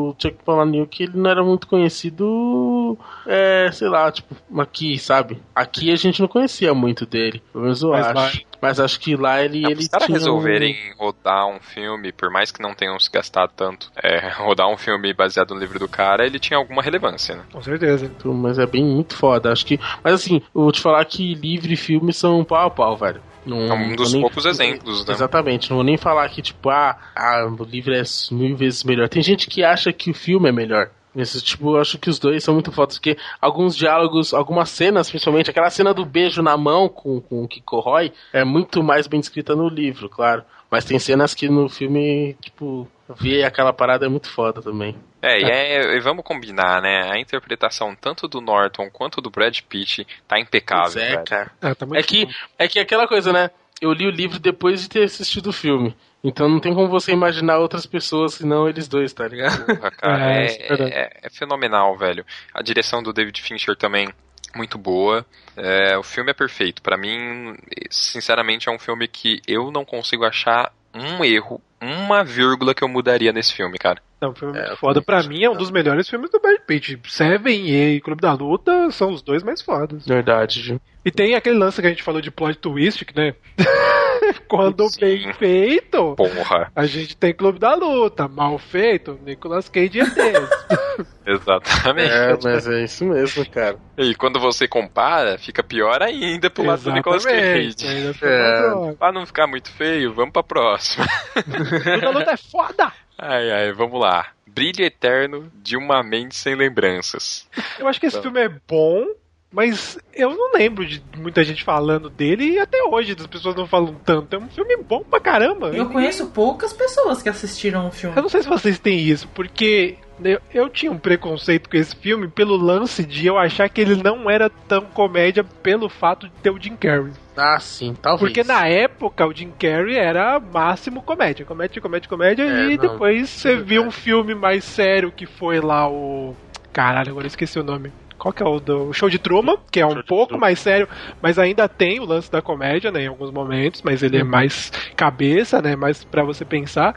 o 0.09 0.15
Chuck 0.19 0.38
Palahniuk, 0.43 1.03
ele 1.03 1.13
não 1.17 1.30
era 1.30 1.43
muito 1.43 1.67
conhecido, 1.67 2.97
é, 3.27 3.69
sei 3.71 3.88
lá, 3.89 4.11
tipo, 4.11 4.35
aqui, 4.59 4.97
sabe? 4.97 5.41
Aqui 5.53 5.91
a 5.91 5.95
gente 5.95 6.19
não 6.19 6.27
conhecia 6.27 6.73
muito 6.73 7.05
dele, 7.05 7.41
pelo 7.51 7.65
menos 7.65 7.81
eu 7.81 7.89
Mas 7.91 8.07
acho. 8.07 8.15
lá- 8.15 8.48
Mas 8.61 8.80
acho 8.80 8.99
que 8.99 9.15
lá 9.15 9.41
ele, 9.44 9.61
Não, 9.61 9.69
ele 9.72 9.80
os 9.81 9.88
caras 9.88 10.06
tinha 10.06 10.15
um- 10.15 10.19
resolverem 10.19 10.76
rodar 10.98 11.48
um 11.48 11.60
filme, 11.60 12.11
por 12.11 12.30
mais 12.30 12.52
que 12.52 12.61
não 12.61 12.73
tenham 12.73 12.99
se 12.99 13.10
gastado 13.10 13.52
tanto, 13.56 13.91
é, 14.03 14.30
rodar 14.38 14.68
um 14.68 14.77
filme 14.77 15.14
baseado 15.14 15.53
no 15.53 15.60
livro 15.60 15.80
do 15.80 15.88
cara, 15.88 16.26
ele 16.26 16.40
tinha 16.40 16.57
alguma 16.57 16.81
relevância, 16.81 17.36
né? 17.36 17.44
Com 17.52 17.61
certeza. 17.61 18.11
um- 18.26 18.34
Mas 18.34 18.60
é 18.60 18.65
bem 18.65 18.84
muito 18.84 19.15
foda, 19.15 19.52
acho 19.52 19.65
que... 19.65 19.80
Mas 20.03 20.14
assim, 20.15 20.41
eu 20.53 20.61
vou 20.61 20.72
te 20.72 20.81
falar 20.81 21.03
que 21.06 21.34
livro 21.36 21.72
e 21.72 21.77
filme 21.77 22.11
são 22.14 22.44
pau 22.44 22.68
a 22.68 22.69
pau, 22.69 22.95
velho. 22.98 23.22
Não, 23.45 23.61
É 23.68 23.73
um 23.73 23.95
dos 23.95 24.11
nem- 24.11 24.22
poucos 24.22 24.45
exemplos, 24.45 25.06
né? 25.06 25.14
Exatamente, 25.14 25.69
não 25.69 25.77
vou 25.77 25.84
nem 25.86 25.98
falar 25.98 26.27
que, 26.30 26.41
tipo, 26.41 26.69
ah, 26.69 26.98
ah, 27.15 27.45
o 27.57 27.64
livro 27.64 27.94
é 27.94 28.03
mil 28.31 28.56
vezes 28.56 28.84
melhor. 28.84 29.07
Tem 29.07 29.23
gente 29.23 29.48
que 29.48 29.64
acha 29.64 29.91
que 29.94 30.11
o 30.11 30.14
filme 30.14 30.49
é 30.49 30.52
melhor. 30.52 30.90
Esse, 31.21 31.41
tipo, 31.41 31.75
eu 31.75 31.81
acho 31.81 31.97
que 31.97 32.09
os 32.09 32.19
dois 32.19 32.43
são 32.43 32.53
muito 32.53 32.71
fodas, 32.71 32.97
porque 32.97 33.17
alguns 33.41 33.75
diálogos, 33.75 34.33
algumas 34.33 34.69
cenas, 34.69 35.09
principalmente, 35.09 35.49
aquela 35.49 35.69
cena 35.69 35.93
do 35.93 36.05
beijo 36.05 36.41
na 36.41 36.55
mão 36.57 36.87
com, 36.87 37.19
com 37.21 37.43
o 37.43 37.47
Kiko 37.47 37.79
Roy, 37.79 38.11
é 38.33 38.43
muito 38.43 38.83
mais 38.83 39.07
bem 39.07 39.19
descrita 39.19 39.55
no 39.55 39.67
livro, 39.67 40.09
claro. 40.09 40.43
Mas 40.71 40.85
tem 40.85 40.99
cenas 40.99 41.33
que 41.33 41.49
no 41.49 41.67
filme, 41.67 42.35
tipo, 42.41 42.87
ver 43.19 43.43
aquela 43.43 43.73
parada 43.73 44.05
é 44.05 44.09
muito 44.09 44.29
foda 44.29 44.61
também. 44.61 44.95
É, 45.21 45.39
e, 45.39 45.43
é, 45.43 45.97
e 45.97 45.99
vamos 45.99 46.23
combinar, 46.23 46.81
né? 46.81 47.11
A 47.11 47.19
interpretação 47.19 47.95
tanto 47.95 48.27
do 48.27 48.39
Norton 48.39 48.89
quanto 48.91 49.19
do 49.19 49.29
Brad 49.29 49.59
Pitt 49.67 50.07
tá 50.27 50.39
impecável, 50.39 50.93
Pois 50.93 50.95
é, 50.95 51.23
cara. 51.23 51.51
Ah, 51.61 51.75
tá 51.75 51.85
muito 51.85 51.99
É 51.99 52.03
que, 52.03 52.27
é 52.57 52.67
que 52.67 52.79
aquela 52.79 53.07
coisa, 53.07 53.33
né? 53.33 53.49
Eu 53.81 53.93
li 53.93 54.06
o 54.06 54.11
livro 54.11 54.39
depois 54.39 54.81
de 54.81 54.89
ter 54.89 55.03
assistido 55.03 55.47
o 55.47 55.53
filme. 55.53 55.95
Então 56.23 56.49
não 56.49 56.60
tem 56.60 56.73
como 56.73 56.89
você 56.89 57.14
imaginar 57.14 57.60
outras 57.60 57.85
pessoas 57.85 58.34
senão 58.34 58.68
eles 58.68 58.88
dois, 58.88 59.14
tá 59.14 59.27
ligado? 59.27 59.65
Porra, 59.65 59.91
cara, 59.91 60.19
É, 60.35 60.45
é, 60.45 60.73
é 60.73 60.89
é- 60.89 61.19
é 61.23 61.30
fenomenal, 61.30 61.97
velho. 61.97 62.26
A 62.53 62.61
direção 62.61 63.01
do 63.01 63.14
David 63.14 63.41
Fincher 63.41 63.76
também 63.77 64.10
muito 64.56 64.77
boa. 64.77 65.26
É, 65.56 65.97
o 65.97 66.03
filme 66.03 66.31
é 66.31 66.34
perfeito. 66.34 66.81
Pra 66.81 66.97
mim, 66.97 67.56
sinceramente, 67.89 68.68
é 68.68 68.72
um 68.72 68.80
filme 68.80 69.07
que 69.07 69.41
eu 69.47 69.72
não 69.72 69.85
consigo 69.85 70.26
achar 70.26 70.73
um 70.93 71.23
erro, 71.23 71.61
uma 71.81 72.23
vírgula 72.23 72.73
que 72.73 72.84
eu 72.84 72.88
mudaria 72.88 73.31
nesse 73.31 73.53
filme, 73.53 73.77
cara. 73.77 74.01
Não, 74.22 74.35
foi 74.35 74.49
muito 74.49 74.60
É, 74.60 74.76
foda. 74.76 75.01
Pra 75.01 75.23
mim 75.23 75.43
é 75.43 75.49
um 75.49 75.56
dos 75.56 75.72
melhores 75.72 76.10
filmes 76.10 76.30
do 76.30 76.39
Brad 76.41 76.60
Pitt. 76.68 76.99
Seven 77.07 77.69
e 77.69 78.01
Clube 78.01 78.22
da 78.22 78.34
Luta 78.34 78.91
são 78.91 79.11
os 79.11 79.22
dois 79.22 79.43
mais 79.43 79.61
fodas. 79.61 80.06
Verdade, 80.06 80.61
viu? 80.61 80.81
E 81.06 81.10
tem 81.11 81.35
aquele 81.35 81.57
lance 81.57 81.80
que 81.80 81.88
a 81.88 81.89
gente 81.89 82.03
falou 82.03 82.19
de 82.19 82.30
plot 82.30 82.57
twist, 82.57 83.06
né? 83.15 83.34
Quando 84.49 84.88
Sim. 84.89 84.99
bem 84.99 85.34
feito, 85.34 86.15
Porra, 86.15 86.69
a 86.76 86.85
gente 86.85 87.15
tem 87.15 87.34
Clube 87.34 87.57
da 87.57 87.73
Luta. 87.76 88.27
Mal 88.27 88.57
feito, 88.57 89.18
Nicolas 89.23 89.69
Cage 89.69 90.01
é 90.01 90.03
desse. 90.03 91.07
exatamente. 91.26 92.11
É, 92.11 92.38
mas 92.43 92.68
é 92.68 92.84
isso 92.84 93.06
mesmo, 93.06 93.49
cara. 93.49 93.77
E 93.97 94.14
quando 94.15 94.39
você 94.39 94.68
compara, 94.68 95.38
fica 95.38 95.64
pior 95.64 96.01
ainda 96.03 96.49
pro 96.49 96.65
lado 96.65 96.81
do 96.84 96.91
Nicolas 96.91 97.23
Cage. 97.26 97.76
É. 98.22 98.93
Pra 98.99 99.11
não 99.14 99.26
ficar 99.26 99.47
muito 99.47 99.72
feio, 99.72 100.14
vamos 100.14 100.34
pra 100.34 100.43
próxima. 100.43 101.06
Da 102.01 102.09
Luta 102.09 102.31
é 102.31 102.37
foda! 102.37 102.91
Ai, 103.17 103.51
ai, 103.51 103.71
vamos 103.73 103.99
lá. 103.99 104.27
Brilho 104.47 104.83
Eterno 104.83 105.51
de 105.55 105.77
uma 105.77 106.01
Mente 106.03 106.35
Sem 106.35 106.55
Lembranças. 106.55 107.47
Eu 107.77 107.87
acho 107.87 107.99
que 107.99 108.05
esse 108.07 108.21
filme 108.21 108.39
é 108.39 108.49
bom, 108.49 109.05
mas 109.51 109.97
eu 110.13 110.31
não 110.35 110.53
lembro 110.53 110.85
de 110.85 111.01
muita 111.17 111.43
gente 111.43 111.63
falando 111.63 112.09
dele 112.09 112.51
e 112.51 112.59
até 112.59 112.83
hoje 112.83 113.15
as 113.17 113.27
pessoas 113.27 113.55
não 113.55 113.67
falam 113.67 113.93
tanto. 114.05 114.35
É 114.35 114.39
um 114.39 114.49
filme 114.49 114.77
bom 114.77 115.03
pra 115.03 115.19
caramba. 115.19 115.69
Eu 115.69 115.89
conheço 115.89 116.27
poucas 116.27 116.73
pessoas 116.73 117.21
que 117.21 117.29
assistiram 117.29 117.87
o 117.87 117.91
filme. 117.91 118.15
Eu 118.15 118.21
não 118.21 118.29
sei 118.29 118.41
se 118.41 118.49
vocês 118.49 118.79
têm 118.79 118.99
isso, 118.99 119.27
porque 119.29 119.97
eu, 120.23 120.39
eu 120.53 120.69
tinha 120.69 120.91
um 120.91 120.97
preconceito 120.97 121.69
com 121.69 121.77
esse 121.77 121.95
filme 121.95 122.27
pelo 122.27 122.55
lance 122.57 123.05
de 123.05 123.25
eu 123.27 123.37
achar 123.37 123.69
que 123.69 123.81
ele 123.81 124.01
não 124.01 124.29
era 124.29 124.49
tão 124.49 124.85
comédia 124.85 125.43
pelo 125.43 125.89
fato 125.89 126.27
de 126.27 126.33
ter 126.41 126.49
o 126.49 126.61
Jim 126.61 126.75
Carrey. 126.75 127.13
Ah, 127.37 127.57
sim, 127.59 127.95
talvez. 127.99 128.33
Porque 128.33 128.43
na 128.43 128.67
época 128.67 129.25
o 129.25 129.33
Jim 129.33 129.51
Carrey 129.57 129.97
era 129.97 130.39
máximo 130.39 131.01
comédia, 131.01 131.45
comédia, 131.45 131.81
comédia, 131.81 132.09
comédia, 132.09 132.43
É, 132.43 132.65
e 132.71 132.77
não, 132.77 132.83
depois 132.89 133.29
você 133.29 133.53
é 133.53 133.57
viu 133.57 133.83
um 133.83 133.91
filme 133.91 134.35
mais 134.35 134.63
sério 134.65 135.11
que 135.11 135.25
foi 135.25 135.59
lá 135.61 135.89
o. 135.89 136.35
Caralho, 136.73 137.11
agora 137.11 137.25
eu 137.25 137.29
esqueci 137.29 137.57
o 137.59 137.63
nome. 137.63 137.91
Qual 138.17 138.33
que 138.33 138.43
é 138.43 138.45
o 138.45 138.59
do 138.59 138.89
o 138.89 138.93
Show 138.93 139.09
de 139.09 139.17
Truman, 139.17 139.55
que 139.71 139.79
é 139.79 139.85
um 139.85 140.01
pouco 140.03 140.27
Truman. 140.27 140.41
mais 140.41 140.59
sério, 140.59 140.89
mas 141.21 141.39
ainda 141.39 141.69
tem 141.69 142.01
o 142.01 142.05
lance 142.05 142.29
da 142.29 142.41
comédia, 142.41 142.91
né, 142.91 143.03
em 143.03 143.07
alguns 143.07 143.31
momentos, 143.31 143.81
mas 143.81 144.03
ele 144.03 144.17
é 144.17 144.23
Uhum. 144.23 144.29
mais 144.29 144.69
cabeça, 144.97 145.61
né, 145.61 145.77
mais 145.77 146.03
pra 146.03 146.21
você 146.23 146.43
pensar. 146.43 146.93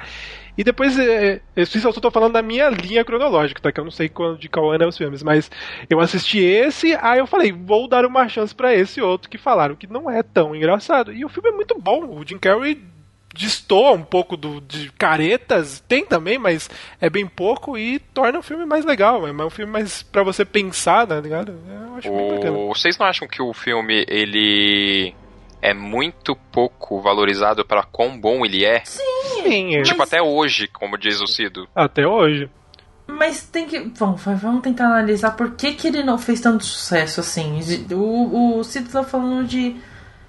E 0.57 0.63
depois, 0.63 0.99
é, 0.99 1.41
é, 1.57 1.63
isso 1.63 1.79
eu 1.79 1.93
só 1.93 2.01
tô 2.01 2.11
falando 2.11 2.35
da 2.35 2.43
minha 2.43 2.69
linha 2.69 3.05
cronológica, 3.05 3.61
tá? 3.61 3.73
Que 3.73 3.81
eu 3.81 3.85
não 3.85 3.91
sei 3.91 4.09
quando 4.09 4.39
de 4.39 4.49
qual 4.49 4.71
ano 4.71 4.85
é 4.85 4.87
os 4.87 4.99
filmes, 4.99 5.23
mas 5.23 5.51
eu 5.89 6.01
assisti 6.01 6.41
esse, 6.41 6.95
aí 7.01 7.19
eu 7.19 7.27
falei, 7.27 7.53
vou 7.53 7.89
dar 7.89 8.05
uma 8.05 8.29
chance 8.29 8.55
pra 8.55 8.75
esse 8.75 9.01
outro 9.01 9.31
que 9.31 9.39
falaram 9.39 9.75
que 9.75 9.87
não 9.87 10.11
é 10.11 10.23
tão 10.23 10.55
engraçado. 10.55 11.13
E 11.13 11.25
o 11.25 11.29
filme 11.29 11.49
é 11.49 11.53
muito 11.53 11.79
bom, 11.81 12.05
o 12.05 12.27
Jim 12.27 12.39
Carrey 12.39 12.83
destoa 13.35 13.93
um 13.93 14.03
pouco 14.03 14.37
do, 14.37 14.61
de 14.61 14.91
caretas, 14.93 15.83
tem 15.89 16.05
também, 16.05 16.39
mas 16.39 16.69
é 17.01 17.09
bem 17.09 17.27
pouco 17.27 17.79
e 17.79 17.99
torna 17.99 18.39
o 18.39 18.43
filme 18.43 18.67
mais 18.67 18.85
legal, 18.85 19.27
é 19.27 19.33
um 19.33 19.51
filme 19.51 19.73
mais 19.73 20.03
pra 20.03 20.23
você 20.23 20.45
pensar, 20.45 21.07
tá 21.07 21.19
ligado? 21.19 21.59
Eu 21.67 21.97
acho 21.97 22.11
bem 22.11 22.35
bacana. 22.35 22.59
O... 22.59 22.69
Vocês 22.69 22.99
não 22.99 23.07
acham 23.07 23.27
que 23.27 23.41
o 23.41 23.55
filme, 23.55 24.05
ele 24.07 25.15
é 25.63 25.73
muito 25.73 26.37
pouco 26.51 27.01
valorizado 27.01 27.65
para 27.65 27.85
quão 27.85 28.19
bom 28.19 28.45
ele 28.45 28.65
é. 28.65 28.85
Sim, 28.85 29.22
é. 29.49 29.83
Tipo, 29.83 29.99
Mas- 29.99 30.09
até 30.09 30.23
hoje, 30.23 30.69
como 30.69 30.97
diz 30.99 31.21
o 31.21 31.27
Cido. 31.27 31.69
até 31.75 32.07
hoje. 32.07 32.49
Mas 33.07 33.43
tem 33.45 33.67
que. 33.67 33.79
Vamos, 33.97 34.23
vamos 34.25 34.63
tentar 34.63 34.87
analisar 34.87 35.33
por 35.33 35.53
que, 35.53 35.73
que 35.75 35.89
ele 35.89 36.03
não 36.03 36.17
fez 36.17 36.41
tanto 36.41 36.65
sucesso 36.65 37.21
assim. 37.21 37.59
O, 37.93 38.59
o 38.59 38.65
Cito 38.65 38.91
tá 38.91 39.03
falando 39.03 39.47
de. 39.47 39.77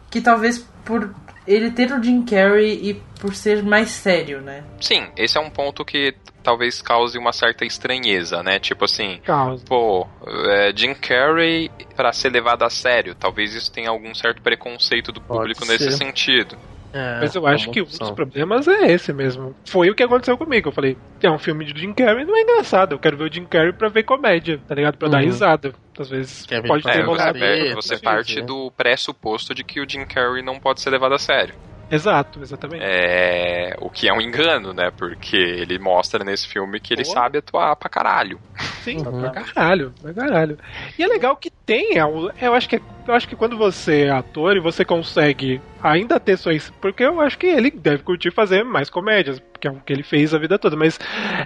Que 0.09 0.19
talvez 0.21 0.59
por 0.83 1.13
ele 1.47 1.71
ter 1.71 1.91
o 1.91 2.01
Jim 2.03 2.23
Carrey 2.23 2.79
e 2.89 2.93
por 3.19 3.33
ser 3.35 3.63
mais 3.63 3.89
sério, 3.89 4.41
né? 4.41 4.63
Sim, 4.79 5.07
esse 5.17 5.37
é 5.37 5.41
um 5.41 5.49
ponto 5.49 5.83
que 5.85 6.13
talvez 6.43 6.81
cause 6.81 7.17
uma 7.17 7.31
certa 7.31 7.63
estranheza, 7.65 8.43
né? 8.43 8.59
Tipo 8.59 8.85
assim, 8.85 9.19
Causa. 9.23 9.63
pô, 9.65 10.05
é, 10.49 10.73
Jim 10.75 10.93
Carrey 10.93 11.71
pra 11.95 12.11
ser 12.11 12.29
levado 12.31 12.63
a 12.63 12.69
sério. 12.69 13.15
Talvez 13.15 13.53
isso 13.55 13.71
tenha 13.71 13.89
algum 13.89 14.13
certo 14.13 14.41
preconceito 14.41 15.11
do 15.11 15.21
Pode 15.21 15.39
público 15.39 15.65
ser. 15.65 15.71
nesse 15.73 15.97
sentido. 15.97 16.57
É, 16.93 17.19
Mas 17.21 17.33
eu 17.33 17.47
é 17.47 17.53
acho 17.53 17.71
que 17.71 17.81
um 17.81 17.85
dos 17.85 18.11
problemas 18.11 18.67
é 18.67 18.91
esse 18.91 19.11
mesmo. 19.11 19.55
Foi 19.67 19.89
o 19.89 19.95
que 19.95 20.03
aconteceu 20.03 20.37
comigo. 20.37 20.69
Eu 20.69 20.71
falei, 20.73 20.95
é 21.21 21.29
um 21.31 21.39
filme 21.39 21.65
de 21.65 21.79
Jim 21.79 21.93
Carrey, 21.93 22.23
não 22.25 22.35
é 22.37 22.41
engraçado. 22.41 22.93
Eu 22.93 22.99
quero 22.99 23.17
ver 23.17 23.29
o 23.29 23.33
Jim 23.33 23.45
Carrey 23.45 23.73
pra 23.73 23.89
ver 23.89 24.03
comédia, 24.03 24.61
tá 24.67 24.75
ligado? 24.75 24.97
Pra 24.97 25.07
dar 25.07 25.17
Uhum. 25.17 25.23
risada. 25.25 25.73
Às 25.97 26.09
vezes 26.09 26.45
Quer 26.45 26.61
pode 26.63 26.83
ter 26.83 26.99
É, 26.99 27.03
você, 27.03 27.33
per- 27.33 27.73
você 27.75 27.97
parte 27.99 28.41
do 28.41 28.71
pressuposto 28.71 29.53
de 29.55 29.63
que 29.63 29.79
o 29.79 29.89
Jim 29.89 30.05
Carrey 30.05 30.43
não 30.43 30.59
pode 30.59 30.81
ser 30.81 30.89
levado 30.91 31.13
a 31.15 31.19
sério. 31.19 31.55
Exato, 31.93 32.41
exatamente. 32.41 32.83
É, 32.83 33.75
o 33.79 33.89
que 33.89 34.07
é 34.09 34.13
um 34.13 34.19
engano, 34.21 34.73
né? 34.73 34.91
Porque 34.97 35.35
ele 35.37 35.77
mostra 35.77 36.23
nesse 36.23 36.47
filme 36.47 36.79
que 36.79 36.93
ele 36.93 37.03
Pô. 37.05 37.11
sabe 37.11 37.37
atuar 37.37 37.75
pra 37.75 37.89
caralho. 37.89 38.39
Sim, 38.83 38.97
Uhum. 39.05 39.21
pra 39.21 39.29
caralho, 39.29 39.93
pra 40.01 40.13
caralho. 40.13 40.57
E 40.97 41.03
é 41.03 41.07
legal 41.07 41.35
que 41.35 41.49
tenha. 41.49 42.07
o- 42.07 42.31
Eu 42.41 42.53
acho 42.53 42.67
que, 42.67 42.81
eu 43.07 43.13
acho 43.13 43.27
que 43.27 43.35
quando 43.35 43.57
você 43.57 44.05
é 44.05 44.09
ator 44.09 44.55
e 44.57 44.59
você 44.59 44.83
consegue 44.83 45.61
ainda 45.81 46.19
ter 46.19 46.37
sua. 46.37 46.51
Porque 46.81 47.03
eu 47.03 47.21
acho 47.21 47.37
que 47.37 47.45
ele 47.47 47.69
deve 47.71 48.03
curtir 48.03 48.31
fazer 48.31 48.63
mais 48.63 48.89
comédias, 48.89 49.39
porque 49.39 49.67
é 49.67 49.71
o 49.71 49.75
que 49.79 49.93
ele 49.93 50.03
fez 50.03 50.33
a 50.33 50.37
vida 50.39 50.57
toda. 50.57 50.75
Mas 50.75 50.99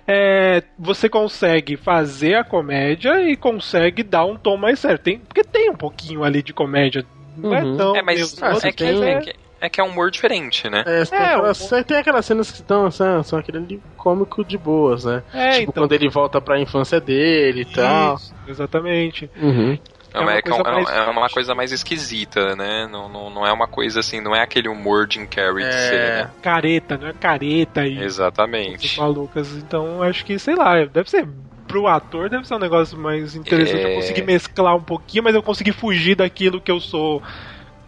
é, 0.07 0.63
você 0.79 1.09
consegue 1.09 1.75
fazer 1.75 2.35
a 2.35 2.43
comédia 2.43 3.21
e 3.29 3.35
consegue 3.35 4.01
dar 4.03 4.25
um 4.25 4.35
tom 4.37 4.57
mais 4.57 4.79
sério. 4.79 4.97
Tem, 4.99 5.19
porque 5.19 5.43
tem 5.43 5.69
um 5.69 5.75
pouquinho 5.75 6.23
ali 6.23 6.41
de 6.41 6.53
comédia. 6.53 7.05
Não 7.35 7.53
é 7.53 7.63
Uhum. 7.63 7.77
tão. 7.77 7.95
É, 7.95 8.01
mas 8.01 8.17
Deus, 8.17 8.41
ah, 8.43 8.47
é, 8.49 8.53
você 8.53 8.71
que, 8.71 8.77
tem- 8.83 9.03
é, 9.03 9.19
que, 9.19 9.35
é 9.59 9.69
que 9.69 9.79
é 9.81 9.83
um 9.83 9.87
humor 9.87 10.11
diferente, 10.11 10.69
né? 10.69 10.83
É, 10.85 11.03
tem, 11.05 11.17
É, 11.19 11.23
aquelas, 11.25 11.71
o- 11.71 11.83
tem 11.83 11.97
aquelas 11.97 12.25
cenas 12.25 12.51
que 12.51 12.61
estão, 12.61 12.89
são, 12.91 13.23
são 13.23 13.39
aquele 13.39 13.57
ali 13.57 13.81
cômico 13.95 14.43
de 14.43 14.57
boas, 14.57 15.05
né? 15.05 15.23
É, 15.33 15.51
tipo, 15.51 15.71
então. 15.71 15.83
quando 15.83 15.91
ele 15.93 16.09
volta 16.09 16.39
pra 16.41 16.59
infância 16.59 16.99
dele 17.01 17.61
e 17.61 17.65
tal. 17.65 18.15
Isso, 18.15 18.33
exatamente. 18.47 19.29
Uhum. 19.41 19.77
É 20.13 20.17
É 20.17 20.21
uma, 20.21 20.31
é 20.33 20.35
é 20.35 20.39
um- 20.39 20.41
coisa 20.41 20.63
mais- 20.71 20.89
é 20.89 21.09
uma 21.09 21.29
coisa 21.29 21.55
mais 21.55 21.71
esquisita, 21.71 22.55
né? 22.55 22.87
Não, 22.89 23.09
não, 23.09 23.29
não 23.29 23.45
é 23.45 23.51
uma 23.51 23.67
coisa 23.67 23.99
assim, 23.99 24.21
não 24.21 24.35
é 24.35 24.41
aquele 24.41 24.69
humor 24.69 25.07
Jim 25.11 25.25
Carrey 25.27 25.65
de 25.65 25.69
É. 25.75 25.89
ser, 25.89 25.99
né? 26.25 26.31
Careta, 26.41 26.97
não 26.97 27.07
é 27.07 27.13
careta 27.13 27.85
e. 27.85 27.95
coisas 27.95 28.03
Exatamente. 28.13 28.99
malucas. 28.99 29.51
Então 29.53 30.01
acho 30.01 30.23
que, 30.25 30.39
sei 30.39 30.55
lá, 30.55 30.85
deve 30.85 31.09
ser. 31.09 31.27
Pro 31.67 31.85
ator 31.85 32.29
deve 32.29 32.47
ser 32.47 32.55
um 32.55 32.59
negócio 32.59 32.97
mais 32.97 33.35
interessante. 33.35 33.83
É. 33.83 33.91
Eu 33.91 33.95
consegui 33.95 34.21
mesclar 34.21 34.73
um 34.73 34.81
pouquinho, 34.81 35.25
mas 35.25 35.35
eu 35.35 35.43
consegui 35.43 35.73
fugir 35.73 36.15
daquilo 36.15 36.61
que 36.61 36.71
eu 36.71 36.79
sou 36.79 37.21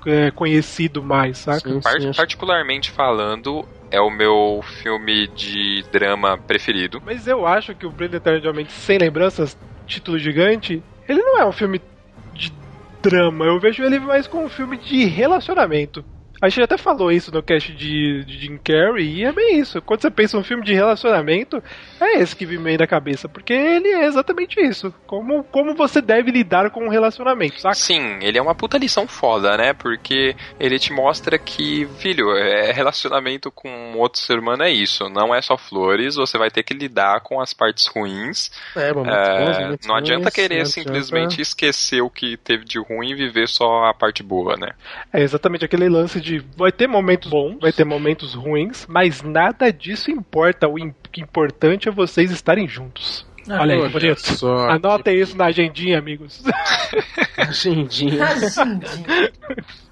é, 0.06 0.32
conhecido 0.32 1.04
mais, 1.04 1.40
saca? 1.40 1.70
Sim, 1.70 1.82
Par- 1.82 2.02
sim, 2.02 2.12
particularmente 2.16 2.92
falando, 2.92 3.68
é 3.92 4.00
o 4.00 4.10
meu 4.10 4.62
filme 4.82 5.28
de 5.28 5.84
drama 5.92 6.38
preferido. 6.38 7.02
Mas 7.06 7.28
eu 7.28 7.46
acho 7.46 7.76
que 7.76 7.86
o 7.86 7.92
Brilho 7.92 8.16
Eterno 8.16 8.42
de 8.42 8.54
Mente 8.54 8.72
Sem 8.72 8.98
Lembranças, 8.98 9.58
título 9.86 10.18
gigante, 10.18 10.84
ele 11.08 11.22
não 11.22 11.40
é 11.40 11.46
um 11.46 11.52
filme 11.52 11.82
de 12.34 12.52
drama. 13.04 13.46
Eu 13.46 13.60
vejo 13.60 13.84
ele 13.84 14.00
mais 14.00 14.28
como 14.28 14.46
um 14.46 14.50
filme 14.50 14.78
de 14.78 15.06
relacionamento. 15.06 16.04
A 16.42 16.48
gente 16.48 16.64
até 16.64 16.78
falou 16.78 17.12
isso 17.12 17.34
no 17.34 17.44
cast 17.44 17.74
de, 17.74 18.24
de 18.24 18.40
Jim 18.40 18.58
Carrey, 18.58 19.18
e 19.18 19.26
é 19.26 19.32
bem 19.32 19.60
isso. 19.60 19.82
Quando 19.82 20.02
você 20.02 20.10
pensa 20.10 20.38
um 20.38 20.44
filme 20.44 20.64
de 20.64 20.74
relacionamento, 20.74 21.62
é 22.02 22.20
esse 22.22 22.36
que 22.36 22.46
vem 22.46 22.58
meio 22.58 22.78
da 22.78 22.88
cabeça, 22.88 23.28
porque 23.30 23.54
ele 23.54 23.88
é 23.90 24.06
exatamente 24.06 24.60
isso. 24.60 24.94
Como, 25.06 25.44
como 25.46 25.76
você 25.76 26.02
deve 26.02 26.32
lidar 26.32 26.70
com 26.72 26.86
um 26.86 26.90
relacionamento, 26.90 27.60
saca? 27.60 27.76
Sim, 27.76 28.20
ele 28.22 28.38
é 28.38 28.42
uma 28.42 28.56
puta 28.56 28.78
lição 28.78 29.08
foda, 29.08 29.58
né? 29.58 29.74
Porque 29.74 30.36
ele 30.60 30.80
te 30.80 30.92
mostra 30.94 31.38
que, 31.38 31.88
filho, 31.98 32.36
é 32.36 32.72
relacionamento 32.72 33.52
com 33.52 33.94
outro 33.98 34.20
ser 34.22 34.40
humano 34.40 34.64
é 34.64 34.72
isso. 34.72 35.10
Não 35.10 35.34
é 35.34 35.42
só 35.42 35.58
flores, 35.58 36.16
você 36.16 36.38
vai 36.38 36.50
ter 36.50 36.64
que 36.64 36.74
lidar 36.74 37.22
com 37.22 37.40
as 37.42 37.54
partes 37.54 37.88
ruins. 37.88 38.52
É, 38.76 38.94
momentos 38.94 39.28
É, 39.30 39.68
bons, 39.70 39.88
não 39.88 39.96
adianta 39.96 40.32
querer 40.32 40.60
não 40.60 40.66
simplesmente 40.66 41.26
adianta- 41.34 41.42
esquecer 41.42 42.02
o 42.02 42.10
que 42.10 42.38
teve 42.38 42.66
de 42.66 42.80
ruim 42.80 43.12
e 43.12 43.16
viver 43.16 43.48
só 43.48 43.86
a 43.86 43.94
parte 43.94 44.22
boa, 44.24 44.56
né? 44.56 44.70
É 45.12 45.22
exatamente 45.22 45.66
aquele 45.66 45.90
lance 45.90 46.20
de 46.22 46.40
vai 46.56 46.72
ter 46.72 46.88
momentos 46.88 47.30
bons, 47.30 47.58
vai 47.60 47.72
ter 47.72 47.86
momentos 47.86 48.34
ruins, 48.34 48.86
mas 48.88 49.22
nada 49.22 49.72
disso 49.72 50.12
importa. 50.12 50.68
O 50.68 50.78
im- 50.78 50.94
que 51.12 51.22
importante 51.22 51.88
é 51.88 51.92
vocês 51.92 52.32
estarem 52.32 52.68
juntos. 52.68 53.26
Ah, 53.50 53.62
Olha 53.62 53.76
aí, 53.76 53.90
bonito. 53.90 54.20
só, 54.20 54.70
Anotem 54.70 55.20
isso 55.20 55.36
na 55.36 55.46
agendinha, 55.46 55.98
amigos. 55.98 56.44
Agendinha. 57.38 58.28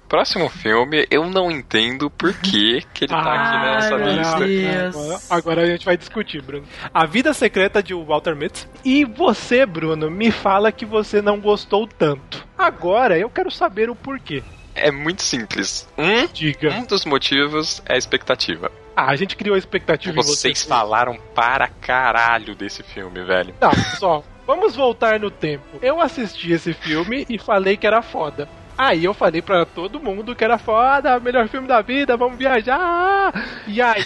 Próximo 0.08 0.48
filme, 0.48 1.06
eu 1.10 1.28
não 1.28 1.50
entendo 1.50 2.08
por 2.08 2.32
que, 2.32 2.80
que 2.94 3.04
ele 3.04 3.12
tá 3.12 3.34
aqui 3.34 3.66
nessa 3.66 3.96
lista. 3.96 4.88
Agora, 4.88 5.20
agora 5.28 5.62
a 5.62 5.66
gente 5.66 5.84
vai 5.84 5.96
discutir, 5.96 6.40
Bruno. 6.40 6.64
A 6.94 7.04
Vida 7.04 7.34
Secreta 7.34 7.82
de 7.82 7.92
Walter 7.92 8.34
Mitty. 8.34 8.66
E 8.84 9.04
você, 9.04 9.66
Bruno, 9.66 10.10
me 10.10 10.30
fala 10.30 10.72
que 10.72 10.86
você 10.86 11.20
não 11.20 11.38
gostou 11.40 11.86
tanto. 11.86 12.46
Agora 12.56 13.18
eu 13.18 13.28
quero 13.28 13.50
saber 13.50 13.90
o 13.90 13.94
porquê. 13.94 14.42
É 14.74 14.90
muito 14.90 15.22
simples. 15.22 15.86
Um, 15.98 16.26
Diga. 16.32 16.70
um 16.70 16.84
dos 16.86 17.04
motivos 17.04 17.82
é 17.84 17.94
a 17.94 17.98
expectativa. 17.98 18.70
Ah, 19.00 19.10
a 19.10 19.14
gente 19.14 19.36
criou 19.36 19.54
a 19.54 19.58
expectativa 19.58 20.12
em 20.12 20.16
você. 20.16 20.48
Vocês 20.48 20.64
falaram 20.64 21.16
para 21.32 21.68
caralho 21.68 22.56
desse 22.56 22.82
filme, 22.82 23.22
velho. 23.22 23.54
Não, 23.60 23.70
pessoal, 23.70 24.24
vamos 24.44 24.74
voltar 24.74 25.20
no 25.20 25.30
tempo. 25.30 25.64
Eu 25.80 26.00
assisti 26.00 26.50
esse 26.50 26.72
filme 26.72 27.24
e 27.30 27.38
falei 27.38 27.76
que 27.76 27.86
era 27.86 28.02
foda. 28.02 28.48
Aí 28.78 29.04
eu 29.04 29.12
falei 29.12 29.42
pra 29.42 29.64
todo 29.64 29.98
mundo 29.98 30.36
que 30.36 30.44
era 30.44 30.56
foda, 30.56 31.18
melhor 31.18 31.48
filme 31.48 31.66
da 31.66 31.82
vida, 31.82 32.16
vamos 32.16 32.38
viajar. 32.38 33.32
E 33.66 33.82
aí 33.82 34.04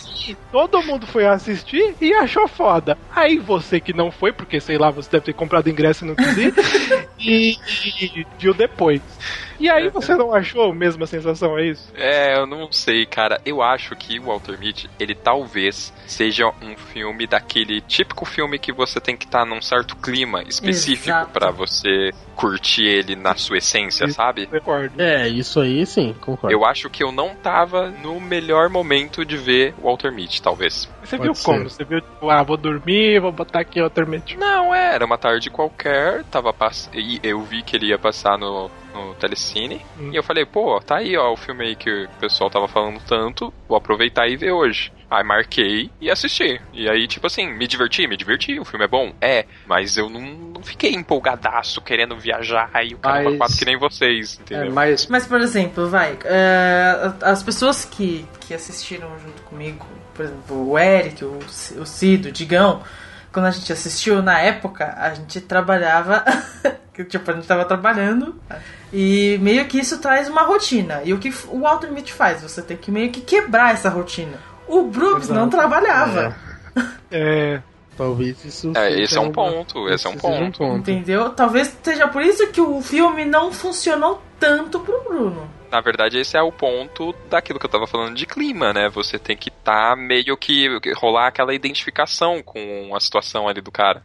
todo 0.50 0.82
mundo 0.82 1.06
foi 1.06 1.26
assistir 1.26 1.94
e 2.00 2.14
achou 2.14 2.48
foda. 2.48 2.96
Aí 3.14 3.36
você 3.36 3.78
que 3.78 3.92
não 3.92 4.10
foi, 4.10 4.32
porque 4.32 4.58
sei 4.60 4.78
lá, 4.78 4.90
você 4.90 5.10
deve 5.10 5.26
ter 5.26 5.34
comprado 5.34 5.68
ingresso 5.68 6.06
e 6.06 6.08
não 6.08 6.14
quis 6.14 6.38
ir, 6.38 6.54
e, 7.20 7.56
e 8.00 8.26
viu 8.38 8.54
depois. 8.54 9.02
E 9.62 9.70
aí 9.70 9.88
você 9.90 10.16
não 10.16 10.34
achou 10.34 10.72
a 10.72 10.74
mesma 10.74 11.06
sensação, 11.06 11.56
é 11.56 11.66
isso? 11.66 11.92
É, 11.94 12.36
eu 12.36 12.46
não 12.46 12.72
sei, 12.72 13.06
cara. 13.06 13.40
Eu 13.44 13.62
acho 13.62 13.94
que 13.94 14.18
o 14.18 14.24
Walter 14.24 14.58
Mitty, 14.58 14.90
ele 14.98 15.14
talvez 15.14 15.92
seja 16.04 16.48
um 16.48 16.76
filme 16.76 17.28
daquele 17.28 17.80
típico 17.80 18.24
filme 18.24 18.58
que 18.58 18.72
você 18.72 19.00
tem 19.00 19.16
que 19.16 19.24
estar 19.24 19.46
num 19.46 19.62
certo 19.62 19.94
clima 19.94 20.42
específico 20.42 21.28
pra 21.32 21.52
você 21.52 22.10
curtir 22.34 22.82
ele 22.82 23.14
na 23.14 23.36
sua 23.36 23.58
essência, 23.58 24.06
Isso. 24.06 24.14
sabe? 24.14 24.48
Recordo. 24.64 25.00
É, 25.02 25.28
isso 25.28 25.60
aí 25.60 25.84
sim, 25.84 26.14
concordo. 26.20 26.54
Eu 26.54 26.64
acho 26.64 26.88
que 26.88 27.02
eu 27.02 27.10
não 27.10 27.34
tava 27.34 27.90
no 27.90 28.20
melhor 28.20 28.68
momento 28.70 29.24
de 29.24 29.36
ver 29.36 29.74
o 29.78 29.86
Walter 29.88 30.12
Mitty, 30.12 30.40
talvez. 30.40 30.88
Você 31.02 31.16
Pode 31.16 31.22
viu 31.28 31.34
ser. 31.34 31.44
como? 31.44 31.68
Você 31.68 31.84
viu, 31.84 32.00
tipo, 32.00 32.30
ah, 32.30 32.42
vou 32.44 32.56
dormir, 32.56 33.20
vou 33.20 33.32
botar 33.32 33.60
aqui 33.60 33.80
Walter 33.80 34.06
Mitty. 34.06 34.36
Não, 34.36 34.72
é, 34.74 34.94
era 34.94 35.04
uma 35.04 35.18
tarde 35.18 35.50
qualquer, 35.50 36.22
tava 36.24 36.52
pass... 36.52 36.88
e 36.94 37.18
eu 37.24 37.40
vi 37.42 37.62
que 37.62 37.74
ele 37.76 37.86
ia 37.88 37.98
passar 37.98 38.38
no, 38.38 38.70
no 38.94 39.14
Telecine, 39.14 39.80
Hum. 39.98 40.10
e 40.12 40.16
eu 40.16 40.22
falei, 40.22 40.46
pô, 40.46 40.80
tá 40.80 40.98
aí, 40.98 41.16
ó, 41.16 41.32
o 41.32 41.36
filme 41.36 41.64
aí 41.66 41.74
que 41.76 41.90
o 42.04 42.08
pessoal 42.20 42.48
tava 42.48 42.68
falando 42.68 43.00
tanto, 43.00 43.52
vou 43.68 43.76
aproveitar 43.76 44.28
e 44.28 44.36
ver 44.36 44.52
hoje. 44.52 44.92
Aí 45.12 45.22
marquei 45.22 45.90
e 46.00 46.10
assisti. 46.10 46.58
E 46.72 46.88
aí, 46.88 47.06
tipo 47.06 47.26
assim, 47.26 47.52
me 47.52 47.66
diverti, 47.66 48.06
me 48.06 48.16
diverti, 48.16 48.58
o 48.58 48.64
filme 48.64 48.86
é 48.86 48.88
bom, 48.88 49.12
é, 49.20 49.44
mas 49.66 49.98
eu 49.98 50.08
não, 50.08 50.20
não 50.22 50.62
fiquei 50.62 50.94
empolgadaço 50.94 51.82
querendo 51.82 52.16
viajar 52.16 52.70
e 52.82 52.94
o 52.94 52.98
caramba 52.98 53.28
Mas- 53.28 53.38
quatro 53.38 53.56
que 53.58 53.64
nem 53.66 53.76
vocês, 53.78 54.38
É, 54.38 54.42
entendeu? 54.42 54.72
mas 54.72 55.06
Mas, 55.08 55.26
por 55.26 55.40
exemplo, 55.42 55.86
vai, 55.90 56.16
é, 56.24 57.12
as 57.20 57.42
pessoas 57.42 57.84
que, 57.84 58.26
que 58.40 58.54
assistiram 58.54 59.10
junto 59.18 59.42
comigo, 59.42 59.86
por 60.14 60.24
exemplo, 60.24 60.70
o 60.70 60.78
Eric, 60.78 61.22
o, 61.22 61.38
o 61.78 61.84
Cido, 61.86 62.30
o 62.30 62.32
Digão, 62.32 62.82
quando 63.30 63.46
a 63.46 63.50
gente 63.50 63.70
assistiu, 63.70 64.22
na 64.22 64.40
época, 64.40 64.94
a 64.96 65.12
gente 65.14 65.42
trabalhava, 65.42 66.24
que, 66.94 67.04
tipo, 67.04 67.30
a 67.30 67.34
gente 67.34 67.46
tava 67.46 67.64
trabalhando, 67.66 68.34
e 68.92 69.38
meio 69.42 69.66
que 69.66 69.78
isso 69.78 69.98
traz 70.00 70.26
uma 70.28 70.42
rotina. 70.42 71.02
E 71.04 71.12
o 71.12 71.18
que 71.18 71.28
o 71.48 71.60
Walter 71.60 71.90
Mitty 71.92 72.12
faz? 72.12 72.42
Você 72.42 72.62
tem 72.62 72.76
que 72.78 72.90
meio 72.90 73.10
que 73.10 73.20
quebrar 73.20 73.72
essa 73.74 73.88
rotina. 73.90 74.38
O 74.74 74.84
Brooks 74.84 75.28
não 75.28 75.42
Exato. 75.48 75.50
trabalhava, 75.56 76.36
É. 77.10 77.60
Talvez 77.96 78.42
isso. 78.42 78.70
É, 78.74 78.88
seja 78.88 79.02
esse 79.02 79.18
é 79.18 79.20
um 79.20 79.30
ponto, 79.30 79.86
esse 79.90 80.06
é 80.06 80.10
um 80.10 80.14
seja 80.14 80.26
um 80.28 80.30
ponto. 80.46 80.58
ponto. 80.58 80.76
entendeu? 80.90 81.28
Talvez 81.30 81.76
seja 81.82 82.08
por 82.08 82.22
isso 82.22 82.50
que 82.50 82.60
o 82.60 82.80
filme 82.80 83.26
não 83.26 83.52
funcionou 83.52 84.22
tanto 84.40 84.80
pro 84.80 85.04
Bruno. 85.04 85.46
Na 85.70 85.80
verdade, 85.82 86.18
esse 86.18 86.34
é 86.36 86.42
o 86.42 86.50
ponto 86.50 87.14
daquilo 87.28 87.58
que 87.58 87.66
eu 87.66 87.70
tava 87.70 87.86
falando 87.86 88.14
de 88.16 88.24
clima, 88.26 88.72
né? 88.72 88.88
Você 88.90 89.18
tem 89.18 89.36
que 89.36 89.50
tá 89.50 89.94
meio 89.94 90.36
que 90.38 90.68
rolar 90.96 91.26
aquela 91.28 91.54
identificação 91.54 92.42
com 92.42 92.94
a 92.96 93.00
situação 93.00 93.46
ali 93.46 93.60
do 93.60 93.70
cara. 93.70 94.02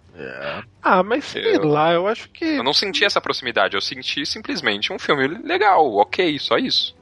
Ah, 0.83 1.01
mas 1.01 1.23
sei 1.25 1.55
Eu- 1.55 1.65
lá, 1.67 1.93
eu 1.93 2.07
acho 2.07 2.29
que. 2.29 2.43
Eu 2.57 2.63
não 2.63 2.73
senti 2.73 3.05
essa 3.05 3.21
proximidade, 3.21 3.75
eu 3.75 3.81
senti 3.81 4.25
simplesmente 4.25 4.91
um 4.91 4.99
filme 4.99 5.27
legal, 5.27 5.93
ok, 5.95 6.37
só 6.39 6.57
isso. 6.57 6.93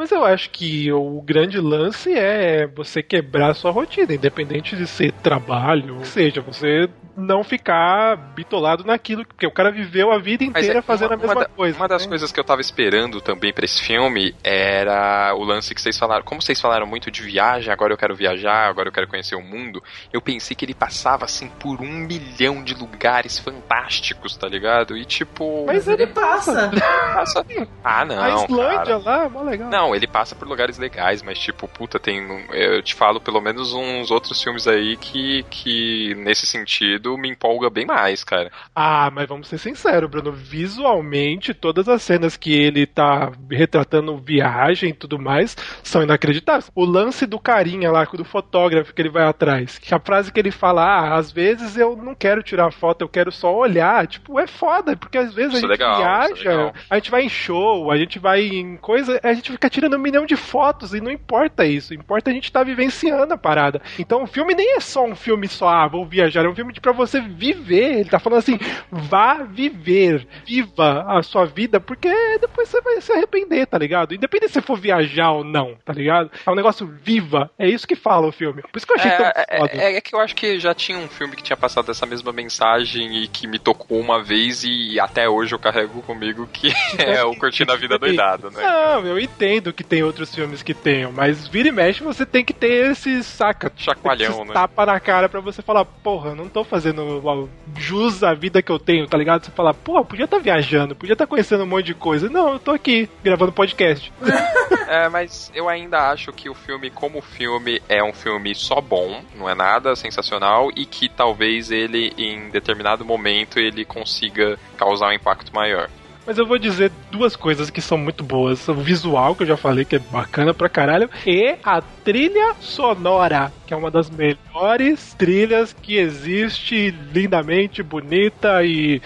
Mas 0.00 0.10
eu 0.12 0.24
acho 0.24 0.48
que 0.48 0.90
o 0.90 1.20
grande 1.20 1.60
lance 1.60 2.10
é 2.10 2.66
você 2.66 3.02
quebrar 3.02 3.52
sua 3.52 3.70
rotina, 3.70 4.14
independente 4.14 4.74
de 4.74 4.86
ser 4.86 5.12
trabalho, 5.12 6.02
seja, 6.06 6.40
você 6.40 6.88
não 7.16 7.42
ficar 7.44 8.16
bitolado 8.34 8.84
naquilo, 8.84 9.24
porque 9.26 9.46
o 9.46 9.50
cara 9.50 9.70
viveu 9.70 10.10
a 10.12 10.18
vida 10.18 10.44
inteira 10.44 10.78
é, 10.78 10.82
fazendo 10.82 11.10
uma, 11.10 11.14
a 11.14 11.18
mesma 11.18 11.34
uma 11.34 11.40
da- 11.42 11.48
coisa. 11.48 11.76
Uma 11.76 11.88
das 11.88 12.02
né? 12.02 12.08
coisas 12.08 12.32
que 12.32 12.40
eu 12.40 12.44
tava 12.44 12.60
esperando 12.60 13.20
também 13.20 13.52
pra 13.52 13.64
esse 13.64 13.82
filme 13.82 14.34
era 14.42 15.34
o 15.34 15.42
lance 15.44 15.74
que 15.74 15.80
vocês 15.80 15.98
falaram. 15.98 16.24
Como 16.24 16.40
vocês 16.40 16.60
falaram 16.60 16.86
muito 16.86 17.10
de 17.10 17.22
viagem, 17.22 17.72
agora 17.72 17.92
eu 17.92 17.96
quero 17.98 18.14
viajar, 18.14 18.68
agora 18.68 18.88
eu 18.88 18.92
quero 18.92 19.08
conhecer 19.08 19.34
o 19.34 19.42
mundo. 19.42 19.82
Eu 20.12 20.20
pensei 20.20 20.54
que 20.56 20.64
ele 20.64 20.74
passava 20.74 21.24
assim 21.24 21.48
por 21.48 21.80
um 21.80 21.86
milhão 22.06 22.62
de 22.62 22.74
lugares 22.74 23.38
fantásticos, 23.38 24.36
tá 24.36 24.48
ligado? 24.48 24.96
E 24.96 25.04
tipo. 25.04 25.64
Mas 25.66 25.86
Ele 25.86 26.06
passa. 26.06 26.70
passa. 27.14 27.44
Ah, 27.84 28.04
não. 28.04 28.22
a 28.22 28.44
Islândia 28.44 28.76
cara. 28.84 28.98
lá, 28.98 29.28
mó 29.28 29.42
legal. 29.42 29.68
Não, 29.70 29.94
ele 29.94 30.06
passa 30.06 30.34
por 30.34 30.46
lugares 30.48 30.78
legais, 30.78 31.22
mas 31.22 31.38
tipo, 31.38 31.66
puta, 31.68 31.98
tem. 31.98 32.20
um- 32.20 32.52
Eu 32.52 32.82
te 32.82 32.94
falo 32.94 33.20
pelo 33.20 33.40
menos 33.40 33.72
uns 33.72 34.10
outros 34.10 34.42
filmes 34.42 34.66
aí 34.66 34.96
que, 34.96 35.44
que 35.50 36.14
nesse 36.16 36.46
sentido, 36.46 36.99
me 37.16 37.30
empolga 37.30 37.70
bem 37.70 37.86
mais, 37.86 38.24
cara. 38.24 38.50
Ah, 38.74 39.10
mas 39.12 39.28
vamos 39.28 39.48
ser 39.48 39.58
sinceros, 39.58 40.10
Bruno. 40.10 40.32
Visualmente, 40.32 41.54
todas 41.54 41.88
as 41.88 42.02
cenas 42.02 42.36
que 42.36 42.52
ele 42.52 42.86
tá 42.86 43.32
retratando 43.50 44.16
viagem 44.18 44.90
e 44.90 44.94
tudo 44.94 45.18
mais 45.18 45.56
são 45.82 46.02
inacreditáveis. 46.02 46.70
O 46.74 46.84
lance 46.84 47.26
do 47.26 47.38
carinha 47.38 47.90
lá, 47.90 48.04
do 48.04 48.24
fotógrafo 48.24 48.92
que 48.94 49.02
ele 49.02 49.08
vai 49.10 49.24
atrás. 49.24 49.78
Que 49.78 49.94
a 49.94 50.00
frase 50.00 50.32
que 50.32 50.40
ele 50.40 50.50
fala, 50.50 50.82
ah, 50.84 51.16
às 51.16 51.30
vezes 51.30 51.76
eu 51.76 51.96
não 51.96 52.14
quero 52.14 52.42
tirar 52.42 52.72
foto, 52.72 53.02
eu 53.02 53.08
quero 53.08 53.30
só 53.30 53.54
olhar. 53.54 54.06
Tipo, 54.06 54.38
é 54.38 54.46
foda, 54.46 54.96
porque 54.96 55.18
às 55.18 55.32
vezes 55.34 55.54
Isso 55.54 55.66
a 55.66 55.68
é 55.68 55.72
gente 55.72 55.78
legal, 55.78 55.94
é 55.94 55.98
viaja, 55.98 56.50
legal. 56.50 56.74
a 56.88 56.94
gente 56.96 57.10
vai 57.10 57.22
em 57.22 57.28
show, 57.28 57.90
a 57.90 57.96
gente 57.96 58.18
vai 58.18 58.42
em 58.42 58.76
coisa, 58.76 59.20
a 59.22 59.32
gente 59.32 59.52
fica 59.52 59.68
tirando 59.70 59.94
um 59.96 59.98
milhão 59.98 60.26
de 60.26 60.36
fotos 60.36 60.94
e 60.94 61.00
não 61.00 61.10
importa 61.10 61.64
isso. 61.64 61.94
Importa 61.94 62.30
a 62.30 62.32
gente 62.32 62.44
estar 62.44 62.64
vivenciando 62.64 63.34
a 63.34 63.38
parada. 63.38 63.80
Então 63.98 64.22
o 64.22 64.26
filme 64.26 64.54
nem 64.54 64.76
é 64.76 64.80
só 64.80 65.04
um 65.04 65.14
filme 65.14 65.48
só, 65.48 65.68
ah, 65.68 65.88
vou 65.88 66.06
viajar, 66.06 66.44
é 66.44 66.48
um 66.48 66.54
filme 66.54 66.72
de 66.72 66.80
pra 66.94 67.06
você 67.06 67.20
viver. 67.20 68.00
Ele 68.00 68.08
tá 68.10 68.18
falando 68.18 68.38
assim, 68.40 68.58
vá 68.90 69.42
viver, 69.44 70.26
viva 70.46 71.04
a 71.08 71.22
sua 71.22 71.44
vida, 71.46 71.80
porque 71.80 72.08
depois 72.40 72.68
você 72.68 72.80
vai 72.80 73.00
se 73.00 73.12
arrepender, 73.12 73.66
tá 73.66 73.78
ligado? 73.78 74.14
Independente 74.14 74.52
se 74.52 74.60
for 74.60 74.78
viajar 74.78 75.30
ou 75.32 75.44
não, 75.44 75.76
tá 75.84 75.92
ligado? 75.92 76.30
É 76.46 76.50
um 76.50 76.54
negócio 76.54 76.86
viva, 77.02 77.50
é 77.58 77.68
isso 77.68 77.86
que 77.86 77.94
fala 77.96 78.26
o 78.26 78.32
filme. 78.32 78.62
Por 78.62 78.76
isso 78.76 78.86
que 78.86 78.92
eu 78.92 78.96
achei 78.96 79.10
tão 79.10 79.26
É, 79.26 79.58
foda. 79.58 79.70
é, 79.74 79.96
é 79.96 80.00
que 80.00 80.14
eu 80.14 80.20
acho 80.20 80.34
que 80.34 80.58
já 80.58 80.74
tinha 80.74 80.98
um 80.98 81.08
filme 81.08 81.36
que 81.36 81.42
tinha 81.42 81.56
passado 81.56 81.90
essa 81.90 82.06
mesma 82.06 82.32
mensagem 82.32 83.22
e 83.22 83.28
que 83.28 83.46
me 83.46 83.58
tocou 83.58 83.98
uma 84.00 84.22
vez 84.22 84.64
e 84.64 84.98
até 84.98 85.28
hoje 85.28 85.54
eu 85.54 85.58
carrego 85.58 86.02
comigo, 86.02 86.48
que 86.52 86.72
é 86.98 87.22
o 87.24 87.34
Curtindo 87.36 87.72
a 87.72 87.76
Vida 87.76 87.98
Doidado, 87.98 88.50
né? 88.50 88.62
Não, 88.62 89.06
eu 89.06 89.18
entendo 89.18 89.72
que 89.72 89.84
tem 89.84 90.02
outros 90.02 90.34
filmes 90.34 90.62
que 90.62 90.74
tenham, 90.74 91.12
mas 91.12 91.46
vira 91.46 91.68
e 91.68 91.72
mexe 91.72 92.02
você 92.02 92.24
tem 92.26 92.44
que 92.44 92.52
ter 92.52 92.90
esse 92.90 93.22
saca. 93.22 93.72
Chacoalhão, 93.76 94.30
esse 94.30 94.44
né? 94.44 94.52
Tapa 94.54 94.86
na 94.86 94.98
cara 95.00 95.28
pra 95.28 95.40
você 95.40 95.62
falar, 95.62 95.84
porra, 95.84 96.34
não 96.34 96.48
tô 96.48 96.64
fazendo 96.64 96.79
ó, 97.24 97.46
jus 97.76 98.22
à 98.22 98.34
vida 98.34 98.62
que 98.62 98.70
eu 98.70 98.78
tenho, 98.78 99.06
tá 99.06 99.16
ligado? 99.16 99.44
Você 99.44 99.50
fala, 99.50 99.74
porra, 99.74 100.04
podia 100.04 100.24
estar 100.24 100.38
viajando, 100.38 100.94
podia 100.94 101.14
estar 101.14 101.26
conhecendo 101.26 101.64
um 101.64 101.66
monte 101.66 101.86
de 101.86 101.94
coisa. 101.94 102.28
Não, 102.28 102.54
eu 102.54 102.58
tô 102.58 102.72
aqui 102.72 103.08
gravando 103.22 103.52
podcast. 103.52 104.12
É, 104.86 105.08
mas 105.08 105.52
eu 105.54 105.68
ainda 105.68 106.10
acho 106.10 106.32
que 106.32 106.50
o 106.50 106.54
filme, 106.54 106.90
como 106.90 107.20
filme, 107.20 107.80
é 107.88 108.02
um 108.02 108.12
filme 108.12 108.52
só 108.56 108.80
bom, 108.80 109.22
não 109.36 109.48
é 109.48 109.54
nada 109.54 109.94
sensacional 109.94 110.68
e 110.74 110.84
que 110.84 111.08
talvez 111.08 111.70
ele, 111.70 112.12
em 112.18 112.50
determinado 112.50 113.04
momento, 113.04 113.60
ele 113.60 113.84
consiga 113.84 114.58
causar 114.76 115.10
um 115.10 115.12
impacto 115.12 115.54
maior. 115.54 115.88
Mas 116.30 116.38
eu 116.38 116.46
vou 116.46 116.60
dizer 116.60 116.92
duas 117.10 117.34
coisas 117.34 117.70
que 117.70 117.80
são 117.80 117.98
muito 117.98 118.22
boas. 118.22 118.68
O 118.68 118.74
visual, 118.74 119.34
que 119.34 119.42
eu 119.42 119.48
já 119.48 119.56
falei 119.56 119.84
que 119.84 119.96
é 119.96 119.98
bacana 119.98 120.54
pra 120.54 120.68
caralho, 120.68 121.10
e 121.26 121.56
a 121.64 121.82
trilha 121.82 122.54
sonora, 122.60 123.52
que 123.66 123.74
é 123.74 123.76
uma 123.76 123.90
das 123.90 124.08
melhores 124.08 125.12
trilhas 125.14 125.72
que 125.72 125.96
existe, 125.96 126.94
lindamente 127.12 127.82
bonita 127.82 128.62
e 128.62 129.02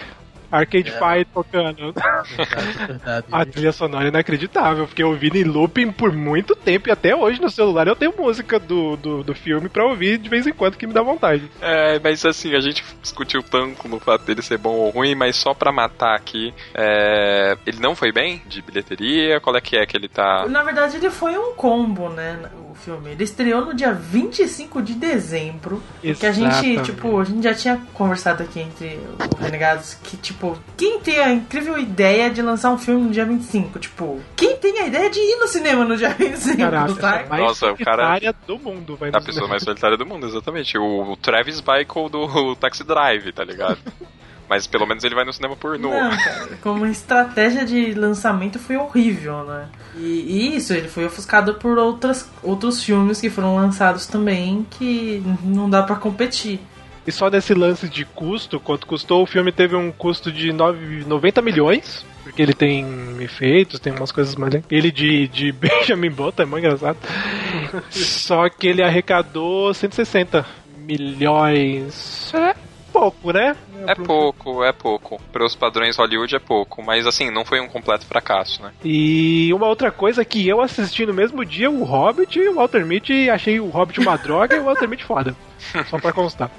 Arcade 0.51 0.91
Fire 0.91 1.25
tocando. 1.25 1.93
A 3.31 3.45
trilha 3.45 3.71
sonora 3.71 4.05
é 4.05 4.09
inacreditável, 4.09 4.87
porque 4.87 5.03
eu 5.03 5.09
ouvi 5.09 5.29
em 5.33 5.43
looping 5.43 5.91
por 5.91 6.11
muito 6.11 6.55
tempo 6.55 6.89
e 6.89 6.91
até 6.91 7.15
hoje 7.15 7.41
no 7.41 7.49
celular 7.49 7.87
eu 7.87 7.95
tenho 7.95 8.13
música 8.17 8.59
do, 8.59 8.95
do, 8.95 9.23
do 9.23 9.35
filme 9.35 9.69
pra 9.69 9.85
ouvir 9.85 10.17
de 10.17 10.29
vez 10.29 10.47
em 10.47 10.53
quando 10.53 10.77
que 10.77 10.87
me 10.87 10.93
dá 10.93 11.01
vontade. 11.01 11.49
É, 11.61 11.99
mas 11.99 12.25
assim, 12.25 12.55
a 12.55 12.59
gente 12.59 12.83
discutiu 13.01 13.43
tanto 13.43 13.87
no 13.87 13.99
fato 13.99 14.25
dele 14.25 14.41
ser 14.41 14.57
bom 14.57 14.75
ou 14.75 14.89
ruim, 14.89 15.15
mas 15.15 15.35
só 15.35 15.53
pra 15.53 15.71
matar 15.71 16.15
aqui, 16.15 16.53
é, 16.73 17.57
ele 17.65 17.79
não 17.79 17.95
foi 17.95 18.11
bem 18.11 18.41
de 18.47 18.61
bilheteria? 18.61 19.39
Qual 19.39 19.55
é 19.55 19.61
que 19.61 19.77
é 19.77 19.85
que 19.85 19.95
ele 19.95 20.07
tá. 20.07 20.45
Na 20.47 20.63
verdade, 20.63 20.97
ele 20.97 21.09
foi 21.09 21.37
um 21.37 21.53
combo, 21.53 22.09
né? 22.09 22.39
O 22.69 22.75
filme. 22.75 23.11
Ele 23.11 23.23
estreou 23.23 23.65
no 23.65 23.73
dia 23.73 23.93
25 23.93 24.81
de 24.81 24.93
dezembro. 24.93 25.81
Que 26.01 26.25
a 26.25 26.31
gente, 26.31 26.47
Exatamente. 26.47 26.83
tipo, 26.83 27.19
a 27.19 27.23
gente 27.23 27.43
já 27.43 27.53
tinha 27.53 27.81
conversado 27.93 28.43
aqui 28.43 28.59
entre 28.59 28.99
os 29.19 29.39
Renegados 29.39 29.93
que, 29.95 30.17
tipo, 30.17 30.34
quem 30.77 30.99
tem 30.99 31.19
a 31.19 31.31
incrível 31.31 31.77
ideia 31.77 32.29
de 32.29 32.41
lançar 32.41 32.71
um 32.71 32.77
filme 32.77 33.01
no 33.05 33.11
dia 33.11 33.25
25? 33.25 33.79
Tipo, 33.79 34.21
quem 34.35 34.57
tem 34.57 34.79
a 34.81 34.87
ideia 34.87 35.09
de 35.09 35.19
ir 35.19 35.37
no 35.39 35.47
cinema 35.47 35.83
no 35.85 35.95
dia 35.97 36.09
25, 36.09 36.57
Caraca, 36.57 36.91
essa 36.91 37.29
mais 37.29 37.41
Nossa, 37.43 37.71
o 37.71 37.77
cara- 37.77 38.03
solitária 38.07 38.35
do 38.47 38.59
mundo, 38.59 38.95
vai 38.95 39.09
A 39.09 39.19
no 39.19 39.25
pessoa 39.25 39.47
mais 39.47 39.63
solitária 39.63 39.97
do 39.97 40.05
mundo, 40.05 40.25
exatamente. 40.27 40.77
O, 40.77 41.11
o 41.11 41.17
Travis 41.17 41.59
Bickle 41.61 42.09
do 42.09 42.55
Taxi 42.57 42.83
Drive, 42.83 43.31
tá 43.31 43.43
ligado? 43.43 43.77
Mas 44.47 44.67
pelo 44.67 44.85
menos 44.85 45.03
ele 45.03 45.15
vai 45.15 45.25
no 45.25 45.33
cinema 45.33 45.55
pornô. 45.55 45.89
Não, 45.89 46.09
cara, 46.11 46.49
como 46.61 46.85
estratégia 46.85 47.65
de 47.65 47.95
lançamento 47.95 48.59
foi 48.59 48.77
horrível, 48.77 49.43
né? 49.43 49.67
E, 49.95 50.03
e 50.51 50.55
isso, 50.55 50.71
ele 50.71 50.87
foi 50.87 51.03
ofuscado 51.05 51.55
por 51.55 51.79
outras, 51.79 52.29
outros 52.43 52.83
filmes 52.83 53.19
que 53.19 53.27
foram 53.27 53.55
lançados 53.55 54.05
também 54.05 54.63
que 54.69 55.23
não 55.43 55.67
dá 55.67 55.81
pra 55.81 55.95
competir. 55.95 56.59
E 57.07 57.11
só 57.11 57.29
nesse 57.29 57.53
lance 57.53 57.87
de 57.87 58.03
custo, 58.05 58.59
quanto 58.59 58.87
custou, 58.87 59.21
o 59.23 59.25
filme 59.27 59.51
teve 59.51 59.75
um 59.75 59.91
custo 59.91 60.31
de 60.31 60.51
nove- 60.51 61.03
90 61.05 61.41
milhões. 61.41 62.05
Porque 62.23 62.41
ele 62.41 62.53
tem 62.55 62.83
efeitos, 63.21 63.79
tem 63.79 63.93
umas 63.93 64.11
coisas 64.11 64.35
mais. 64.35 64.55
Ele 64.71 64.91
de, 64.91 65.27
de 65.27 65.51
Benjamin 65.53 66.09
Button 66.09 66.41
é 66.41 66.45
muito 66.45 66.65
engraçado. 66.65 66.97
Só 67.91 68.49
que 68.49 68.67
ele 68.67 68.81
arrecadou 68.81 69.71
160 69.73 70.43
milhões. 70.77 72.31
É 72.33 72.55
pouco, 72.91 73.31
né? 73.31 73.55
É 73.87 73.93
pouco, 73.93 74.63
é 74.63 74.71
pouco. 74.71 75.21
Para 75.31 75.45
os 75.45 75.55
padrões 75.55 75.97
Hollywood 75.97 76.35
é 76.35 76.39
pouco, 76.39 76.81
mas 76.81 77.05
assim, 77.05 77.29
não 77.29 77.45
foi 77.45 77.59
um 77.59 77.67
completo 77.67 78.05
fracasso, 78.05 78.61
né? 78.63 78.71
E 78.83 79.51
uma 79.53 79.67
outra 79.67 79.91
coisa 79.91 80.25
que 80.25 80.47
eu 80.47 80.61
assisti 80.61 81.05
no 81.05 81.13
mesmo 81.13 81.45
dia, 81.45 81.69
o 81.69 81.83
Hobbit 81.83 82.39
e 82.39 82.47
o 82.49 82.55
Walter 82.55 82.85
Mitty, 82.85 83.29
achei 83.29 83.59
o 83.59 83.67
Hobbit 83.69 83.99
uma 83.99 84.17
droga 84.17 84.55
e 84.55 84.59
o 84.59 84.63
Walter 84.63 84.87
Mitty 84.87 85.03
foda. 85.03 85.35
Só 85.89 85.99
pra 85.99 86.11
constar. 86.13 86.49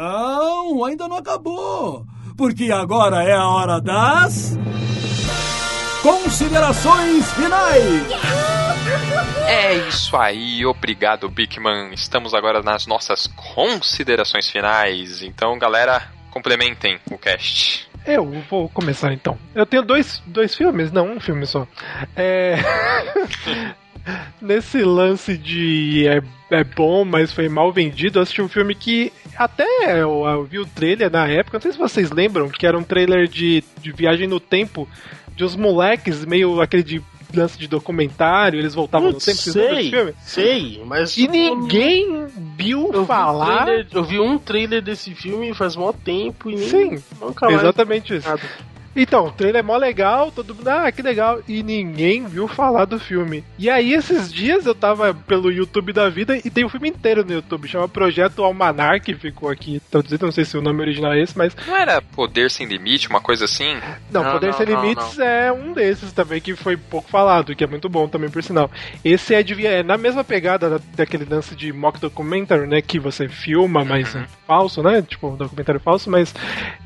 Não, 0.00 0.82
ainda 0.82 1.06
não 1.06 1.18
acabou. 1.18 2.06
Porque 2.34 2.72
agora 2.72 3.22
é 3.22 3.34
a 3.34 3.46
hora 3.46 3.78
das. 3.78 4.56
Considerações 6.02 7.30
finais! 7.34 8.06
É 9.46 9.74
isso 9.88 10.16
aí, 10.16 10.64
obrigado, 10.64 11.28
Bigman. 11.28 11.92
Estamos 11.92 12.32
agora 12.32 12.62
nas 12.62 12.86
nossas 12.86 13.26
considerações 13.26 14.48
finais. 14.48 15.20
Então, 15.20 15.58
galera, 15.58 16.10
complementem 16.30 16.98
o 17.10 17.18
cast. 17.18 17.86
Eu 18.06 18.24
vou 18.48 18.70
começar 18.70 19.12
então. 19.12 19.38
Eu 19.54 19.66
tenho 19.66 19.82
dois, 19.82 20.22
dois 20.24 20.54
filmes, 20.54 20.90
não 20.90 21.12
um 21.12 21.20
filme 21.20 21.44
só. 21.46 21.66
É. 22.16 22.54
Nesse 24.40 24.82
lance 24.82 25.36
de 25.36 26.06
é, 26.06 26.22
é 26.50 26.64
bom, 26.64 27.04
mas 27.04 27.32
foi 27.32 27.48
mal 27.48 27.72
vendido, 27.72 28.18
eu 28.18 28.22
assisti 28.22 28.42
um 28.42 28.48
filme 28.48 28.74
que 28.74 29.12
até 29.36 29.64
eu, 30.00 30.24
eu 30.26 30.44
vi 30.44 30.58
o 30.58 30.66
trailer 30.66 31.10
na 31.10 31.26
época, 31.26 31.58
não 31.58 31.62
sei 31.62 31.72
se 31.72 31.78
vocês 31.78 32.10
lembram, 32.10 32.48
que 32.48 32.66
era 32.66 32.78
um 32.78 32.82
trailer 32.82 33.26
de, 33.26 33.62
de 33.80 33.92
viagem 33.92 34.26
no 34.26 34.40
tempo, 34.40 34.88
de 35.34 35.44
uns 35.44 35.56
moleques, 35.56 36.24
meio 36.24 36.60
aquele 36.60 36.82
de 36.82 37.02
lance 37.34 37.58
de 37.58 37.66
documentário, 37.66 38.58
eles 38.58 38.74
voltavam 38.74 39.10
no 39.10 39.18
tempo. 39.18 39.38
Sei, 39.38 39.90
filme? 39.90 40.14
sei, 40.20 40.82
mas. 40.84 41.16
E 41.16 41.28
ninguém 41.28 42.26
viu 42.56 42.86
eu 42.86 42.92
vi, 42.92 42.98
um 42.98 43.06
falar. 43.06 43.64
trailer, 43.64 43.86
eu 43.92 44.04
vi 44.04 44.20
um 44.20 44.38
trailer 44.38 44.82
desse 44.82 45.14
filme 45.14 45.54
faz 45.54 45.76
mó 45.76 45.92
tempo 45.92 46.50
e 46.50 46.56
nem. 46.56 46.68
Sim, 46.68 47.04
nunca 47.20 47.46
mais 47.46 47.60
exatamente 47.60 48.16
isso. 48.16 48.28
nada. 48.28 48.42
Então, 48.94 49.26
o 49.26 49.30
trailer 49.32 49.60
é 49.60 49.62
mó 49.62 49.76
legal, 49.76 50.30
todo 50.32 50.54
mundo, 50.54 50.66
ah, 50.68 50.90
que 50.90 51.00
legal. 51.02 51.40
E 51.46 51.62
ninguém 51.62 52.26
viu 52.26 52.48
falar 52.48 52.84
do 52.86 52.98
filme. 52.98 53.44
E 53.58 53.70
aí, 53.70 53.92
esses 53.94 54.32
dias 54.32 54.66
eu 54.66 54.74
tava 54.74 55.14
pelo 55.14 55.50
YouTube 55.50 55.92
da 55.92 56.08
vida 56.08 56.36
e 56.36 56.50
tem 56.50 56.64
o 56.64 56.68
filme 56.68 56.88
inteiro 56.88 57.24
no 57.24 57.32
YouTube. 57.32 57.68
Chama 57.68 57.88
Projeto 57.88 58.42
Almanar, 58.42 59.00
que 59.00 59.14
ficou 59.14 59.48
aqui 59.48 59.80
traduzido, 59.90 60.26
não 60.26 60.32
sei 60.32 60.44
se 60.44 60.56
o 60.58 60.62
nome 60.62 60.80
original 60.80 61.12
é 61.12 61.20
esse, 61.22 61.36
mas. 61.38 61.54
Não 61.66 61.76
era 61.76 62.02
Poder 62.02 62.50
Sem 62.50 62.66
Limite, 62.66 63.08
uma 63.08 63.20
coisa 63.20 63.44
assim? 63.44 63.74
Não, 64.10 64.24
Não, 64.24 64.32
Poder 64.32 64.48
não, 64.48 64.52
Sem 64.54 64.66
não, 64.66 64.82
Limites 64.82 65.18
é 65.18 65.52
um 65.52 65.72
desses 65.72 66.12
também 66.12 66.40
que 66.40 66.56
foi 66.56 66.76
pouco 66.76 67.08
falado, 67.08 67.54
que 67.54 67.62
é 67.62 67.66
muito 67.66 67.88
bom 67.88 68.08
também, 68.08 68.28
por 68.28 68.42
sinal. 68.42 68.70
Esse 69.04 69.34
é, 69.34 69.42
de, 69.42 69.66
é 69.66 69.82
na 69.82 69.96
mesma 69.96 70.24
pegada 70.24 70.68
da- 70.68 70.80
daquele 70.96 71.24
lance 71.24 71.54
de 71.54 71.72
mock 71.72 72.00
documentary, 72.00 72.66
né? 72.66 72.82
Que 72.82 72.98
você 72.98 73.28
filma, 73.28 73.84
mas 73.84 74.14
é 74.16 74.24
falso, 74.46 74.82
né? 74.82 75.00
Tipo, 75.02 75.28
um 75.28 75.36
documentário 75.36 75.80
falso, 75.80 76.10
mas 76.10 76.34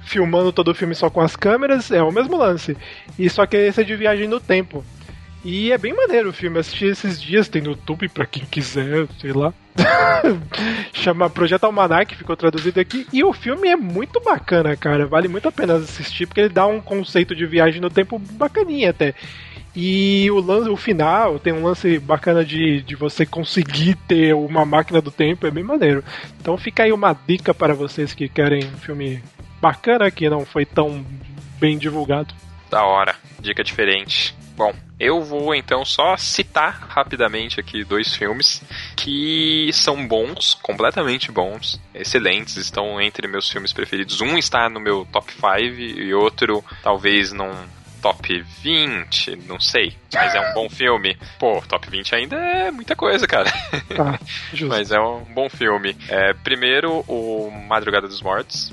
filmando 0.03 0.53
todo 0.53 0.71
o 0.71 0.75
filme 0.75 0.95
só 0.95 1.09
com 1.09 1.21
as 1.21 1.35
câmeras, 1.35 1.91
é 1.95 2.03
o 2.03 2.13
mesmo 2.13 2.37
lance. 2.37 2.77
E 3.19 3.29
só 3.29 3.47
que 3.47 3.57
esse 3.57 3.81
é 3.81 3.85
de 3.85 3.97
viagem 3.97 4.29
no 4.29 4.41
tempo. 4.41 4.85
E 5.45 5.73
é 5.73 5.77
bem 5.77 5.93
maneiro 5.93 6.31
o 6.31 6.33
filme, 6.33 6.59
assisti 6.59 6.87
esses 6.87 7.21
dias, 7.21 7.49
tem 7.49 7.61
no 7.61 7.73
YouTube 7.73 8.09
pra 8.09 8.25
quem 8.25 8.45
quiser, 8.47 9.07
sei 9.21 9.33
lá. 9.33 9.53
Chama 10.95 11.29
Projeto 11.29 11.65
Almanac, 11.65 12.17
ficou 12.17 12.35
traduzido 12.35 12.81
aqui. 12.81 13.07
E 13.13 13.23
o 13.23 13.33
filme 13.33 13.69
é 13.69 13.77
muito 13.77 14.21
bacana, 14.21 14.75
cara. 14.75 15.07
Vale 15.07 15.29
muito 15.29 15.47
a 15.47 15.53
pena 15.53 15.75
assistir, 15.75 16.27
porque 16.27 16.41
ele 16.41 16.49
dá 16.49 16.67
um 16.67 16.81
conceito 16.81 17.35
de 17.35 17.45
viagem 17.45 17.79
no 17.79 17.91
tempo 17.91 18.19
bacaninha 18.19 18.89
até. 18.89 19.15
E 19.77 20.31
o 20.31 20.41
lance, 20.41 20.71
o 20.71 20.77
final 20.77 21.39
tem 21.39 21.53
um 21.53 21.65
lance 21.65 21.99
bacana 21.99 22.43
de, 22.43 22.81
de 22.81 22.95
você 22.95 23.27
conseguir 23.27 23.97
ter 24.09 24.35
uma 24.35 24.65
máquina 24.65 25.03
do 25.03 25.11
tempo, 25.11 25.47
é 25.47 25.51
bem 25.51 25.65
maneiro. 25.65 26.03
Então 26.41 26.57
fica 26.57 26.85
aí 26.85 26.93
uma 26.93 27.13
dica 27.13 27.53
para 27.53 27.75
vocês 27.75 28.15
que 28.15 28.29
querem 28.29 28.65
um 28.65 28.79
filme 28.79 29.23
bacana 29.61 30.11
que 30.11 30.29
não 30.31 30.47
foi 30.47 30.65
tão 30.65 31.05
bem 31.59 31.79
divulgado. 31.79 32.35
Da 32.71 32.85
hora. 32.85 33.15
Dica 33.41 33.63
diferente. 33.63 34.35
Bom, 34.57 34.73
eu 35.01 35.23
vou 35.23 35.55
então 35.55 35.85
só 35.85 36.17
citar 36.17 36.87
rapidamente 36.89 37.59
aqui 37.59 37.83
dois 37.83 38.15
filmes 38.15 38.63
que 38.97 39.69
são 39.73 40.07
bons, 40.07 40.55
completamente 40.55 41.33
bons, 41.33 41.81
excelentes, 41.93 42.57
estão 42.57 43.01
entre 43.01 43.27
meus 43.27 43.51
filmes 43.51 43.73
preferidos. 43.73 44.21
Um 44.21 44.39
está 44.39 44.69
no 44.69 44.79
meu 44.79 45.05
top 45.11 45.33
5 45.33 45.51
e 45.59 46.15
outro 46.15 46.65
talvez 46.83 47.33
num 47.33 47.53
top 48.01 48.45
20, 48.61 49.37
não 49.47 49.59
sei, 49.59 49.97
mas 50.13 50.35
é 50.35 50.51
um 50.51 50.53
bom 50.53 50.69
filme. 50.69 51.17
Pô, 51.39 51.61
top 51.67 51.89
20 51.91 52.15
ainda 52.15 52.37
é 52.37 52.71
muita 52.71 52.95
coisa, 52.95 53.27
cara. 53.27 53.51
Tá, 53.97 54.21
justo. 54.53 54.69
Mas 54.69 54.91
é 54.91 55.01
um 55.01 55.25
bom 55.33 55.49
filme. 55.49 55.97
É, 56.09 56.35
primeiro, 56.35 57.03
o 57.09 57.51
Madrugada 57.51 58.07
dos 58.07 58.21
Mortos. 58.21 58.73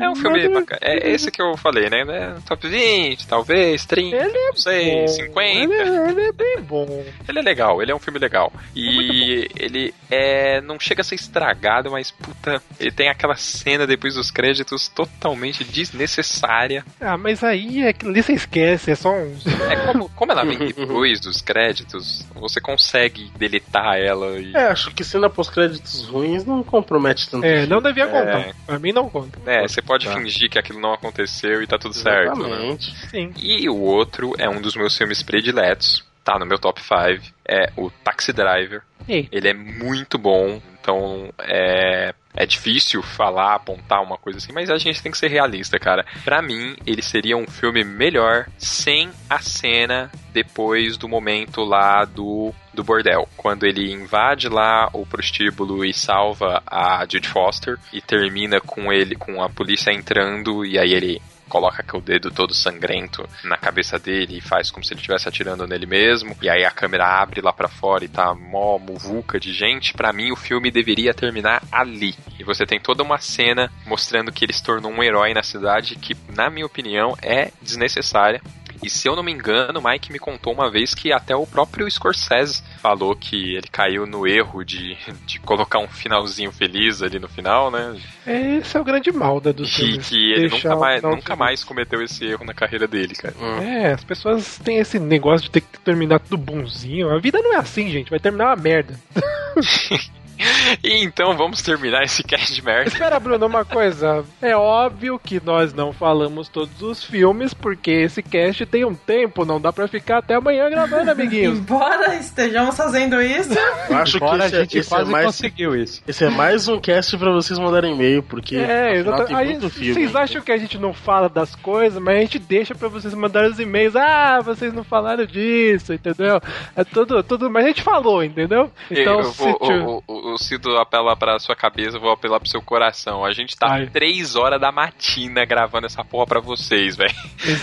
É 0.00 0.08
um 0.10 0.14
filme 0.16 0.48
bacana. 0.48 0.78
É 0.82 1.10
esse 1.10 1.30
que 1.30 1.40
eu 1.40 1.56
falei, 1.56 1.88
né? 1.88 2.02
É 2.08 2.34
Top 2.46 2.66
20, 2.66 3.26
talvez, 3.26 3.84
30, 3.86 4.16
Ele 4.16 4.36
é 4.38 4.46
não 4.48 4.56
sei, 4.56 5.00
bom. 5.02 5.08
50. 5.08 5.48
Ele, 5.50 5.72
é- 5.74 6.08
ele 6.10 6.20
é 6.22 6.32
bem 6.32 6.60
bom. 6.60 7.04
Ele 7.28 7.38
é 7.38 7.42
legal, 7.42 7.80
ele 7.80 7.90
é 7.92 7.94
um 7.94 7.98
filme 7.98 8.18
legal. 8.18 8.52
E 8.74 9.48
ele 9.56 9.94
é. 10.10 10.60
não 10.60 10.78
chega 10.78 11.00
a 11.00 11.04
ser 11.04 11.14
estragado, 11.14 11.90
mas 11.90 12.10
puta, 12.10 12.60
ele 12.78 12.90
tem 12.90 13.08
aquela 13.08 13.36
cena 13.36 13.86
depois 13.86 14.14
dos 14.14 14.30
créditos 14.30 14.88
totalmente 14.88 15.64
desnecessária. 15.64 16.84
Ah, 17.00 17.16
mas 17.16 17.42
aí 17.42 17.82
é 17.84 17.92
que 17.92 18.06
ali 18.06 18.22
você 18.22 18.32
esquece, 18.34 18.90
é 18.90 18.94
só 18.94 19.12
um. 19.12 19.34
É 19.70 19.76
como, 19.86 20.08
como 20.10 20.32
ela 20.32 20.44
vem 20.44 20.58
depois 20.74 21.20
dos 21.20 21.40
créditos, 21.40 22.26
você 22.34 22.60
consegue 22.60 23.30
deletar 23.38 23.96
ela 23.98 24.38
e. 24.38 24.54
É, 24.54 24.66
acho 24.66 24.90
que 24.92 25.04
cena 25.04 25.30
pós-créditos 25.30 26.06
ruins 26.08 26.44
não 26.44 26.62
compromete 26.62 27.30
tanto. 27.30 27.44
É, 27.44 27.66
não 27.66 27.80
devia 27.80 28.04
É. 28.04 28.06
contar. 28.24 28.54
Pra 28.66 28.78
mim 28.78 28.92
não 28.92 29.08
conta. 29.08 29.38
É, 29.46 29.66
você 29.66 29.80
pode 29.82 30.06
Tá. 30.06 30.14
fingir 30.14 30.50
que 30.50 30.58
aquilo 30.58 30.80
não 30.80 30.92
aconteceu 30.92 31.62
e 31.62 31.66
tá 31.66 31.78
tudo 31.78 31.94
certo. 31.94 32.38
Né? 32.38 32.46
Exatamente. 32.48 32.96
Sim. 33.08 33.32
E 33.38 33.68
o 33.68 33.76
outro 33.78 34.32
é 34.38 34.48
um 34.48 34.60
dos 34.60 34.74
meus 34.76 34.96
filmes 34.96 35.22
prediletos, 35.22 36.04
tá 36.24 36.38
no 36.38 36.46
meu 36.46 36.58
top 36.58 36.80
5, 36.80 37.32
é 37.48 37.70
o 37.76 37.90
Taxi 37.90 38.32
Driver. 38.32 38.82
Ei. 39.08 39.28
Ele 39.32 39.48
é 39.48 39.54
muito 39.54 40.16
bom, 40.16 40.60
então 40.80 41.32
é, 41.40 42.14
é 42.36 42.46
difícil 42.46 43.02
falar, 43.02 43.54
apontar 43.56 44.00
uma 44.00 44.16
coisa 44.16 44.38
assim, 44.38 44.52
mas 44.52 44.70
a 44.70 44.78
gente 44.78 45.02
tem 45.02 45.10
que 45.10 45.18
ser 45.18 45.26
realista, 45.28 45.76
cara. 45.78 46.06
Pra 46.24 46.40
mim, 46.40 46.76
ele 46.86 47.02
seria 47.02 47.36
um 47.36 47.46
filme 47.48 47.82
melhor 47.82 48.46
sem 48.56 49.10
a 49.28 49.40
cena 49.40 50.08
depois 50.32 50.96
do 50.96 51.08
momento 51.08 51.62
lá 51.62 52.04
do, 52.04 52.54
do 52.72 52.84
bordel. 52.84 53.28
Quando 53.36 53.64
ele 53.64 53.92
invade 53.92 54.48
lá 54.48 54.88
o 54.92 55.06
prostíbulo 55.06 55.84
e 55.84 55.92
salva 55.92 56.62
a 56.66 57.04
Jude 57.08 57.28
Foster 57.28 57.78
e 57.92 58.00
termina 58.00 58.60
com 58.60 58.92
ele, 58.92 59.14
com 59.14 59.42
a 59.42 59.48
polícia 59.48 59.92
entrando 59.92 60.64
e 60.64 60.78
aí 60.78 60.92
ele 60.92 61.20
coloca 61.52 61.84
o 61.94 62.00
dedo 62.00 62.30
todo 62.30 62.54
sangrento 62.54 63.28
na 63.44 63.58
cabeça 63.58 63.98
dele 63.98 64.38
e 64.38 64.40
faz 64.40 64.70
como 64.70 64.82
se 64.82 64.94
ele 64.94 65.00
estivesse 65.00 65.28
atirando 65.28 65.66
nele 65.66 65.84
mesmo. 65.84 66.34
E 66.40 66.48
aí 66.48 66.64
a 66.64 66.70
câmera 66.70 67.20
abre 67.20 67.42
lá 67.42 67.52
pra 67.52 67.68
fora 67.68 68.06
e 68.06 68.08
tá 68.08 68.34
mó 68.34 68.78
muvuca 68.78 69.38
de 69.38 69.52
gente. 69.52 69.92
Pra 69.92 70.14
mim, 70.14 70.32
o 70.32 70.36
filme 70.36 70.70
deveria 70.70 71.12
terminar 71.12 71.62
ali. 71.70 72.14
E 72.38 72.42
você 72.42 72.64
tem 72.64 72.80
toda 72.80 73.02
uma 73.02 73.18
cena 73.18 73.70
mostrando 73.86 74.32
que 74.32 74.46
ele 74.46 74.54
se 74.54 74.64
tornou 74.64 74.90
um 74.90 75.02
herói 75.02 75.34
na 75.34 75.42
cidade 75.42 75.94
que, 75.96 76.16
na 76.34 76.48
minha 76.48 76.64
opinião, 76.64 77.14
é 77.20 77.50
desnecessária. 77.60 78.40
E 78.82 78.90
se 78.90 79.08
eu 79.08 79.14
não 79.14 79.22
me 79.22 79.32
engano, 79.32 79.78
o 79.78 79.82
Mike 79.88 80.12
me 80.12 80.18
contou 80.18 80.52
uma 80.52 80.70
vez 80.70 80.94
que 80.94 81.12
até 81.12 81.34
o 81.36 81.46
próprio 81.46 81.88
Scorsese 81.90 82.62
falou 82.80 83.14
que 83.14 83.54
ele 83.56 83.68
caiu 83.70 84.06
no 84.06 84.26
erro 84.26 84.64
de, 84.64 84.96
de 85.26 85.38
colocar 85.38 85.78
um 85.78 85.86
finalzinho 85.88 86.50
feliz 86.50 87.00
ali 87.02 87.18
no 87.18 87.28
final, 87.28 87.70
né? 87.70 87.96
Esse 88.26 88.76
é 88.76 88.80
o 88.80 88.84
grande 88.84 89.12
mal 89.12 89.40
da 89.40 89.52
dos 89.52 89.68
E 89.72 89.74
filmes. 89.74 90.08
que 90.08 90.32
ele 90.32 90.48
nunca 90.48 90.76
mais, 90.76 91.02
nunca 91.02 91.36
mais 91.36 91.64
cometeu 91.64 92.02
esse 92.02 92.24
erro 92.24 92.44
na 92.44 92.54
carreira 92.54 92.86
dele, 92.88 93.14
cara. 93.14 93.34
É, 93.62 93.92
as 93.92 94.02
pessoas 94.04 94.58
têm 94.58 94.78
esse 94.78 94.98
negócio 94.98 95.44
de 95.44 95.50
ter 95.50 95.60
que 95.60 95.78
terminar 95.80 96.18
tudo 96.20 96.36
bonzinho. 96.36 97.10
A 97.10 97.18
vida 97.18 97.40
não 97.40 97.54
é 97.54 97.58
assim, 97.58 97.90
gente. 97.90 98.10
Vai 98.10 98.18
terminar 98.18 98.46
uma 98.46 98.56
merda. 98.56 98.98
E 100.82 101.04
então 101.04 101.36
vamos 101.36 101.60
terminar 101.62 102.02
esse 102.04 102.22
cast 102.22 102.54
de 102.54 102.62
merda. 102.64 102.88
Espera, 102.88 103.18
Bruno, 103.20 103.46
uma 103.46 103.64
coisa. 103.64 104.24
É 104.40 104.56
óbvio 104.56 105.18
que 105.18 105.40
nós 105.44 105.72
não 105.74 105.92
falamos 105.92 106.48
todos 106.48 106.80
os 106.82 107.04
filmes, 107.04 107.52
porque 107.52 107.90
esse 107.90 108.22
cast 108.22 108.64
tem 108.66 108.84
um 108.84 108.94
tempo, 108.94 109.44
não 109.44 109.60
dá 109.60 109.72
pra 109.72 109.86
ficar 109.86 110.18
até 110.18 110.34
amanhã 110.34 110.68
gravando, 110.70 111.10
amiguinhos. 111.10 111.58
Embora 111.60 112.14
estejamos 112.16 112.76
fazendo 112.76 113.20
isso, 113.20 113.52
Eu 113.88 113.96
acho 113.96 114.12
que 114.18 114.24
Embora 114.24 114.46
esse, 114.46 114.54
a 114.56 114.58
é- 114.58 114.62
gente 114.62 114.78
esse 114.78 114.88
é 114.92 114.96
quase 114.96 115.10
mais, 115.10 115.26
conseguiu 115.26 115.76
isso. 115.76 116.02
esse 116.06 116.24
é 116.24 116.30
mais 116.30 116.66
um 116.68 116.80
cast 116.80 117.16
pra 117.18 117.30
vocês 117.32 117.58
mandarem 117.58 117.94
e-mail, 117.94 118.22
porque 118.22 118.56
É, 118.56 119.00
afinal, 119.00 119.24
tem 119.26 119.36
Aí, 119.36 119.48
muito 119.50 119.68
filme. 119.70 119.94
vocês 119.94 120.16
acham 120.16 120.40
que 120.42 120.52
a 120.52 120.56
gente 120.58 120.78
não 120.78 120.92
fala 120.94 121.28
das 121.28 121.54
coisas, 121.54 122.00
mas 122.02 122.16
a 122.16 122.20
gente 122.20 122.38
deixa 122.38 122.74
pra 122.74 122.88
vocês 122.88 123.12
mandarem 123.14 123.50
os 123.50 123.60
e-mails. 123.60 123.94
Ah, 123.96 124.40
vocês 124.42 124.72
não 124.72 124.84
falaram 124.84 125.24
disso, 125.26 125.92
entendeu? 125.92 126.40
É 126.74 126.84
tudo, 126.84 127.22
tudo, 127.22 127.50
mas 127.50 127.64
a 127.64 127.68
gente 127.68 127.82
falou, 127.82 128.22
entendeu? 128.24 128.70
Então, 128.90 129.18
eu, 129.20 129.24
se 129.24 129.42
vou, 129.42 130.02
tu- 130.22 130.26
o, 130.26 130.30
o, 130.30 130.34
o 130.34 130.38
Cido 130.38 130.76
apela 130.78 131.16
pra 131.16 131.38
sua 131.38 131.54
cabeça, 131.56 131.96
eu 131.96 132.00
vou 132.00 132.10
apelar 132.12 132.38
pro 132.40 132.48
seu 132.48 132.62
coração. 132.62 133.24
A 133.24 133.32
gente 133.32 133.56
tá 133.56 133.66
Ai. 133.74 133.86
três 133.86 134.36
horas 134.36 134.60
da 134.60 134.70
matina 134.72 135.44
gravando 135.44 135.86
essa 135.86 136.04
porra 136.04 136.26
pra 136.26 136.40
vocês, 136.40 136.96
velho. 136.96 137.12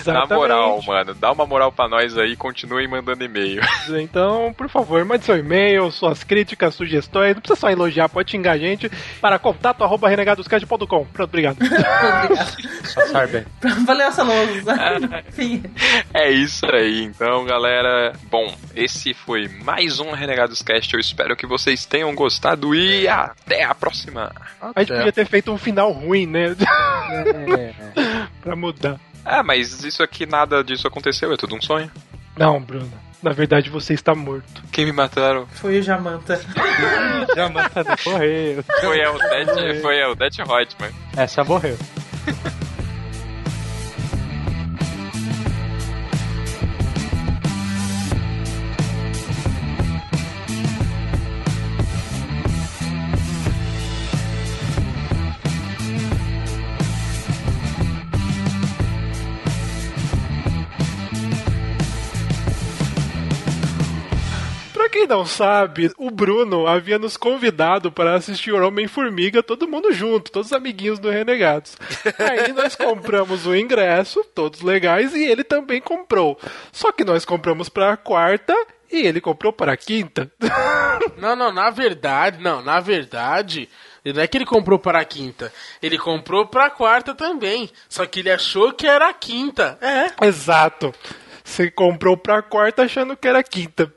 Na 0.05 0.25
moral, 0.25 0.81
mano. 0.85 1.13
Dá 1.13 1.31
uma 1.31 1.45
moral 1.45 1.71
pra 1.71 1.87
nós 1.87 2.17
aí 2.17 2.31
e 2.33 2.35
continuem 2.35 2.87
mandando 2.87 3.23
e-mail. 3.23 3.61
Então, 4.09 4.53
por 4.53 4.69
favor, 4.69 5.03
mande 5.03 5.25
seu 5.25 5.37
e-mail, 5.37 5.89
suas 5.91 6.23
críticas, 6.23 6.75
sugestões. 6.75 7.33
Não 7.35 7.41
precisa 7.41 7.59
só 7.59 7.69
elogiar, 7.69 8.07
pode 8.09 8.31
xingar 8.31 8.53
a 8.53 8.57
gente 8.57 8.89
para 9.19 9.37
contato 9.39 9.83
arroba 9.83 10.07
renegadoscast.com. 10.09 11.05
Pronto, 11.05 11.23
obrigado. 11.29 11.57
Sabe. 13.11 13.45
valeu 13.85 14.07
essa 14.07 14.23
lousa. 14.23 14.75
Enfim. 15.29 15.63
É 16.13 16.29
isso 16.31 16.65
aí, 16.65 17.03
então, 17.03 17.45
galera. 17.45 18.13
Bom, 18.29 18.53
esse 18.75 19.13
foi 19.13 19.47
mais 19.47 19.99
um 19.99 20.11
Renegados 20.11 20.61
Cast. 20.61 20.93
Eu 20.93 20.99
espero 20.99 21.35
que 21.35 21.45
vocês 21.47 21.85
tenham 21.85 22.13
gostado 22.15 22.48
e 22.75 23.07
até 23.07 23.63
a 23.63 23.73
próxima. 23.75 24.31
A 24.75 24.79
gente 24.81 24.93
podia 24.93 25.11
ter 25.11 25.25
feito 25.25 25.51
um 25.51 25.57
final 25.57 25.91
ruim, 25.91 26.25
né? 26.25 26.55
pra 28.41 28.55
mudar. 28.55 28.99
Ah, 29.25 29.43
mas 29.43 29.83
isso 29.83 30.01
aqui, 30.01 30.25
nada 30.25 30.63
disso 30.63 30.87
aconteceu, 30.87 31.31
é 31.33 31.37
tudo 31.37 31.55
um 31.55 31.61
sonho. 31.61 31.91
Não, 32.37 32.61
Bruno. 32.61 32.91
Na 33.21 33.31
verdade, 33.31 33.69
você 33.69 33.93
está 33.93 34.15
morto. 34.15 34.63
Quem 34.71 34.85
me 34.85 34.93
mataram 34.93 35.45
Foi 35.47 35.79
o 35.79 35.83
Jamanta. 35.83 36.39
Já 37.35 37.49
manda 37.49 37.69
Morreu. 38.05 38.63
foi 38.79 39.03
a 39.03 39.11
Odete, 39.11 39.81
foi 39.81 40.03
Odete 40.05 40.41
Reutemann. 40.41 40.91
Essa 41.17 41.43
morreu. 41.43 41.77
não 65.09 65.25
sabe, 65.25 65.91
o 65.97 66.11
Bruno 66.11 66.67
havia 66.67 66.99
nos 66.99 67.17
convidado 67.17 67.91
para 67.91 68.13
assistir 68.13 68.53
o 68.53 68.65
Homem-Formiga, 68.65 69.41
todo 69.41 69.67
mundo 69.67 69.91
junto, 69.91 70.31
todos 70.31 70.49
os 70.49 70.53
amiguinhos 70.53 70.99
do 70.99 71.09
Renegados. 71.09 71.75
Aí 72.19 72.53
nós 72.53 72.75
compramos 72.75 73.47
o 73.47 73.55
ingresso, 73.55 74.23
todos 74.35 74.61
legais, 74.61 75.15
e 75.15 75.23
ele 75.23 75.43
também 75.43 75.81
comprou. 75.81 76.39
Só 76.71 76.91
que 76.91 77.03
nós 77.03 77.25
compramos 77.25 77.67
pra 77.67 77.97
quarta 77.97 78.55
e 78.91 79.05
ele 79.05 79.19
comprou 79.19 79.51
para 79.51 79.73
a 79.73 79.77
quinta. 79.77 80.31
Não, 81.17 81.35
não, 81.35 81.51
na 81.51 81.69
verdade, 81.69 82.41
não, 82.41 82.61
na 82.61 82.79
verdade, 82.81 83.69
não 84.03 84.21
é 84.21 84.27
que 84.27 84.37
ele 84.37 84.45
comprou 84.45 84.77
para 84.77 84.99
a 84.99 85.05
quinta, 85.05 85.51
ele 85.81 85.97
comprou 85.97 86.45
para 86.45 86.65
a 86.65 86.69
quarta 86.69 87.15
também. 87.15 87.69
Só 87.87 88.05
que 88.05 88.19
ele 88.19 88.29
achou 88.29 88.73
que 88.73 88.85
era 88.85 89.09
a 89.09 89.13
quinta. 89.13 89.77
É. 89.81 90.27
Exato. 90.27 90.93
Você 91.43 91.71
comprou 91.71 92.17
pra 92.17 92.41
quarta 92.41 92.83
achando 92.83 93.15
que 93.15 93.27
era 93.27 93.41
quinta. 93.43 93.93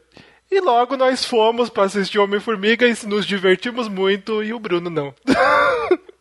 E 0.53 0.61
logo 0.61 0.99
nós 0.99 1.25
fomos 1.25 1.71
pra 1.71 1.85
assistir 1.85 2.19
Homem-Formiga 2.19 2.87
e 2.87 3.07
nos 3.07 3.25
divertimos 3.25 3.89
muito 3.89 4.43
e 4.43 4.53
o 4.53 4.59
Bruno 4.59 4.91
não. 4.91 5.15